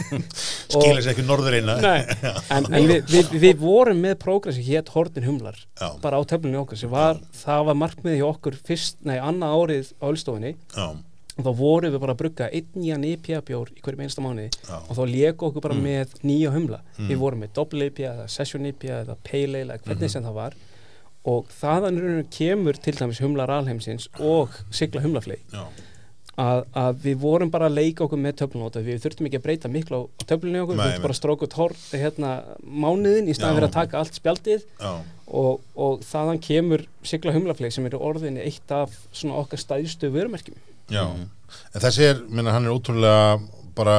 skilur 0.72 1.02
sér 1.02 1.12
ekki 1.12 1.24
norður 1.26 1.56
eina 1.58 1.76
Nei, 1.82 2.00
en, 2.54 2.66
en 2.68 2.88
við, 2.88 3.06
við, 3.10 3.32
við 3.42 3.62
vorum 3.62 4.02
með 4.02 4.18
prógram 4.22 4.54
sem 4.56 4.66
hétt 4.66 4.92
Hortin 4.94 5.26
Humlar 5.26 5.58
Já. 5.58 5.88
bara 6.02 6.20
á 6.20 6.22
töflunni 6.28 6.60
okkar 6.60 6.84
var, 6.92 7.22
það 7.42 7.64
var 7.70 7.80
markmiði 7.82 8.20
hjá 8.20 8.28
okkur 8.30 8.58
fyrst, 8.68 9.00
nei, 9.08 9.18
annað 9.20 9.56
árið 9.58 9.90
á 10.00 10.04
Ölstofinni 10.10 10.54
og 11.32 11.46
þá 11.46 11.52
vorum 11.56 11.94
við 11.94 12.02
bara 12.02 12.12
að 12.12 12.20
brugga 12.20 12.48
einn 12.52 12.74
nýjan 12.76 13.06
IPA 13.08 13.40
bjór 13.48 13.70
í 13.72 13.80
hverjum 13.84 14.02
einsta 14.04 14.24
mánuði 14.24 14.50
já, 14.52 14.74
og 14.80 14.98
þá 14.98 15.02
léku 15.08 15.48
okkur 15.48 15.64
bara 15.64 15.78
með 15.78 16.12
nýja 16.28 16.50
humla. 16.52 16.82
Mm. 16.98 17.06
við 17.08 17.22
vorum 17.22 17.40
með 17.44 17.54
double 17.56 17.88
IPA 17.88 18.10
eða 18.10 18.26
session 18.34 18.68
IPA 18.68 18.98
eða 18.98 19.16
pale 19.24 19.62
ale 19.62 19.78
eða 19.78 19.86
hvernig 19.86 20.12
sem 20.12 20.26
það 20.26 20.36
var. 20.36 20.58
Og 21.32 21.48
þaðan 21.54 21.98
kemur 22.34 22.76
til 22.82 22.96
dæmis 22.98 23.22
humlar 23.22 23.52
alheimsins 23.54 24.08
og 24.20 24.58
sigla 24.74 25.00
humlaflei 25.04 25.38
já, 25.54 25.62
að, 26.42 26.62
að 26.78 26.98
við 27.04 27.18
vorum 27.22 27.50
bara 27.52 27.68
að 27.68 27.78
leika 27.78 28.04
okkur 28.06 28.20
með 28.20 28.36
töflunóta 28.40 28.82
við 28.84 29.00
þurftum 29.04 29.28
ekki 29.28 29.38
að 29.40 29.44
breyta 29.46 29.70
miklu 29.72 30.00
á, 30.00 30.02
töflunni 30.26 30.62
okkur 30.62 30.78
Nei, 30.78 30.82
við 30.82 30.90
þurftum 30.90 31.06
bara 31.06 31.16
að 31.16 31.20
stróka 31.20 31.48
hor, 31.58 31.76
hérna, 31.92 32.32
mánuðin 32.62 33.30
í 33.30 33.36
staðan 33.36 33.58
fyrir 33.58 33.68
að 33.68 33.76
taka 33.76 34.00
allt 34.02 34.18
spjaldið. 34.18 34.66
Og, 35.32 35.62
og 35.78 36.02
þaðan 36.04 36.42
kemur 36.44 36.84
sigla 37.08 37.32
humlafleik 37.32 37.72
sem 37.72 37.86
eru 37.88 38.02
orðinni 38.04 38.42
eitt 38.44 38.74
af 38.74 38.94
svona 39.14 39.38
okkar 39.40 39.62
stæðstu 39.62 40.10
vörumerkjum. 40.12 40.58
Já. 40.92 41.06
En 41.72 41.84
þessi 41.84 42.08
er, 42.10 42.22
minna, 42.28 42.52
hann 42.56 42.66
er 42.68 42.74
ótrúlega 42.74 43.38
bara 43.76 43.96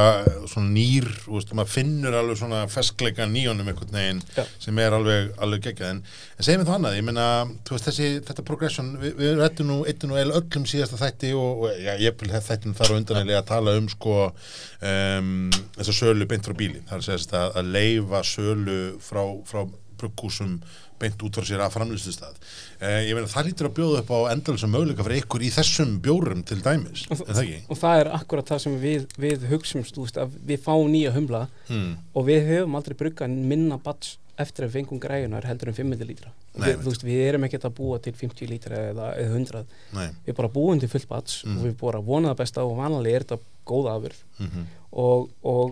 svona 0.49 0.69
nýr, 0.73 1.07
veist, 1.25 1.53
maður 1.57 1.71
finnur 1.73 2.17
alveg 2.17 2.39
svona 2.39 2.63
feskleika 2.71 3.27
nýjónum 3.29 3.69
einhvern 3.71 3.95
veginn 3.97 4.21
Já. 4.35 4.45
sem 4.61 4.81
er 4.83 4.95
alveg, 4.97 5.31
alveg 5.43 5.65
geggjað 5.67 5.93
en, 5.95 6.01
en 6.37 6.47
segjum 6.47 6.63
við 6.63 6.69
það 6.69 6.79
annað, 6.79 6.97
ég 6.99 7.07
meina, 7.07 7.27
veist, 7.69 7.89
þessi 7.89 8.09
þetta 8.29 8.47
progression, 8.47 8.91
við, 9.01 9.15
við 9.19 9.41
rættum 9.41 9.71
nú 9.71 9.79
eittu 9.89 10.09
nú 10.09 10.19
eða 10.19 10.39
öllum 10.41 10.67
síðasta 10.69 11.01
þætti 11.01 11.33
og, 11.39 11.63
og 11.65 11.77
já, 11.83 11.93
ég 12.01 12.17
vil 12.21 12.33
þættin 12.33 12.77
þar 12.77 12.93
á 12.93 12.97
undanlega 12.99 13.43
að 13.43 13.51
tala 13.53 13.77
um 13.79 13.89
sko 13.91 14.17
um, 14.29 15.31
þessa 15.79 15.97
sölu 15.99 16.29
beint 16.29 16.49
frá 16.49 16.57
bíli, 16.57 16.83
það 16.89 16.99
er 16.99 17.05
að 17.05 17.13
þess 17.13 17.39
að, 17.39 17.55
að 17.61 17.73
leifa 17.77 18.25
sölu 18.33 18.81
frá, 19.03 19.23
frá 19.49 19.65
bruggúsum 20.03 20.57
beint 21.01 21.23
út 21.25 21.35
frá 21.39 21.47
sér 21.49 21.63
að 21.65 21.73
framlýstustad 21.75 22.37
eh, 22.79 23.09
ég 23.09 23.15
meina 23.17 23.27
það 23.31 23.47
lítur 23.49 23.69
að 23.71 23.75
bjóða 23.79 24.01
upp 24.03 24.11
á 24.13 24.19
endalisa 24.35 24.69
möguleika 24.71 25.03
fyrir 25.07 25.23
ykkur 25.23 25.43
í 25.43 25.51
þessum 25.55 25.95
bjórum 26.05 26.43
til 26.47 26.59
dæmis, 26.63 27.05
og, 27.09 27.23
það 27.27 27.53
og 27.73 27.79
það 27.81 28.01
er 28.03 28.11
akkurat 28.19 28.51
það 28.53 28.61
sem 28.67 28.77
við, 28.83 29.07
við 29.19 29.47
veist, 29.51 30.19
að 30.21 30.37
við 30.51 30.61
fáum 30.67 30.91
nýja 30.93 31.15
humla 31.15 31.47
Mm. 31.69 31.95
og 32.13 32.25
við 32.27 32.41
höfum 32.51 32.75
aldrei 32.75 32.95
bruggað 32.99 33.31
minna 33.49 33.77
bats 33.81 34.17
eftir 34.41 34.65
að 34.65 34.73
fengum 34.73 34.99
græjunar 34.99 35.45
heldur 35.45 35.69
en 35.69 35.75
500 35.77 36.07
lítra 36.09 36.31
Nei, 36.57 36.67
við, 36.71 36.79
veist, 36.87 37.03
við 37.05 37.19
erum 37.27 37.43
ekkert 37.47 37.67
að 37.69 37.75
búa 37.77 37.99
til 38.01 38.13
50 38.17 38.49
lítra 38.49 38.79
eða, 38.91 39.11
eða 39.21 39.37
100 39.37 39.61
Nei, 39.93 40.07
við 40.25 40.35
bara 40.39 40.49
búum 40.53 40.79
til 40.81 40.89
fullt 40.89 41.07
bats 41.09 41.43
Mhm. 41.45 41.57
og 41.59 41.65
við 41.67 41.75
bara 41.81 42.01
vonum 42.01 42.31
það 42.31 42.39
besta 42.41 42.63
og 42.65 42.75
vanlega 42.77 43.15
er 43.19 43.25
þetta 43.27 43.39
góða 43.65 43.95
afur 43.97 44.15
mm 44.39 44.65
og, 44.93 45.29
og, 45.43 45.71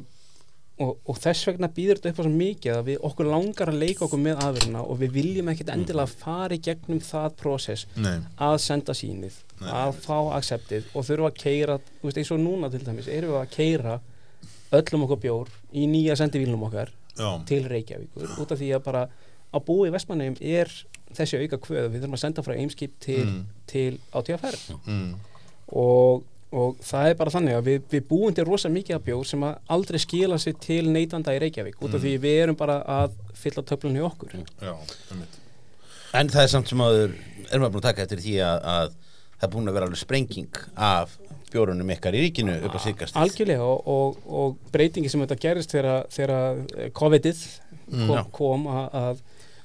og, 0.79 0.97
og 1.05 1.17
þess 1.21 1.47
vegna 1.49 1.67
býður 1.75 1.99
þetta 1.99 2.09
upp 2.13 2.19
á 2.21 2.23
svo 2.25 2.31
mikið 2.33 2.73
að 2.77 2.85
við 2.89 3.01
okkur 3.09 3.27
langar 3.29 3.69
að 3.69 3.79
leika 3.83 4.05
okkur 4.07 4.21
með 4.23 4.39
afurina 4.45 4.81
og 4.81 4.99
við 5.01 5.11
viljum 5.17 5.49
ekkert 5.51 5.69
endilega 5.75 6.07
fara 6.23 6.55
í 6.55 6.61
gegnum 6.63 6.99
það 7.05 7.35
prósess 7.41 7.85
að 8.41 8.57
senda 8.63 8.93
sínið 8.97 9.35
Nei. 9.61 9.69
að 9.69 9.99
fá 10.01 10.17
acceptið 10.39 10.87
og 10.95 11.05
þurfa 11.05 11.29
að 11.29 11.37
keira 11.43 11.75
þú 11.83 12.07
veist 12.07 12.17
eins 12.23 12.31
og 12.33 12.39
núna 12.41 12.71
til 12.73 12.81
dæmis 12.87 13.07
erum 13.11 13.35
við 13.35 13.41
að 13.43 13.51
keira 13.57 13.99
öllum 14.71 15.03
okkur 15.05 15.19
bjór 15.25 15.51
í 15.75 15.85
nýja 15.91 16.15
sendivílunum 16.17 16.63
okkar 16.69 16.89
já, 17.19 17.29
til 17.45 17.65
Reykjavíkur 17.69 18.37
út 18.41 18.51
af 18.55 18.57
því 18.61 18.71
að 18.77 18.85
bara 18.87 19.03
að 19.51 19.65
búa 19.67 19.89
í 19.89 19.91
Vestmannheim 19.93 20.37
er 20.39 20.71
þessi 21.11 21.41
auka 21.43 21.57
kvöð 21.59 21.89
við 21.91 21.99
þurfum 22.05 22.15
að 22.15 22.21
senda 22.23 22.41
frá 22.45 22.55
Eimskip 22.55 22.93
til, 23.03 23.25
Mm. 23.27 23.41
til 23.67 23.99
átíðaferð 24.15 24.61
mm, 24.87 25.09
og, 25.75 26.23
og 26.51 26.77
það 26.83 27.09
er 27.09 27.15
bara 27.19 27.31
þannig 27.31 27.55
að 27.57 27.67
við, 27.69 27.81
við 27.93 28.01
búum 28.09 28.33
til 28.35 28.45
rosa 28.47 28.69
mikið 28.69 28.95
af 28.97 29.03
bjór 29.05 29.25
sem 29.29 29.43
að 29.47 29.57
aldrei 29.71 29.99
skila 30.03 30.39
sér 30.41 30.57
til 30.59 30.81
neytanda 30.91 31.31
í 31.35 31.39
Reykjavík 31.45 31.77
út 31.79 31.93
af 31.93 32.01
Mm. 32.01 32.03
því 32.03 32.13
við 32.25 32.39
erum 32.43 32.57
bara 32.59 32.79
að 32.83 33.13
fylla 33.39 33.63
töflunni 33.63 34.01
í 34.01 34.07
okkur 34.07 34.35
já, 34.35 34.73
einmitt 35.11 35.37
En 36.13 36.27
það 36.27 36.43
er 36.43 36.47
samt 36.51 36.67
sem 36.67 36.81
áður, 36.83 37.13
erum 37.51 37.63
við 37.63 37.71
búin 37.71 37.79
að 37.79 37.87
taka 37.87 38.03
eftir 38.03 38.19
því 38.19 38.33
að, 38.43 38.57
að 38.67 38.95
það 39.39 39.45
er 39.47 39.51
búin 39.53 39.69
að 39.71 39.75
vera 39.77 39.85
alveg 39.87 40.01
sprenging 40.01 40.57
af 40.75 41.13
bjórunum 41.51 41.89
ykkar 41.95 42.15
í 42.15 42.23
ríkinu 42.25 42.57
upp 42.67 42.75
á 42.75 42.79
síkast. 42.83 43.15
algjörlega 43.19 43.63
og, 43.63 43.87
og, 43.87 44.17
og 44.27 44.57
breytingi 44.71 45.09
sem 45.11 45.23
þetta 45.23 45.39
gerist 45.39 45.71
þegar, 45.71 46.05
þegar 46.11 46.91
COVID-ið 46.99 47.45
Mm, 47.91 48.07
kom, 48.07 48.15
já. 48.15 48.23
kom 48.31 48.61
að, 48.71 48.85
að 48.95 49.17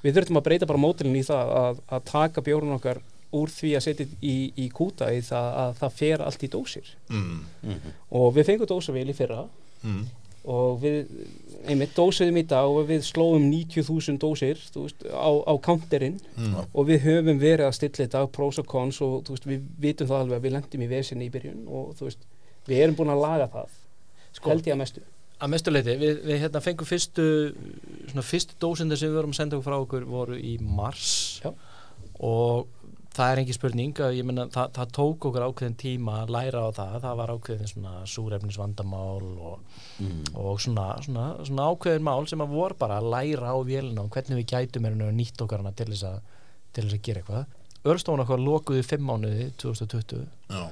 við 0.03 0.17
þurftum 0.17 0.39
að 0.41 0.45
breyta 0.49 0.67
bara 0.67 0.81
mótilin 0.83 1.15
í 1.15 1.21
það 1.23 1.51
að, 1.61 1.77
að 1.95 2.01
taka 2.09 2.43
bjórun 2.43 2.73
okkar 2.75 2.99
úr 3.33 3.49
því 3.51 3.73
að 3.77 3.83
setja 3.87 4.07
í, 4.23 4.53
í 4.57 4.69
kúta 4.71 5.09
í 5.13 5.19
það 5.25 5.49
að 5.63 5.75
það 5.81 5.93
fer 5.93 6.23
allt 6.23 6.43
í 6.47 6.49
dósir. 6.53 6.93
Mm, 7.11 7.41
Mhm. 7.63 7.93
og 8.13 8.35
við 8.37 8.45
fengum 8.47 8.67
dósavél 8.71 9.09
í 9.11 9.15
fyrra. 9.17 9.49
Mm, 9.83 10.05
og 10.47 10.81
við 10.81 11.07
einmitt 11.67 11.95
dósiðum 11.97 12.37
í 12.39 12.47
dag 12.47 12.69
og 12.71 12.87
við 12.89 13.03
slóum 13.03 13.49
90.000 13.51 14.19
dósir 14.23 14.61
veist, 14.75 15.03
á, 15.11 15.31
á 15.43 15.53
counterinn. 15.59 16.21
Mm, 16.37 16.55
og 16.73 16.87
við 16.87 17.01
höfum 17.03 17.41
verið 17.43 17.67
að 17.67 17.75
stilla 17.75 18.07
þetta 18.07 18.27
pros 18.31 18.59
og 18.63 18.67
cons 18.67 19.01
og 19.03 19.25
veist, 19.29 19.45
við 19.47 19.65
vitum 19.81 20.07
það 20.07 20.21
alveg 20.23 20.39
að 20.39 20.47
við 20.47 20.53
lendum 20.53 20.83
í 20.87 20.89
vesinni 20.89 21.27
í 21.27 21.31
byrjun 21.35 21.67
og 21.67 21.97
veist, 22.01 22.19
við 22.69 22.79
erum 22.85 22.95
búin 22.97 23.11
að 23.11 23.21
laga 23.27 23.49
það 23.51 23.69
Sko. 24.33 24.51
held 24.51 24.65
ég 24.67 24.75
að 24.75 24.79
mestu. 24.79 25.01
að 25.41 25.51
mestu 25.51 25.71
leiti, 25.71 25.97
við, 26.01 26.23
við 26.25 26.41
hérna 26.41 26.61
fengum 26.63 26.87
fyrstu 26.87 27.25
svona 28.09 28.23
fyrstu 28.25 28.55
dósindir 28.61 28.97
sem 28.97 29.11
við 29.11 29.17
vorum 29.19 29.31
að 29.35 29.37
senda 29.37 29.57
okkur 29.59 29.67
frá 29.67 29.81
okkur 29.83 30.05
voru 30.09 30.37
í 30.39 30.59
mars. 30.61 31.41
Já. 31.45 31.53
og 32.21 32.67
það 33.17 33.33
er 33.33 33.41
engin 33.43 33.57
spurning 33.57 34.01
menna 34.29 34.47
það, 34.53 34.73
það 34.77 34.95
tók 34.99 35.27
okkur 35.31 35.47
ákveðin 35.47 35.77
tíma 35.81 36.21
að 36.23 36.33
læra 36.37 36.65
á 36.69 36.71
það 36.77 36.97
það 37.07 37.19
var 37.21 37.33
ákveðin 37.35 37.73
svona 37.73 37.93
súrefnisvandamál 38.13 39.29
og, 39.51 39.77
og 40.37 40.61
svona, 40.61 40.89
svona, 41.05 41.27
svona 41.49 41.69
ákveðin 41.73 42.07
mál 42.07 42.29
sem 42.29 42.45
að 42.45 42.57
voru 42.57 42.79
bara 42.81 43.01
að 43.01 43.11
læra 43.15 43.55
á 43.57 43.59
vélina 43.65 44.05
og 44.05 44.11
hvernig 44.13 44.43
við 44.43 44.51
gætum 44.53 44.89
er 44.89 44.99
nýtt 45.17 45.47
okkar 45.47 45.65
hana 45.65 45.73
til 45.77 45.89
þess 45.93 46.09
að 46.11 46.19
til 46.77 46.85
þess 46.85 46.99
að 46.99 47.07
gera 47.07 47.23
eitthvað. 47.23 47.55
Örstofan 47.87 48.25
okkar 48.25 48.43
lokuði 48.43 48.85
fimm 48.85 49.07
mánuði 49.09 49.49
2020 49.63 50.27
já, 50.51 50.63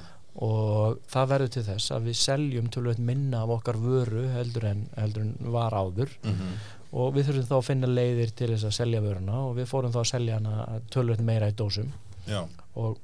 og 0.45 0.97
það 1.11 1.29
verður 1.31 1.51
til 1.55 1.65
þess 1.69 1.93
að 1.95 2.09
við 2.09 2.17
seljum 2.19 2.71
tölvöld 2.73 3.03
minna 3.09 3.43
af 3.45 3.53
okkar 3.55 3.79
vöru 3.79 4.25
heldur 4.33 4.67
en, 4.69 4.81
heldur 4.99 5.23
en 5.23 5.53
var 5.55 5.75
áður. 5.75 6.11
Mhm, 6.27 6.57
og 6.95 7.13
við 7.15 7.29
þurfum 7.29 7.47
þá 7.49 7.55
að 7.57 7.67
finna 7.69 7.91
leiðir 7.91 8.33
til 8.35 8.49
þess 8.53 8.67
að 8.67 8.75
selja 8.77 9.03
vöruna 9.03 9.39
og 9.47 9.55
við 9.57 9.69
fórum 9.71 9.95
þá 9.95 10.01
að 10.03 10.11
selja 10.11 10.39
hana 10.39 10.81
tölvöld 10.93 11.23
meira 11.27 11.49
í 11.51 11.55
dósum 11.55 11.89
já, 12.27 12.41
og 12.75 13.01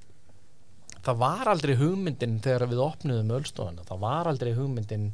það 1.02 1.22
var 1.24 1.52
aldrei 1.52 1.76
hugmyndin 1.80 2.40
þegar 2.44 2.70
við 2.72 2.86
opnuðum 2.86 3.36
ölstofana 3.40 3.86
það 3.88 4.02
var 4.06 4.32
aldrei 4.32 4.54
hugmyndin 4.58 5.12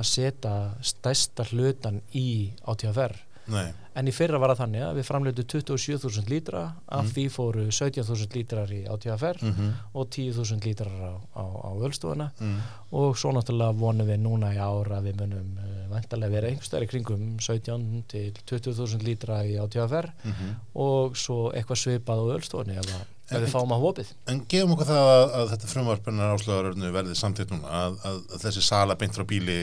að 0.00 0.08
setja 0.10 0.54
stærsta 0.86 1.46
hlutan 1.50 2.00
í 2.16 2.52
átíðaferð 2.64 3.26
nei, 3.50 3.70
en 3.98 4.08
í 4.08 4.14
fyrra 4.14 4.38
var 4.40 4.52
það 4.52 4.60
þannig 4.62 4.84
að 4.86 4.98
við 4.98 5.06
framleitu 5.08 5.44
27.000 5.52 6.30
lítra 6.30 6.62
af 6.98 7.10
því 7.10 7.24
fóru 7.34 7.66
17.000 7.68 8.36
lítrar 8.36 8.72
í 8.74 8.80
átíðaferð 8.90 9.46
mhm, 9.48 9.70
og 9.98 10.10
10.000 10.14 10.66
lítrar 10.66 10.94
á, 10.94 11.14
á, 11.34 11.44
á 11.44 11.70
ölstofana 11.88 12.30
mm, 12.38 12.58
og 13.00 13.18
svo 13.18 13.32
náttúrulega 13.34 13.78
vonum 13.80 14.10
við 14.10 14.20
núna 14.24 14.52
í 14.54 14.60
ára 14.62 15.00
við 15.04 15.22
munum 15.22 15.54
uh, 15.58 15.86
vantarlega 15.92 16.36
vera 16.36 16.52
einhverstaðar 16.52 16.86
í 16.86 16.90
kringum 16.92 17.24
17 17.42 17.88
til 18.10 18.28
20.000 18.44 19.06
lítra 19.06 19.42
í 19.46 19.56
átíðafer 19.60 20.12
mhm. 20.22 20.52
og 20.86 21.18
svo 21.18 21.48
eitthvað 21.54 21.82
svipað 21.84 22.22
á 22.22 22.26
ölstofni 22.38 22.78
ef, 22.80 22.94
ef 23.30 23.44
við 23.44 23.52
fáum 23.52 23.74
að 23.74 23.84
hópið 23.84 24.12
En 24.32 24.40
gefum 24.50 24.74
okkur 24.74 24.88
það 24.90 25.10
að, 25.10 25.24
að 25.38 25.50
þetta 25.54 25.70
frumvarpennar 25.70 26.34
áslöðarörnu 26.36 26.92
verði 26.94 27.16
samtitt 27.18 27.52
núna 27.52 27.70
að, 27.84 27.98
að, 28.08 28.22
að 28.34 28.46
þessi 28.46 28.64
sala 28.66 28.96
beint 29.00 29.16
frá 29.16 29.26
bíli 29.28 29.58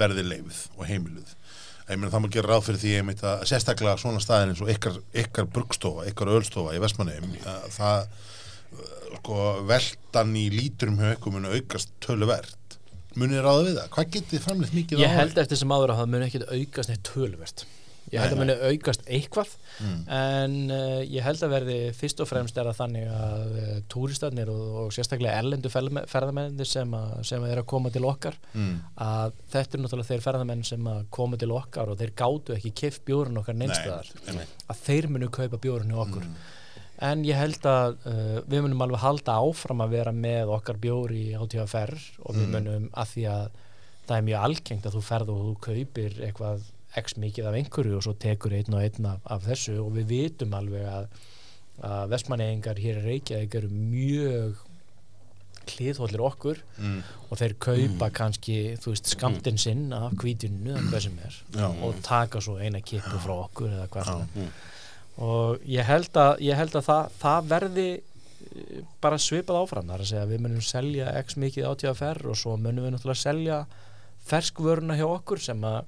verði 0.00 0.24
leifð 0.26 0.64
og 0.76 0.86
heimiluð. 0.88 1.34
Ég 1.90 1.98
meina 1.98 2.12
það 2.12 2.22
má 2.22 2.28
gera 2.30 2.52
ráð 2.52 2.66
fyrir 2.68 2.80
því 2.84 2.92
einmitt 3.00 3.22
að 3.26 3.40
sérstaklega 3.50 3.96
svona 3.98 4.22
staðin 4.22 4.52
eins 4.52 4.62
og 4.62 4.70
ykkar, 4.70 5.00
ykkar 5.24 5.48
bruggstofa, 5.50 6.06
ykkar 6.06 6.30
ölstofa 6.36 6.76
í 6.76 6.82
Vestmanneum, 6.82 7.32
að 7.50 7.64
það 7.74 8.04
uh, 8.04 8.92
sko 9.16 9.48
veldan 9.66 10.36
í 10.38 10.44
lítrum 10.54 11.00
hjá 11.00 11.16
ykkur 11.16 11.34
muni 11.34 11.50
aukast 11.50 11.90
töluvert. 12.04 12.78
Munið 13.18 13.42
ráða 13.42 13.66
við 13.66 13.80
það? 13.80 13.90
Hvað 13.96 14.14
getið 14.14 14.44
framleitt 14.44 14.76
mikið 14.76 15.02
ég 15.02 15.10
á 15.10 15.18
held 15.18 15.42
eftir 15.42 15.58
sem 15.58 15.74
áður 15.74 15.96
að 15.96 16.02
það 16.04 16.12
muni 16.14 16.28
ekkit 16.28 16.46
aukast 16.54 16.92
neitt 16.92 17.08
tölvert 17.10 17.66
ég 18.10 18.20
held 18.20 18.32
að 18.34 18.40
muni 18.42 18.54
aukast 18.70 19.02
eitthvað 19.06 19.56
Mm. 19.80 20.00
en 20.12 20.54
uh, 20.74 21.00
ég 21.08 21.22
held 21.24 21.40
að 21.46 21.52
verði 21.54 21.76
fyrst 21.96 22.18
og 22.20 22.28
fremst 22.28 22.58
er 22.60 22.66
það 22.68 22.76
þannig 22.82 23.06
að 23.16 23.52
uh, 23.56 23.68
túristarnir 23.88 24.50
og, 24.52 24.64
og 24.82 24.90
sérstaklega 24.92 25.38
erlendu 25.40 25.70
ferðamennir 25.72 26.68
sem, 26.68 26.90
að, 26.98 27.14
sem 27.24 27.40
að 27.46 27.52
er 27.54 27.60
að 27.62 27.68
koma 27.72 27.92
til 27.94 28.04
okkar 28.04 28.36
Mm. 28.52 28.74
að 29.00 29.32
þetta 29.54 29.78
er 29.78 29.82
náttúrulega 29.84 30.10
þeir 30.10 30.24
ferðamenn 30.26 30.64
sem 30.68 30.88
að 30.92 31.04
koma 31.16 31.38
til 31.40 31.52
okkar 31.56 31.88
og 31.94 31.96
þeir 32.02 32.12
gátu 32.20 32.56
ekki 32.58 32.72
kift 32.82 33.04
bjórun 33.08 33.38
okkar 33.40 33.56
neinstæðar 33.56 34.10
Nei, 34.34 34.44
að 34.68 34.82
þeir 34.84 35.08
munu 35.14 35.30
kaupa 35.32 35.56
bjórun 35.62 35.94
hjá 35.94 36.02
okkur 36.04 36.26
Mm. 36.28 36.34
en 37.08 37.22
ég 37.24 37.38
held 37.40 37.64
að 37.64 37.94
uh, 38.04 38.40
við 38.50 38.66
munum 38.66 38.82
alveg 38.84 39.00
halda 39.00 39.38
áfram 39.40 39.80
að 39.86 39.94
vera 39.96 40.12
með 40.12 40.50
okkar 40.58 40.76
bjóri 40.82 41.30
á 41.32 41.40
TFR 41.48 41.94
og 42.26 42.34
við 42.36 42.44
Mm. 42.44 42.52
munum 42.58 42.90
að 42.92 43.14
því 43.14 43.24
að 43.32 43.48
það 44.10 44.16
er 44.18 44.28
mjög 44.28 44.44
algengt 44.50 44.86
að 44.90 44.98
þú 44.98 45.02
ferð 45.08 45.32
og 45.32 45.40
þú 45.46 45.54
kaupir 45.70 46.20
eitthvað 46.26 46.68
x 46.98 47.14
mikið 47.22 47.46
af 47.50 47.54
einhverju 47.60 47.96
og 47.98 48.02
svo 48.06 48.14
tekur 48.18 48.54
einn 48.56 48.74
og 48.74 48.82
einn 48.82 49.06
af, 49.06 49.20
af 49.30 49.44
þessu 49.46 49.76
og 49.84 49.92
við 49.98 50.08
vitum 50.10 50.54
alveg 50.58 50.86
að, 50.90 51.06
að 51.86 52.08
vestmanneyingar 52.16 52.80
hér 52.82 52.98
í 52.98 53.04
Reykjavík 53.06 53.54
eru 53.60 53.70
mjög 53.70 54.66
hliðhóllir 55.70 56.22
okkur 56.24 56.58
Mm. 56.80 57.02
og 57.30 57.38
þeir 57.38 57.52
kaupa 57.62 58.08
kannski 58.10 58.54
þú 58.80 58.94
veist 58.94 59.10
skamtinn 59.12 59.58
sinn 59.60 59.92
af 59.94 60.14
kvítinu 60.18 60.72
eða 60.72 60.82
hvað 60.88 61.02
sem 61.04 61.18
er 61.26 61.34
Já. 61.54 61.66
og 61.84 62.00
taka 62.02 62.40
svo 62.40 62.56
eina 62.58 62.80
kippu 62.80 63.20
frá 63.22 63.34
okkur 63.44 63.68
eða 63.76 63.88
hvað 63.92 64.08
sem 64.08 64.22
er. 64.44 64.48
Og 65.20 65.60
ég 65.68 65.84
held 65.84 66.16
að, 66.16 66.40
ég 66.40 66.56
held 66.56 66.74
að 66.80 66.86
það, 66.88 67.10
það 67.20 67.48
verði 67.52 67.86
eh, 67.92 68.80
bara 69.04 69.18
svipað 69.20 69.58
áfram. 69.60 69.90
Þar 69.92 70.00
að 70.06 70.08
segja 70.10 70.26
við 70.30 70.40
munum 70.46 70.64
selja 70.64 71.12
x 71.20 71.36
mikið 71.36 71.68
átíðaferð 71.70 72.30
og 72.32 72.38
svo 72.40 72.56
munum 72.56 72.86
við 72.88 72.94
náttúrulega 72.96 73.20
selja 73.22 73.58
ferskvöruna 74.30 74.96
hjá 74.96 75.06
okkur 75.10 75.42
sem 75.44 75.60
að, 75.64 75.84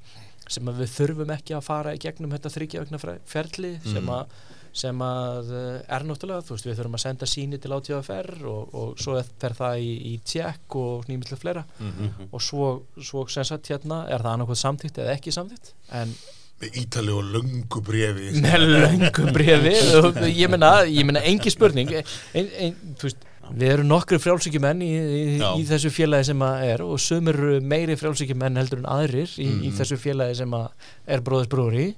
sem 0.54 0.70
að 0.72 0.80
við 0.84 0.90
þurfum 0.96 1.30
ekki 1.36 1.54
að 1.58 1.66
fara 1.68 1.94
í 1.96 2.00
gegnum 2.02 2.34
þetta 2.36 2.52
þryggjavegna 2.56 3.00
ferli 3.36 3.72
sem 3.84 4.02
Mm. 4.02 4.10
að 4.18 4.26
sem 4.72 5.02
að 5.04 5.48
eh, 5.52 5.80
er 5.92 6.04
náttúrulega, 6.08 6.44
þú 6.48 6.54
veist, 6.54 6.64
við 6.70 6.78
þurfum 6.78 6.94
að 6.96 7.02
senda 7.02 7.26
síni 7.28 7.58
til 7.60 7.72
átíðaferð 7.76 8.44
og, 8.48 8.70
og 8.80 8.94
svo 9.04 9.18
fer 9.42 9.52
það 9.58 9.82
í, 9.84 9.90
í 10.08 10.12
tjekk 10.24 10.76
og 10.80 11.02
nýmislega 11.10 11.40
fleira 11.42 11.64
Mhm. 11.78 12.30
og 12.32 12.40
svo, 12.40 12.68
svo 12.96 13.26
sem 13.28 13.44
sagt 13.44 13.68
hérna 13.68 14.06
er 14.08 14.24
það 14.24 14.32
annarkoð 14.38 14.60
samþýtt 14.62 15.02
eða 15.04 15.12
ekki 15.18 15.34
samþýtt 15.36 15.72
en 16.00 16.14
ítali 16.62 17.10
og 17.12 17.24
löngu 17.34 17.82
brefi. 17.84 18.30
með 18.40 18.64
löngu 18.70 19.32
brefi 19.34 19.74
og 19.98 20.16
ég 20.30 20.48
meina, 20.48 20.72
ég 20.88 21.04
meina 21.04 21.20
engi 21.26 21.50
spurning 21.52 21.92
ein, 21.92 22.48
ein, 22.58 22.76
þú 22.96 23.10
veist, 23.10 23.28
Við 23.50 23.68
erum 23.74 23.88
nokkru 23.90 24.18
frjálsíkjumenn 24.22 24.82
í, 24.86 24.90
í, 24.96 25.22
í 25.58 25.64
þessu 25.68 25.90
félagi 25.92 26.28
sem 26.30 26.42
að 26.46 26.62
er 26.70 26.82
og 26.86 27.00
eru 27.28 27.56
meiri 27.60 27.96
frjálsíkjumenn 28.00 28.56
heldur 28.60 28.78
en 28.80 28.86
aðrir 28.94 29.32
í, 29.36 29.48
í 29.48 29.68
Mhm. 29.68 29.74
þessu 29.80 29.98
félagi 30.00 30.36
sem 30.38 30.54
að 30.56 30.70
er 31.06 31.20
bróðis 31.26 31.50
bróðri 31.52 31.88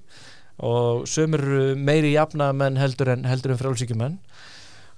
og 0.65 1.05
eru 1.37 1.75
meiri 1.77 2.15
jafnamenn 2.15 2.77
heldur 2.81 3.13
en, 3.15 3.25
heldur 3.29 3.53
en 3.55 3.59
frjálsíkjumenn 3.61 4.19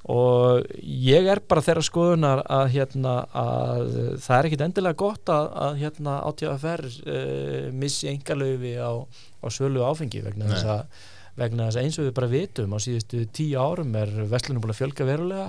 og 0.07 0.62
ég 0.86 1.26
er 1.32 1.40
bara 1.51 1.64
þeirra 1.66 1.82
skoðunar 1.82 2.44
að, 2.47 2.68
hérna, 2.76 3.14
að 3.34 3.88
það 4.22 4.36
er 4.38 4.49
ekkit 4.51 4.62
endilega 4.68 5.01
gott 5.03 5.32
að, 5.34 5.49
að 5.66 5.80
hérna, 5.82 6.14
átíðafer 6.30 6.84
uh, 6.86 7.72
missi 7.74 8.07
engalöfi 8.12 8.76
á, 8.78 8.94
á 9.03 9.47
sölu 9.51 9.82
áfengi 9.82 10.22
vegna 10.22 10.47
þess 10.53 10.68
að 10.76 11.03
vegna 11.36 11.66
þess 11.66 11.76
að 11.76 11.82
eins 11.84 11.99
og 12.01 12.07
við 12.07 12.14
bara 12.16 12.30
vitum 12.32 12.72
á 12.72 12.78
síðustu 12.80 13.24
tíu 13.34 13.59
árum 13.61 13.90
er 13.99 14.09
vestlunum 14.30 14.62
búin 14.64 14.72
að 14.72 14.78
fjölga 14.78 15.05
verulega 15.11 15.49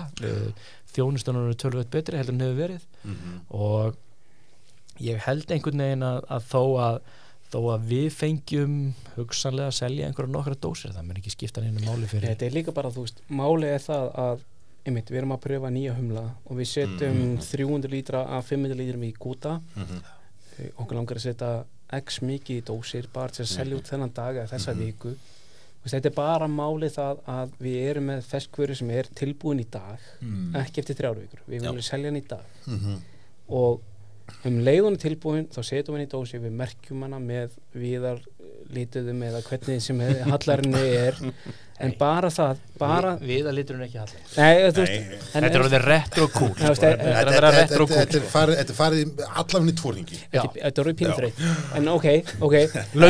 þjónustunum 0.97 1.45
eru 1.47 1.55
tölvöld 1.63 1.89
betri 1.93 2.17
heldur 2.17 2.33
en 2.33 2.43
hefur 2.45 2.59
verið 2.65 2.83
Mhm. 3.03 3.39
og 3.49 3.95
ég 4.99 5.17
held 5.27 5.51
einhvern 5.53 5.81
veginn 5.85 6.03
að, 6.05 6.19
að 6.33 6.45
þó 6.51 6.61
að 6.81 6.99
þó 7.47 7.59
að 7.77 7.83
við 7.87 8.07
fengjum 8.11 8.73
hugsanlega 9.15 9.69
að 9.71 9.77
selja 9.77 10.07
einhverja 10.09 10.33
nokkra 10.33 10.55
dósir 10.65 10.91
það 10.91 11.05
mun 11.07 11.19
ekki 11.21 11.31
skipta 11.31 11.61
neina 11.63 11.79
máli 11.85 12.09
fyrir 12.11 12.27
Þetta 12.33 12.45
er 12.49 12.55
líka 12.57 12.73
bara, 12.75 12.89
þú 12.91 13.05
veist, 13.05 13.21
málið 13.31 13.71
er 13.77 13.83
það 13.85 14.09
að 14.25 14.41
einmitt, 14.87 15.09
við 15.11 15.17
erum 15.21 15.31
að 15.35 15.41
pröfa 15.45 15.69
nýja 15.71 15.93
humla 15.95 16.25
og 16.45 16.57
við 16.57 16.67
setjum 16.73 17.15
Mm. 17.21 17.37
300 17.43 17.87
lítra 17.91 18.25
af 18.37 18.49
500 18.51 18.75
lítrum 18.75 19.03
í 19.07 19.13
gúta 19.15 19.61
Mhm. 19.75 20.01
Eh, 20.59 20.69
okkur 20.79 20.95
langar 20.97 21.15
að 21.17 21.25
setja 21.27 21.65
x 21.93 22.19
mikið 22.19 22.57
í 22.57 22.63
dósir 22.63 23.05
bara 23.13 23.29
til 23.29 23.45
að 23.45 23.51
selja 23.55 23.77
út 23.77 23.87
þennan 23.87 24.13
dag 24.13 24.35
eða 24.35 24.49
þessa 24.49 24.73
Mhm. 24.73 24.79
viku 24.83 25.15
þetta 25.91 26.09
er 26.11 26.15
bara 26.17 26.47
málið 26.47 26.95
það 26.97 27.19
að 27.27 27.51
við 27.63 27.77
erum 27.89 28.05
með 28.11 28.23
feskvöru 28.31 28.75
sem 28.75 28.89
er 28.91 29.09
tilbúin 29.15 29.59
í 29.63 29.67
dag 29.71 29.99
Mm. 30.21 30.55
ekki 30.55 30.81
eftir 30.83 30.95
þrjár 30.95 31.19
vikur, 31.21 31.39
við 31.47 31.61
viljum 31.61 31.81
selja 31.81 32.09
hann 32.11 32.21
í 32.21 32.27
dag 32.27 32.45
Mhm. 32.67 32.97
og 33.49 33.81
um 34.45 34.59
leiðunni 34.63 34.99
tilbúin 35.01 35.47
þá 35.51 35.61
setjum 35.65 35.95
við 35.97 36.05
í 36.05 36.09
dósi, 36.11 36.37
við 36.39 36.53
merkjum 36.59 37.01
hana 37.07 37.17
með 37.19 37.55
viðar 37.77 38.19
lítuðum 38.73 39.21
eða 39.23 39.39
hvernig 39.47 39.81
sem 39.83 39.99
hallarinni 40.27 40.81
er 40.97 41.17
en 41.79 41.91
bara 41.99 42.29
það 42.33 42.57
bara, 42.79 43.11
við, 43.21 43.29
við 43.43 43.47
að 43.51 43.55
liturinn 43.57 43.83
ekki 43.85 43.99
hallar 44.01 44.21
nei, 44.37 44.71
þú 44.73 44.81
veist 44.81 44.93
Nei. 44.93 45.17
en, 45.17 45.45
þetta 45.45 45.57
er 45.59 45.63
Já, 46.57 46.71
veist, 46.71 46.81
sko. 46.81 46.97
eh, 46.97 47.13
þetta 47.17 47.35
er 47.37 47.45
er 48.17 48.23
sko. 48.23 48.31
farið- 48.33 48.57
þetta 48.61 48.73
er 48.73 48.79
farið 48.79 49.01
í- 49.03 49.27
allavega 49.43 49.71
í 49.71 49.75
tvo 49.81 49.93
ringi 49.97 50.19
Já. 50.19 50.41
Þetta 50.57 50.67
er 50.73 50.83
orðið 50.83 50.99
pínþreytt 51.03 51.43
en 51.79 51.87
ok, 51.93 52.07
ok 52.49 52.57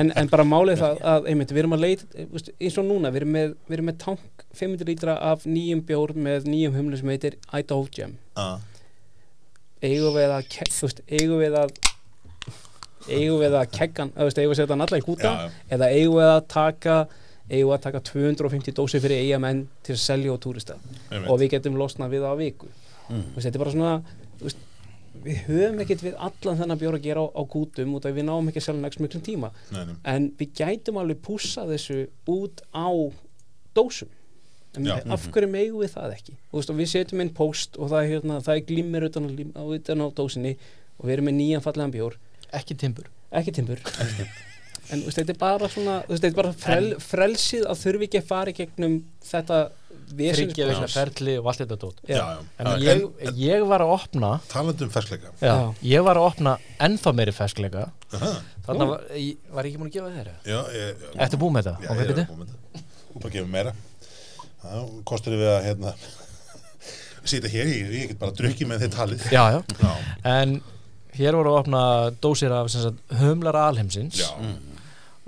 en, 0.00 0.12
en, 0.22 0.32
bara 0.32 0.48
málið 0.54 0.82
það 0.82 1.04
að 1.14 1.30
einmitt, 1.34 1.52
við 1.54 1.62
erum 1.64 1.76
að 1.78 1.84
leita 1.86 2.10
eh, 2.16 2.26
eins 2.64 2.80
og 2.80 2.88
núna, 2.88 3.12
við 3.12 3.22
erum 3.22 3.36
með, 3.38 3.54
við 3.68 3.78
erum 3.78 3.90
með 3.92 4.00
tank 4.06 4.46
500 4.62 4.88
lítra 4.88 5.18
af 5.32 5.46
nýjum 5.48 5.84
bjór 5.88 6.16
með 6.16 6.48
nýjum 6.48 6.76
humlu 6.80 6.98
sem 7.02 7.12
heitir 7.14 7.38
Idaho 7.52 7.86
Jam 7.92 8.16
Ah. 8.34 8.56
Eigum 9.82 10.14
við 10.16 10.30
að 10.38 10.46
ke- 10.48 10.68
þú 10.70 10.86
veist, 10.88 11.02
eigum 11.10 11.40
við 11.42 11.56
að 11.62 11.74
eigum 13.08 13.40
við 13.42 13.56
að 13.58 13.70
keggan 13.74 14.12
eigum 14.14 14.28
við 14.30 14.46
að 14.52 14.56
setja 14.60 14.72
hann 14.76 14.84
alla 14.86 14.98
í 14.98 15.02
já. 15.02 15.50
eða 15.74 15.88
eigum 15.90 16.16
við 16.20 16.28
að 16.30 16.42
taka 16.48 16.96
eigum 17.50 17.70
við 17.72 17.76
að 17.76 17.82
taka 17.88 18.00
250 18.12 18.76
dósir 18.78 19.02
fyrir 19.02 19.22
eigamenn 19.24 19.64
til 19.82 19.94
að 19.96 20.02
selja 20.04 20.34
á 20.34 20.38
túrista 20.38 20.76
og 21.26 21.40
við 21.42 21.50
getum 21.56 21.74
losnað 21.80 22.14
við 22.14 22.22
það 22.26 22.34
á 22.34 22.42
viku 22.44 22.68
Mm. 23.10 23.24
Veist, 23.34 23.44
þetta 23.48 23.58
er 23.58 23.60
bara 23.64 23.72
svona 23.74 24.02
veist, 24.40 24.60
við 25.24 25.40
höfum 25.48 25.80
ekkert 25.82 26.02
við 26.06 26.14
allan 26.22 26.56
þennan 26.60 26.78
bjór 26.80 26.94
að 26.96 27.02
gera 27.02 27.20
á, 27.20 27.26
á 27.34 27.42
kútum 27.50 27.96
út 27.98 28.06
af 28.06 28.14
við 28.14 28.24
náum 28.24 28.46
ekki 28.48 28.60
að 28.62 28.66
selja 28.68 28.80
nægst 28.84 29.00
miklum 29.02 29.24
tíma 29.26 29.50
Nei, 29.74 29.80
nei. 29.88 29.96
en 30.06 30.28
við 30.38 30.52
gætum 30.60 31.00
alveg 31.02 31.18
pússa 31.26 31.64
þessu 31.68 32.06
út 32.30 32.62
á 32.72 32.88
dósum. 33.74 34.08
Af 34.72 35.26
hverju 35.34 35.48
megum 35.52 35.82
við 35.82 35.90
það 35.96 36.14
ekki? 36.16 36.36
Og, 36.50 36.54
veist, 36.60 36.70
og 36.72 36.78
við 36.80 36.88
setjum 36.92 37.20
inn 37.24 37.32
post 37.36 37.76
og 37.76 37.90
það 37.92 38.04
er, 38.04 38.08
hérna, 38.14 38.38
það 38.46 38.54
er 38.56 38.64
glimmir 38.70 39.06
utan 39.08 39.28
á, 39.52 39.62
utan 39.76 40.04
á 40.04 40.06
dósinni 40.16 40.54
og 40.98 41.04
við 41.08 41.12
erum 41.18 41.28
með 41.28 41.36
nýjan 41.40 41.64
fallegan 41.64 41.92
bjór. 41.92 42.16
Ekki 42.52 42.76
timbur. 42.80 43.10
Ekki 43.32 43.52
timbur. 43.58 43.82
En 44.92 45.00
þú 45.00 45.06
veist, 45.08 45.18
þetta 45.20 45.32
er 45.32 45.38
bara 45.40 45.68
svona 45.72 45.98
þú 46.06 46.10
veist, 46.14 46.22
þetta 46.24 46.32
er 46.32 46.38
bara 46.40 46.52
frel, 46.64 46.88
frelsið 47.00 47.68
að 47.70 47.78
þurfi 47.84 48.08
ekki 48.08 48.20
að 48.22 48.26
fara 48.32 48.50
í 48.52 48.56
gegnum 48.58 48.96
þetta 49.28 49.60
vesens- 50.12 50.40
þryggja 50.40 50.66
vegna 50.68 50.88
ferli 50.92 51.36
og 51.38 51.46
allt 51.52 51.62
þetta 51.62 51.78
dót. 51.84 52.00
Já, 52.08 52.16
Já. 52.16 52.24
já. 52.26 52.42
en 52.58 52.82
ég, 52.82 53.04
ég 53.38 53.66
var 53.70 53.84
að 53.84 53.92
opna 53.94 54.32
talandi 54.50 54.84
um 54.84 54.90
ferskleika. 54.92 55.30
Já, 55.40 55.54
ég 55.92 56.04
var 56.04 56.16
að 56.20 56.26
opna 56.32 56.56
ennþá 56.82 57.14
meiri 57.16 57.32
ferskleika. 57.36 57.86
Aha. 58.12 58.32
þannig 58.66 58.90
var, 58.92 59.06
ég, 59.16 59.36
var 59.54 59.64
ég 59.64 59.72
ekki 59.72 59.80
múin 59.80 59.88
að 59.88 59.94
gefa 59.96 60.10
þér 60.12 60.28
Já, 60.44 60.58
ég, 60.76 61.06
Ertu 61.24 61.38
búin 61.40 61.54
með 61.56 61.70
þetta? 61.70 61.78
Já, 61.82 61.90
ég 61.96 62.10
er 62.12 62.26
búin 62.28 62.42
með 62.42 62.50
þetta 62.52 62.82
Þú 63.12 63.22
bara 63.22 63.32
gefur 63.32 63.48
meira 63.54 63.72
Það 64.62 64.90
kostur 65.08 65.38
við 65.38 65.50
að 65.52 65.64
hérna 65.68 65.94
sýta 67.32 67.50
hér, 67.52 67.70
ég, 67.70 67.94
ég 67.96 68.12
get 68.12 68.20
bara 68.20 68.34
drukkið 68.38 68.70
með 68.70 68.84
þið 68.86 68.94
talið. 68.96 69.26
Já, 69.34 69.42
já, 69.56 69.60
Já, 69.82 69.92
en 70.32 70.58
hér 71.18 71.38
voru 71.38 71.52
að 71.52 71.60
opna 71.64 71.82
dósir 72.24 72.54
af 72.56 72.70
sem 72.72 72.86
sagt, 72.86 73.02
humlar 73.20 73.58
alheimsins. 73.66 74.22
Já, 74.22 74.54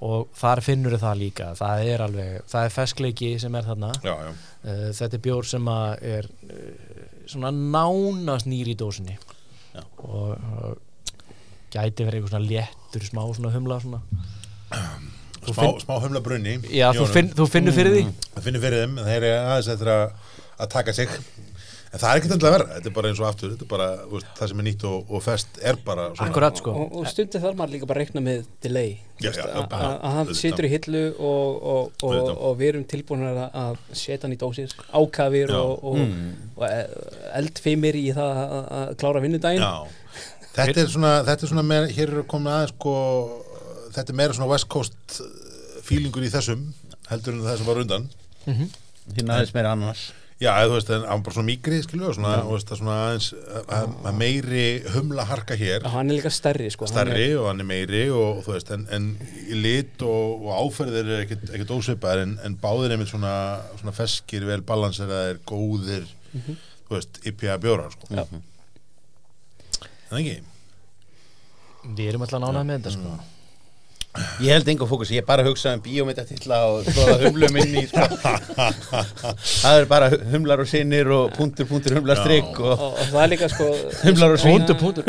og 0.05 0.27
þar 0.37 0.61
finnur 0.65 0.97
það 1.01 1.21
líka. 1.21 1.53
Það 1.59 1.91
er 1.93 2.03
alveg, 2.05 2.33
það 2.51 2.67
er 2.67 2.73
ferskleiki 2.75 3.29
sem 3.41 3.55
er 3.57 3.69
þarna. 3.69 3.93
Já, 4.05 4.15
já. 4.27 4.33
uh, 4.65 4.89
þetta 4.99 5.17
er 5.17 5.23
bjór 5.29 5.49
sem 5.49 5.71
að 5.71 6.09
er 6.15 6.29
uh, 6.49 7.05
svona 7.31 7.53
nánast 7.55 8.51
nýr 8.51 8.73
í 8.75 8.77
dósinni. 8.79 9.17
Já. 9.75 9.83
og, 10.07 10.35
og 10.39 10.83
gæti 11.75 12.05
verið 12.07 12.21
eitthvað 12.21 12.35
svona 12.37 12.47
léttur 12.47 13.07
smá 13.09 13.23
svona 13.35 13.55
humla 13.55 13.79
svona. 13.83 14.01
Þú 14.71 15.24
Smá, 15.53 15.63
finn- 15.63 15.81
smá 15.85 15.95
humla 16.03 16.21
brunni 16.25 16.59
já, 16.73 16.89
þú, 16.97 17.07
finn, 17.13 17.33
þú 17.37 17.49
finnur 17.53 17.73
fyrir 17.77 17.93
því? 17.99 18.05
Það 18.35 18.43
finnir 18.49 18.61
fyrir 18.65 18.85
þeim, 18.87 18.97
þeir 19.05 19.17
eru 19.23 19.35
aðeins 19.45 19.73
eftir 19.75 19.93
að, 19.95 20.05
að 20.59 20.69
taka 20.79 20.93
sig. 20.97 21.09
En 21.95 22.01
það 22.03 22.11
er 22.11 22.19
ekkert 22.19 22.33
endilega 22.35 22.55
verra, 22.57 22.67
þetta 22.75 22.89
er 22.91 22.95
bara 22.97 23.09
eins 23.13 23.21
og 23.23 23.27
aftur, 23.29 23.51
þetta 23.53 23.63
er 23.63 23.69
bara, 23.71 23.85
þú 24.03 24.17
veist, 24.17 24.31
það 24.35 24.49
sem 24.51 24.59
er 24.59 24.65
nýtt 24.67 24.85
og, 24.89 25.11
og 25.15 25.21
fest 25.23 25.61
er 25.63 25.77
bara 25.87 26.07
svona. 26.17 26.25
Akkurat 26.27 26.57
sko. 26.59 26.73
Og, 26.75 26.97
og 26.99 27.05
stundir 27.07 27.43
þarf 27.45 27.55
maður 27.61 27.71
líka 27.77 27.87
bara 27.87 28.01
að 28.01 28.09
reikna 28.09 28.23
með 28.25 28.41
delay 28.65 28.97
að- 29.23 30.01
hann 30.17 30.33
situr 30.35 30.67
í 30.67 30.71
hillu 30.73 31.03
og, 31.15 31.23
og, 31.63 31.93
og, 32.03 32.09
Auðvitað. 32.09 32.41
og 32.49 32.57
við 32.59 32.69
erum 32.73 32.85
tilbúin 32.91 33.23
að, 33.29 33.39
að 33.63 33.79
setja 33.95 34.27
hann 34.27 34.35
í 34.35 34.41
dósir 34.43 34.75
ákafir 34.91 35.55
og, 35.55 35.85
og, 35.85 36.01
Mm. 36.03 36.33
og 36.57 36.65
e- 36.67 36.89
eldfimir 37.39 37.95
í 37.95 38.09
það 38.17 38.43
að- 38.43 38.69
að 38.81 38.97
klára 38.99 39.23
vinnudaginn. 39.23 39.63
Já, 39.63 39.87
þetta 40.59 40.83
er 40.83 40.91
svona, 40.91 41.13
þetta 41.31 41.43
er 41.47 41.53
svona 41.55 41.63
meira, 41.71 41.87
hér 41.95 42.09
eru 42.11 42.25
komin 42.25 42.51
aðeins 42.57 42.75
sko, 42.75 42.97
þetta 43.95 44.13
er 44.13 44.19
meira 44.19 44.37
svona 44.37 44.51
West 44.51 44.69
Coast 44.73 45.21
uh, 45.23 45.31
feelingur 45.87 46.27
í 46.27 46.33
þessum, 46.33 46.67
heldur 47.11 47.39
en 47.39 47.47
það 47.47 47.61
sem 47.61 47.71
var 47.71 47.81
undan. 47.85 48.11
Hinn 48.45 49.31
aðeins 49.31 49.55
meira 49.57 49.73
annars 49.75 50.11
Já, 50.43 50.51
þú 50.67 50.73
veist, 50.75 50.89
en 50.91 51.05
hann 51.07 51.23
bara 51.23 51.35
svona 51.37 51.47
mýgri, 51.47 51.77
skilju, 51.85 52.09
og 52.11 52.17
svona, 52.17 52.33
þú 52.43 52.57
veist, 52.57 52.67
það 52.67 52.75
er 52.75 52.81
svona 52.81 52.95
aðeins 53.05 53.27
að, 53.77 53.93
að 54.11 54.17
meiri 54.19 54.65
humla 54.97 55.27
harka 55.29 55.57
hér, 55.57 55.85
Já, 55.85 55.91
hann 55.93 56.11
er 56.11 56.19
líka 56.19 56.33
stærri 56.35 56.67
sko, 56.75 56.89
hann 56.89 56.93
starri 56.93 57.29
og 57.39 57.47
hann 57.47 57.63
er 57.63 57.69
meiri 57.69 58.01
og 58.13 58.41
þú 58.45 58.53
veist, 58.57 58.73
en, 58.75 58.83
en 58.97 59.07
lit 59.63 60.03
og, 60.05 60.43
og 60.43 60.65
áferðir 60.65 61.13
er 61.15 61.23
ekkert, 61.23 61.47
ekkert 61.55 61.71
ósvipaðir 61.77 62.25
en, 62.27 62.33
en 62.49 62.57
báðir 62.61 62.97
einmitt 62.97 63.13
svona, 63.13 63.35
svona 63.79 63.95
feskir, 63.95 64.49
vel 64.49 64.59
balanseraðir, 64.67 65.39
góðir, 65.47 66.11
þú 66.35 66.97
veist, 66.97 67.23
IPA 67.31 67.61
bjórar, 67.63 67.95
sko. 67.95 68.11
Já. 68.11 68.27
En 70.11 70.19
ekki? 70.19 70.37
við 71.95 72.11
erum 72.11 72.25
alltaf 72.25 72.41
nánað 72.43 72.67
með 72.67 72.79
þetta 72.81 72.97
sko 72.97 73.15
Ég 74.45 74.53
held 74.55 74.69
enga 74.71 74.87
fókus, 74.87 75.11
ég 75.11 75.23
er 75.23 75.27
bara 75.27 75.43
að 75.43 75.49
hugsa 75.51 75.73
um 75.75 75.81
bíómyndatitla 75.83 76.59
og 76.71 76.85
skoða 76.87 77.17
humlum 77.25 77.57
inn 77.59 77.73
í 77.81 77.83
sko. 77.91 78.05
Það 79.65 79.79
er 79.81 79.87
bara 79.91 80.09
humlar 80.31 80.63
og 80.63 80.69
sinnir 80.71 81.11
og 81.17 81.33
punktur, 81.35 81.67
punktur, 81.67 81.97
humlar, 81.99 82.21
strikk 82.23 82.61
og 82.63 82.73
og, 82.75 82.85
og 82.93 83.11
það 83.11 83.21
er 83.25 83.33
líka 83.35 83.49
sko 83.51 83.69
humlar 84.05 84.37
og 84.37 84.43
svín 84.45 84.65
Punktur, 84.65 84.79
punktur, 84.85 85.05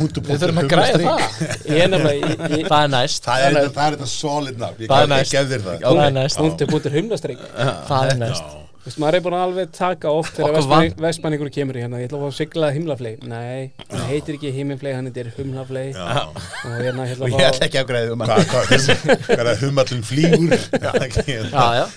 Punktur, 0.00 0.24
Við 0.30 0.40
þurfum 0.42 0.62
að 0.62 0.64
punktur, 0.64 0.76
græða 0.76 0.96
humlastrik. 0.96 1.08
það. 1.36 1.72
Ég 1.76 1.82
er 1.84 1.92
nefnilega 1.92 2.30
ég- 2.56 2.68
Það 2.72 2.78
er 2.86 2.92
næst. 2.96 3.24
Það 3.28 3.46
er 3.46 3.58
þetta, 3.58 3.74
það 3.76 3.86
er 3.90 3.96
þetta 3.98 4.10
solid 4.16 4.62
nafn, 4.64 4.80
ég 4.80 4.92
Það 4.94 5.02
er 5.02 5.12
gef- 5.12 5.50
þér 5.52 5.66
það. 5.66 5.82
Það 5.86 6.14
næst. 6.20 6.40
Punktur, 6.44 6.72
punktur, 6.72 6.96
humlastrik 7.00 7.44
Það 7.92 8.10
er 8.14 8.22
næst. 8.24 8.65
Þú 8.86 8.90
veist, 8.92 8.98
maður 9.02 9.16
er 9.18 9.22
búin 9.24 9.34
að 9.34 9.44
alveg 9.48 9.70
taka 9.74 10.10
oft 10.14 10.36
þegar 10.36 10.92
vestmanningur 11.02 11.48
kemur 11.50 11.74
í 11.74 11.80
hérna, 11.82 11.98
ég 11.98 12.06
ætla 12.06 12.18
að 12.20 12.22
fá 12.22 12.28
að 12.30 12.36
sigla 12.36 12.68
himlaflei 12.70 13.12
nei, 13.26 13.72
hann 13.90 14.04
heitir 14.06 14.36
ekki 14.38 14.52
himlaflei, 14.54 14.92
hann 14.94 15.08
heitir 15.10 15.30
humlaflei 15.34 15.88
og 15.90 16.76
hérna 16.78 17.06
ég 17.10 17.18
og 17.18 17.26
ætla 17.26 17.26
ég 17.26 17.34
að 17.42 17.48
ætla 17.50 17.66
ekki 17.66 17.80
að 17.80 17.88
græða 17.90 18.12
um 18.14 18.22
hann. 18.22 18.44
Hvað, 18.52 18.70
er 19.40 19.50
það? 19.50 19.64
Humallin 19.64 20.04
flýgur? 20.06 20.54
Já, 20.86 20.90
ekki, 21.02 21.24
Já, 21.50 21.88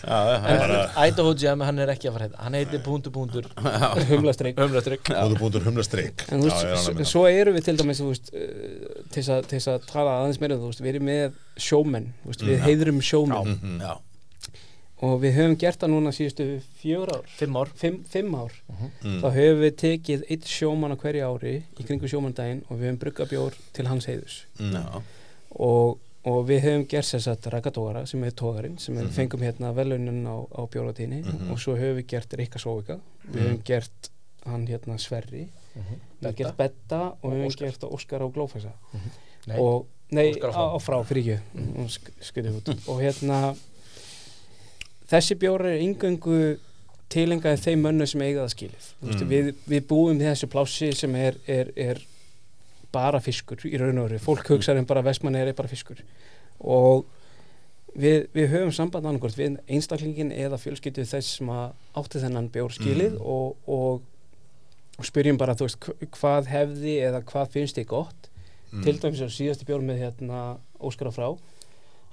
En 0.50 1.06
Idaho 1.12 1.36
Jam, 1.44 1.62
hann 1.70 1.84
er 1.86 1.94
ekki 1.94 2.10
að 2.10 2.18
fara 2.18 2.26
hérna. 2.28 2.42
Hann 2.48 2.58
heitir 2.58 2.84
fá 2.90 3.52
humlastrik. 4.10 4.58
Humlastrygg 4.66 5.14
og 5.14 5.32
þú 5.36 5.40
búintur 5.44 5.70
humlastrik. 5.70 6.26
en 6.34 6.42
þú 6.42 6.50
veist, 6.50 6.66
það. 6.90 7.06
svo 7.14 7.26
erum 7.30 7.58
við 7.60 7.70
til 7.70 7.78
dæmis 7.84 8.02
þú 8.02 8.10
veist, 8.10 8.34
uh, 8.34 9.00
til 9.14 9.22
þess 9.22 9.34
að- 9.38 9.88
tala 9.94 10.18
aðeins 10.24 10.42
meira 10.42 10.58
um, 10.58 10.66
þú 10.66 10.74
veist, 10.74 10.82
við 10.86 10.96
erum 10.96 11.10
með 11.14 11.40
veist, 12.34 12.46
við 12.50 12.64
heiðrum 12.66 13.02
sjómenn 13.06 13.54
Mhm. 13.60 13.80
já, 13.86 13.94
og 15.06 15.16
við 15.24 15.38
höfum 15.38 15.56
gert 15.60 15.80
það 15.80 15.92
núna 15.94 16.12
síðustu 16.16 16.46
fjör 16.82 17.12
ár. 17.14 17.30
Fimm 17.40 17.56
ár. 17.60 17.72
Fimm, 17.80 18.02
fimm 18.12 18.36
ár. 18.36 18.58
Mm. 18.74 19.22
þá 19.24 19.28
höfum 19.38 19.62
við 19.64 19.74
tekið 19.84 20.26
eitt 20.28 20.50
sjómann 20.50 20.96
á 20.96 20.98
hverju 21.00 21.30
ári 21.30 21.56
í 21.80 21.88
kringu 21.88 22.10
sjómanndaginn 22.12 22.66
og 22.68 22.76
við 22.76 22.90
höfum 22.90 23.00
bruggabjór 23.06 23.58
til 23.78 23.88
hans 23.88 24.10
heiðus 24.10 24.42
já, 24.60 24.84
og, 25.56 26.00
og 26.28 26.40
við 26.50 26.66
höfum 26.66 26.86
gert 26.92 27.12
þess 27.14 27.32
að 27.32 27.48
rakatógara 27.56 28.04
sem 28.10 28.26
er 28.28 28.36
tógarinn 28.44 28.76
sem 28.82 28.98
við 29.00 29.14
fengum 29.16 29.46
hérna 29.46 29.72
velunin 29.78 30.20
á, 30.28 30.36
á 30.52 30.62
bjóratíðinni. 30.68 31.24
Mhm. 31.24 31.54
og 31.54 31.64
svo 31.64 31.78
höfum 31.80 32.02
við 32.02 32.10
gert 32.16 32.36
Rikka 32.42 32.60
Sóvika. 32.60 33.00
Við 33.30 33.46
höfum 33.46 33.64
gert 33.72 34.12
hann 34.50 34.68
hérna 34.68 35.00
Sverri. 35.00 35.48
Við 35.78 36.28
höfum 36.28 36.36
gert 36.44 36.60
Betta. 36.60 37.02
Og 37.22 37.32
við 37.32 37.46
höfum 37.46 37.58
gert 37.64 37.88
Óskar 37.88 38.26
á 38.26 38.28
Glófæsa 38.28 38.76
Nei, 39.48 39.56
og 39.58 39.88
nei, 40.12 40.34
á 40.44 40.52
á, 40.52 40.78
Frá. 40.84 41.00
fyrir 41.08 41.40
ekki 41.40 42.82
og 42.92 43.00
hérna 43.00 43.56
þessi 45.10 45.36
bjóri 45.42 45.76
er 45.76 45.84
yngöngu 45.86 46.40
tilengaði 47.10 47.62
þeim 47.64 47.82
mönnu 47.88 48.06
sem 48.10 48.22
eiga 48.22 48.44
það 48.46 48.52
skilið 48.54 48.88
mm. 49.02 49.14
Mm. 49.16 49.30
við, 49.32 49.48
við 49.72 49.86
búum 49.90 50.20
þessu 50.22 50.50
plássi 50.52 50.92
sem 50.94 51.16
er, 51.18 51.38
er, 51.50 51.72
er 51.76 52.02
bara 52.94 53.20
fiskur 53.22 53.62
í 53.70 53.78
raun 53.82 53.98
og 54.02 54.10
veru, 54.10 54.20
fólk 54.22 54.48
hugsaður 54.50 54.84
um 54.84 54.90
bara 54.90 55.02
vestmanni 55.06 55.42
er 55.42 55.54
bara 55.58 55.70
fiskur 55.72 56.00
og 56.60 57.06
við, 57.98 58.28
við 58.34 58.48
höfum 58.54 58.72
samband 58.76 59.06
annarkort 59.10 59.38
við 59.38 59.58
einstaklingin 59.70 60.32
eða 60.36 60.58
fjölskyttu 60.62 61.06
þess 61.10 61.36
sem 61.40 61.50
átti 61.54 62.22
þennan 62.24 62.52
bjór 62.54 62.74
skilið 62.78 63.18
Mm. 63.18 63.26
og, 63.26 63.58
og, 63.68 64.02
og 65.00 65.06
spyrjum 65.08 65.38
bara 65.40 65.56
þú 65.58 65.66
veist 65.70 65.86
hv- 65.88 66.10
hvað 66.18 66.50
hefði 66.54 66.96
eða 67.10 67.22
hvað 67.26 67.54
finnst 67.58 67.78
þið 67.82 67.90
gott 67.96 68.26
Mm. 68.70 68.84
til 68.86 69.00
dæmis 69.02 69.22
á 69.26 69.30
síðasti 69.34 69.66
bjór 69.66 69.82
með 69.82 69.98
hérna 70.04 70.40
Óskar 70.78 71.10
á 71.10 71.14
frá 71.16 71.30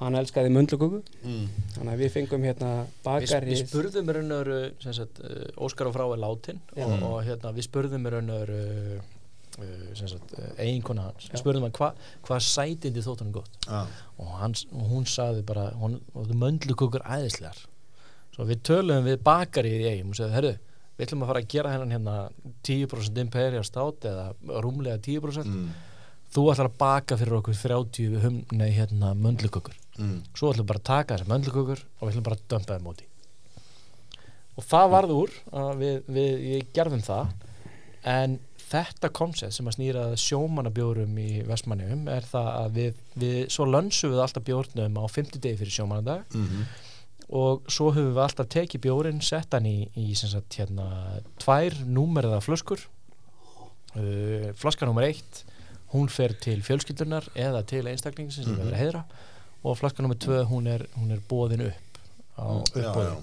hann 0.01 0.14
elskaði 0.20 0.51
möndluköku 0.52 1.02
Mm. 1.24 1.47
þannig 1.77 1.93
að 1.94 2.01
við 2.05 2.10
fengum 2.12 2.43
hérna 2.44 2.70
Við, 2.85 2.97
bakari 3.05 3.51
við 3.55 3.60
spurðum 3.66 4.10
í 4.10 4.14
raun 4.16 4.32
og 4.36 4.40
veru 4.44 4.59
sem 4.85 4.93
sagt, 4.93 5.20
uh, 5.24 5.47
Óskar 5.64 5.89
og 5.89 5.94
frá 5.97 6.05
er 6.12 6.20
látin 6.20 6.59
Já. 6.77 6.85
og, 6.85 7.02
og 7.02 7.23
hérna, 7.24 7.52
við 7.56 7.64
spurðum 7.70 8.05
í 8.06 8.12
raun 8.12 8.28
og 8.35 8.43
veru 8.43 8.59
uh, 8.60 9.01
uh, 9.56 9.94
sem 9.97 10.10
sagt, 10.12 10.35
uh, 10.36 10.51
eiginkona 10.60 11.06
hans 11.09 11.31
Já. 11.32 11.39
spurðum 11.40 11.64
hann 11.68 11.73
hva, 11.78 11.89
hvað 12.28 12.44
sætindi 12.44 13.01
þótt 13.06 13.24
hann 13.24 13.32
gott 13.32 13.56
Já. 13.70 13.86
og, 14.18 14.28
hans, 14.43 14.66
og 14.73 14.85
hún 14.93 15.09
sagði 15.09 15.43
bara 15.48 15.70
möndlukukur 16.36 17.05
æðislegar 17.06 17.64
svo 18.36 18.44
við 18.44 18.60
töluðum 18.68 19.06
við 19.09 19.23
bakarið 19.24 19.81
í 19.81 19.89
eigum 19.94 20.12
og 20.12 20.18
segðum, 20.20 20.36
herru, 20.36 20.52
við 20.98 21.06
ætlum 21.06 21.24
að 21.24 21.31
fara 21.32 21.40
að 21.40 21.48
gera 21.56 21.73
hennan 21.73 21.94
hérna 21.97 22.16
10% 22.68 23.18
imperial 23.24 23.64
stát 23.64 24.05
eða 24.12 24.28
rúmlega 24.64 25.01
10% 25.01 25.47
Mm. 25.48 25.70
þú 26.36 26.43
ætlar 26.52 26.68
að 26.68 26.77
baka 26.78 27.16
fyrir 27.16 27.36
okkur 27.40 27.55
30 27.56 28.20
hum, 28.20 28.39
nei, 28.52 28.70
hérna, 28.77 29.14
möndlukukur 29.16 29.73
Mm. 29.98 30.23
svo 30.36 30.51
ætlum 30.52 30.64
við 30.64 30.70
bara 30.73 30.81
að 30.82 30.89
taka 30.90 31.14
þessar 31.16 31.31
möndlukukur 31.32 31.81
og 31.86 32.02
við 32.09 32.12
ætlum 32.14 32.27
bara 32.28 32.36
að 32.36 32.48
dömpa 32.52 32.77
þeim 32.77 32.89
úti 32.93 33.06
og 34.56 34.64
það 34.64 34.90
varð 34.94 35.14
úr 35.16 35.32
að 35.52 35.70
við, 35.82 35.97
við, 36.16 36.32
við 36.47 36.66
gerðum 36.77 37.02
það 37.06 37.31
en 38.06 38.39
þetta 38.66 39.10
koncept 39.14 39.55
sem 39.56 39.68
að 39.70 39.77
snýra 39.77 40.02
sjómanabjórum 40.18 41.16
í 41.23 41.28
Vestmanniðum 41.47 42.09
er 42.10 42.24
það 42.27 42.48
að 42.55 42.77
við, 42.81 43.01
við 43.23 43.39
svo 43.55 43.66
lönsum 43.70 44.12
við 44.14 44.23
alltaf 44.24 44.44
bjórnum 44.48 44.97
á 44.98 45.05
50 45.06 45.40
degi 45.44 45.60
fyrir 45.62 45.74
sjómanadag 45.77 46.24
Mm. 46.35 46.64
og 47.28 47.64
svo 47.73 47.89
höfum 47.90 48.12
við 48.14 48.23
alltaf 48.23 48.48
tekið 48.55 48.81
bjórin 48.86 49.23
sett 49.23 49.51
hann 49.56 49.64
í, 49.66 49.89
í 49.98 50.14
sem 50.14 50.31
sagt, 50.31 50.55
hérna, 50.60 50.86
tvær 51.43 51.74
númerða 51.86 52.39
flöskur 52.44 52.78
uh, 53.97 54.52
flaska 54.59 54.86
nummer 54.86 55.06
eitt 55.09 55.44
hún 55.94 56.09
fer 56.10 56.35
til 56.43 56.60
fjölskyldunar 56.66 57.27
eða 57.39 57.62
til 57.66 57.85
einstaklingsins 57.86 58.47
sem 58.47 58.55
Mhm. 58.55 58.60
við 58.60 58.64
verðum 58.64 58.74
að 58.77 58.82
heiðra 58.85 59.05
og 59.65 59.77
flaska 59.78 60.03
nummer 60.03 60.16
tvö 60.16 60.45
hún 60.51 60.66
er, 60.69 60.87
hún 60.99 61.11
er 61.12 61.20
bóðin 61.28 61.66
upp 61.69 62.01
á 62.39 62.47
Já, 62.74 62.91
uppbóði 62.91 63.07
já. 63.11 63.23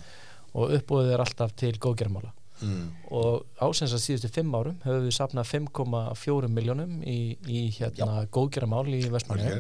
og 0.54 0.72
uppbóðið 0.78 1.14
er 1.14 1.20
alltaf 1.28 1.56
til 1.56 1.74
góðgermála 1.78 2.32
Mm. 2.64 2.92
og 3.12 3.44
ásens 3.60 3.92
að 3.92 4.00
síðustu 4.06 4.30
fimm 4.32 4.54
árum 4.56 4.78
höfum 4.86 5.04
við 5.04 5.16
sapnað 5.18 5.48
5,4 5.50 6.48
miljónum 6.48 7.02
í, 7.04 7.36
í 7.50 7.64
hérna 7.76 8.22
góðgermál 8.32 8.86
í 8.88 9.02
Vestmanni 9.12 9.58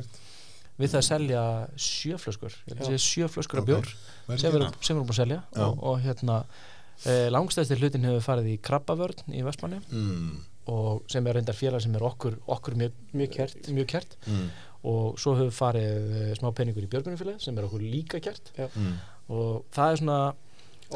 við 0.79 0.93
það 0.93 0.99
að 1.01 1.07
selja 1.09 1.41
sjöflöskur 1.75 2.53
sjöflöskur 3.01 3.59
af 3.59 3.63
Ok. 3.65 3.67
bjór 3.67 3.89
Vel 4.29 4.37
sem 4.39 4.53
við 4.53 4.61
erum, 4.61 4.71
búin 5.03 5.09
að 5.09 5.19
selja 5.19 5.41
og, 5.57 5.83
og 5.83 5.99
hérna 6.05 6.37
e, 7.03 7.17
langstæðstir 7.33 7.81
hlutin 7.81 8.05
hefur 8.07 8.23
farið 8.29 8.47
í 8.53 8.59
krabbavörn 8.69 9.35
í 9.35 9.43
Vestmanni 9.43 9.81
Mm. 9.91 10.37
og 10.71 11.03
sem 11.11 11.27
er 11.27 11.33
reyndar 11.41 11.55
félag 11.59 11.81
sem 11.83 11.95
er 11.95 12.05
okkur, 12.07 12.37
okkur 12.47 12.77
mjög, 12.79 12.91
Mjög 13.13 13.33
kært. 13.35 13.67
mjög 13.73 13.87
kært 13.97 14.15
Mm. 14.27 14.47
Og 14.83 15.17
svo 15.19 15.35
hefur 15.39 15.51
farið 15.55 16.15
e, 16.19 16.23
smá 16.35 16.49
peningur 16.55 16.83
í 16.83 16.89
björgunumfélag 16.91 17.39
sem 17.41 17.57
er 17.57 17.63
okkur 17.69 17.81
líka 17.87 18.19
kært 18.19 18.51
Mm. 18.75 18.95
og 19.29 19.63
það 19.71 19.91
er 19.91 20.01
svona 20.01 20.19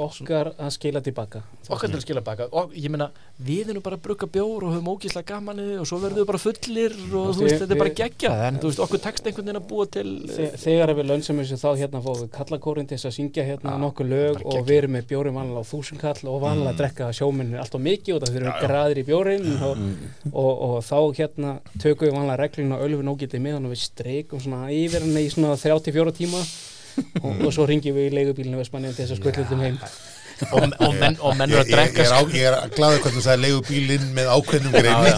okkar 0.05 0.49
að 0.57 0.69
skila 0.75 1.01
tilbaka. 1.03 1.41
Okkar 1.67 1.89
til 1.91 1.97
að 1.99 2.03
skila 2.05 2.21
baka 2.23 2.47
og 2.51 2.71
ég 2.77 2.89
meina 2.93 3.09
við 3.43 3.71
erum 3.73 3.83
bara 3.83 3.97
að 3.99 4.03
brugga 4.07 4.27
bjór 4.31 4.63
og 4.67 4.73
höfum 4.75 4.87
ógíslega 4.93 5.27
gamanið 5.33 5.81
og 5.81 5.87
svo 5.89 5.99
verðum 6.03 6.21
við 6.21 6.27
bara 6.29 6.41
fullir 6.43 6.95
og 7.11 7.31
þú 7.37 7.43
veist 7.45 7.61
þetta 7.63 7.75
er 7.75 7.81
bara 7.81 7.93
geggjað. 8.01 8.43
En 8.47 8.59
þú 8.61 8.71
veist 8.71 8.83
okkur 8.85 9.01
tekst 9.07 9.27
einhvern 9.27 9.47
veginn 9.49 9.59
að 9.61 9.67
búa 9.71 9.85
til 9.97 10.07
Þe- 10.31 10.51
þegar 10.63 10.93
við 10.97 11.09
lönsum 11.11 11.41
þessu 11.41 11.59
þá 11.61 11.67
hérna 11.81 12.01
fóðum 12.05 12.23
við 12.27 12.31
kallakórin 12.37 12.87
til 12.87 12.97
þess 12.97 13.09
að 13.11 13.15
syngja 13.17 13.47
hérna 13.49 13.75
nokkuð 13.83 14.11
lög 14.13 14.41
og 14.47 14.59
við 14.67 14.77
erum 14.81 14.95
með 14.97 15.07
bjórin 15.11 15.37
vanlega 15.37 15.61
á 15.61 15.69
þúsund 15.71 16.01
kall 16.01 16.31
og 16.31 16.39
vanlega 16.45 16.71
að 16.73 16.79
drekka 16.83 17.09
sjóminn 17.19 17.53
alltaf 17.59 17.81
mikið 17.87 18.15
og 18.15 18.23
það 18.23 18.37
þurfum 18.37 18.61
graðir 18.67 19.01
í 19.03 19.05
bjórin 19.11 19.47
og, 19.67 19.83
og, 20.31 20.51
og 20.69 20.77
þá 20.87 20.97
hérna 21.19 21.53
tökum 21.81 22.07
við 22.07 22.15
vanlega 22.17 22.39
regluna 22.45 22.79
ölfin 22.87 23.11
ógætið 23.13 23.43
meðan 23.47 23.67
og 23.69 23.75
við 23.75 23.83
streikum 23.87 24.41
svona 24.43 24.65
yfir 24.73 25.05
hann 25.05 25.17
í 25.21 25.27
svona 25.33 25.55
34 25.59 26.15
tíma 26.21 26.41
og, 27.23 27.33
og 27.33 27.49
svo 27.55 27.65
ringjum 27.69 27.97
við 27.97 28.09
í 28.09 28.13
leigubílinu 28.17 28.61
Vestmanni 28.61 28.93
til 28.93 29.05
þess 29.05 29.17
að 29.17 29.21
skvöldum 29.23 29.65
heim. 29.65 29.81
Og, 30.51 30.61
og, 30.61 30.91
menn, 30.99 31.15
og 31.25 31.33
menn 31.37 31.49
eru 31.49 31.57
Ég, 31.57 31.63
að 31.63 31.65
ég, 31.65 31.71
ég 31.71 31.73
drekka 31.73 32.03
er, 32.03 32.13
á, 32.13 32.21
ég 32.29 32.43
er 32.51 32.75
glaður 32.75 32.99
hvernig 33.01 33.17
þú 33.17 33.25
sagði 33.25 33.47
leigu 33.47 33.61
bílinn 33.71 34.07
með 34.13 34.31
ákveðnum 34.35 34.73
greini. 34.77 35.11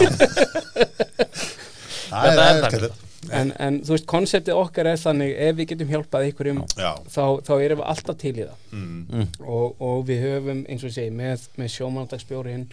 Það 2.10 2.26
Þetta 2.26 2.32
er 2.32 2.40
er 2.40 2.44
aðeins 2.46 3.06
en, 3.28 3.52
en 3.60 3.78
þú 3.84 3.94
veist, 3.94 4.06
konseptið 4.10 4.58
okkar 4.58 4.88
er 4.90 5.00
þannig 5.00 5.34
ef 5.46 5.56
við 5.58 5.68
getum 5.72 5.92
hjálpað 5.92 6.26
einhverjum 6.26 6.60
Já, 6.72 6.90
þá, 7.12 7.24
þá 7.46 7.52
erum 7.58 7.82
við 7.82 7.88
alltaf 7.92 8.18
til 8.20 8.32
í 8.32 8.46
það. 8.46 8.56
Mm. 8.72 9.26
og, 9.44 9.82
og 9.90 10.04
við 10.08 10.24
höfum 10.26 10.62
eins 10.66 10.84
og 10.84 10.90
ég 10.90 10.96
segi 10.96 11.14
með, 11.14 11.46
með 11.60 11.72
veist, 11.76 12.64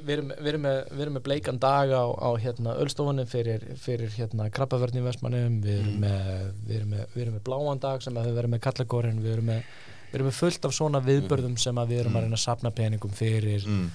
við 0.00 0.12
erum, 0.16 0.30
við, 0.38 0.46
erum 0.52 0.62
með, 0.64 0.76
við 0.92 1.02
erum 1.04 1.16
með 1.18 1.24
bleikan 1.26 1.58
dag 1.60 1.90
á, 1.92 2.04
á 2.16 2.30
hérna, 2.40 2.76
ölstofunni 2.80 3.26
fyrir, 3.28 3.66
fyrir 3.82 4.14
hérna, 4.16 4.46
krabbavörn 4.56 4.96
í 4.96 5.02
Vestmannum 5.04 5.58
við 5.64 5.82
erum, 5.82 5.98
með, 6.00 6.30
við, 6.64 6.78
erum 6.78 6.94
með, 6.94 7.04
við 7.14 7.24
erum 7.26 7.36
með 7.36 7.44
bláan 7.50 7.82
dag 7.84 8.02
sem 8.06 8.16
við 8.16 8.40
erum 8.40 8.54
með 8.56 8.62
kallagórin 8.66 9.20
við 9.20 9.34
erum 9.36 9.50
með, 9.52 9.68
við 10.08 10.18
erum 10.20 10.30
með 10.30 10.38
fullt 10.40 10.64
af 10.70 10.74
svona 10.78 11.02
viðbörðum 11.04 11.58
sem 11.60 11.82
við 11.92 12.00
erum 12.04 12.16
að 12.16 12.26
reyna 12.26 12.40
að 12.40 12.44
sapna 12.48 12.72
peningum 12.80 13.12
fyrir, 13.20 13.68
Mm. 13.68 13.86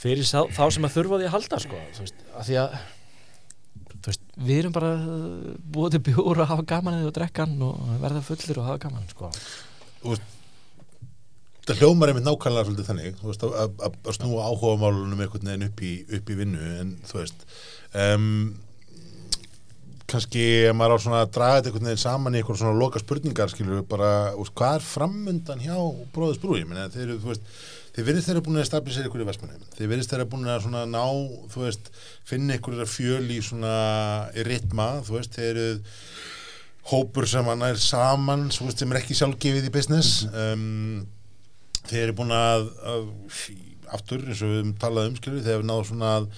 fyrir 0.00 0.24
sá, 0.24 0.40
þá 0.48 0.62
sem 0.72 0.86
að 0.86 0.94
þurfa 0.96 1.18
því 1.20 1.26
að 1.28 1.34
halda 1.34 1.58
sko, 1.66 1.80
veist, 1.98 2.24
að 2.38 2.46
því 2.48 2.58
að 2.62 2.76
veist, 4.06 4.22
við 4.40 4.58
erum 4.62 4.72
bara 4.78 4.92
búið 5.74 5.96
til 5.98 6.02
bjór 6.08 6.40
að 6.44 6.52
hafa 6.54 6.64
gaman 6.70 7.02
og 7.04 7.12
drekka 7.18 7.44
hann 7.44 7.64
og 7.66 7.80
verða 8.00 8.22
fullir 8.24 8.60
og 8.62 8.68
hafa 8.70 8.84
gaman 8.86 9.10
sko. 9.12 9.28
Það 11.70 11.84
hljómar 11.84 12.10
einmitt 12.10 12.26
nákvæmlega 12.26 12.66
svolítið 12.66 12.88
þannig 12.88 13.20
veist, 13.22 13.44
að, 13.46 13.76
að, 13.86 13.98
að 14.10 14.16
snúa 14.16 14.46
áhugamálunum 14.48 15.20
einhvern 15.22 15.50
veginn 15.52 15.68
upp 15.68 15.82
í, 15.86 15.92
upp 16.18 16.32
í 16.32 16.38
vinnu 16.40 16.70
en 16.80 16.88
þú 17.06 17.20
veist 17.20 17.44
um, 17.94 18.30
kannski 20.10 20.46
ef 20.66 20.74
maður 20.74 20.98
á 20.98 21.04
svona 21.04 21.20
að 21.22 21.34
draga 21.36 21.58
þetta 21.60 21.70
einhvern 21.70 21.90
veginn 21.92 22.02
saman 22.02 22.34
í 22.34 22.40
einhver 22.40 22.58
svona 22.58 22.80
loka 22.80 23.02
spurningar 23.02 23.52
skilur 23.52 23.78
við 23.78 23.84
bara, 23.92 24.10
úst, 24.34 24.54
hvað 24.58 24.80
er 24.80 24.88
framundan 24.88 25.62
hjá 25.62 25.76
bróðisbrúi, 26.16 26.64
þeir 26.66 27.04
eru 27.06 27.20
þú 27.22 27.30
veist 27.34 27.54
Þið 27.90 28.06
virðist 28.06 28.28
þeirra 28.28 28.42
búin 28.46 28.58
að 28.60 28.66
stabilisera 28.68 29.08
ykkur 29.08 29.22
í 29.24 29.24
Vestmanni 29.26 29.68
Þið 29.74 29.88
virðist 29.90 30.12
þeirra 30.12 30.26
búin 30.30 30.46
að 30.46 30.60
svona 30.62 30.82
ná 30.86 31.06
veist, 31.56 31.88
finna 32.28 32.58
ykkur 32.58 32.84
fjöl 32.86 33.24
í 33.34 33.40
svona 33.42 33.72
í 34.30 34.44
ritma, 34.46 34.86
þú 35.06 35.16
veist, 35.16 35.34
þeir 35.34 35.48
eru 35.50 35.80
hópur 36.90 37.26
sem 37.28 37.50
hann 37.50 37.64
er 37.66 37.80
saman 37.82 38.46
veist, 38.54 38.78
sem 38.78 38.94
er 38.94 39.00
ekki 39.00 39.16
sjálfgefið 39.18 39.66
í 39.66 39.72
business 39.74 40.22
um, 40.30 41.02
þeir 41.90 42.06
eru 42.06 42.16
búin 42.20 42.34
að, 42.36 42.70
að 42.94 43.10
aftur 43.96 44.24
eins 44.26 44.42
og 44.44 44.52
við 44.52 44.60
höfum 44.60 44.74
talað 44.80 45.10
um 45.10 45.18
skilur, 45.18 45.44
þeir 45.46 45.58
eru 45.58 45.68
náðu 45.70 45.88
svona 45.90 46.14
að, 46.18 46.28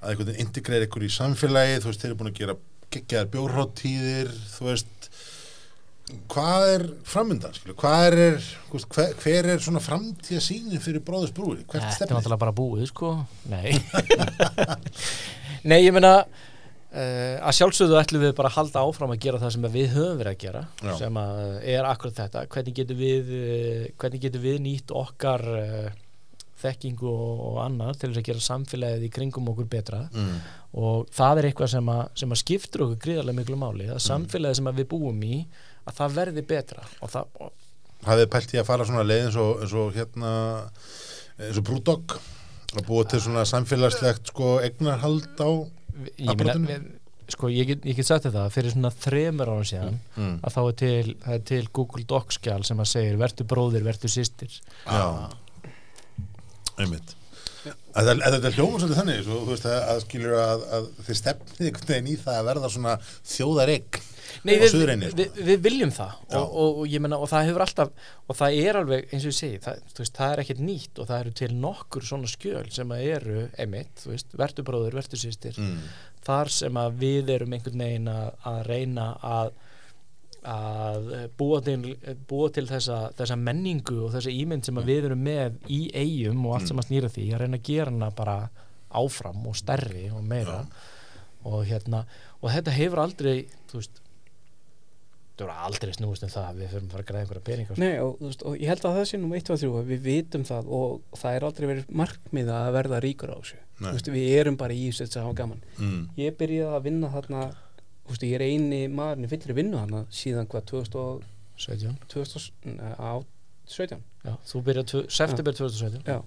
að 0.00 0.12
einhvern 0.12 0.30
veginn 0.30 0.46
integreira 0.46 0.88
ykkur 0.88 1.06
í 1.06 1.12
samfélagi 1.14 1.80
veist, 1.86 2.02
þeir 2.02 2.12
eru 2.12 2.20
búin 2.20 2.32
að 2.32 2.40
gera 2.40 2.56
geggjaðar 2.90 3.32
bjórháttíðir 3.34 4.32
þú 4.54 4.68
veist 4.70 5.10
hvað 6.30 6.64
er 6.74 6.84
framöndan 7.06 7.54
er, 7.54 7.74
hver, 7.78 9.14
hver 9.22 9.48
er 9.52 9.62
svona 9.62 9.82
framtíða 9.82 10.42
sínin 10.42 10.82
fyrir 10.82 11.04
bróðus 11.06 11.34
brúi 11.34 11.60
hvert 11.62 11.86
Þetta 11.86 12.08
er 12.08 12.16
náttúrulega 12.16 12.42
bara 12.42 12.54
búið 12.56 12.88
sko. 12.90 13.12
Nei. 13.50 13.76
Nei, 15.70 15.82
ég 15.84 15.94
meina 15.94 16.24
uh, 16.90 17.36
að 17.46 17.56
sjálfsögðu 17.60 17.98
ætlum 18.00 18.22
við 18.24 18.34
bara 18.38 18.50
að 18.50 18.58
halda 18.58 18.84
áfram 18.88 19.14
að 19.14 19.22
gera 19.24 19.40
það 19.42 19.54
sem 19.56 19.66
við 19.74 19.88
höfum 19.96 20.20
verið 20.20 20.32
að 20.34 20.44
gera 20.44 20.62
Já. 20.82 20.92
sem 20.98 21.18
að 21.22 21.42
er 21.74 21.88
akkurat 21.90 22.20
þetta. 22.22 22.44
Hvernig 22.54 22.78
getum 22.80 23.00
við, 23.00 23.34
uh, 23.40 23.88
hvernig 24.02 24.24
getum 24.26 24.44
við 24.46 24.58
nýtt 24.66 24.94
okkar 25.02 25.46
uh, 25.54 25.90
þekkingu 26.60 27.08
og, 27.08 27.38
og 27.50 27.58
annað 27.64 27.94
til 28.02 28.10
þess 28.10 28.20
að 28.20 28.26
gera 28.30 28.44
samfélagið 28.46 29.06
í 29.06 29.12
kringum 29.14 29.48
okkur 29.54 29.68
betra? 29.72 30.02
Mm, 30.12 30.34
og 30.80 31.06
það 31.16 31.40
er 31.40 31.48
eitthvað 31.48 31.70
sem 31.72 31.88
að, 31.94 32.02
sem 32.20 32.34
að 32.36 32.40
skiptur 32.42 32.84
okkur 32.86 32.98
gríðarlega 33.06 33.38
miklu 33.40 33.56
máli 33.62 33.86
Mm. 33.88 33.94
að 33.96 34.02
samfélagið 34.10 34.58
sem 34.60 34.68
að 34.68 34.82
við 34.82 34.90
búum 34.92 35.22
í 35.24 35.38
að 35.88 35.96
það 35.96 36.18
verði 36.18 36.42
betra. 36.50 36.84
Og 37.00 37.10
það, 37.14 37.30
hafið 38.04 38.20
þið 38.26 38.30
pælt 38.34 38.52
í 38.54 38.60
að 38.60 38.68
fara 38.68 38.84
svona 38.90 39.06
leið 39.08 39.24
eins 39.30 39.38
og, 39.40 39.62
eins 39.64 39.72
og 39.80 39.96
hérna 39.96 40.34
eins 41.40 41.56
og 41.60 41.64
Brúdog 41.64 42.14
að 42.76 42.84
búa 42.86 43.06
til 43.08 43.18
svona 43.24 43.46
samfélagslegt 43.48 44.28
sko 44.30 44.58
egnarhald 44.62 45.40
á 45.40 45.50
ég 46.16 46.42
meina 46.42 46.80
sko 47.30 47.50
ég 47.52 47.68
get, 47.68 47.86
ég 47.86 47.98
get 47.98 48.08
sagt 48.08 48.26
þetta 48.26 48.48
fyrir 48.52 48.74
svona 48.74 48.90
þremur 48.94 49.52
árum 49.52 49.68
síðan 49.68 50.00
mm. 50.16 50.34
að 50.46 50.56
þá 50.56 50.60
er 50.62 50.76
til, 50.82 51.14
er 51.34 51.46
til 51.50 51.62
Google 51.76 52.06
Docs 52.10 52.40
skjál 52.40 52.64
sem 52.66 52.82
að 52.82 52.90
segir 52.90 53.20
vertu 53.20 53.46
bróðir, 53.48 53.86
vertu 53.86 54.10
systir. 54.10 54.56
Já, 54.86 55.30
einmitt. 56.80 57.16
Þetta 57.60 58.52
hljóma 58.54 58.78
svolítið 58.80 58.98
þannig 59.00 59.24
svo, 59.26 59.40
þú 59.44 59.52
veist 59.52 59.66
að, 59.68 59.80
að 59.92 60.02
skilur 60.06 60.36
að, 60.40 60.62
að 60.76 60.86
þið 61.06 61.18
stefnið 61.18 61.66
einhvern 61.66 61.90
veginn 61.90 62.10
í 62.10 62.16
það 62.20 62.38
að 62.38 62.46
verða 62.50 62.70
svona 62.72 62.94
þjóðaregg 63.34 64.00
Nei, 64.46 64.54
við, 64.56 64.66
suðureyni 64.74 65.10
við, 65.10 65.20
við, 65.20 65.40
við 65.48 65.64
viljum 65.66 65.94
það. 65.94 66.18
Og, 66.28 66.44
og, 66.64 66.82
og 66.82 66.92
ég 66.92 67.04
menna 67.04 67.20
og 67.20 67.30
það 67.30 67.48
hefur 67.50 67.64
alltaf 67.66 68.12
og 68.26 68.38
það 68.40 68.60
er 68.64 68.80
alveg 68.80 69.10
eins 69.14 69.24
og 69.24 69.32
ég 69.32 69.38
segi 69.38 69.62
það, 69.64 69.80
veist, 70.00 70.14
það 70.18 70.34
er 70.34 70.44
ekkert 70.44 70.62
nýtt 70.66 71.00
og 71.00 71.10
það 71.10 71.24
eru 71.24 71.34
til 71.40 71.50
nokkur 71.64 72.06
svona 72.10 72.30
skjöl 72.30 72.68
sem 72.74 72.94
að 72.94 73.08
eru 73.16 73.42
einmitt, 73.60 73.96
þú 74.04 74.14
veist, 74.14 74.38
vertu 74.40 74.66
bróður, 74.66 75.00
vertu 75.00 75.20
sýstir 75.20 75.58
mm. 75.60 75.90
þar 76.28 76.54
sem 76.60 76.80
að 76.84 77.02
við 77.02 77.34
erum 77.36 77.58
einhvern 77.58 77.84
veginn 77.86 78.12
að, 78.12 78.30
að 78.52 78.62
reyna 78.70 79.10
að 79.26 79.58
að 80.40 81.08
búa 81.36 81.60
til, 81.64 81.96
búa 82.28 82.48
til 82.52 82.64
þessa, 82.68 83.10
þessa 83.16 83.36
menningu 83.36 83.98
og 84.06 84.14
þessa 84.14 84.32
ímynd 84.32 84.64
sem 84.64 84.78
að 84.80 84.88
við 84.88 85.08
erum 85.10 85.24
með 85.24 85.58
í 85.68 85.80
eigum 85.92 86.46
og 86.46 86.56
allt 86.56 86.70
sem 86.70 86.80
að 86.80 86.86
snýra 86.88 87.10
því 87.12 87.26
að 87.34 87.42
reyna 87.42 87.58
að 87.60 87.66
gera 87.68 87.92
hana 87.92 88.10
bara 88.16 88.36
áfram 89.00 89.44
og 89.46 89.58
stærri 89.58 90.08
og 90.10 90.24
meira. 90.24 90.62
Og 91.48 91.64
hérna 91.68 92.04
og 92.40 92.52
þetta 92.52 92.76
hefur 92.76 93.02
aldrei 93.04 93.34
þú 93.70 93.80
veist 93.80 94.00
þetta 95.40 95.54
hefur 95.56 95.66
aldrei 95.70 95.92
snúist 95.96 96.26
um 96.26 96.32
það 96.34 96.46
að 96.50 96.60
við 96.60 96.70
fyrir 96.74 96.84
að 96.84 96.92
fara 96.94 97.04
að 97.04 97.08
græða 97.10 97.22
einhverja 97.24 97.44
peninga 97.48 97.70
sko. 97.70 97.80
Nei, 97.80 97.94
og, 98.04 98.12
veist, 98.20 98.44
og 98.44 98.56
ég 98.60 98.68
held 98.70 98.84
að 98.84 98.98
það 99.00 99.08
sé 99.10 99.20
nú 99.20 99.32
1, 99.38 99.46
2, 99.48 99.56
3 99.64 99.72
að 99.80 99.90
við 99.90 100.04
vitum 100.06 100.44
það 100.50 100.70
og 100.80 101.18
það 101.22 101.36
er 101.38 101.46
aldrei 101.48 101.66
verið 101.70 101.90
markmið 102.02 102.52
að 102.60 102.70
verða 102.76 103.00
ríkur 103.06 103.32
á 103.32 103.36
þessu. 103.40 103.58
Veist, 103.80 104.10
við 104.12 104.28
erum 104.36 104.56
bara 104.60 104.76
í 104.76 104.86
þessu 104.90 105.06
þess 105.06 105.16
að 105.20 105.26
hafa 105.26 105.38
gaman. 105.40 105.62
Mm. 105.80 106.00
ég 106.20 106.36
byrjaði 106.40 106.76
að 106.76 106.84
vinna 106.90 107.10
þarna 107.14 107.44
veist, 108.10 108.24
ég 108.26 108.34
er 108.36 108.44
eini 108.44 108.80
maðurinn 108.92 109.24
í 109.24 109.30
fyllri 109.30 109.56
vinnu 109.56 109.78
þarna 109.80 110.02
síðan 110.12 110.48
hvað 110.50 110.66
2000, 110.74 110.98
og- 111.00 111.24
17 111.60 111.96
2000 112.08 112.76
nei, 112.76 112.92
á 112.96 113.12
17 113.70 114.00
Já, 114.24 114.34
þú 114.48 114.62
byrjað 114.66 114.94
september 115.12 115.52
2017 115.56 116.04
Já. 116.08 116.22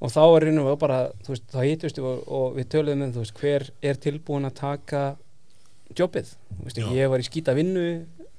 og 0.00 0.12
þá 0.14 0.20
er 0.24 0.46
raunum 0.46 0.68
við 0.70 0.76
bara 0.82 0.98
veist, 1.26 1.46
þá 1.52 1.58
hittust 1.66 1.98
við 1.98 2.06
og, 2.10 2.20
og 2.38 2.56
við 2.58 2.68
töluðum 2.74 3.02
um 3.08 3.12
veist, 3.18 3.34
hver 3.38 3.66
er 3.82 3.98
tilbúin 3.98 4.46
að 4.48 4.54
taka 4.62 5.02
jobbið, 5.98 6.30
veist, 6.64 6.78
ég 6.94 7.10
var 7.10 7.22
í 7.22 7.26
skýta 7.26 7.54
vinnu 7.58 7.84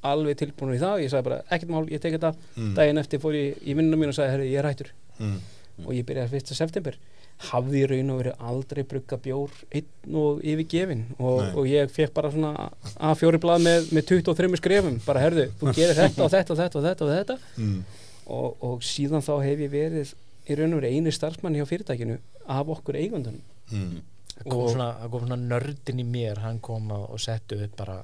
alveg 0.04 0.38
tilbúin 0.38 0.76
í 0.76 0.80
það, 0.80 1.02
ég 1.04 1.10
sagði 1.12 1.24
bara 1.30 1.42
ekkert 1.52 1.70
mál, 1.70 1.86
ég 1.90 2.00
tek 2.02 2.14
þetta, 2.18 2.34
Mm. 2.58 2.74
daginn 2.76 2.98
eftir 2.98 3.20
fór 3.20 3.34
ég 3.36 3.58
í 3.66 3.74
vinnuna 3.76 3.98
mín 3.98 4.08
og 4.10 4.16
sagði, 4.16 4.32
herri, 4.32 4.52
ég 4.54 4.60
er 4.60 4.66
hættur 4.74 4.92
Mm. 5.20 5.40
og 5.86 5.94
ég 5.94 6.06
byrjaði 6.06 6.36
1. 6.40 6.54
september 6.56 6.96
hafði 7.40 7.84
í 7.84 7.88
raun 7.88 8.10
og 8.12 8.20
verið 8.22 8.36
aldrei 8.40 8.84
brugga 8.84 9.18
bjór 9.18 9.50
einn 9.72 10.16
og 10.16 10.42
yfirgefin 10.44 11.06
og, 11.20 11.42
Nei. 11.42 11.52
og 11.56 11.66
ég 11.68 11.90
fekk 11.92 12.14
bara 12.14 12.32
svona 12.32 12.70
A4 13.00 13.38
blað 13.40 13.62
með, 13.64 13.92
með 13.96 14.06
23 14.08 14.58
skrefum 14.60 15.00
bara 15.06 15.20
herðu, 15.22 15.46
þú 15.60 15.74
gerir 15.74 15.96
þetta 15.96 16.24
og 16.26 16.32
þetta 16.32 16.52
og 16.52 16.58
þetta 16.58 16.76
og 16.76 16.84
þetta 16.84 17.02
og 17.02 17.12
þetta 17.16 17.38
Mm. 17.58 17.84
og, 18.28 18.58
og 18.64 18.80
síðan 18.82 19.24
þá 19.24 19.44
hef 19.44 19.60
ég 19.60 19.72
verið 19.72 20.14
í 20.50 20.56
raun 20.58 20.74
og 20.74 20.82
verið 20.82 20.96
einu 20.98 21.12
starfsmann 21.12 21.56
hjá 21.56 21.66
fyrirtækinu 21.66 22.18
af 22.48 22.68
okkur 22.68 22.96
eigundunum 22.96 23.42
Mm. 23.72 24.02
það 24.40 24.50
kom 24.50 24.60
Og- 24.60 24.70
svona, 24.76 24.96
það 25.00 25.12
kom 25.12 25.28
svona 25.28 25.48
nördin 25.48 26.00
í 26.00 26.06
mér 26.06 26.38
hann 26.40 26.60
kom 26.60 26.92
og 26.92 27.10
og 27.12 27.20
setti 27.20 27.56
upp 27.64 27.76
bara 27.78 28.04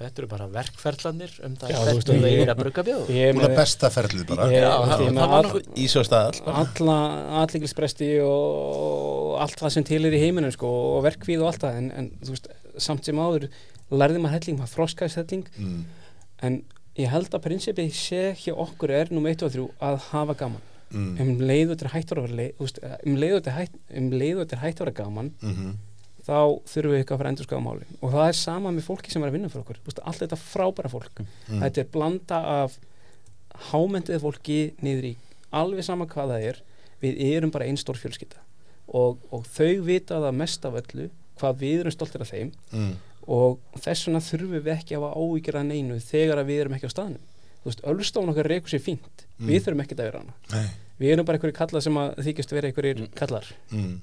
þetta 0.00 0.22
eru 0.22 0.28
bara 0.30 0.46
verkferðlanir 0.50 1.32
um 1.46 1.54
það 1.60 1.72
hvernig 1.76 2.06
það 2.08 2.26
er 2.42 2.50
að 2.52 2.60
brugga 2.62 2.84
bjóð 2.86 3.10
ég 3.12 3.28
er 3.28 3.34
Búin 3.36 3.44
að 3.44 3.52
með 3.52 3.58
besta 3.60 3.90
ferlið 3.92 4.24
bara. 4.30 4.46
Ég- 4.50 4.64
Já, 4.64 4.70
það, 4.88 5.04
með 5.12 5.34
all- 5.38 5.62
Ís 5.84 5.96
og 6.00 6.06
staðall 6.08 6.54
alla 6.62 6.96
alliklispresti 7.42 8.08
og 8.26 9.36
allt 9.44 9.58
það 9.62 9.74
sem 9.76 9.86
til 9.92 10.00
er 10.08 10.16
í 10.16 10.22
heiminum 10.22 10.54
sko, 10.54 10.70
og 10.96 11.04
verkvíð 11.06 11.44
og 11.44 11.50
allt 11.52 11.64
það. 11.66 11.78
En, 11.82 11.90
en 12.00 12.10
veist, 12.28 12.48
samt 12.80 13.04
sem 13.08 13.20
áður 13.20 13.48
lærði 13.92 14.22
maður 14.24 14.38
helling, 14.38 14.58
maður 14.62 14.74
þroskaðist 14.78 15.20
helling. 15.22 15.46
Mm. 15.58 15.84
en 16.42 16.58
ég 16.98 17.08
held 17.12 17.30
að 17.32 17.44
prinsipið 17.46 17.92
sé 17.96 18.22
hjá 18.36 18.52
okkur 18.56 18.90
er 18.90 19.12
nú 19.14 19.22
1 19.28 19.44
og 19.46 19.52
3 19.54 19.68
að 19.80 19.98
hafa 20.10 20.34
gaman. 20.42 20.60
Mm. 20.92 21.14
um 21.20 21.38
leiðu 21.40 21.72
þetta 21.72 21.86
er 21.86 21.92
hægt 21.94 22.10
að 22.12 22.18
vera 22.20 22.98
um 23.06 23.14
leiðu 23.16 23.38
þetta 23.38 23.48
er 23.52 23.58
hægt, 23.62 23.76
um 23.96 24.10
þetta 24.12 24.52
er 24.58 24.60
hægt 24.60 24.80
að 24.80 24.84
vera 24.84 24.96
gaman 24.98 25.30
Mm 25.40 25.72
þá 26.22 26.36
þurfum 26.70 26.92
við 26.92 27.00
eitthvað 27.00 27.16
að 27.16 27.20
fara 27.20 27.28
að 27.28 27.32
endur 27.32 27.48
skafa 27.48 27.64
málin. 27.64 27.96
Og 28.00 28.14
það 28.14 28.28
er 28.28 28.38
sama 28.38 28.72
með 28.72 28.86
fólki 28.86 29.12
sem 29.12 29.24
er 29.24 29.30
að 29.30 29.36
vinna 29.36 29.50
fyrir 29.52 29.64
okkur. 29.64 29.80
Þú 29.82 29.90
veist, 29.90 30.02
allt 30.06 30.22
þetta 30.22 30.38
frábæra 30.42 30.92
fólk. 30.92 31.22
Mm. 31.22 31.64
þetta 31.64 31.82
er 31.82 31.88
blanda 31.96 32.40
af 32.52 32.76
hámendið 33.72 34.22
fólki 34.22 34.60
niður 34.82 35.08
í 35.10 35.14
alveg 35.52 35.86
sama 35.86 36.06
hvað 36.10 36.34
það 36.34 36.46
er. 36.50 36.60
Við 37.02 37.24
erum 37.32 37.54
bara 37.54 37.66
einn 37.66 37.80
stór 37.80 37.98
fjölskylda. 37.98 38.44
Og, 38.92 39.18
og 39.34 39.48
þau 39.50 39.82
vita 39.86 40.20
það 40.22 40.38
mest 40.38 40.68
af 40.68 40.78
öllu 40.82 41.08
hvað 41.40 41.58
við 41.62 41.82
erum 41.82 41.96
stoltir 41.96 42.22
af 42.22 42.30
þeim. 42.30 42.52
Mm. 42.70 42.92
og 43.22 43.60
þess 43.78 44.08
vegna 44.08 44.20
þurfum 44.26 44.54
við 44.56 44.72
ekki 44.72 44.96
að 44.96 45.04
hafa 45.04 45.20
áhyggjur 45.22 45.58
að 45.60 45.68
neinu 45.68 45.98
þegar 46.02 46.40
að 46.42 46.48
við 46.50 46.62
erum 46.62 46.72
ekki 46.74 46.88
á 46.90 46.94
staðnum. 46.94 47.26
Þú 47.62 47.68
veist, 47.70 47.82
Ölstofan 47.92 48.32
okkar 48.32 48.48
reykur 48.50 48.72
sér 48.72 48.82
fínt. 48.82 49.26
Mm. 49.38 49.50
við 49.50 49.66
þurfum 49.66 49.82
ekki 49.84 49.96
að 49.98 50.08
vera 50.08 50.22
hana. 50.22 50.34
Nei. 50.50 50.72
við 50.98 51.12
erum 51.14 51.26
bara 51.26 51.38
einhverjir 51.38 51.58
kallar 51.58 51.84
sem 51.84 51.98
að 51.98 52.18
þykjast 52.26 52.54
vera 52.54 52.70
einhverjir 52.70 53.04
kallar. 53.18 53.46
Mm. 53.70 53.94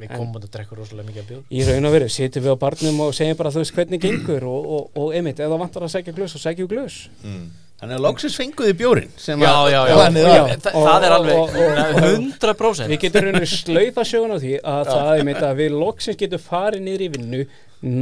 Við 0.00 0.10
komum 0.12 0.34
og 0.36 0.48
drekkur 0.52 0.78
rosalega 0.82 1.08
mikið 1.08 1.22
að 1.22 1.28
bjóð 1.30 1.42
í 1.56 1.62
raun 1.70 1.86
og 1.88 1.92
veru, 1.96 2.08
sitjum 2.12 2.44
við 2.44 2.52
á 2.52 2.62
barnum 2.64 2.98
og 3.06 3.14
segjum 3.16 3.36
bara 3.38 3.50
þú 3.54 3.62
veist 3.62 3.74
hvernig 3.76 4.00
gengur 4.02 4.44
og, 4.44 4.66
og, 4.76 4.90
og 5.00 5.14
einmitt, 5.16 5.40
ef 5.40 5.48
það 5.48 5.62
vantar 5.62 5.86
að 5.86 5.94
segja 5.94 6.12
glös 6.18 6.34
og 6.36 6.42
segjum 6.44 6.68
glös 6.68 6.98
Mm. 7.24 7.46
Þannig 7.76 7.98
að 7.98 8.04
loksins 8.06 8.36
fenguði 8.40 8.72
bjórin 8.72 9.10
sem 9.20 9.40
já, 9.44 9.50
já, 9.68 9.80
já, 9.84 9.96
planið 9.98 10.22
já. 10.24 10.44
Þa, 10.64 10.70
Og- 10.72 10.86
það 10.88 11.02
er 11.04 11.12
alveg 11.12 11.36
og- 11.36 11.56
og- 11.60 11.98
100% 12.06 12.88
við 12.88 13.00
getum 13.02 13.24
raun 13.26 13.34
og 13.36 13.42
veru 13.42 13.50
slaufa 13.52 14.04
sögun 14.08 14.32
á 14.32 14.38
því 14.40 14.52
að 14.62 14.86
það 14.86 15.10
er 15.10 15.18
einmitt 15.20 15.42
að 15.44 15.56
við 15.60 15.76
loksins 15.82 16.16
getum 16.16 16.40
farið 16.40 16.80
niður 16.86 17.04
í 17.04 17.08
vinnu 17.16 17.42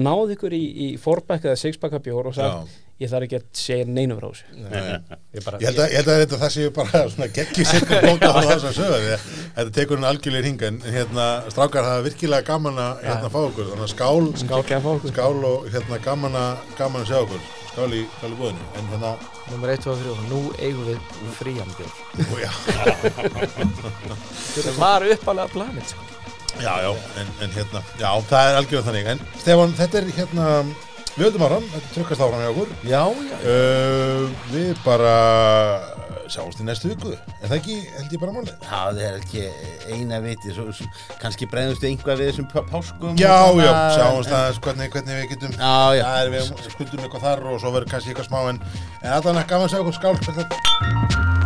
náð 0.06 0.34
ykkur 0.36 0.54
í, 0.54 0.62
í 0.78 0.88
forbæk 1.02 1.48
eða 1.50 1.58
sixbæka 1.58 1.98
bjór 2.06 2.28
og 2.30 2.34
sagt 2.38 2.54
Já. 2.54 2.83
Ég 3.02 3.10
þarf 3.10 3.26
ekki 3.26 3.38
að 3.40 3.46
segja 3.58 3.86
neinu 3.90 4.14
frá 4.18 4.28
þessu. 4.28 4.44
Nei. 4.54 5.18
ég 5.34 5.44
bara, 5.44 5.58
Ég 5.62 5.66
held 5.70 5.80
að, 5.82 5.88
ég 5.90 5.98
held 5.98 6.10
að 6.12 6.20
þetta, 6.22 6.38
það 6.44 6.52
séu 6.54 6.70
bara 6.76 7.00
svona 7.10 7.28
geggi 7.38 7.66
sirka 7.66 7.98
bóta 8.04 8.30
á 8.30 8.38
þess 8.38 8.68
að 8.68 8.76
sögja 8.78 9.00
því 9.00 9.10
að 9.16 9.24
þetta 9.56 9.74
tekur 9.78 9.98
hann 9.98 10.08
algjörlega 10.12 10.48
hinga 10.48 10.70
en 10.70 10.78
hérna 10.94 11.26
strákar 11.50 11.88
það 11.88 11.98
er 11.98 12.06
virkilega 12.06 12.48
gaman 12.52 12.78
að 12.84 13.02
hérna 13.08 13.32
fá 13.34 13.40
okkur 13.42 13.68
þannig 13.72 13.86
að 13.88 13.92
skál, 13.96 14.22
skál 14.44 14.62
að 14.62 15.10
skál 15.10 15.44
og 15.50 15.68
hérna 15.74 16.00
gaman 16.06 16.38
að, 16.38 16.64
gaman 16.78 17.02
að 17.02 17.10
sjá 17.10 17.18
okkur. 17.24 17.42
Skál 17.74 17.90
í, 17.98 18.04
skál 18.20 18.30
í 18.30 18.38
búðinu 18.38 18.70
en 18.78 18.90
hérna, 18.92 19.12
nummer 19.50 19.74
1, 19.74 19.82
2 19.82 19.90
og 19.90 20.02
3 20.06 20.28
nú 20.30 20.40
eigum 20.62 20.84
við 20.86 20.98
frían 21.34 21.72
bjór 21.74 21.90
ó, 22.22 22.34
já, 22.38 22.52
sem 24.62 24.78
var 24.78 25.02
uppalega 25.10 25.50
planið 25.50 25.88
sko. 25.90 26.06
já, 26.62 26.70
já, 26.86 26.90
en, 27.18 27.32
en 27.42 27.50
hérna 27.58 27.82
já, 27.98 28.10
það 28.30 28.52
er 28.52 28.58
algjörlega 28.60 28.86
þannig. 28.86 29.08
En 29.16 29.24
Stefán, 29.42 29.74
þetta 29.80 29.98
er 30.04 30.12
hérna 30.20 30.48
við 31.14 31.26
höldum 31.28 31.44
áfram, 31.46 31.66
þetta 31.74 31.92
trukkast 31.94 32.24
áfram 32.24 32.42
hjá 32.42 32.50
okkur. 32.52 32.72
Já, 32.90 33.02
já, 33.30 33.36
uh, 33.50 34.46
við 34.54 34.72
bara 34.84 35.14
sjáumst 36.32 36.60
í 36.62 36.64
næstu 36.66 36.88
viku. 36.90 37.12
Er 37.42 37.50
það 37.50 37.56
ekki, 37.58 37.74
held 37.98 38.14
ég 38.16 38.22
bara 38.22 38.32
málið? 38.34 38.54
Það 38.64 39.00
er 39.04 39.18
ekki 39.20 39.42
eina 39.92 40.20
viti 40.24 40.54
svo, 40.56 40.64
svo, 40.72 40.88
kannski 41.20 41.48
bregðumstu 41.52 41.90
einhvað 41.90 42.22
við 42.22 42.30
þessum 42.32 42.48
pá- 42.50 42.64
páskum 42.72 43.20
Já, 43.20 43.34
og 43.44 43.60
svona, 43.60 43.68
já, 43.68 43.94
sjáumst 43.98 44.32
en- 44.32 44.38
aðeins 44.40 44.60
hvernig, 44.64 44.90
hvernig 44.96 45.20
við 45.20 45.30
getum 45.34 45.52
Já, 45.60 45.76
já, 46.00 46.04
Það 46.08 46.20
er 46.24 46.34
við 46.34 46.52
skuldum 46.72 47.04
eitthvað 47.04 47.26
þar 47.28 47.46
og 47.52 47.60
svo 47.60 47.74
verður 47.76 47.92
kannski 47.92 48.14
eitthvað 48.14 48.30
smá 48.32 48.42
en, 48.54 48.60
en 49.04 49.16
allan 49.20 49.42
að 49.44 49.48
gaman 49.52 49.68
að 49.68 49.74
sjá 49.76 49.82
okkur 49.84 49.98
skál 50.00 51.43